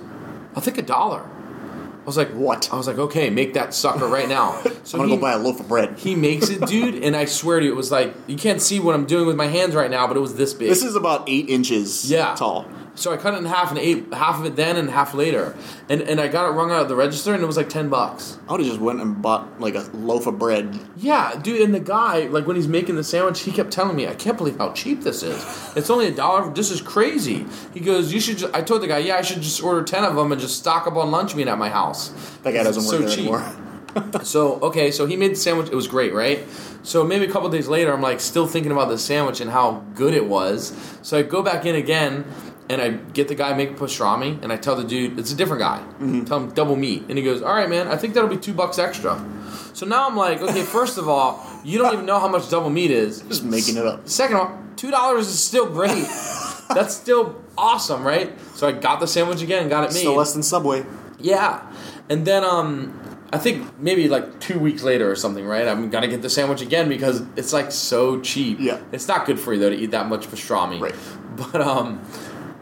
I 0.54 0.60
think 0.60 0.78
a 0.78 0.82
dollar. 0.82 1.20
I 1.22 2.04
was 2.06 2.16
like, 2.16 2.30
What? 2.30 2.72
I 2.72 2.76
was 2.76 2.86
like, 2.86 2.98
okay, 2.98 3.30
make 3.30 3.54
that 3.54 3.74
sucker 3.74 4.06
right 4.06 4.28
now. 4.28 4.62
So 4.84 4.98
I'm 4.98 5.00
gonna 5.00 5.08
he- 5.10 5.16
go 5.16 5.20
buy 5.20 5.32
a 5.32 5.38
loaf 5.38 5.60
of 5.60 5.68
bread. 5.68 5.98
he 5.98 6.14
makes 6.14 6.48
it, 6.48 6.64
dude, 6.66 7.02
and 7.02 7.14
I 7.16 7.24
swear 7.26 7.58
to 7.60 7.66
you, 7.66 7.72
it 7.72 7.76
was 7.76 7.90
like 7.90 8.14
you 8.26 8.36
can't 8.36 8.62
see 8.62 8.78
what 8.80 8.94
I'm 8.94 9.06
doing 9.06 9.26
with 9.26 9.36
my 9.36 9.48
hands 9.48 9.74
right 9.74 9.90
now, 9.90 10.06
but 10.06 10.16
it 10.16 10.20
was 10.20 10.36
this 10.36 10.54
big. 10.54 10.68
This 10.68 10.82
is 10.84 10.94
about 10.96 11.28
eight 11.28 11.50
inches 11.50 12.08
yeah 12.10 12.34
tall. 12.36 12.64
So 12.96 13.12
I 13.12 13.18
cut 13.18 13.34
it 13.34 13.36
in 13.36 13.44
half 13.44 13.70
and 13.70 13.78
ate 13.78 14.12
half 14.12 14.40
of 14.40 14.46
it 14.46 14.56
then 14.56 14.76
and 14.76 14.90
half 14.90 15.14
later, 15.14 15.54
and 15.88 16.00
and 16.00 16.20
I 16.20 16.28
got 16.28 16.48
it 16.48 16.52
rung 16.52 16.70
out 16.70 16.80
of 16.80 16.88
the 16.88 16.96
register, 16.96 17.34
and 17.34 17.42
it 17.42 17.46
was 17.46 17.56
like 17.56 17.68
ten 17.68 17.88
bucks. 17.88 18.38
I 18.48 18.52
would 18.52 18.60
have 18.60 18.68
just 18.68 18.80
went 18.80 19.00
and 19.00 19.20
bought 19.20 19.60
like 19.60 19.74
a 19.74 19.88
loaf 19.92 20.26
of 20.26 20.38
bread. 20.38 20.80
Yeah, 20.96 21.38
dude, 21.40 21.60
and 21.60 21.74
the 21.74 21.80
guy, 21.80 22.26
like 22.26 22.46
when 22.46 22.56
he's 22.56 22.68
making 22.68 22.96
the 22.96 23.04
sandwich, 23.04 23.40
he 23.40 23.52
kept 23.52 23.70
telling 23.70 23.94
me, 23.96 24.08
"I 24.08 24.14
can't 24.14 24.36
believe 24.38 24.56
how 24.58 24.72
cheap 24.72 25.02
this 25.02 25.22
is. 25.22 25.44
It's 25.76 25.90
only 25.90 26.06
a 26.06 26.12
dollar. 26.12 26.50
This 26.52 26.70
is 26.70 26.80
crazy." 26.80 27.46
He 27.74 27.80
goes, 27.80 28.12
"You 28.12 28.20
should." 28.20 28.38
Just, 28.38 28.54
I 28.54 28.62
told 28.62 28.82
the 28.82 28.88
guy, 28.88 28.98
"Yeah, 28.98 29.16
I 29.16 29.22
should 29.22 29.42
just 29.42 29.62
order 29.62 29.82
ten 29.82 30.02
of 30.02 30.16
them 30.16 30.32
and 30.32 30.40
just 30.40 30.58
stock 30.58 30.86
up 30.86 30.96
on 30.96 31.10
lunch 31.10 31.34
meat 31.34 31.48
at 31.48 31.58
my 31.58 31.68
house." 31.68 32.08
That 32.42 32.52
guy 32.52 32.62
doesn't 32.62 32.84
work 32.84 33.08
so 33.08 33.14
cheap. 33.14 33.30
anymore. 33.30 33.56
So 34.24 34.60
okay, 34.60 34.90
so 34.90 35.06
he 35.06 35.16
made 35.16 35.32
the 35.32 35.36
sandwich. 35.36 35.68
It 35.68 35.74
was 35.74 35.88
great, 35.88 36.12
right? 36.12 36.44
So 36.82 37.04
maybe 37.04 37.24
a 37.24 37.30
couple 37.30 37.48
days 37.48 37.68
later, 37.68 37.92
I'm 37.92 38.02
like 38.02 38.20
still 38.20 38.46
thinking 38.46 38.72
about 38.72 38.88
the 38.88 38.98
sandwich 38.98 39.40
and 39.40 39.50
how 39.50 39.84
good 39.94 40.14
it 40.14 40.26
was. 40.26 40.72
So 41.02 41.18
I 41.18 41.22
go 41.22 41.42
back 41.42 41.66
in 41.66 41.74
again, 41.74 42.24
and 42.68 42.82
I 42.82 42.90
get 42.90 43.28
the 43.28 43.34
guy 43.34 43.54
make 43.54 43.76
pastrami, 43.76 44.42
and 44.42 44.52
I 44.52 44.56
tell 44.56 44.76
the 44.76 44.84
dude 44.84 45.18
it's 45.18 45.32
a 45.32 45.36
different 45.36 45.60
guy. 45.60 45.82
Tell 46.24 46.40
him 46.40 46.50
double 46.50 46.76
meat, 46.76 47.04
and 47.08 47.16
he 47.18 47.24
goes, 47.24 47.42
"All 47.42 47.54
right, 47.54 47.68
man. 47.68 47.88
I 47.88 47.96
think 47.96 48.14
that'll 48.14 48.28
be 48.28 48.36
two 48.36 48.54
bucks 48.54 48.78
extra." 48.78 49.24
So 49.72 49.86
now 49.86 50.06
I'm 50.08 50.16
like, 50.16 50.40
okay, 50.40 50.62
first 50.78 50.98
of 50.98 51.08
all, 51.08 51.46
you 51.64 51.78
don't 51.78 51.92
even 51.92 52.06
know 52.06 52.18
how 52.18 52.28
much 52.28 52.48
double 52.50 52.70
meat 52.70 52.90
is. 52.90 53.20
Just 53.22 53.44
making 53.44 53.76
it 53.76 53.86
up. 53.86 54.08
Second 54.08 54.36
of 54.36 54.42
all, 54.42 54.58
two 54.76 54.90
dollars 54.90 55.28
is 55.28 55.38
still 55.38 55.66
great. 55.66 56.06
That's 56.74 56.94
still 56.94 57.40
awesome, 57.56 58.04
right? 58.04 58.32
So 58.56 58.66
I 58.66 58.72
got 58.72 59.00
the 59.00 59.06
sandwich 59.06 59.42
again 59.42 59.68
got 59.68 59.84
it 59.84 59.92
made. 59.92 60.00
Still 60.00 60.14
less 60.16 60.32
than 60.32 60.42
Subway. 60.42 60.84
Yeah, 61.18 61.62
and 62.08 62.26
then 62.26 62.44
um, 62.44 63.00
I 63.32 63.38
think 63.38 63.78
maybe 63.78 64.08
like 64.08 64.40
two 64.40 64.58
weeks 64.58 64.82
later 64.82 65.10
or 65.10 65.16
something, 65.16 65.44
right? 65.44 65.66
I'm 65.66 65.90
gonna 65.90 66.08
get 66.08 66.22
the 66.22 66.30
sandwich 66.30 66.62
again 66.62 66.88
because 66.88 67.22
it's 67.36 67.52
like 67.52 67.72
so 67.72 68.20
cheap. 68.20 68.58
Yeah. 68.60 68.80
it's 68.92 69.08
not 69.08 69.26
good 69.26 69.38
for 69.38 69.52
you 69.52 69.60
though 69.60 69.70
to 69.70 69.76
eat 69.76 69.90
that 69.92 70.08
much 70.08 70.26
pastrami. 70.28 70.80
Right. 70.80 70.94
But 71.36 71.60
um, 71.60 72.02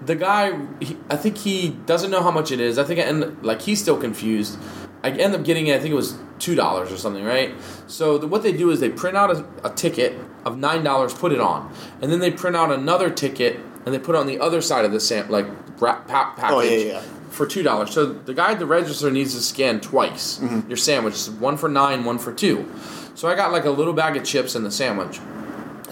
the 0.07 0.15
guy, 0.17 0.59
he, 0.81 0.97
I 1.11 1.17
think 1.17 1.39
he 1.39 1.71
doesn't 1.87 2.11
know 2.11 2.23
how 2.23 2.31
much 2.31 2.51
it 2.53 2.61
is. 2.61 2.79
I 2.79 2.85
think 2.85 3.01
I 3.01 3.05
end 3.05 3.43
like 3.43 3.63
he's 3.63 3.81
still 3.81 3.97
confused. 3.97 4.59
I 5.03 5.11
end 5.11 5.35
up 5.35 5.45
getting 5.45 5.67
it. 5.67 5.77
I 5.77 5.79
think 5.81 5.93
it 5.93 5.97
was 5.97 6.17
two 6.39 6.55
dollars 6.55 6.91
or 6.93 6.97
something, 6.97 7.25
right? 7.25 7.55
So 7.87 8.19
the, 8.19 8.27
what 8.27 8.43
they 8.43 8.53
do 8.53 8.71
is 8.71 8.81
they 8.81 8.89
print 8.91 9.17
out 9.17 9.31
a, 9.31 9.45
a 9.65 9.71
ticket 9.71 10.19
of 10.45 10.59
nine 10.59 10.83
dollars, 10.83 11.13
put 11.15 11.33
it 11.33 11.41
on, 11.41 11.73
and 12.03 12.11
then 12.11 12.21
they 12.21 12.31
print 12.31 12.57
out 12.57 12.71
another 12.73 13.11
ticket 13.11 13.59
and 13.85 13.95
they 13.95 13.99
put 13.99 14.15
it 14.15 14.19
on 14.19 14.27
the 14.27 14.39
other 14.41 14.61
side 14.63 14.85
of 14.85 14.93
the 14.93 15.01
sam 15.01 15.29
like 15.31 15.47
wrap 15.81 16.07
pa- 16.09 16.35
package 16.37 16.55
Oh, 16.57 16.61
yeah, 16.63 16.77
yeah, 16.95 17.01
for 17.31 17.47
two 17.47 17.63
dollars. 17.63 17.91
So 17.91 18.07
the 18.07 18.33
guy 18.35 18.53
at 18.53 18.59
the 18.59 18.67
register 18.67 19.11
needs 19.11 19.35
to 19.35 19.41
scan 19.43 19.81
twice 19.81 20.39
Mm-hmm. 20.39 20.69
your 20.69 20.77
sandwich, 20.79 21.27
one 21.39 21.57
for 21.57 21.69
nine, 21.69 22.05
one 22.05 22.19
for 22.19 22.33
two. 22.33 22.71
So 23.15 23.29
I 23.29 23.35
got 23.35 23.53
like 23.53 23.65
a 23.65 23.71
little 23.71 23.93
bag 23.93 24.17
of 24.17 24.25
chips 24.25 24.55
in 24.57 24.65
the 24.65 24.71
sandwich. 24.71 25.21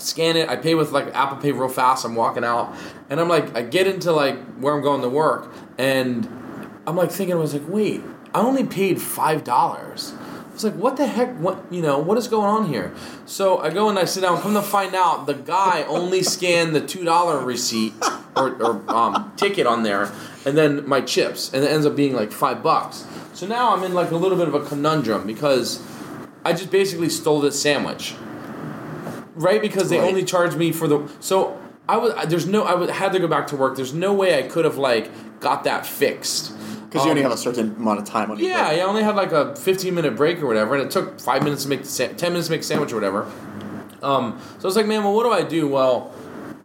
Scan 0.03 0.37
it. 0.37 0.49
I 0.49 0.57
pay 0.57 0.75
with 0.75 0.93
like 0.93 1.15
Apple 1.15 1.39
Pay 1.39 1.53
real 1.53 1.69
fast. 1.69 2.05
I'm 2.05 2.15
walking 2.15 2.45
out, 2.45 2.75
and 3.09 3.21
I'm 3.21 3.29
like, 3.29 3.57
I 3.57 3.63
get 3.63 3.87
into 3.87 4.13
like 4.13 4.37
where 4.57 4.75
I'm 4.75 4.83
going 4.83 5.03
to 5.03 5.09
work, 5.09 5.53
and 5.79 6.29
I'm 6.87 6.97
like 6.97 7.11
thinking, 7.11 7.37
I 7.37 7.39
was 7.39 7.55
like, 7.55 7.69
wait, 7.69 8.03
I 8.35 8.41
only 8.41 8.65
paid 8.65 9.01
five 9.01 9.45
dollars. 9.45 10.13
I 10.19 10.55
was 10.55 10.65
like, 10.65 10.75
what 10.75 10.97
the 10.97 11.07
heck? 11.07 11.35
What 11.39 11.65
you 11.71 11.81
know? 11.81 11.99
What 11.99 12.19
is 12.19 12.29
going 12.29 12.47
on 12.47 12.67
here? 12.67 12.93
So 13.25 13.59
I 13.59 13.71
go 13.71 13.89
and 13.89 13.99
I 13.99 14.05
sit 14.05 14.21
down. 14.21 14.41
Come 14.43 14.55
to 14.55 14.63
find 14.63 14.95
out, 14.95 15.27
the 15.27 15.35
guy 15.35 15.85
only 15.85 16.23
scanned 16.23 16.75
the 16.75 16.81
two 16.87 17.05
dollar 17.05 17.43
receipt 17.43 17.95
or, 18.37 18.51
or 18.63 18.91
um, 18.91 19.33
ticket 19.37 19.67
on 19.67 19.83
there, 19.83 20.13
and 20.45 20.59
then 20.59 20.87
my 20.87 21.01
chips, 21.01 21.53
and 21.55 21.65
it 21.65 21.71
ends 21.71 21.87
up 21.87 21.97
being 21.97 22.15
like 22.15 22.33
five 22.33 22.63
bucks. 22.63 23.07
So 23.35 23.47
now 23.47 23.75
I'm 23.75 23.83
in 23.83 23.95
like 23.95 24.11
a 24.11 24.17
little 24.17 24.37
bit 24.37 24.49
of 24.49 24.55
a 24.55 24.65
conundrum 24.65 25.27
because 25.27 25.83
I 26.45 26.53
just 26.53 26.71
basically 26.71 27.09
stole 27.09 27.41
this 27.41 27.61
sandwich, 27.61 28.15
right? 29.35 29.61
Because 29.61 29.89
they 29.91 29.99
Right. 29.99 30.09
only 30.09 30.25
charged 30.25 30.57
me 30.57 30.73
for 30.73 30.87
the 30.89 31.01
so. 31.21 31.57
I 31.89 31.97
was 31.97 32.15
there's 32.29 32.47
no 32.47 32.63
I 32.63 32.75
would 32.75 32.91
had 32.91 33.13
to 33.13 33.19
go 33.19 33.27
back 33.27 33.49
to 33.49 33.57
work. 33.57 33.75
There's 33.77 33.93
no 33.93 34.13
way 34.13 34.39
I 34.39 34.43
could 34.43 34.65
have 34.65 34.79
like 34.79 35.11
got 35.41 35.65
that 35.65 35.85
fixed 35.85 36.53
Because 36.89 37.05
you 37.05 37.11
only 37.11 37.23
Um, 37.25 37.31
have 37.31 37.39
a 37.39 37.41
certain 37.43 37.75
amount 37.77 37.99
of 37.99 38.05
time 38.05 38.31
on 38.31 38.39
your 38.39 38.49
yeah, 38.49 38.69
break. 38.69 38.81
I 38.81 38.83
only 38.85 39.03
had 39.03 39.17
like 39.17 39.33
a 39.33 39.57
15 39.57 39.93
minute 39.95 40.15
break 40.17 40.41
or 40.41 40.47
whatever, 40.47 40.75
and 40.75 40.85
it 40.85 40.91
took 40.93 41.19
five 41.21 41.43
minutes 41.43 41.65
to 41.65 41.69
make 41.69 41.83
the 41.83 41.89
sa- 41.89 42.07
10 42.17 42.33
minutes 42.33 42.47
to 42.47 42.53
make 42.53 42.61
a 42.61 42.65
sandwich 42.65 42.93
or 42.93 42.97
whatever. 42.97 43.27
Um, 44.03 44.39
so 44.59 44.65
I 44.65 44.67
was 44.67 44.77
like, 44.77 44.87
man, 44.87 45.03
well, 45.03 45.13
what 45.15 45.25
do 45.25 45.33
I 45.33 45.43
do? 45.43 45.67
Well, 45.67 46.13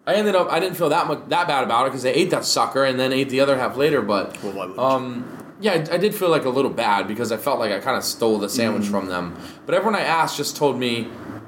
I 0.05 0.13
ended 0.13 0.35
up 0.35 0.51
I 0.51 0.59
didn't 0.59 0.77
feel 0.77 0.89
that 0.89 1.07
much 1.07 1.19
that 1.29 1.47
bad 1.47 1.63
about 1.63 1.87
it 1.87 1.91
because 1.91 2.05
I 2.05 2.09
ate 2.09 2.29
that 2.29 2.45
sucker 2.45 2.83
and 2.83 2.99
then 2.99 3.11
ate 3.11 3.29
the 3.29 3.39
other 3.39 3.57
half 3.57 3.75
later. 3.75 4.01
But 4.03 4.37
Well, 4.43 4.53
why 4.53 4.65
would 4.67 4.75
you? 4.75 4.81
um, 4.81 5.25
yeah, 5.59 5.71
I, 5.73 5.95
I 5.95 5.97
did 5.97 6.13
feel 6.13 6.29
like 6.29 6.45
a 6.45 6.49
little 6.49 6.71
bad 6.71 7.07
because 7.07 7.31
I 7.31 7.37
felt 7.37 7.59
like 7.59 7.71
I 7.71 7.79
kind 7.79 7.97
of 7.97 8.03
stole 8.03 8.37
the 8.37 8.49
sandwich 8.49 8.83
Mm. 8.83 8.91
from 8.91 9.07
them. 9.07 9.35
But 9.65 9.73
everyone 9.75 9.95
I 9.99 10.03
asked 10.03 10.37
just 10.37 10.55
told 10.55 10.77
me 10.77 11.07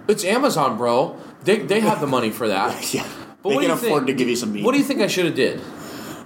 it's 0.10 0.26
Amazon, 0.26 0.78
bro. 0.78 1.16
They 1.44 1.60
they 1.60 1.80
have 1.80 2.02
the 2.02 2.08
money 2.08 2.32
for 2.32 2.48
that. 2.48 2.94
Yeah. 2.94 3.08
But 3.42 3.50
they 3.50 3.56
can 3.56 3.64
you 3.64 3.72
afford 3.72 4.04
think? 4.04 4.08
to 4.08 4.14
give 4.14 4.28
you 4.28 4.36
some 4.36 4.52
meat. 4.52 4.66
What 4.66 4.74
do 4.74 4.80
you 4.80 4.84
think 4.84 5.00
I 5.00 5.08
should 5.08 5.26
have 5.26 5.36
did? 5.36 5.62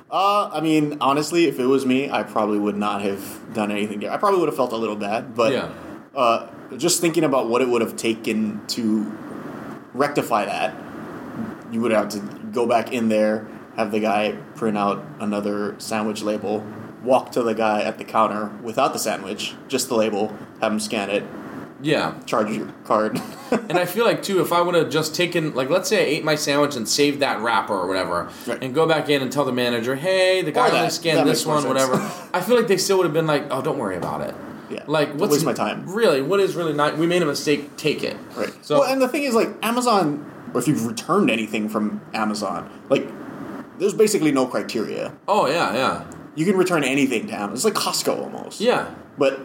Uh, 0.10 0.50
I 0.52 0.62
mean, 0.62 0.98
honestly, 1.00 1.46
if 1.46 1.60
it 1.60 1.66
was 1.68 1.86
me, 1.86 2.10
I 2.10 2.24
probably 2.24 2.58
would 2.58 2.76
not 2.78 3.04
have 3.04 3.54
done 3.54 3.72
anything. 3.72 4.08
I 4.08 4.18
probably 4.18 4.40
would 4.40 4.50
have 4.50 4.56
felt 4.56 4.72
a 4.74 4.78
little 4.78 4.96
bad, 4.96 5.36
but 5.36 5.52
Yeah. 5.54 5.70
uh, 6.16 6.48
just 6.78 7.02
thinking 7.02 7.24
about 7.24 7.50
what 7.50 7.62
it 7.62 7.70
would 7.70 7.82
have 7.82 7.96
taken 7.96 8.62
to 8.70 9.12
rectify 9.94 10.46
that, 10.46 10.74
you 11.72 11.82
would 11.82 11.92
have 11.92 12.10
to 12.10 12.20
go 12.52 12.66
back 12.66 12.92
in 12.92 13.10
there, 13.10 13.48
have 13.76 13.92
the 13.92 14.00
guy 14.00 14.36
print 14.56 14.76
out 14.78 15.04
another 15.20 15.76
sandwich 15.78 16.24
label, 16.24 16.64
walk 17.04 17.32
to 17.34 17.44
the 17.44 17.54
guy 17.54 17.82
at 17.82 17.98
the 18.00 18.04
counter 18.04 18.52
without 18.64 18.94
the 18.94 19.00
sandwich, 19.00 19.54
just 19.68 19.88
the 19.90 19.96
label, 19.96 20.36
have 20.62 20.72
him 20.72 20.80
scan 20.80 21.10
it, 21.12 21.24
Yeah. 21.84 22.16
charge 22.26 22.50
your 22.52 22.68
card. 22.86 23.22
And 23.54 23.74
I 23.78 23.86
feel 23.86 24.04
like 24.04 24.24
too, 24.24 24.42
if 24.42 24.52
I 24.52 24.62
would 24.62 24.74
have 24.74 24.90
just 24.90 25.14
taken, 25.14 25.54
like, 25.54 25.70
let's 25.70 25.88
say 25.88 26.02
I 26.02 26.06
ate 26.08 26.24
my 26.24 26.34
sandwich 26.34 26.76
and 26.76 26.90
saved 26.90 27.20
that 27.20 27.40
wrapper 27.42 27.74
or 27.76 27.86
whatever, 27.88 28.32
Right. 28.48 28.64
and 28.64 28.74
go 28.74 28.88
back 28.88 29.10
in 29.10 29.22
and 29.22 29.32
tell 29.32 29.46
the 29.46 29.52
manager, 29.52 29.94
hey, 29.96 30.42
the 30.42 30.52
guy 30.52 30.72
only 30.76 30.90
scanned 30.90 31.30
this 31.30 31.46
one, 31.46 31.68
whatever. 31.68 31.94
I 32.34 32.42
feel 32.42 32.56
like 32.56 32.68
they 32.68 32.78
still 32.78 32.98
would 32.98 33.04
have 33.06 33.14
been 33.14 33.28
like, 33.28 33.46
oh, 33.52 33.62
don't 33.62 33.78
worry 33.78 33.96
about 33.96 34.22
it. 34.22 34.34
yeah, 34.72 34.84
Like, 34.88 35.14
what's 35.14 35.34
waste 35.34 35.46
my 35.46 35.54
time. 35.54 35.86
Really, 35.88 36.22
what 36.24 36.40
is 36.40 36.56
really 36.56 36.74
not? 36.74 36.98
We 36.98 37.06
made 37.06 37.22
a 37.22 37.28
mistake. 37.28 37.78
Take 37.78 38.04
it. 38.04 38.18
Right. 38.36 38.52
So 38.66 38.80
well, 38.80 38.92
and 38.92 39.00
the 39.00 39.08
thing 39.08 39.22
is, 39.24 39.36
like 39.36 39.50
Amazon, 39.62 40.26
or 40.54 40.60
if 40.60 40.68
you've 40.68 40.88
returned 40.88 41.30
anything 41.30 41.70
from 41.70 42.02
Amazon, 42.16 42.72
like 42.90 43.08
there's 43.78 43.94
basically 43.94 44.32
no 44.32 44.48
criteria. 44.48 45.14
oh 45.28 45.46
yeah, 45.48 45.74
yeah, 45.76 46.06
You 46.36 46.46
can 46.46 46.58
return 46.58 46.84
anything 46.84 47.28
to 47.28 47.34
Amazon. 47.34 47.54
It's 47.54 47.66
like 47.66 47.76
Costco 47.76 48.18
almost. 48.20 48.62
yeah. 48.62 48.96
But 49.18 49.40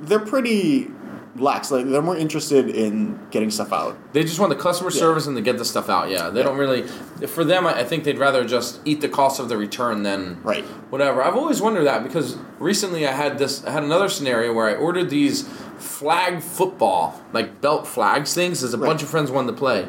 they're 0.00 0.20
pretty 0.20 0.90
lax. 1.36 1.70
Like 1.70 1.88
they're 1.88 2.02
more 2.02 2.16
interested 2.16 2.68
in 2.68 3.18
getting 3.30 3.50
stuff 3.50 3.72
out. 3.72 3.96
They 4.12 4.22
just 4.22 4.38
want 4.38 4.50
the 4.50 4.56
customer 4.62 4.90
Yeah. 4.90 4.98
service 5.00 5.26
and 5.26 5.36
to 5.36 5.42
get 5.42 5.58
the 5.58 5.64
stuff 5.64 5.88
out. 5.88 6.10
Yeah, 6.10 6.28
they 6.30 6.40
Yeah. 6.40 6.46
don't 6.46 6.58
really. 6.58 6.82
For 7.26 7.44
them, 7.44 7.66
I 7.66 7.84
think 7.84 8.04
they'd 8.04 8.18
rather 8.18 8.44
just 8.44 8.80
eat 8.84 9.00
the 9.00 9.08
cost 9.08 9.40
of 9.40 9.48
the 9.48 9.56
return 9.56 10.02
than 10.02 10.38
Right. 10.42 10.64
whatever. 10.90 11.22
I've 11.22 11.36
always 11.36 11.60
wondered 11.62 11.84
that 11.86 12.02
because 12.02 12.36
recently 12.58 13.06
I 13.06 13.12
had 13.12 13.38
this. 13.38 13.64
I 13.66 13.70
had 13.70 13.82
another 13.82 14.08
scenario 14.08 14.52
where 14.52 14.68
I 14.68 14.74
ordered 14.74 15.08
these 15.10 15.44
flag 15.78 16.42
football 16.42 17.20
like 17.32 17.60
belt 17.60 17.86
flags 17.86 18.34
things. 18.34 18.62
As 18.62 18.74
a 18.74 18.78
Right. 18.78 18.86
bunch 18.88 19.02
of 19.02 19.08
friends 19.08 19.30
wanted 19.30 19.52
to 19.52 19.58
play. 19.58 19.88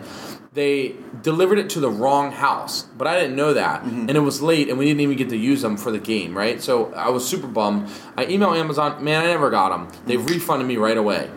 They 0.53 0.95
delivered 1.23 1.57
it 1.57 1.69
to 1.71 1.79
the 1.79 1.89
wrong 1.89 2.31
house, 2.31 2.83
but 2.97 3.07
I 3.07 3.19
didn't 3.19 3.35
know 3.35 3.53
that, 3.55 3.81
Mm-hmm. 3.83 4.07
and 4.07 4.11
it 4.11 4.19
was 4.19 4.41
late, 4.41 4.69
and 4.69 4.77
we 4.77 4.85
didn't 4.85 5.01
even 5.01 5.17
get 5.17 5.29
to 5.29 5.37
use 5.37 5.61
them 5.63 5.77
for 5.77 5.89
the 5.91 5.97
game, 5.99 6.37
right? 6.37 6.61
So 6.61 6.93
I 6.93 7.09
was 7.09 7.27
super 7.27 7.47
bummed. 7.47 7.89
I 8.15 8.25
emailed 8.27 8.57
Amazon, 8.59 9.03
man, 9.03 9.23
I 9.23 9.27
never 9.27 9.49
got 9.49 9.69
them. 9.69 9.87
They've 10.05 10.23
refunded 10.23 10.67
me 10.67 10.77
right 10.77 10.97
away 10.97 11.29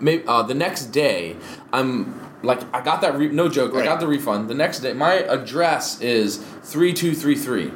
maybe 0.00 0.24
uh, 0.26 0.42
the 0.42 0.54
next 0.54 0.86
day 0.86 1.36
i'm 1.72 2.18
like 2.42 2.58
i 2.74 2.80
got 2.82 3.00
that 3.02 3.16
re- 3.16 3.28
no 3.28 3.48
joke 3.48 3.72
i 3.76 3.84
got 3.84 4.00
the 4.00 4.06
refund 4.06 4.50
the 4.50 4.54
next 4.54 4.80
day 4.80 4.92
my 4.92 5.12
address 5.12 6.00
is 6.00 6.38
3233 6.64 7.70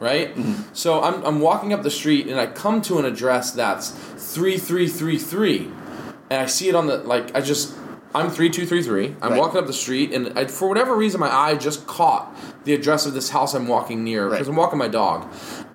right 0.00 0.36
so 0.72 1.00
I'm, 1.00 1.22
I'm 1.24 1.38
walking 1.38 1.72
up 1.72 1.84
the 1.84 1.90
street 1.90 2.26
and 2.26 2.40
i 2.40 2.46
come 2.48 2.82
to 2.82 2.98
an 2.98 3.04
address 3.04 3.52
that's 3.52 3.90
3333 3.90 5.70
and 6.30 6.42
i 6.42 6.46
see 6.46 6.68
it 6.68 6.74
on 6.74 6.88
the 6.88 6.96
like 6.98 7.32
i 7.36 7.40
just 7.40 7.76
i'm 8.14 8.30
3233 8.30 9.16
i'm 9.22 9.30
Right. 9.32 9.38
walking 9.38 9.58
up 9.58 9.66
the 9.66 9.72
street 9.72 10.12
and 10.12 10.38
I, 10.38 10.46
for 10.46 10.68
whatever 10.68 10.96
reason 10.96 11.20
my 11.20 11.30
eye 11.32 11.54
just 11.56 11.86
caught 11.86 12.34
the 12.64 12.74
address 12.74 13.06
of 13.06 13.14
this 13.14 13.30
house 13.30 13.54
i'm 13.54 13.68
walking 13.68 14.02
near 14.04 14.28
because 14.28 14.46
Right. 14.46 14.52
i'm 14.52 14.56
walking 14.56 14.78
my 14.78 14.88
dog. 14.88 15.26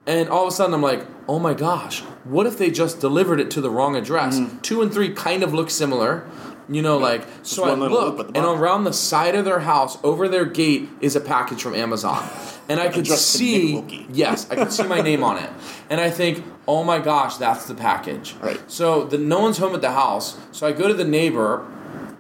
And 0.06 0.28
all 0.28 0.44
of 0.44 0.50
a 0.50 0.52
sudden 0.52 0.74
i'm 0.74 0.82
like 0.82 1.06
oh 1.30 1.40
my 1.40 1.54
gosh 1.54 2.02
what 2.26 2.46
if 2.46 2.58
they 2.58 2.70
just 2.72 3.00
delivered 3.00 3.40
it 3.40 3.52
to 3.52 3.62
the 3.62 3.70
wrong 3.70 3.96
address? 3.96 4.40
Two 4.62 4.82
and 4.82 4.94
three 4.94 5.10
kind 5.10 5.44
of 5.44 5.54
look 5.54 5.70
similar 5.70 6.26
you 6.70 6.82
know 6.82 6.98
like 6.98 7.24
so 7.42 7.66
i 7.66 7.74
look 7.74 8.28
and 8.36 8.46
around 8.46 8.86
the 8.86 8.94
side 8.94 9.36
of 9.36 9.44
their 9.44 9.60
house 9.60 9.98
over 10.02 10.30
their 10.30 10.46
gate 10.46 10.88
is 11.02 11.14
a 11.16 11.20
package 11.22 11.62
from 11.62 11.76
amazon. 11.76 12.24
And 12.70 12.80
i 12.80 12.88
could 12.88 13.06
see 13.08 14.06
yes 14.12 14.50
i 14.50 14.56
could 14.56 14.72
see 14.72 14.84
my 14.84 15.02
name 15.02 15.24
on 15.24 15.38
it. 15.38 15.50
And 15.90 16.00
i 16.02 16.10
think 16.10 16.44
oh 16.68 16.84
my 16.86 17.00
gosh 17.00 17.36
that's 17.38 17.66
the 17.66 17.76
package. 17.76 18.36
Right. 18.42 18.60
so 18.72 19.04
the 19.04 19.18
no 19.18 19.40
one's 19.42 19.58
home 19.58 19.76
at 19.76 19.82
the 19.82 19.92
house 19.92 20.38
so 20.54 20.66
i 20.66 20.72
go 20.72 20.88
to 20.88 20.94
the 20.94 21.04
neighbor 21.06 21.66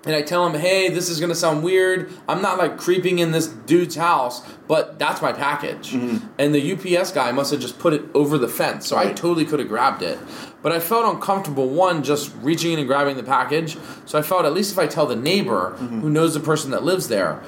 and 0.05 0.15
I 0.15 0.21
tell 0.21 0.45
him, 0.45 0.59
hey, 0.59 0.89
this 0.89 1.09
is 1.09 1.19
gonna 1.19 1.35
sound 1.35 1.63
weird. 1.63 2.11
I'm 2.27 2.41
not 2.41 2.57
like 2.57 2.77
creeping 2.77 3.19
in 3.19 3.31
this 3.31 3.47
dude's 3.47 3.95
house, 3.95 4.41
but 4.67 4.99
that's 4.99 5.21
my 5.21 5.31
package. 5.33 5.91
Mm-hmm. 5.93 6.27
And 6.37 6.53
the 6.53 6.73
UPS 6.99 7.11
guy 7.11 7.31
must 7.31 7.51
have 7.51 7.59
just 7.61 7.79
put 7.79 7.93
it 7.93 8.03
over 8.13 8.37
the 8.37 8.47
fence, 8.49 8.87
so 8.87 8.97
I 8.97 9.13
totally 9.13 9.45
could 9.45 9.59
have 9.59 9.67
grabbed 9.69 10.01
it. 10.01 10.19
But 10.61 10.71
I 10.71 10.79
felt 10.79 11.13
uncomfortable, 11.13 11.69
one, 11.69 12.03
just 12.03 12.33
reaching 12.41 12.71
in 12.73 12.79
and 12.79 12.87
grabbing 12.87 13.17
the 13.17 13.23
package. 13.23 13.77
So 14.05 14.17
I 14.17 14.21
felt 14.21 14.45
at 14.45 14.53
least 14.53 14.71
if 14.71 14.79
I 14.79 14.87
tell 14.87 15.05
the 15.05 15.15
neighbor 15.15 15.75
Mm-hmm. 15.77 15.99
who 16.01 16.09
knows 16.09 16.33
the 16.33 16.39
person 16.39 16.71
that 16.71 16.83
lives 16.83 17.07
there, 17.09 17.41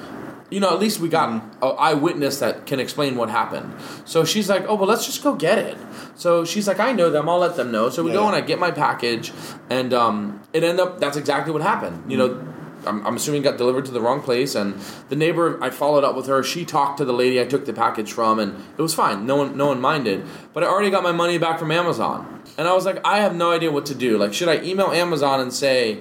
you 0.50 0.60
know, 0.60 0.72
at 0.72 0.78
least 0.78 1.00
we 1.00 1.08
got 1.08 1.28
Mm-hmm. 1.28 1.64
an 1.64 1.74
eyewitness 1.78 2.38
that 2.38 2.66
can 2.66 2.78
explain 2.80 3.16
what 3.16 3.30
happened. 3.30 3.74
So 4.04 4.24
she's 4.24 4.48
like, 4.48 4.64
oh, 4.68 4.74
well, 4.76 4.86
let's 4.88 5.04
just 5.06 5.22
go 5.22 5.34
get 5.34 5.58
it. 5.58 5.76
So 6.14 6.44
she's 6.44 6.68
like, 6.68 6.78
I 6.80 6.92
know 6.92 7.10
them, 7.10 7.28
I'll 7.28 7.38
let 7.38 7.56
them 7.56 7.72
know. 7.72 7.90
So 7.90 8.02
we 8.02 8.10
Yeah, 8.10 8.16
go 8.16 8.26
and 8.26 8.36
I 8.36 8.40
get 8.42 8.58
my 8.58 8.70
package, 8.70 9.32
and 9.70 9.92
um, 9.92 10.40
it 10.52 10.62
ended 10.62 10.80
up, 10.80 11.00
that's 11.00 11.16
exactly 11.16 11.52
what 11.52 11.62
happened. 11.62 12.10
You 12.10 12.18
know, 12.18 12.52
I'm, 12.86 13.04
I'm 13.04 13.16
assuming 13.16 13.40
it 13.40 13.44
got 13.44 13.58
delivered 13.58 13.84
to 13.86 13.90
the 13.90 14.00
wrong 14.00 14.22
place, 14.22 14.54
and 14.54 14.74
the 15.08 15.16
neighbor, 15.16 15.58
I 15.62 15.70
followed 15.70 16.04
up 16.04 16.14
with 16.14 16.26
her. 16.28 16.42
She 16.44 16.64
talked 16.64 16.98
to 16.98 17.04
the 17.04 17.12
lady 17.12 17.40
I 17.40 17.44
took 17.44 17.64
the 17.64 17.72
package 17.72 18.12
from, 18.12 18.38
and 18.38 18.54
it 18.78 18.82
was 18.82 18.94
fine. 18.94 19.26
No 19.26 19.34
one, 19.36 19.56
no 19.56 19.66
one 19.66 19.80
minded. 19.80 20.24
But 20.52 20.62
I 20.62 20.68
already 20.68 20.90
got 20.90 21.02
my 21.02 21.12
money 21.12 21.38
back 21.38 21.58
from 21.58 21.72
Amazon, 21.72 22.42
and 22.56 22.68
I 22.68 22.74
was 22.74 22.84
like, 22.86 23.00
I 23.04 23.18
have 23.18 23.34
no 23.34 23.50
idea 23.50 23.72
what 23.72 23.86
to 23.86 23.94
do. 23.94 24.16
Like, 24.18 24.32
should 24.32 24.48
I 24.48 24.62
email 24.62 24.92
Amazon 24.92 25.40
and 25.40 25.52
say, 25.52 25.98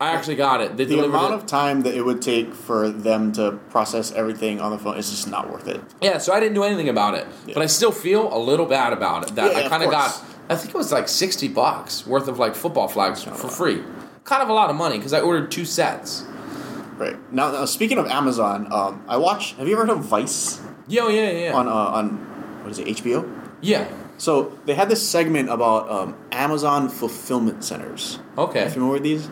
I 0.00 0.10
actually 0.10 0.34
got 0.36 0.60
it? 0.60 0.76
They 0.76 0.84
The 0.84 1.04
amount 1.04 1.32
it. 1.32 1.36
of 1.36 1.46
time 1.46 1.82
that 1.82 1.94
it 1.94 2.02
would 2.04 2.20
take 2.20 2.52
for 2.52 2.88
them 2.90 3.32
to 3.32 3.52
process 3.70 4.12
everything 4.12 4.60
on 4.60 4.72
the 4.72 4.78
phone 4.78 4.96
is 4.98 5.08
just 5.08 5.30
not 5.30 5.50
worth 5.50 5.68
it. 5.68 5.80
Yeah, 6.02 6.18
so 6.18 6.32
I 6.32 6.40
didn't 6.40 6.54
do 6.54 6.64
anything 6.64 6.88
about 6.88 7.14
it, 7.14 7.26
Yeah. 7.46 7.54
but 7.54 7.62
I 7.62 7.66
still 7.66 7.92
feel 7.92 8.34
a 8.34 8.38
little 8.38 8.66
bad 8.66 8.92
about 8.92 9.28
it. 9.28 9.34
That 9.36 9.52
Yeah, 9.52 9.58
I 9.66 9.68
kind 9.68 9.82
of 9.84 9.90
got. 9.90 10.20
I 10.50 10.56
think 10.56 10.74
it 10.74 10.76
was 10.76 10.92
like 10.92 11.08
sixty 11.08 11.48
bucks 11.48 12.06
worth 12.06 12.28
of 12.28 12.38
like 12.38 12.54
football 12.54 12.88
flags 12.88 13.22
for 13.22 13.48
free. 13.48 13.82
Kind 14.24 14.42
of 14.42 14.48
a 14.48 14.52
lot 14.52 14.68
of 14.68 14.76
money 14.76 14.98
because 14.98 15.12
I 15.12 15.20
ordered 15.20 15.50
two 15.50 15.64
sets. 15.64 16.24
Right 16.98 17.16
now, 17.32 17.50
now 17.52 17.64
speaking 17.64 17.98
of 17.98 18.06
Amazon, 18.08 18.68
um, 18.72 19.02
I 19.08 19.16
watch. 19.16 19.54
Have 19.54 19.66
you 19.68 19.74
ever 19.74 19.86
heard 19.86 19.96
of 19.96 20.04
Vice 20.04 20.60
yeah, 20.86 21.08
yeah, 21.08 21.30
yeah. 21.30 21.52
on 21.54 21.66
uh, 21.68 21.72
on 21.72 22.08
what 22.62 22.70
is 22.72 22.78
it 22.78 22.86
HBO? 22.88 23.24
yeah. 23.62 23.86
So 24.16 24.56
they 24.64 24.74
had 24.74 24.88
this 24.88 25.06
segment 25.08 25.50
about 25.50 25.90
um, 25.90 26.14
Amazon 26.30 26.88
fulfillment 26.88 27.64
centers. 27.64 28.20
Okay. 28.38 28.60
Are 28.62 28.64
you 28.66 28.70
familiar 28.70 28.92
with 28.94 29.02
these? 29.02 29.28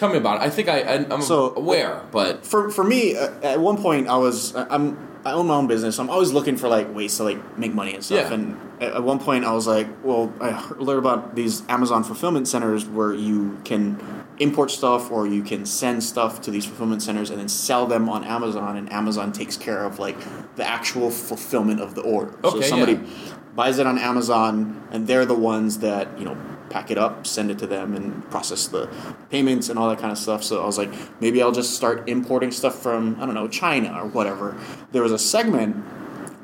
Tell 0.00 0.08
me 0.08 0.16
about 0.16 0.40
it. 0.40 0.44
I 0.44 0.48
think 0.48 0.70
I, 0.70 0.80
I 0.80 0.94
I'm 1.12 1.20
So- 1.20 1.54
aware, 1.54 2.02
but 2.10 2.46
For 2.46 2.70
for 2.70 2.82
me, 2.82 3.16
uh, 3.18 3.28
at 3.42 3.60
one 3.60 3.76
point, 3.76 4.08
I 4.08 4.16
was 4.16 4.56
I'm 4.56 4.96
I 5.26 5.32
own 5.32 5.46
my 5.46 5.56
own 5.56 5.66
business. 5.66 5.96
So 5.96 6.02
I'm 6.02 6.08
always 6.08 6.32
looking 6.32 6.56
for 6.56 6.68
like 6.68 6.94
ways 6.94 7.18
to 7.18 7.24
like 7.24 7.58
make 7.58 7.74
money 7.74 7.92
and 7.92 8.02
stuff. 8.02 8.30
Yeah. 8.30 8.32
And 8.32 8.56
at, 8.80 8.94
at 8.94 9.02
one 9.02 9.18
point, 9.18 9.44
I 9.44 9.52
was 9.52 9.66
like, 9.66 9.86
well, 10.02 10.32
I 10.40 10.52
learned 10.78 11.00
about 11.00 11.34
these 11.34 11.62
Amazon 11.68 12.02
fulfillment 12.02 12.48
centers 12.48 12.86
where 12.86 13.12
you 13.12 13.58
can 13.64 14.00
import 14.38 14.70
stuff 14.70 15.10
or 15.10 15.26
you 15.26 15.42
can 15.42 15.66
send 15.66 16.02
stuff 16.02 16.40
to 16.40 16.50
these 16.50 16.64
fulfillment 16.64 17.02
centers 17.02 17.28
and 17.28 17.38
then 17.38 17.50
sell 17.50 17.86
them 17.86 18.08
on 18.08 18.24
Amazon, 18.24 18.78
and 18.78 18.90
Amazon 18.90 19.32
takes 19.32 19.58
care 19.58 19.84
of 19.84 19.98
like 19.98 20.16
the 20.56 20.66
actual 20.66 21.10
fulfillment 21.10 21.78
of 21.78 21.94
the 21.94 22.00
order. 22.00 22.32
Okay, 22.42 22.62
so 22.62 22.68
somebody 22.68 22.94
yeah. 22.94 23.34
buys 23.54 23.78
it 23.78 23.86
on 23.86 23.98
Amazon, 23.98 24.88
and 24.92 25.06
they're 25.06 25.26
the 25.26 25.34
ones 25.34 25.80
that 25.80 26.18
you 26.18 26.24
know 26.24 26.38
pack 26.70 26.90
it 26.90 26.96
up, 26.96 27.26
send 27.26 27.50
it 27.50 27.58
to 27.58 27.66
them, 27.66 27.94
and 27.94 28.28
process 28.30 28.68
the 28.68 28.88
payments 29.28 29.68
and 29.68 29.78
all 29.78 29.88
that 29.90 29.98
kind 29.98 30.10
of 30.10 30.18
stuff. 30.18 30.42
So 30.42 30.62
I 30.62 30.66
was 30.66 30.78
like, 30.78 30.90
maybe 31.20 31.42
I'll 31.42 31.52
just 31.52 31.74
start 31.74 32.08
importing 32.08 32.50
stuff 32.52 32.78
from 32.80 33.16
I 33.20 33.26
don't 33.26 33.34
know 33.34 33.48
China 33.48 34.00
or 34.02 34.06
whatever. 34.08 34.56
There 34.92 35.02
was 35.02 35.12
a 35.12 35.18
segment 35.18 35.84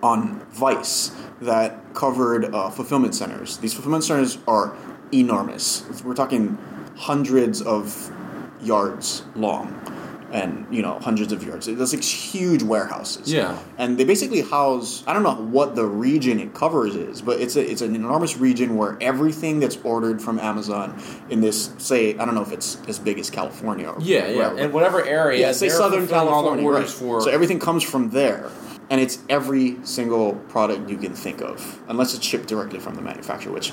on 0.03 0.41
Vice 0.51 1.13
that 1.41 1.95
covered 1.95 2.55
uh, 2.55 2.71
fulfillment 2.71 3.15
centers. 3.15 3.59
These 3.59 3.75
fulfillment 3.75 4.05
centers 4.05 4.39
are 4.47 4.77
enormous. 5.13 5.85
We're 6.05 6.15
talking 6.15 6.59
hundreds 6.97 7.63
of 7.63 8.13
yards 8.61 9.23
long. 9.35 9.96
And 10.33 10.67
you 10.75 10.83
know 10.83 10.99
hundreds 10.99 11.33
of 11.33 11.45
yards. 11.45 11.67
There's 11.67 11.95
like 11.95 12.03
huge 12.03 12.63
warehouses. 12.63 13.33
Yeah. 13.33 13.57
and 13.79 13.97
they 13.97 14.05
basically 14.05 14.41
house. 14.43 15.05
I 15.07 15.13
don't 15.13 15.23
know 15.23 15.35
what 15.37 15.77
the 15.77 15.87
region 15.87 16.41
it 16.41 16.53
covers 16.53 16.97
is, 16.97 17.23
but 17.23 17.41
it's 17.41 17.55
a 17.55 17.63
it's 17.71 17.81
an 17.81 17.95
enormous 17.95 18.37
region 18.37 18.77
where 18.77 18.99
everything 19.01 19.61
that's 19.61 19.77
ordered 19.85 20.21
from 20.21 20.41
Amazon 20.41 21.01
in 21.31 21.41
this 21.43 21.71
say 21.79 22.19
I 22.19 22.25
don't 22.25 22.35
know 22.35 22.43
if 22.43 22.51
it's 22.51 22.77
as 22.89 22.99
big 22.99 23.21
as 23.21 23.31
California. 23.31 23.89
Or 23.89 24.01
yeah, 24.01 24.27
yeah. 24.29 24.57
And 24.57 24.73
whatever 24.73 25.05
area, 25.05 25.41
Yeah, 25.41 25.53
say 25.53 25.69
Southern 25.69 26.01
fulfilling 26.09 26.29
all 26.29 26.43
the 26.43 26.49
California. 26.49 26.65
orders 26.65 26.91
right. 26.95 26.99
for. 27.01 27.21
So 27.21 27.31
everything 27.31 27.61
comes 27.61 27.85
from 27.85 28.11
there, 28.11 28.51
and 28.91 29.01
it's 29.01 29.21
every 29.29 29.79
single 29.85 30.35
product 30.49 30.91
you 30.91 30.97
can 30.97 31.15
think 31.15 31.41
of, 31.41 31.81
unless 31.87 32.15
it's 32.15 32.25
shipped 32.27 32.49
directly 32.49 32.81
from 32.81 32.97
the 32.97 33.03
manufacturer, 33.03 33.53
which 33.53 33.73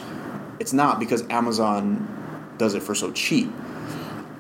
it's 0.59 0.71
not 0.71 0.99
because 0.99 1.23
Amazon 1.29 2.55
does 2.59 2.75
it 2.75 2.83
for 2.83 2.93
so 2.93 3.11
cheap. 3.11 3.51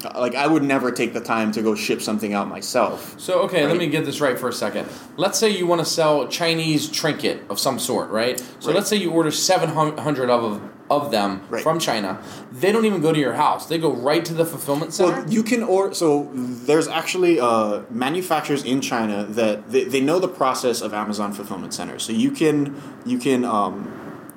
Like 0.05 0.35
I 0.35 0.47
would 0.47 0.63
never 0.63 0.91
take 0.91 1.13
the 1.13 1.21
time 1.21 1.51
to 1.53 1.61
go 1.61 1.75
ship 1.75 2.01
something 2.01 2.33
out 2.33 2.47
myself. 2.47 3.19
So 3.19 3.41
okay, 3.43 3.65
let 3.65 3.77
me 3.77 3.87
get 3.87 4.05
this 4.05 4.19
right 4.21 4.37
for 4.37 4.49
a 4.49 4.53
second. 4.53 4.87
Let's 5.17 5.37
say 5.39 5.49
you 5.49 5.65
want 5.67 5.79
to 5.79 5.85
sell 5.85 6.23
a 6.23 6.29
Chinese 6.29 6.89
trinket 6.89 7.43
of 7.49 7.59
some 7.59 7.79
sort, 7.79 8.09
right? 8.09 8.39
So 8.59 8.67
Right. 8.67 8.75
let's 8.75 8.89
say 8.89 8.97
you 8.97 9.11
order 9.11 9.31
seven 9.31 9.69
hundred 9.69 10.29
of 10.29 10.61
of 10.89 11.11
them 11.11 11.41
Right. 11.49 11.63
from 11.63 11.79
China. 11.79 12.19
They 12.51 12.71
don't 12.71 12.85
even 12.85 13.01
go 13.01 13.13
to 13.13 13.19
your 13.19 13.33
house. 13.33 13.65
They 13.67 13.77
go 13.77 13.91
right 13.93 14.23
to 14.25 14.33
the 14.33 14.45
fulfillment 14.45 14.93
center. 14.93 15.21
Well, 15.21 15.29
you 15.29 15.41
can 15.41 15.63
order. 15.63 15.93
So 15.95 16.29
there's 16.33 16.87
actually 16.87 17.39
uh, 17.39 17.81
manufacturers 17.89 18.63
in 18.63 18.81
China 18.81 19.23
that 19.29 19.71
they, 19.71 19.85
they 19.85 20.01
know 20.01 20.19
the 20.19 20.27
process 20.27 20.81
of 20.81 20.93
Amazon 20.93 21.31
fulfillment 21.31 21.73
center. 21.73 21.97
So 21.99 22.11
you 22.11 22.31
can 22.31 22.75
you 23.05 23.17
can 23.17 23.45
um, 23.45 23.75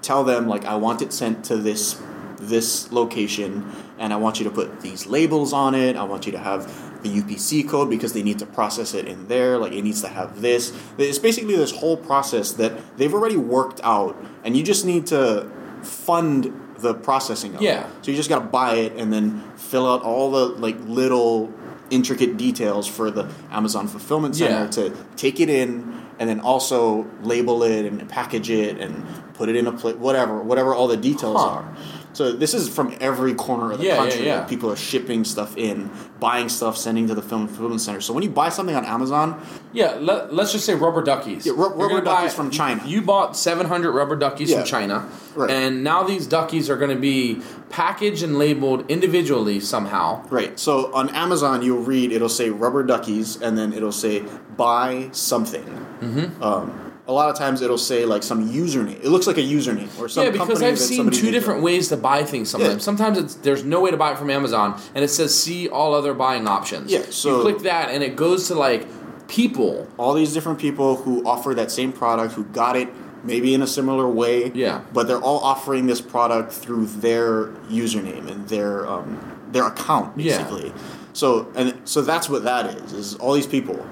tell 0.03 0.23
them 0.25 0.47
like 0.47 0.65
I 0.65 0.77
want 0.77 1.03
it 1.03 1.13
sent 1.13 1.45
to 1.47 1.57
this 1.57 2.01
this 2.39 2.93
location, 2.93 3.65
and 3.99 4.13
I 4.13 4.17
want 4.17 4.39
you 4.39 4.45
to 4.45 4.51
put 4.51 4.81
these 4.81 5.07
labels 5.07 5.53
on 5.53 5.75
it. 5.75 5.97
I 5.97 6.05
want 6.05 6.27
you 6.27 6.33
to 6.33 6.39
have 6.39 6.67
the 7.03 7.09
UPC 7.09 7.69
code 7.69 7.89
because 7.91 8.13
they 8.13 8.23
need 8.23 8.39
to 8.41 8.47
process 8.47 8.95
it 8.95 9.07
in 9.07 9.29
there. 9.29 9.59
Like 9.59 9.73
it 9.73 9.83
needs 9.83 10.01
to 10.03 10.09
have 10.09 10.41
this. 10.41 10.73
It's 10.99 11.19
basically 11.19 11.57
this 11.57 11.71
whole 11.73 11.97
process 11.97 12.53
that 12.53 12.73
they've 12.99 13.13
already 13.15 13.37
worked 13.37 13.81
out, 13.85 14.17
and 14.45 14.57
you 14.57 14.63
just 14.63 14.85
need 14.85 15.07
to 15.09 15.51
fund 15.83 16.53
the 16.79 16.93
processing 16.95 17.55
of 17.55 17.63
Yeah. 17.63 17.81
it. 17.87 17.87
So 18.03 18.11
you 18.11 18.17
just 18.17 18.29
got 18.29 18.41
to 18.41 18.45
buy 18.47 18.75
it 18.75 18.93
and 18.97 19.13
then 19.13 19.43
fill 19.57 19.91
out 19.91 20.03
all 20.03 20.31
the 20.31 20.47
like 20.61 20.77
little 20.87 21.51
intricate 21.89 22.37
details 22.37 22.87
for 22.87 23.11
the 23.11 23.29
Amazon 23.51 23.87
fulfillment 23.89 24.37
center 24.37 24.65
Yeah. 24.65 24.67
to 24.91 24.93
take 25.17 25.39
it 25.41 25.49
in 25.49 26.03
and 26.19 26.29
then 26.29 26.41
also 26.41 27.07
label 27.23 27.63
it 27.63 27.87
and 27.87 28.07
package 28.09 28.51
it 28.51 28.79
and 28.79 29.07
put 29.35 29.49
it 29.49 29.55
in 29.57 29.67
a 29.69 29.73
plate 29.73 29.97
whatever 29.99 30.41
whatever 30.43 30.75
all 30.75 30.89
the 30.89 30.97
details 30.97 31.37
Huh. 31.41 31.49
are. 31.49 31.77
So 32.17 32.33
this 32.33 32.55
is 32.55 32.67
from 32.71 32.97
every 32.99 33.35
corner 33.35 33.73
of 33.73 33.79
the 33.79 33.85
Yeah, 33.85 33.93
yeah, 33.93 33.99
country. 34.01 34.27
yeah. 34.27 34.37
that 34.39 34.49
People 34.49 34.71
are 34.73 34.77
shipping 34.77 35.23
stuff 35.23 35.55
in, 35.59 35.91
buying 36.19 36.49
stuff, 36.49 36.79
sending 36.79 37.07
to 37.09 37.15
the 37.15 37.21
film 37.21 37.47
fulfillment 37.47 37.83
center. 37.83 38.01
So 38.01 38.15
when 38.15 38.23
you 38.23 38.31
buy 38.31 38.49
something 38.49 38.75
on 38.75 38.87
Amazon, 38.87 39.39
yeah, 39.75 39.97
let, 40.01 40.33
let's 40.33 40.51
just 40.53 40.65
say 40.65 40.75
rubber 40.75 41.03
duckies. 41.03 41.45
Yeah, 41.45 41.53
ru- 41.53 41.75
rubber 41.75 42.01
duckies 42.01 42.33
from 42.33 42.51
China. 42.51 42.81
You 42.87 43.03
bought 43.03 43.37
seven 43.37 43.67
hundred 43.67 43.93
rubber 43.93 44.17
duckies 44.17 44.49
Yeah. 44.51 44.61
from 44.61 44.67
China, 44.67 45.09
Right. 45.35 45.51
and 45.51 45.85
now 45.85 46.05
these 46.05 46.27
duckies 46.27 46.71
are 46.71 46.77
going 46.79 46.95
to 46.95 46.97
be 47.01 47.43
packaged 47.69 48.23
and 48.23 48.39
labeled 48.39 48.91
individually 48.91 49.61
somehow. 49.61 50.25
Right. 50.31 50.59
So 50.59 50.91
on 50.95 51.11
Amazon, 51.11 51.61
you'll 51.61 51.83
read 51.83 52.13
it'll 52.13 52.31
say 52.31 52.49
rubber 52.49 52.83
duckies, 52.83 53.43
and 53.43 53.59
then 53.59 53.75
it'll 53.75 53.93
say 53.93 54.25
buy 54.57 55.11
something. 55.13 55.65
Mm-hmm. 56.01 56.43
Um, 56.43 56.86
a 57.09 57.13
lot 57.13 57.31
of 57.31 57.37
times 57.37 57.63
it'll 57.63 57.79
say 57.79 58.05
like 58.05 58.23
some 58.23 58.51
username. 58.51 58.99
It 59.03 59.09
looks 59.09 59.27
like 59.27 59.39
a 59.39 59.43
username 59.43 59.97
or 59.99 60.09
some 60.09 60.25
yeah, 60.25 60.31
because 60.31 60.49
company 60.49 60.67
I've 60.71 60.79
seen 60.79 61.11
two 61.11 61.31
different 61.31 61.63
ways 61.63 61.89
to 61.89 61.97
buy 61.97 62.25
things. 62.25 62.51
Sometimes, 62.51 62.75
Yeah. 62.75 62.79
sometimes 62.81 63.19
it's 63.19 63.35
there's 63.37 63.65
no 63.65 63.81
way 63.81 63.91
to 63.91 63.97
buy 63.97 64.13
it 64.13 64.19
from 64.19 64.31
Amazon, 64.31 64.81
and 64.95 65.05
it 65.05 65.09
says 65.09 65.35
see 65.39 65.69
all 65.69 65.95
other 65.95 66.15
buying 66.15 66.49
options. 66.49 66.91
Yeah, 66.91 67.03
so- 67.11 67.37
you 67.37 67.43
click 67.43 67.59
that, 67.61 67.91
and 67.91 68.03
it 68.03 68.17
goes 68.17 68.49
to 68.49 68.55
like 68.55 68.87
people. 69.29 69.87
All 69.99 70.15
these 70.15 70.33
different 70.33 70.59
people 70.59 70.97
who 70.97 71.27
offer 71.27 71.55
that 71.55 71.71
same 71.71 71.93
product, 71.93 72.35
who 72.35 72.45
got 72.45 72.77
it 72.77 72.89
maybe 73.25 73.55
in 73.55 73.63
a 73.63 73.67
similar 73.67 74.09
way. 74.09 74.51
Yeah. 74.55 74.83
But 74.93 75.09
they're 75.09 75.21
all 75.21 75.39
offering 75.41 75.87
this 75.87 76.01
product 76.01 76.53
through 76.53 76.87
their 76.87 77.47
username 77.69 78.31
and 78.31 78.49
their 78.49 78.87
um, 78.87 79.39
their 79.53 79.67
account 79.67 80.17
basically. 80.17 80.67
Yeah. 80.67 80.73
basically. 80.73 80.73
So 81.13 81.53
and 81.55 81.81
so 81.85 82.03
that's 82.03 82.29
what 82.29 82.45
that 82.45 82.75
is. 82.75 82.93
Is 82.93 83.15
all 83.17 83.33
these 83.35 83.47
people. 83.47 83.85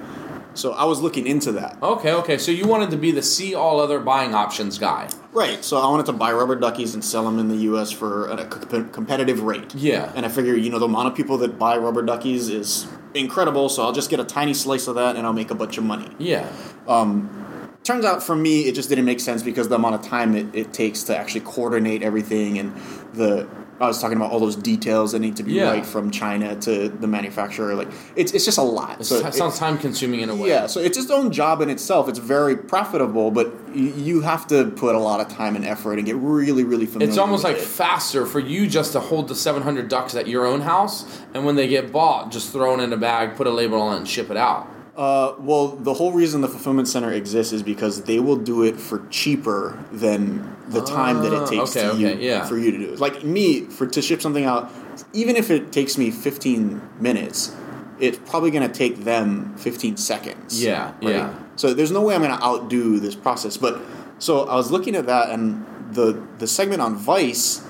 So 0.55 0.73
I 0.73 0.85
was 0.85 1.01
looking 1.01 1.27
into 1.27 1.51
that. 1.53 1.77
Okay, 1.81 2.11
okay. 2.13 2.37
So 2.37 2.51
you 2.51 2.67
wanted 2.67 2.91
to 2.91 2.97
be 2.97 3.11
the 3.11 3.21
see 3.21 3.53
all 3.55 3.79
other 3.79 3.99
buying 3.99 4.33
options 4.33 4.77
guy. 4.77 5.09
Right. 5.31 5.63
So 5.63 5.77
I 5.77 5.89
wanted 5.89 6.05
to 6.07 6.13
buy 6.13 6.31
rubber 6.31 6.55
duckies 6.55 6.93
and 6.93 7.03
sell 7.03 7.25
them 7.25 7.39
in 7.39 7.49
the 7.49 7.57
U.S. 7.57 7.91
for 7.91 8.29
a 8.29 8.45
com- 8.45 8.89
competitive 8.89 9.43
rate. 9.43 9.75
Yeah. 9.75 10.11
And 10.15 10.25
I 10.25 10.29
figure, 10.29 10.55
you 10.55 10.69
know, 10.69 10.79
the 10.79 10.85
amount 10.85 11.09
of 11.09 11.15
people 11.15 11.37
that 11.39 11.59
buy 11.59 11.77
rubber 11.77 12.01
duckies 12.01 12.49
is 12.49 12.87
incredible. 13.13 13.69
So 13.69 13.83
I'll 13.83 13.93
just 13.93 14.09
get 14.09 14.19
a 14.19 14.23
tiny 14.23 14.53
slice 14.53 14.87
of 14.87 14.95
that, 14.95 15.15
and 15.15 15.25
I'll 15.25 15.33
make 15.33 15.51
a 15.51 15.55
bunch 15.55 15.77
of 15.77 15.83
money. 15.83 16.09
Yeah. 16.17 16.49
Um, 16.87 17.69
turns 17.83 18.05
out 18.05 18.23
for 18.23 18.35
me, 18.35 18.61
it 18.61 18.75
just 18.75 18.89
didn't 18.89 19.05
make 19.05 19.19
sense 19.19 19.43
because 19.43 19.67
the 19.67 19.75
amount 19.75 19.95
of 19.95 20.01
time 20.01 20.35
it, 20.35 20.53
it 20.55 20.73
takes 20.73 21.03
to 21.03 21.17
actually 21.17 21.41
coordinate 21.41 22.01
everything 22.01 22.57
and 22.57 22.75
the. 23.13 23.47
I 23.79 23.87
was 23.87 23.99
talking 23.99 24.15
about 24.15 24.31
all 24.31 24.39
those 24.39 24.55
details 24.55 25.11
that 25.11 25.19
need 25.19 25.35
to 25.35 25.43
be 25.43 25.51
Yeah. 25.53 25.69
right 25.69 25.85
from 25.85 26.09
China 26.09 26.55
to 26.61 26.87
the 26.87 27.07
manufacturer. 27.07 27.75
Like 27.75 27.89
it's 28.15 28.31
it's 28.31 28.45
just 28.45 28.57
a 28.57 28.61
lot. 28.61 29.01
It 29.01 29.03
So 29.05 29.15
it- 29.17 29.33
sounds 29.33 29.59
time 29.59 29.77
consuming 29.77 30.21
in 30.21 30.29
a 30.29 30.35
way. 30.35 30.47
Yeah, 30.47 30.67
so 30.67 30.79
it's 30.79 30.97
its 30.97 31.11
own 31.11 31.31
job 31.31 31.61
in 31.61 31.69
itself. 31.69 32.07
It's 32.07 32.19
very 32.19 32.55
profitable, 32.55 33.31
but 33.31 33.47
y- 33.75 33.91
you 33.97 34.21
have 34.21 34.47
to 34.47 34.65
put 34.65 34.95
a 34.95 34.99
lot 34.99 35.19
of 35.19 35.27
time 35.27 35.57
and 35.57 35.65
effort 35.65 35.93
and 35.97 36.05
get 36.05 36.15
really, 36.15 36.63
really 36.63 36.85
familiar. 36.85 37.09
It's 37.09 37.17
almost 37.17 37.43
like 37.43 37.57
it. 37.57 37.61
faster 37.63 38.25
for 38.25 38.39
you 38.39 38.65
just 38.65 38.93
to 38.93 39.01
hold 39.01 39.27
the 39.27 39.35
700 39.35 39.89
ducks 39.89 40.15
at 40.15 40.27
your 40.27 40.45
own 40.45 40.61
house, 40.61 41.03
and 41.33 41.45
when 41.45 41.55
they 41.57 41.67
get 41.67 41.91
bought, 41.91 42.31
just 42.31 42.51
throw 42.53 42.73
it 42.79 42.81
in 42.81 42.93
a 42.93 42.97
bag, 42.97 43.35
put 43.35 43.45
a 43.45 43.51
label 43.51 43.81
on 43.81 43.95
it, 43.95 43.97
and 43.97 44.07
ship 44.07 44.31
it 44.31 44.37
out. 44.37 44.67
Uh, 44.95 45.35
well, 45.39 45.67
the 45.67 45.93
whole 45.93 46.13
reason 46.13 46.39
the 46.39 46.47
fulfillment 46.47 46.87
center 46.87 47.11
exists 47.11 47.51
is 47.51 47.61
because 47.61 48.03
they 48.03 48.19
will 48.19 48.37
do 48.37 48.63
it 48.63 48.77
for 48.79 49.05
cheaper 49.09 49.83
than 49.91 50.55
the 50.69 50.81
time 50.81 51.21
that 51.21 51.33
Ah, 51.33 51.43
it 51.43 51.49
takes 51.49 51.75
okay, 51.75 51.81
to 51.81 51.91
okay, 51.91 52.13
you, 52.23 52.29
yeah. 52.29 52.45
for 52.45 52.57
you 52.57 52.71
to 52.71 52.77
do 52.77 52.93
it. 52.93 52.99
Like 52.99 53.23
me, 53.23 53.61
for 53.61 53.87
to 53.87 54.01
ship 54.01 54.21
something 54.21 54.45
out, 54.45 54.71
even 55.11 55.35
if 55.35 55.51
it 55.51 55.73
takes 55.73 55.97
me 55.97 56.11
15 56.11 56.81
minutes, 57.01 57.53
it's 57.99 58.17
probably 58.29 58.51
going 58.51 58.65
to 58.65 58.73
take 58.73 59.03
them 59.03 59.53
15 59.57 59.97
seconds. 59.97 60.63
Yeah, 60.63 60.93
yeah. 61.01 61.37
So 61.57 61.73
there's 61.73 61.91
no 61.91 62.01
way 62.01 62.15
I'm 62.15 62.21
going 62.21 62.37
to 62.37 62.43
outdo 62.43 62.99
this 62.99 63.15
process. 63.15 63.57
But 63.57 63.81
so 64.19 64.43
I 64.47 64.55
was 64.55 64.71
looking 64.71 64.95
at 64.95 65.07
that, 65.07 65.29
and 65.29 65.65
the 65.93 66.25
the 66.39 66.47
segment 66.47 66.81
on 66.81 66.95
Vice 66.95 67.61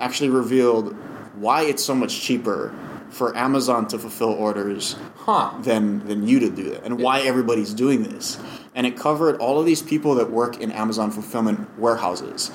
actually 0.00 0.30
revealed 0.30 0.94
why 1.36 1.62
it's 1.62 1.82
so 1.84 1.94
much 1.94 2.20
cheaper 2.20 2.74
for 3.12 3.36
Amazon 3.36 3.86
to 3.88 3.98
fulfill 3.98 4.30
orders 4.30 4.96
Huh. 5.26 5.50
than 5.62 6.06
than 6.06 6.26
you 6.26 6.40
to 6.40 6.50
do 6.50 6.72
it, 6.72 6.80
and 6.84 6.98
why 7.00 7.20
everybody's 7.20 7.72
doing 7.74 8.02
this. 8.02 8.38
And 8.74 8.86
it 8.86 8.96
covered 8.96 9.36
all 9.36 9.60
of 9.60 9.66
these 9.66 9.82
people 9.82 10.14
that 10.16 10.30
work 10.30 10.60
in 10.60 10.72
Amazon 10.72 11.10
fulfillment 11.10 11.68
warehouses. 11.78 12.50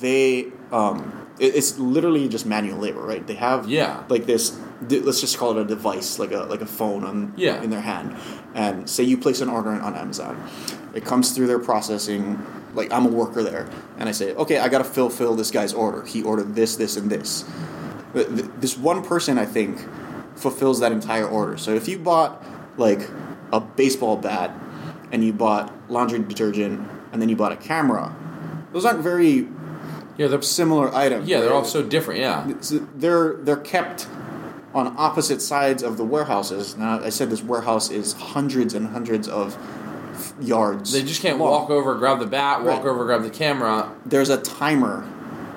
They, 0.00 0.48
um, 0.72 1.12
it- 1.38 1.54
it's 1.54 1.78
literally 1.78 2.28
just 2.28 2.44
manual 2.46 2.78
labor, 2.78 3.00
right? 3.00 3.24
They 3.26 3.34
have 3.34 3.68
Yeah. 3.68 3.98
like 4.08 4.26
this. 4.26 4.52
Let's 4.90 5.20
just 5.20 5.38
call 5.38 5.52
it 5.52 5.58
a 5.58 5.64
device, 5.64 6.18
like 6.18 6.32
a 6.32 6.40
like 6.50 6.60
a 6.60 6.66
phone 6.66 7.04
on 7.04 7.32
Yeah. 7.36 7.62
in 7.62 7.70
their 7.70 7.80
hand, 7.80 8.16
and 8.54 8.88
say 8.90 9.04
you 9.04 9.16
place 9.16 9.40
an 9.40 9.48
order 9.48 9.70
on 9.70 9.94
Amazon. 9.94 10.36
It 10.94 11.04
comes 11.04 11.30
through 11.30 11.46
their 11.46 11.60
processing. 11.60 12.38
Like 12.74 12.92
I'm 12.92 13.04
a 13.06 13.10
worker 13.10 13.42
there, 13.42 13.66
and 13.98 14.08
I 14.08 14.12
say, 14.12 14.34
okay, 14.34 14.58
I 14.58 14.68
got 14.68 14.78
to 14.78 14.84
fulfill 14.84 15.34
this 15.36 15.50
guy's 15.50 15.74
order. 15.74 16.02
He 16.06 16.22
ordered 16.22 16.54
this, 16.54 16.74
this, 16.76 16.96
and 16.96 17.08
this. 17.10 17.44
This 18.14 18.76
one 18.76 19.02
person, 19.02 19.38
I 19.38 19.46
think, 19.46 19.78
fulfills 20.36 20.80
that 20.80 20.92
entire 20.92 21.26
order. 21.26 21.56
So 21.56 21.74
if 21.74 21.88
you 21.88 21.98
bought 21.98 22.42
like 22.78 23.08
a 23.52 23.60
baseball 23.60 24.16
bat, 24.16 24.50
and 25.10 25.22
you 25.22 25.32
bought 25.32 25.70
laundry 25.90 26.18
detergent, 26.20 26.88
and 27.12 27.20
then 27.20 27.28
you 27.28 27.36
bought 27.36 27.52
a 27.52 27.56
camera, 27.56 28.14
those 28.72 28.84
aren't 28.86 29.00
very 29.00 29.46
Yeah, 30.16 30.28
they're 30.28 30.40
similar 30.42 30.94
items. 30.94 31.28
yeah, 31.28 31.40
they're 31.40 31.52
all 31.52 31.64
so 31.64 31.82
different. 31.82 32.20
Yeah. 32.20 32.50
They're 32.96 33.34
they're 33.42 33.56
kept 33.56 34.08
on 34.74 34.94
opposite 34.96 35.42
sides 35.42 35.82
of 35.82 35.98
the 35.98 36.04
warehouses. 36.04 36.76
Now, 36.78 37.00
I 37.04 37.10
said 37.10 37.28
this 37.28 37.42
warehouse 37.42 37.90
is 37.90 38.14
hundreds 38.14 38.72
and 38.72 38.88
hundreds 38.88 39.28
of 39.28 39.58
yards. 40.40 40.92
They 40.92 41.02
just 41.02 41.20
can't 41.20 41.38
long. 41.38 41.50
walk 41.50 41.70
over, 41.70 41.94
grab 41.96 42.20
the 42.20 42.26
bat, 42.26 42.62
walk 42.64 42.78
Right. 42.84 42.86
over, 42.90 43.04
grab 43.04 43.22
the 43.22 43.28
camera. 43.30 43.90
There's 44.06 44.30
a 44.30 44.38
timer 44.38 45.04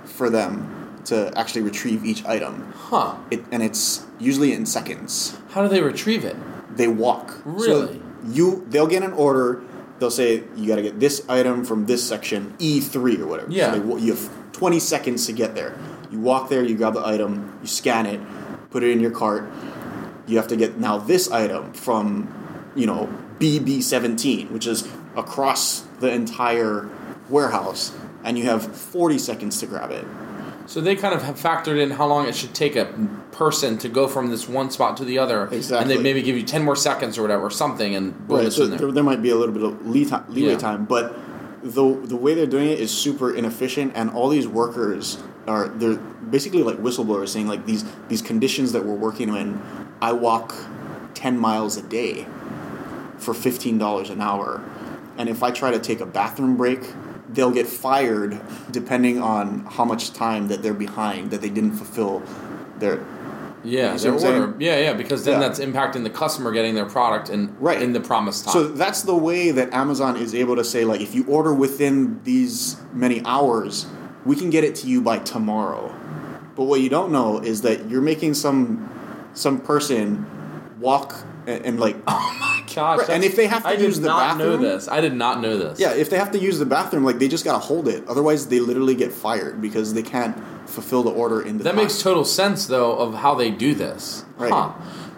for 0.04 0.30
them 0.30 0.70
to 1.06 1.32
actually 1.38 1.62
retrieve 1.62 2.04
each 2.06 2.26
item, 2.26 2.74
Huh. 2.76 3.16
it, 3.32 3.44
and 3.52 3.62
it's 3.64 4.06
usually 4.20 4.54
in 4.54 4.66
seconds. 4.66 5.38
How 5.52 5.62
do 5.62 5.70
they 5.70 5.82
retrieve 5.82 6.26
it? 6.26 6.36
They 6.76 6.88
walk. 6.88 7.42
Really? 7.46 7.68
So 7.98 8.02
you 8.32 8.66
they'll 8.70 8.88
get 8.88 9.04
an 9.04 9.14
order. 9.14 9.62
They'll 10.00 10.12
say 10.12 10.44
you 10.58 10.68
got 10.68 10.76
to 10.76 10.82
get 10.82 11.00
this 11.00 11.24
item 11.30 11.64
from 11.64 11.86
this 11.86 12.04
section 12.08 12.54
E 12.60 12.82
three 12.82 13.20
or 13.22 13.28
whatever. 13.28 13.50
Yeah. 13.52 13.74
So 13.74 13.80
they, 13.80 14.02
you 14.02 14.14
have 14.14 14.30
twenty 14.52 14.80
seconds 14.80 15.26
to 15.28 15.32
get 15.34 15.56
there. 15.56 15.78
You 16.12 16.20
walk 16.20 16.50
there. 16.50 16.64
You 16.64 16.76
grab 16.76 16.94
the 16.96 17.06
item. 17.06 17.58
You 17.62 17.68
scan 17.68 18.06
it. 18.06 18.20
Put 18.72 18.84
it 18.84 18.92
in 18.92 19.00
your 19.00 19.12
cart. 19.12 19.50
You 20.28 20.38
have 20.38 20.48
to 20.50 20.58
get 20.58 20.78
now 20.80 20.98
this 20.98 21.32
item 21.32 21.72
from 21.74 22.28
you 22.76 22.86
know 22.88 23.08
BB 23.40 23.84
seventeen, 23.84 24.52
which 24.52 24.68
is 24.68 24.88
across 25.16 25.82
the 26.02 26.12
entire 26.12 26.90
warehouse, 27.30 27.94
and 28.24 28.38
you 28.38 28.46
have 28.46 28.64
forty 28.76 29.18
seconds 29.18 29.60
to 29.62 29.66
grab 29.68 29.92
it. 29.92 30.06
So 30.68 30.82
they 30.82 30.96
kind 30.96 31.14
of 31.14 31.22
have 31.24 31.40
factored 31.40 31.80
in 31.80 31.92
how 31.92 32.08
long 32.08 32.28
it 32.28 32.36
should 32.36 32.54
take 32.56 32.76
a 32.76 32.86
person 33.32 33.78
to 33.80 33.90
go 33.90 34.08
from 34.08 34.30
this 34.30 34.50
one 34.50 34.72
spot 34.72 34.98
to 34.98 35.06
the 35.06 35.20
other, 35.20 35.44
and 35.52 35.90
they 35.90 35.98
maybe 35.98 36.22
give 36.24 36.36
you 36.36 36.44
ten 36.44 36.64
more 36.64 36.76
seconds 36.76 37.18
or 37.18 37.22
whatever, 37.22 37.44
or 37.46 37.52
something, 37.52 37.96
and 37.96 38.28
boom, 38.28 38.38
Right, 38.38 38.48
it's 38.48 38.56
so 38.56 38.64
in 38.64 38.70
there. 38.72 38.80
there, 38.80 38.92
there 38.92 39.04
might 39.04 39.22
be 39.22 39.30
a 39.30 39.36
little 39.36 39.54
bit 39.54 39.64
of 39.64 39.86
lead 39.88 40.10
time, 40.10 40.26
leeway 40.30 40.52
Yeah. 40.54 40.58
time, 40.58 40.86
but 40.86 41.16
the 41.64 41.84
the 42.04 42.16
way 42.16 42.34
they're 42.34 42.46
doing 42.48 42.70
it 42.70 42.80
is 42.80 42.92
super 42.92 43.34
inefficient, 43.34 43.94
and 43.96 44.10
all 44.10 44.30
these 44.30 44.48
workers 44.48 45.18
are 45.48 45.68
they're 45.68 45.96
basically 45.98 46.64
like 46.64 46.78
whistleblowers 46.78 47.30
saying 47.30 47.48
like 47.48 47.66
these 47.66 47.86
these 48.08 48.22
conditions 48.22 48.72
that 48.72 48.86
we're 48.86 48.96
working 48.96 49.30
in. 49.36 49.62
I 50.02 50.14
walk 50.14 50.54
ten 51.14 51.38
miles 51.38 51.78
a 51.78 51.82
day 51.84 52.26
for 53.18 53.34
fifteen 53.34 53.78
dollars 53.78 54.10
an 54.10 54.22
hour, 54.22 54.64
and 55.18 55.30
if 55.30 55.44
I 55.44 55.52
try 55.52 55.72
to 55.72 55.80
take 55.80 56.00
a 56.02 56.06
bathroom 56.08 56.58
break. 56.58 56.82
They'll 57.36 57.52
get 57.52 57.68
fired 57.68 58.40
depending 58.72 59.22
on 59.22 59.66
how 59.70 59.86
much 59.86 60.14
time 60.14 60.48
that 60.48 60.64
they're 60.64 60.74
behind 60.74 61.32
that 61.32 61.42
they 61.42 61.50
didn't 61.50 61.74
fulfill 61.74 62.24
their 62.80 63.06
Yeah, 63.64 63.96
their 63.98 64.12
what 64.14 64.18
I'm 64.18 64.20
saying? 64.20 64.42
order. 64.42 64.56
Yeah, 64.60 64.80
yeah, 64.80 64.94
because 64.94 65.24
then 65.26 65.42
Yeah. 65.42 65.48
that's 65.48 65.60
impacting 65.60 66.04
the 66.04 66.10
customer 66.10 66.52
getting 66.52 66.76
their 66.76 66.86
product 66.86 67.30
in 67.30 67.50
Right. 67.60 67.82
in 67.82 67.94
the 67.94 68.00
promised 68.00 68.46
time. 68.46 68.54
So 68.54 68.68
that's 68.70 69.02
the 69.02 69.16
way 69.16 69.52
that 69.52 69.74
Amazon 69.74 70.18
is 70.18 70.34
able 70.36 70.56
to 70.56 70.64
say, 70.64 70.86
like, 70.86 71.02
if 71.02 71.14
you 71.16 71.26
order 71.28 71.54
within 71.54 72.20
these 72.24 72.78
many 72.94 73.22
hours, 73.26 73.88
we 74.26 74.36
can 74.36 74.50
get 74.50 74.64
it 74.64 74.76
to 74.76 74.88
you 74.88 75.02
by 75.02 75.18
tomorrow. 75.20 75.92
But 76.56 76.66
what 76.66 76.80
you 76.80 76.90
don't 76.90 77.12
know 77.12 77.40
is 77.40 77.62
that 77.62 77.90
you're 77.90 78.02
making 78.02 78.34
some 78.36 78.90
some 79.34 79.60
person 79.60 80.26
walk 80.80 81.14
and, 81.48 81.66
and 81.66 81.80
like, 81.80 81.96
oh 82.08 82.38
my 82.40 82.64
gosh! 82.74 83.00
Right, 83.00 83.10
and 83.10 83.24
if 83.24 83.36
they 83.36 83.48
have 83.48 83.64
to 83.64 83.70
I 83.70 83.74
use 83.74 83.96
did 83.96 84.04
the 84.04 84.08
not 84.08 84.38
know 84.38 84.52
bathroom- 84.52 84.62
this. 84.62 84.88
I 84.88 85.02
did 85.02 85.14
not 85.14 85.42
know 85.42 85.58
this. 85.58 85.80
yeah, 85.80 85.94
if 85.94 86.10
they 86.10 86.18
have 86.18 86.32
to 86.32 86.40
use 86.40 86.60
the 86.60 86.66
bathroom, 86.66 87.04
like 87.04 87.20
they 87.20 87.28
just 87.28 87.46
gotta 87.46 87.60
hold 87.60 87.88
it. 87.88 88.08
Otherwise, 88.08 88.48
they 88.48 88.60
literally 88.60 88.96
get 88.96 89.12
fired 89.12 89.62
because 89.62 89.94
they 89.94 90.04
can't 90.04 90.36
fulfill 90.68 91.04
the 91.04 91.12
order 91.12 91.42
in 91.42 91.58
the. 91.58 91.64
that 91.64 91.72
time. 91.72 91.78
makes 91.84 92.02
total 92.02 92.26
sense 92.26 92.68
though 92.68 92.96
of 92.98 93.14
how 93.16 93.36
they 93.36 93.52
do 93.52 93.74
this. 93.76 94.26
Right. 94.38 94.52
Huh. 94.52 94.74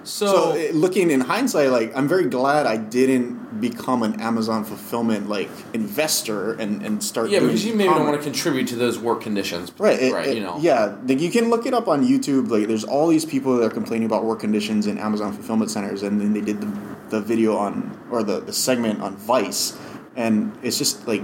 So, 0.07 0.25
So, 0.27 0.51
uh, 0.51 0.71
looking 0.73 1.11
in 1.11 1.19
hindsight, 1.19 1.69
like 1.69 1.95
I'm 1.95 2.07
very 2.07 2.25
glad 2.29 2.65
I 2.65 2.77
didn't 2.77 3.59
become 3.59 4.03
an 4.03 4.21
Amazon 4.21 4.63
fulfillment 4.63 5.27
like 5.27 5.49
investor 5.73 6.53
and 6.53 6.81
and 6.85 7.03
start. 7.03 7.29
yeah, 7.29 7.39
doing 7.39 7.49
because 7.51 7.65
you 7.65 7.73
maybe 7.75 7.89
don't 7.93 8.05
want 8.05 8.15
to 8.17 8.23
contribute 8.23 8.67
to 8.69 8.75
those 8.77 8.97
work 8.97 9.19
conditions. 9.21 9.71
Right, 9.77 9.99
it- 10.01 10.13
right. 10.13 10.27
it- 10.27 10.35
you 10.37 10.43
know. 10.43 10.57
Yeah, 10.61 10.95
like 11.05 11.19
you 11.19 11.29
can 11.29 11.49
look 11.49 11.65
it 11.65 11.73
up 11.73 11.87
on 11.89 12.07
YouTube. 12.07 12.49
Like, 12.49 12.67
there's 12.67 12.85
all 12.85 13.07
these 13.09 13.25
people 13.25 13.57
that 13.57 13.65
are 13.65 13.69
complaining 13.69 14.05
about 14.05 14.23
work 14.23 14.39
conditions 14.39 14.87
in 14.87 14.97
Amazon 14.97 15.33
fulfillment 15.33 15.71
centers, 15.71 16.03
and 16.03 16.21
then 16.21 16.31
they 16.33 16.41
did 16.41 16.61
the, 16.61 16.71
the 17.09 17.19
video 17.21 17.57
on 17.57 17.97
or 18.09 18.23
the, 18.23 18.39
the 18.39 18.53
segment 18.53 19.01
on 19.01 19.17
Vice, 19.17 19.75
and 20.15 20.51
it's 20.63 20.77
just 20.77 21.05
like 21.07 21.23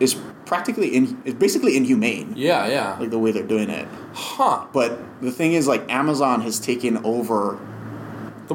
it's 0.00 0.16
practically 0.44 0.88
in 0.88 1.22
it's 1.24 1.38
basically 1.38 1.76
inhumane, 1.76 2.32
Yeah. 2.36 2.66
Yeah. 2.66 2.96
like 2.98 3.10
the 3.10 3.18
way 3.18 3.30
they're 3.30 3.46
doing 3.56 3.70
it. 3.70 3.86
huh. 4.12 4.64
But 4.72 4.98
the 5.22 5.30
thing 5.30 5.52
is, 5.52 5.68
like 5.68 5.88
Amazon 5.88 6.40
has 6.42 6.58
taken 6.58 6.98
over 7.04 7.58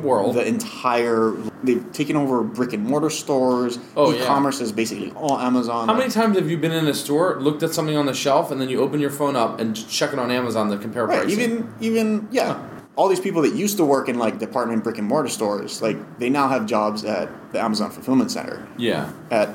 The 0.02 0.08
world. 0.08 0.36
the 0.36 0.46
entire. 0.48 1.32
They've 1.64 1.92
taken 1.92 2.16
over 2.16 2.44
brick 2.44 2.74
and 2.74 2.84
mortar 2.84 3.10
stores. 3.10 3.80
Oh, 3.96 4.12
yeah. 4.12 4.24
e-commerce 4.24 4.62
is 4.62 4.72
basically 4.72 5.12
all 5.12 5.38
Amazon. 5.40 5.88
How 5.88 5.96
many 5.96 6.10
times 6.12 6.38
have 6.38 6.50
you 6.50 6.58
been 6.58 6.72
in 6.72 6.88
a 6.88 6.94
store, 6.94 7.40
looked 7.42 7.64
at 7.64 7.74
something 7.74 7.96
on 7.98 8.06
the 8.06 8.14
shelf, 8.14 8.52
and 8.52 8.62
then 8.62 8.70
you 8.70 8.80
open 8.82 9.00
your 9.00 9.10
phone 9.10 9.36
up 9.36 9.60
and 9.60 9.76
check 9.90 10.14
it 10.14 10.20
on 10.20 10.30
Amazon 10.32 10.70
to 10.70 10.78
compare 10.78 11.06
Right, 11.06 11.24
pricing? 11.24 11.40
even 11.40 11.74
even 11.82 12.28
yeah. 12.32 12.60
All 12.96 13.08
these 13.10 13.20
people 13.20 13.44
that 13.44 13.54
used 13.54 13.78
to 13.78 13.86
work 13.86 14.10
in 14.10 14.18
like 14.18 14.40
department 14.40 14.84
brick 14.84 14.98
and 14.98 15.08
mortar 15.08 15.30
stores, 15.30 15.82
like 15.84 16.20
they 16.20 16.30
now 16.32 16.48
have 16.48 16.66
jobs 16.66 17.04
at 17.06 17.30
the 17.54 17.60
Amazon 17.62 17.92
fulfillment 17.92 18.32
center 18.32 18.68
yeah. 18.78 19.12
at 19.30 19.50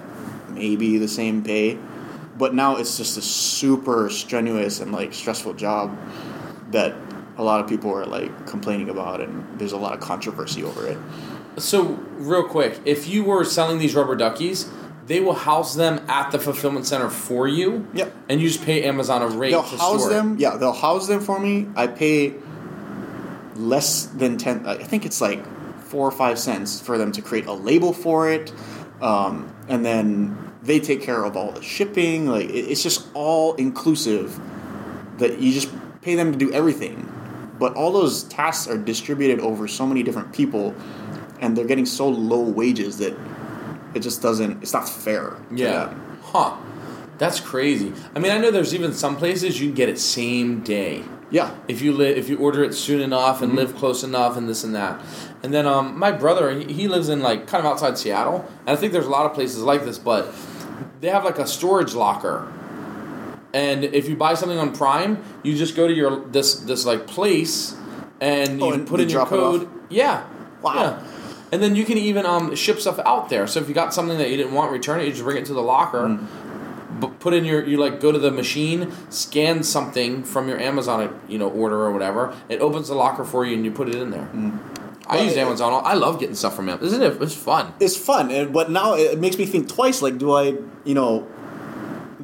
maybe 0.50 0.98
the 0.98 1.08
same 1.08 1.42
pay, 1.42 1.76
but 2.38 2.54
now 2.54 2.76
it's 2.76 2.96
just 2.96 3.16
a 3.16 3.22
super 3.22 4.08
strenuous 4.10 4.78
and 4.80 4.92
like 4.92 5.12
stressful 5.12 5.54
job 5.54 5.96
that 6.70 6.94
a 7.36 7.42
lot 7.42 7.60
of 7.60 7.68
people 7.68 7.90
are 7.94 8.04
like 8.06 8.46
complaining 8.46 8.88
about, 8.88 9.20
and 9.20 9.58
there's 9.58 9.72
a 9.72 9.76
lot 9.76 9.94
of 9.94 10.00
controversy 10.00 10.62
over 10.62 10.86
it. 10.86 10.98
So, 11.58 11.84
real 12.16 12.44
quick, 12.48 12.80
if 12.84 13.08
you 13.08 13.24
were 13.24 13.44
selling 13.44 13.78
these 13.78 13.94
rubber 13.94 14.16
duckies, 14.16 14.70
they 15.06 15.20
will 15.20 15.34
house 15.34 15.74
them 15.74 16.00
at 16.08 16.30
the 16.30 16.38
fulfillment 16.38 16.86
center 16.86 17.10
for 17.10 17.46
you. 17.48 17.86
Yep. 17.92 18.14
And 18.28 18.40
you 18.40 18.48
just 18.48 18.64
pay 18.64 18.84
Amazon 18.84 19.20
a 19.22 19.28
rate 19.28 19.50
They'll 19.50 19.62
to 19.62 19.76
house 19.76 20.06
it. 20.06 20.10
them. 20.10 20.36
Yeah, 20.38 20.56
they'll 20.56 20.72
house 20.72 21.08
them 21.08 21.20
for 21.20 21.38
me. 21.38 21.66
I 21.74 21.88
pay 21.88 22.34
less 23.56 24.06
than 24.06 24.38
ten. 24.38 24.66
I 24.66 24.76
think 24.76 25.04
it's 25.04 25.20
like 25.20 25.44
four 25.84 26.06
or 26.08 26.12
five 26.12 26.38
cents 26.38 26.80
for 26.80 26.96
them 26.96 27.12
to 27.12 27.22
create 27.22 27.46
a 27.46 27.52
label 27.52 27.92
for 27.92 28.30
it, 28.30 28.52
um, 29.00 29.52
and 29.68 29.84
then 29.84 30.52
they 30.62 30.80
take 30.80 31.02
care 31.02 31.24
of 31.24 31.36
all 31.36 31.52
the 31.52 31.62
shipping. 31.62 32.26
Like 32.28 32.48
it's 32.50 32.82
just 32.82 33.06
all 33.14 33.54
inclusive. 33.54 34.40
That 35.18 35.38
you 35.38 35.52
just 35.52 35.68
pay 36.00 36.14
them 36.14 36.32
to 36.32 36.38
do 36.38 36.50
everything, 36.52 37.12
but 37.62 37.74
all 37.78 37.92
those 37.92 38.24
tasks 38.24 38.66
are 38.68 38.76
distributed 38.76 39.38
over 39.40 39.68
so 39.68 39.86
many 39.86 40.02
different 40.02 40.32
people, 40.32 40.74
and 41.40 41.56
they're 41.56 41.70
getting 41.72 41.86
so 41.86 42.08
low 42.08 42.40
wages 42.42 42.98
that 42.98 43.14
it 43.94 44.00
just 44.00 44.20
doesn't. 44.20 44.62
It's 44.62 44.72
not 44.72 44.88
fair. 44.88 45.36
Yeah. 45.54 45.86
them. 45.86 46.18
Huh. 46.22 46.56
That's 47.18 47.38
crazy. 47.40 47.92
I 48.14 48.18
mean, 48.18 48.32
I 48.32 48.38
know 48.38 48.50
there's 48.50 48.74
even 48.74 48.92
some 48.92 49.16
places 49.16 49.60
you 49.60 49.68
can 49.68 49.74
get 49.76 49.88
it 49.88 49.98
same 49.98 50.60
day. 50.62 51.04
Yeah. 51.30 51.48
if 51.68 51.80
you 51.80 51.92
li- 51.92 52.16
if 52.22 52.28
you 52.28 52.36
order 52.38 52.62
it 52.64 52.74
soon 52.74 53.00
enough 53.00 53.36
Mm-hmm. 53.36 53.44
and 53.44 53.54
live 53.54 53.76
close 53.76 54.02
enough 54.04 54.36
and 54.36 54.46
this 54.48 54.64
and 54.64 54.74
that. 54.74 55.00
And 55.42 55.54
then 55.54 55.66
um, 55.66 55.98
my 55.98 56.10
brother, 56.12 56.50
he, 56.58 56.64
he 56.78 56.88
lives 56.88 57.08
in 57.08 57.20
like 57.20 57.46
kind 57.46 57.64
of 57.64 57.72
outside 57.72 57.96
Seattle, 57.96 58.38
and 58.66 58.70
I 58.76 58.76
think 58.78 58.92
there's 58.92 59.06
a 59.06 59.14
lot 59.18 59.24
of 59.26 59.32
places 59.34 59.62
like 59.62 59.84
this, 59.84 59.98
but 59.98 60.22
they 61.00 61.08
have 61.08 61.24
like 61.24 61.38
a 61.38 61.46
storage 61.46 61.94
locker. 61.94 62.52
And 63.54 63.84
if 63.84 64.08
you 64.08 64.16
buy 64.16 64.34
something 64.34 64.58
on 64.58 64.72
Prime, 64.74 65.22
you 65.42 65.54
just 65.56 65.76
go 65.76 65.86
to 65.86 65.92
your 65.92 66.24
this 66.26 66.54
this 66.54 66.84
like 66.86 67.06
place 67.06 67.76
and 68.20 68.62
Oh, 68.62 68.68
you 68.68 68.74
and 68.74 68.86
put 68.86 69.00
in 69.00 69.08
your 69.08 69.18
drop 69.24 69.32
it 69.32 69.38
off? 69.40 69.60
code. 69.60 69.68
Yeah. 69.90 70.24
Wow. 70.62 70.74
Yeah. 70.74 71.02
And 71.52 71.62
then 71.62 71.76
you 71.76 71.84
can 71.84 71.98
even 71.98 72.24
um, 72.24 72.54
ship 72.54 72.80
stuff 72.80 72.98
out 73.00 73.28
there. 73.28 73.46
So 73.46 73.60
if 73.60 73.68
you 73.68 73.74
got 73.74 73.92
something 73.92 74.16
that 74.16 74.30
you 74.30 74.38
didn't 74.38 74.54
want, 74.54 74.72
return 74.72 75.00
it. 75.00 75.04
You 75.04 75.10
just 75.12 75.22
bring 75.24 75.36
it 75.36 75.44
to 75.46 75.52
the 75.54 75.60
locker 75.62 75.98
Mm. 76.08 77.00
b- 77.00 77.10
put 77.20 77.34
in 77.34 77.44
your 77.44 77.62
you 77.66 77.76
like 77.76 78.00
go 78.00 78.10
to 78.12 78.18
the 78.18 78.30
machine 78.30 78.90
scan 79.10 79.62
something 79.62 80.22
from 80.24 80.48
your 80.48 80.58
amazon 80.58 81.18
you 81.28 81.36
know 81.38 81.48
order 81.50 81.76
or 81.82 81.90
whatever 81.90 82.34
it 82.48 82.60
opens 82.60 82.88
the 82.88 82.94
locker 82.94 83.24
for 83.24 83.44
you 83.46 83.54
and 83.56 83.64
you 83.64 83.70
put 83.72 83.88
it 83.88 83.94
in 83.96 84.10
there 84.10 84.28
i 84.32 84.36
Mm. 84.36 84.58
Well, 85.10 85.24
use 85.24 85.36
amazon 85.36 85.72
all- 85.72 85.84
i 85.84 85.94
love 85.94 86.20
getting 86.20 86.34
stuff 86.36 86.54
from 86.54 86.68
amazon 86.68 86.86
isn't 86.88 87.02
it 87.02 87.20
it's 87.22 87.34
fun 87.34 87.72
it's 87.80 87.96
fun, 87.96 88.30
and, 88.30 88.52
but 88.52 88.70
now 88.70 88.94
it 88.94 89.18
makes 89.18 89.36
me 89.38 89.46
think 89.46 89.68
twice. 89.68 90.00
Like, 90.02 90.16
do 90.18 90.32
I, 90.32 90.54
you 90.84 90.94
know, 90.94 91.26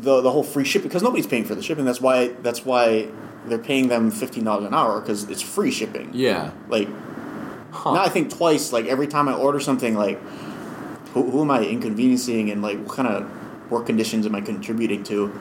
the 0.01 0.21
the 0.21 0.31
whole 0.31 0.43
free 0.45 0.65
shipping 0.65 0.89
because 0.89 1.03
nobody's 1.03 1.27
paying 1.27 1.45
for 1.45 1.55
the 1.55 1.63
shipping. 1.63 1.85
That's 1.85 2.01
why 2.01 2.29
that's 2.43 2.65
why 2.65 3.09
they're 3.47 3.59
paying 3.59 3.89
them 3.89 4.11
fifteen 4.11 4.45
dollars 4.45 4.65
an 4.67 4.75
hour 4.75 5.01
because 5.01 5.25
it's 5.31 5.43
free 5.43 5.71
shipping. 5.71 6.11
yeah 6.13 6.53
Like 6.69 6.89
Huh. 7.71 7.93
now, 7.95 8.03
I 8.03 8.09
think 8.09 8.31
twice. 8.35 8.73
Like 8.73 8.87
every 8.87 9.07
time 9.07 9.29
I 9.29 9.35
order 9.35 9.61
something, 9.61 9.95
like 9.95 10.19
who, 11.13 11.31
who 11.31 11.43
am 11.43 11.51
I 11.51 11.65
inconveniencing, 11.65 12.51
and 12.51 12.63
like 12.63 12.79
what 12.79 12.97
kind 12.97 13.09
of 13.09 13.71
work 13.71 13.87
conditions 13.87 14.25
am 14.27 14.35
I 14.35 14.41
contributing 14.41 15.03
to 15.05 15.33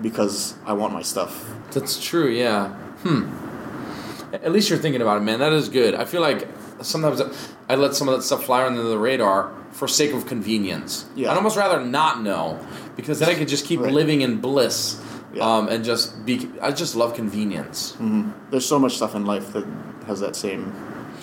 because 0.00 0.54
I 0.66 0.72
want 0.72 0.92
my 0.94 1.02
stuff. 1.02 1.44
that's 1.72 2.02
true 2.02 2.28
yeah 2.28 2.68
hmm 3.04 3.24
at 4.32 4.52
least 4.52 4.68
you're 4.70 4.78
thinking 4.78 5.00
about 5.02 5.16
it 5.18 5.20
man 5.20 5.38
that 5.38 5.52
is 5.52 5.68
good 5.68 5.94
i 5.94 6.04
feel 6.04 6.20
like 6.20 6.46
sometimes 6.82 7.20
i 7.68 7.74
let 7.74 7.94
some 7.94 8.08
of 8.08 8.14
that 8.16 8.22
stuff 8.22 8.44
fly 8.44 8.64
under 8.66 8.82
the 8.82 8.98
radar 8.98 9.52
for 9.78 9.86
sake 9.88 10.12
of 10.12 10.26
convenience 10.26 11.04
Yeah. 11.14 11.30
i'd 11.30 11.36
almost 11.36 11.56
rather 11.56 11.80
not 11.84 12.22
know 12.22 12.58
because 12.96 13.18
then 13.20 13.28
i 13.28 13.34
could 13.34 13.48
just 13.48 13.64
keep 13.66 13.80
Right. 13.80 13.92
living 14.00 14.20
in 14.26 14.32
bliss 14.40 14.78
Yeah. 15.34 15.44
um, 15.48 15.68
and 15.68 15.84
just 15.84 16.24
be 16.24 16.34
i 16.62 16.70
just 16.72 16.96
love 16.96 17.10
convenience 17.14 17.78
There's 18.50 18.66
so 18.74 18.78
much 18.78 18.94
stuff 18.96 19.14
in 19.14 19.24
life 19.34 19.52
that 19.54 19.66
has 20.06 20.18
that 20.20 20.34
same 20.36 20.72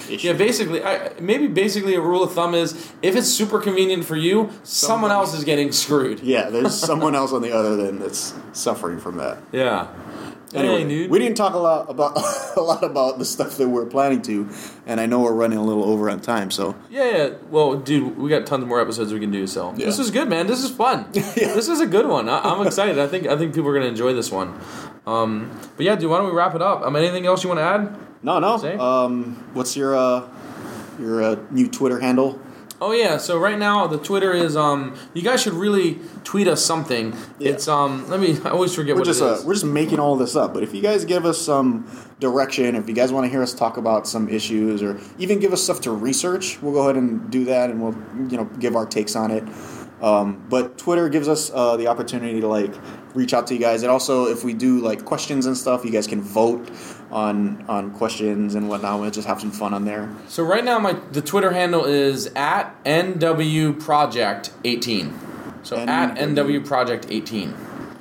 issue. 0.09 0.27
Yeah, 0.27 0.33
basically, 0.33 0.83
I, 0.83 1.13
maybe 1.21 1.47
basically 1.47 1.95
a 1.95 2.01
rule 2.01 2.21
of 2.23 2.33
thumb 2.33 2.53
is 2.63 2.73
if 3.01 3.15
it's 3.15 3.29
super 3.29 3.59
convenient 3.61 4.03
for 4.03 4.17
you, 4.17 4.49
someone 4.63 5.09
Somebody- 5.09 5.13
else 5.13 5.33
is 5.33 5.43
getting 5.45 5.71
screwed. 5.71 6.19
yeah, 6.19 6.49
there's 6.49 6.75
someone 6.89 7.15
else 7.15 7.31
on 7.31 7.41
the 7.41 7.53
other 7.59 7.73
end 7.87 8.01
that's 8.01 8.33
suffering 8.51 8.99
from 8.99 9.15
that. 9.23 9.37
Yeah. 9.53 9.87
Anyway, 10.53 10.83
hey, 10.83 10.87
dude. 10.89 11.09
we 11.11 11.19
didn't 11.19 11.35
talk 11.37 11.53
a 11.53 11.57
lot 11.57 11.89
about 11.89 12.17
a 12.55 12.61
lot 12.61 12.83
about 12.83 13.17
the 13.19 13.25
stuff 13.25 13.57
that 13.57 13.67
we're 13.67 13.85
planning 13.85 14.21
to, 14.23 14.49
and 14.85 14.99
I 14.99 15.05
know 15.05 15.21
we're 15.21 15.33
running 15.33 15.57
a 15.57 15.63
little 15.63 15.83
over 15.83 16.09
on 16.09 16.19
time. 16.19 16.51
So 16.51 16.75
yeah, 16.89 17.09
yeah. 17.17 17.29
Well, 17.49 17.75
dude, 17.75 18.17
we 18.17 18.29
got 18.29 18.45
tons 18.45 18.65
more 18.65 18.79
episodes 18.81 19.11
we 19.13 19.19
can 19.19 19.31
do. 19.31 19.47
So 19.47 19.73
Yeah. 19.75 19.85
this 19.87 19.99
is 19.99 20.11
good, 20.11 20.29
man. 20.29 20.47
This 20.47 20.63
is 20.63 20.71
fun. 20.71 21.05
This 21.13 21.67
is 21.69 21.79
a 21.79 21.87
good 21.87 22.07
one. 22.07 22.29
I, 22.29 22.39
I'm 22.39 22.65
excited. 22.65 22.99
I 22.99 23.07
think 23.07 23.27
I 23.27 23.35
think 23.37 23.53
people 23.55 23.69
are 23.69 23.73
gonna 23.73 23.85
enjoy 23.87 24.13
this 24.13 24.31
one. 24.31 24.59
Um, 25.05 25.51
but 25.75 25.85
yeah, 25.85 25.95
dude, 25.95 26.09
why 26.09 26.17
don't 26.17 26.27
we 26.27 26.33
wrap 26.35 26.55
it 26.55 26.61
up? 26.61 26.81
Um, 26.83 26.95
anything 26.95 27.25
else 27.25 27.43
you 27.43 27.49
want 27.49 27.59
to 27.59 27.63
add? 27.63 27.97
no, 28.23 28.39
no. 28.39 28.57
Say. 28.57 28.75
Um, 28.77 29.35
what's 29.53 29.75
your 29.75 29.95
uh, 29.95 30.27
your 30.99 31.23
uh, 31.23 31.35
new 31.51 31.67
Twitter 31.67 31.99
handle? 31.99 32.39
Oh 32.81 32.91
yeah, 32.91 33.17
so 33.17 33.37
right 33.37 33.57
now 33.57 33.87
the 33.87 33.97
Twitter 33.97 34.33
is 34.33 34.57
um. 34.57 34.95
You 35.13 35.21
guys 35.21 35.41
should 35.41 35.53
really 35.53 35.99
tweet 36.23 36.47
us 36.47 36.65
something. 36.65 37.13
Yeah. 37.39 37.51
It's 37.51 37.67
um. 37.67 38.09
Let 38.09 38.19
me. 38.19 38.37
I 38.43 38.49
always 38.49 38.75
forget 38.75 38.95
We're 38.95 39.01
what 39.01 39.05
just 39.05 39.21
it 39.21 39.25
uh, 39.25 39.41
we're 39.45 39.53
just 39.53 39.65
making 39.65 39.99
all 39.99 40.15
this 40.15 40.35
up. 40.35 40.53
But 40.53 40.63
if 40.63 40.73
you 40.73 40.81
guys 40.81 41.05
give 41.05 41.25
us 41.25 41.37
some 41.39 41.87
direction, 42.19 42.75
if 42.75 42.87
you 42.87 42.95
guys 42.95 43.11
want 43.11 43.25
to 43.25 43.29
hear 43.29 43.41
us 43.41 43.53
talk 43.53 43.77
about 43.77 44.07
some 44.07 44.27
issues, 44.27 44.81
or 44.81 44.99
even 45.17 45.39
give 45.39 45.53
us 45.53 45.63
stuff 45.63 45.81
to 45.81 45.91
research, 45.91 46.61
we'll 46.61 46.73
go 46.73 46.83
ahead 46.83 46.97
and 46.97 47.29
do 47.29 47.45
that, 47.45 47.69
and 47.69 47.81
we'll 47.81 47.95
you 48.29 48.37
know 48.37 48.45
give 48.45 48.75
our 48.75 48.85
takes 48.85 49.15
on 49.15 49.31
it. 49.31 49.43
Um, 50.01 50.45
but 50.49 50.77
Twitter 50.77 51.07
gives 51.07 51.29
us 51.29 51.49
uh, 51.53 51.77
the 51.77 51.87
opportunity 51.87 52.41
to 52.41 52.47
like 52.47 52.73
reach 53.13 53.33
out 53.33 53.47
to 53.47 53.53
you 53.53 53.59
guys, 53.59 53.83
and 53.83 53.91
also 53.91 54.27
if 54.27 54.43
we 54.43 54.53
do 54.53 54.79
like 54.79 55.05
questions 55.05 55.45
and 55.45 55.57
stuff, 55.57 55.85
you 55.85 55.91
guys 55.91 56.07
can 56.07 56.21
vote 56.21 56.69
on 57.11 57.63
on 57.67 57.91
questions 57.91 58.55
and 58.55 58.69
whatnot. 58.69 58.99
We'll 58.99 59.11
just 59.11 59.27
have 59.27 59.39
some 59.39 59.51
fun 59.51 59.73
on 59.73 59.85
there. 59.85 60.13
So 60.27 60.43
right 60.43 60.63
now, 60.63 60.79
my 60.79 60.93
the 61.11 61.21
Twitter 61.21 61.51
handle 61.51 61.85
is 61.85 62.27
at 62.35 62.83
NW 62.83 63.79
Project 63.79 64.51
18. 64.63 65.19
So 65.63 65.77
at 65.77 66.15
NW. 66.17 66.65
Project 66.65 67.07
18. 67.09 67.53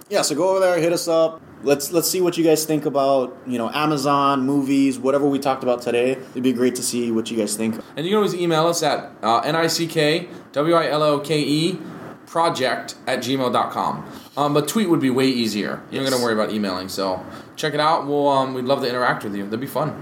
Yeah, 0.08 0.22
so 0.22 0.34
go 0.34 0.50
over 0.50 0.60
there, 0.60 0.78
hit 0.78 0.92
us 0.92 1.08
up. 1.08 1.40
Let's 1.62 1.92
let's 1.92 2.10
see 2.10 2.20
what 2.20 2.36
you 2.36 2.44
guys 2.44 2.64
think 2.64 2.86
about 2.86 3.36
you 3.46 3.56
know 3.56 3.70
Amazon 3.70 4.44
movies, 4.44 4.98
whatever 4.98 5.28
we 5.28 5.38
talked 5.38 5.62
about 5.62 5.80
today. 5.80 6.12
It'd 6.12 6.42
be 6.42 6.52
great 6.52 6.74
to 6.76 6.82
see 6.82 7.10
what 7.12 7.30
you 7.30 7.36
guys 7.36 7.56
think. 7.56 7.76
And 7.96 8.04
you 8.04 8.10
can 8.10 8.16
always 8.16 8.34
email 8.34 8.66
us 8.66 8.82
at 8.82 9.12
uh, 9.22 9.38
N-I-C-K 9.40 10.28
W-I-L-O-K-E 10.52 11.78
project 12.26 12.96
at 13.06 13.20
gmail.com. 13.20 14.10
Um, 14.36 14.54
but 14.54 14.66
tweet 14.68 14.88
would 14.88 15.00
be 15.00 15.10
way 15.10 15.26
easier. 15.28 15.82
You're 15.90 16.02
not 16.02 16.10
going 16.10 16.20
to 16.20 16.24
worry 16.24 16.32
about 16.34 16.52
emailing. 16.52 16.88
So 16.88 17.24
check 17.56 17.74
it 17.74 17.80
out. 17.80 18.06
We'll, 18.06 18.28
um, 18.28 18.54
we'd 18.54 18.64
love 18.64 18.80
to 18.82 18.88
interact 18.88 19.24
with 19.24 19.34
you. 19.36 19.44
That'd 19.44 19.60
be 19.60 19.66
fun. 19.66 20.00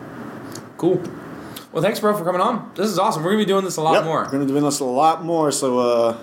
Cool. 0.76 1.02
Well, 1.72 1.82
thanks, 1.82 2.00
bro, 2.00 2.16
for 2.16 2.24
coming 2.24 2.40
on. 2.40 2.70
This 2.74 2.88
is 2.88 2.98
awesome. 2.98 3.22
We're 3.22 3.30
gonna 3.32 3.42
be 3.44 3.48
doing 3.48 3.64
this 3.64 3.76
a 3.76 3.80
lot 3.82 3.94
Yep, 3.94 4.04
more. 4.04 4.24
We're 4.24 4.30
gonna 4.30 4.44
be 4.44 4.50
doing 4.52 4.64
this 4.64 4.80
a 4.80 4.84
lot 4.84 5.24
more. 5.24 5.52
So 5.52 5.78
uh, 5.78 6.16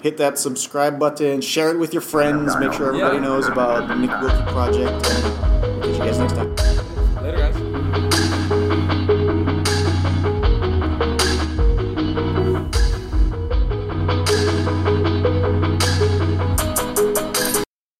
hit 0.00 0.16
that 0.18 0.38
subscribe 0.38 0.98
button, 0.98 1.40
share 1.40 1.70
it 1.70 1.78
with 1.78 1.92
your 1.92 2.02
friends, 2.02 2.56
make 2.56 2.72
sure 2.72 2.88
everybody 2.88 3.16
Yeah. 3.16 3.22
knows 3.22 3.48
about 3.48 3.88
the 3.88 3.94
Nick 3.96 4.10
Wilkie 4.20 4.52
project. 4.52 4.90
And 5.10 5.80
we'll 5.80 5.80
catch 5.80 5.98
you 5.98 5.98
guys 6.04 6.18
next 6.18 6.32
time. 6.34 6.71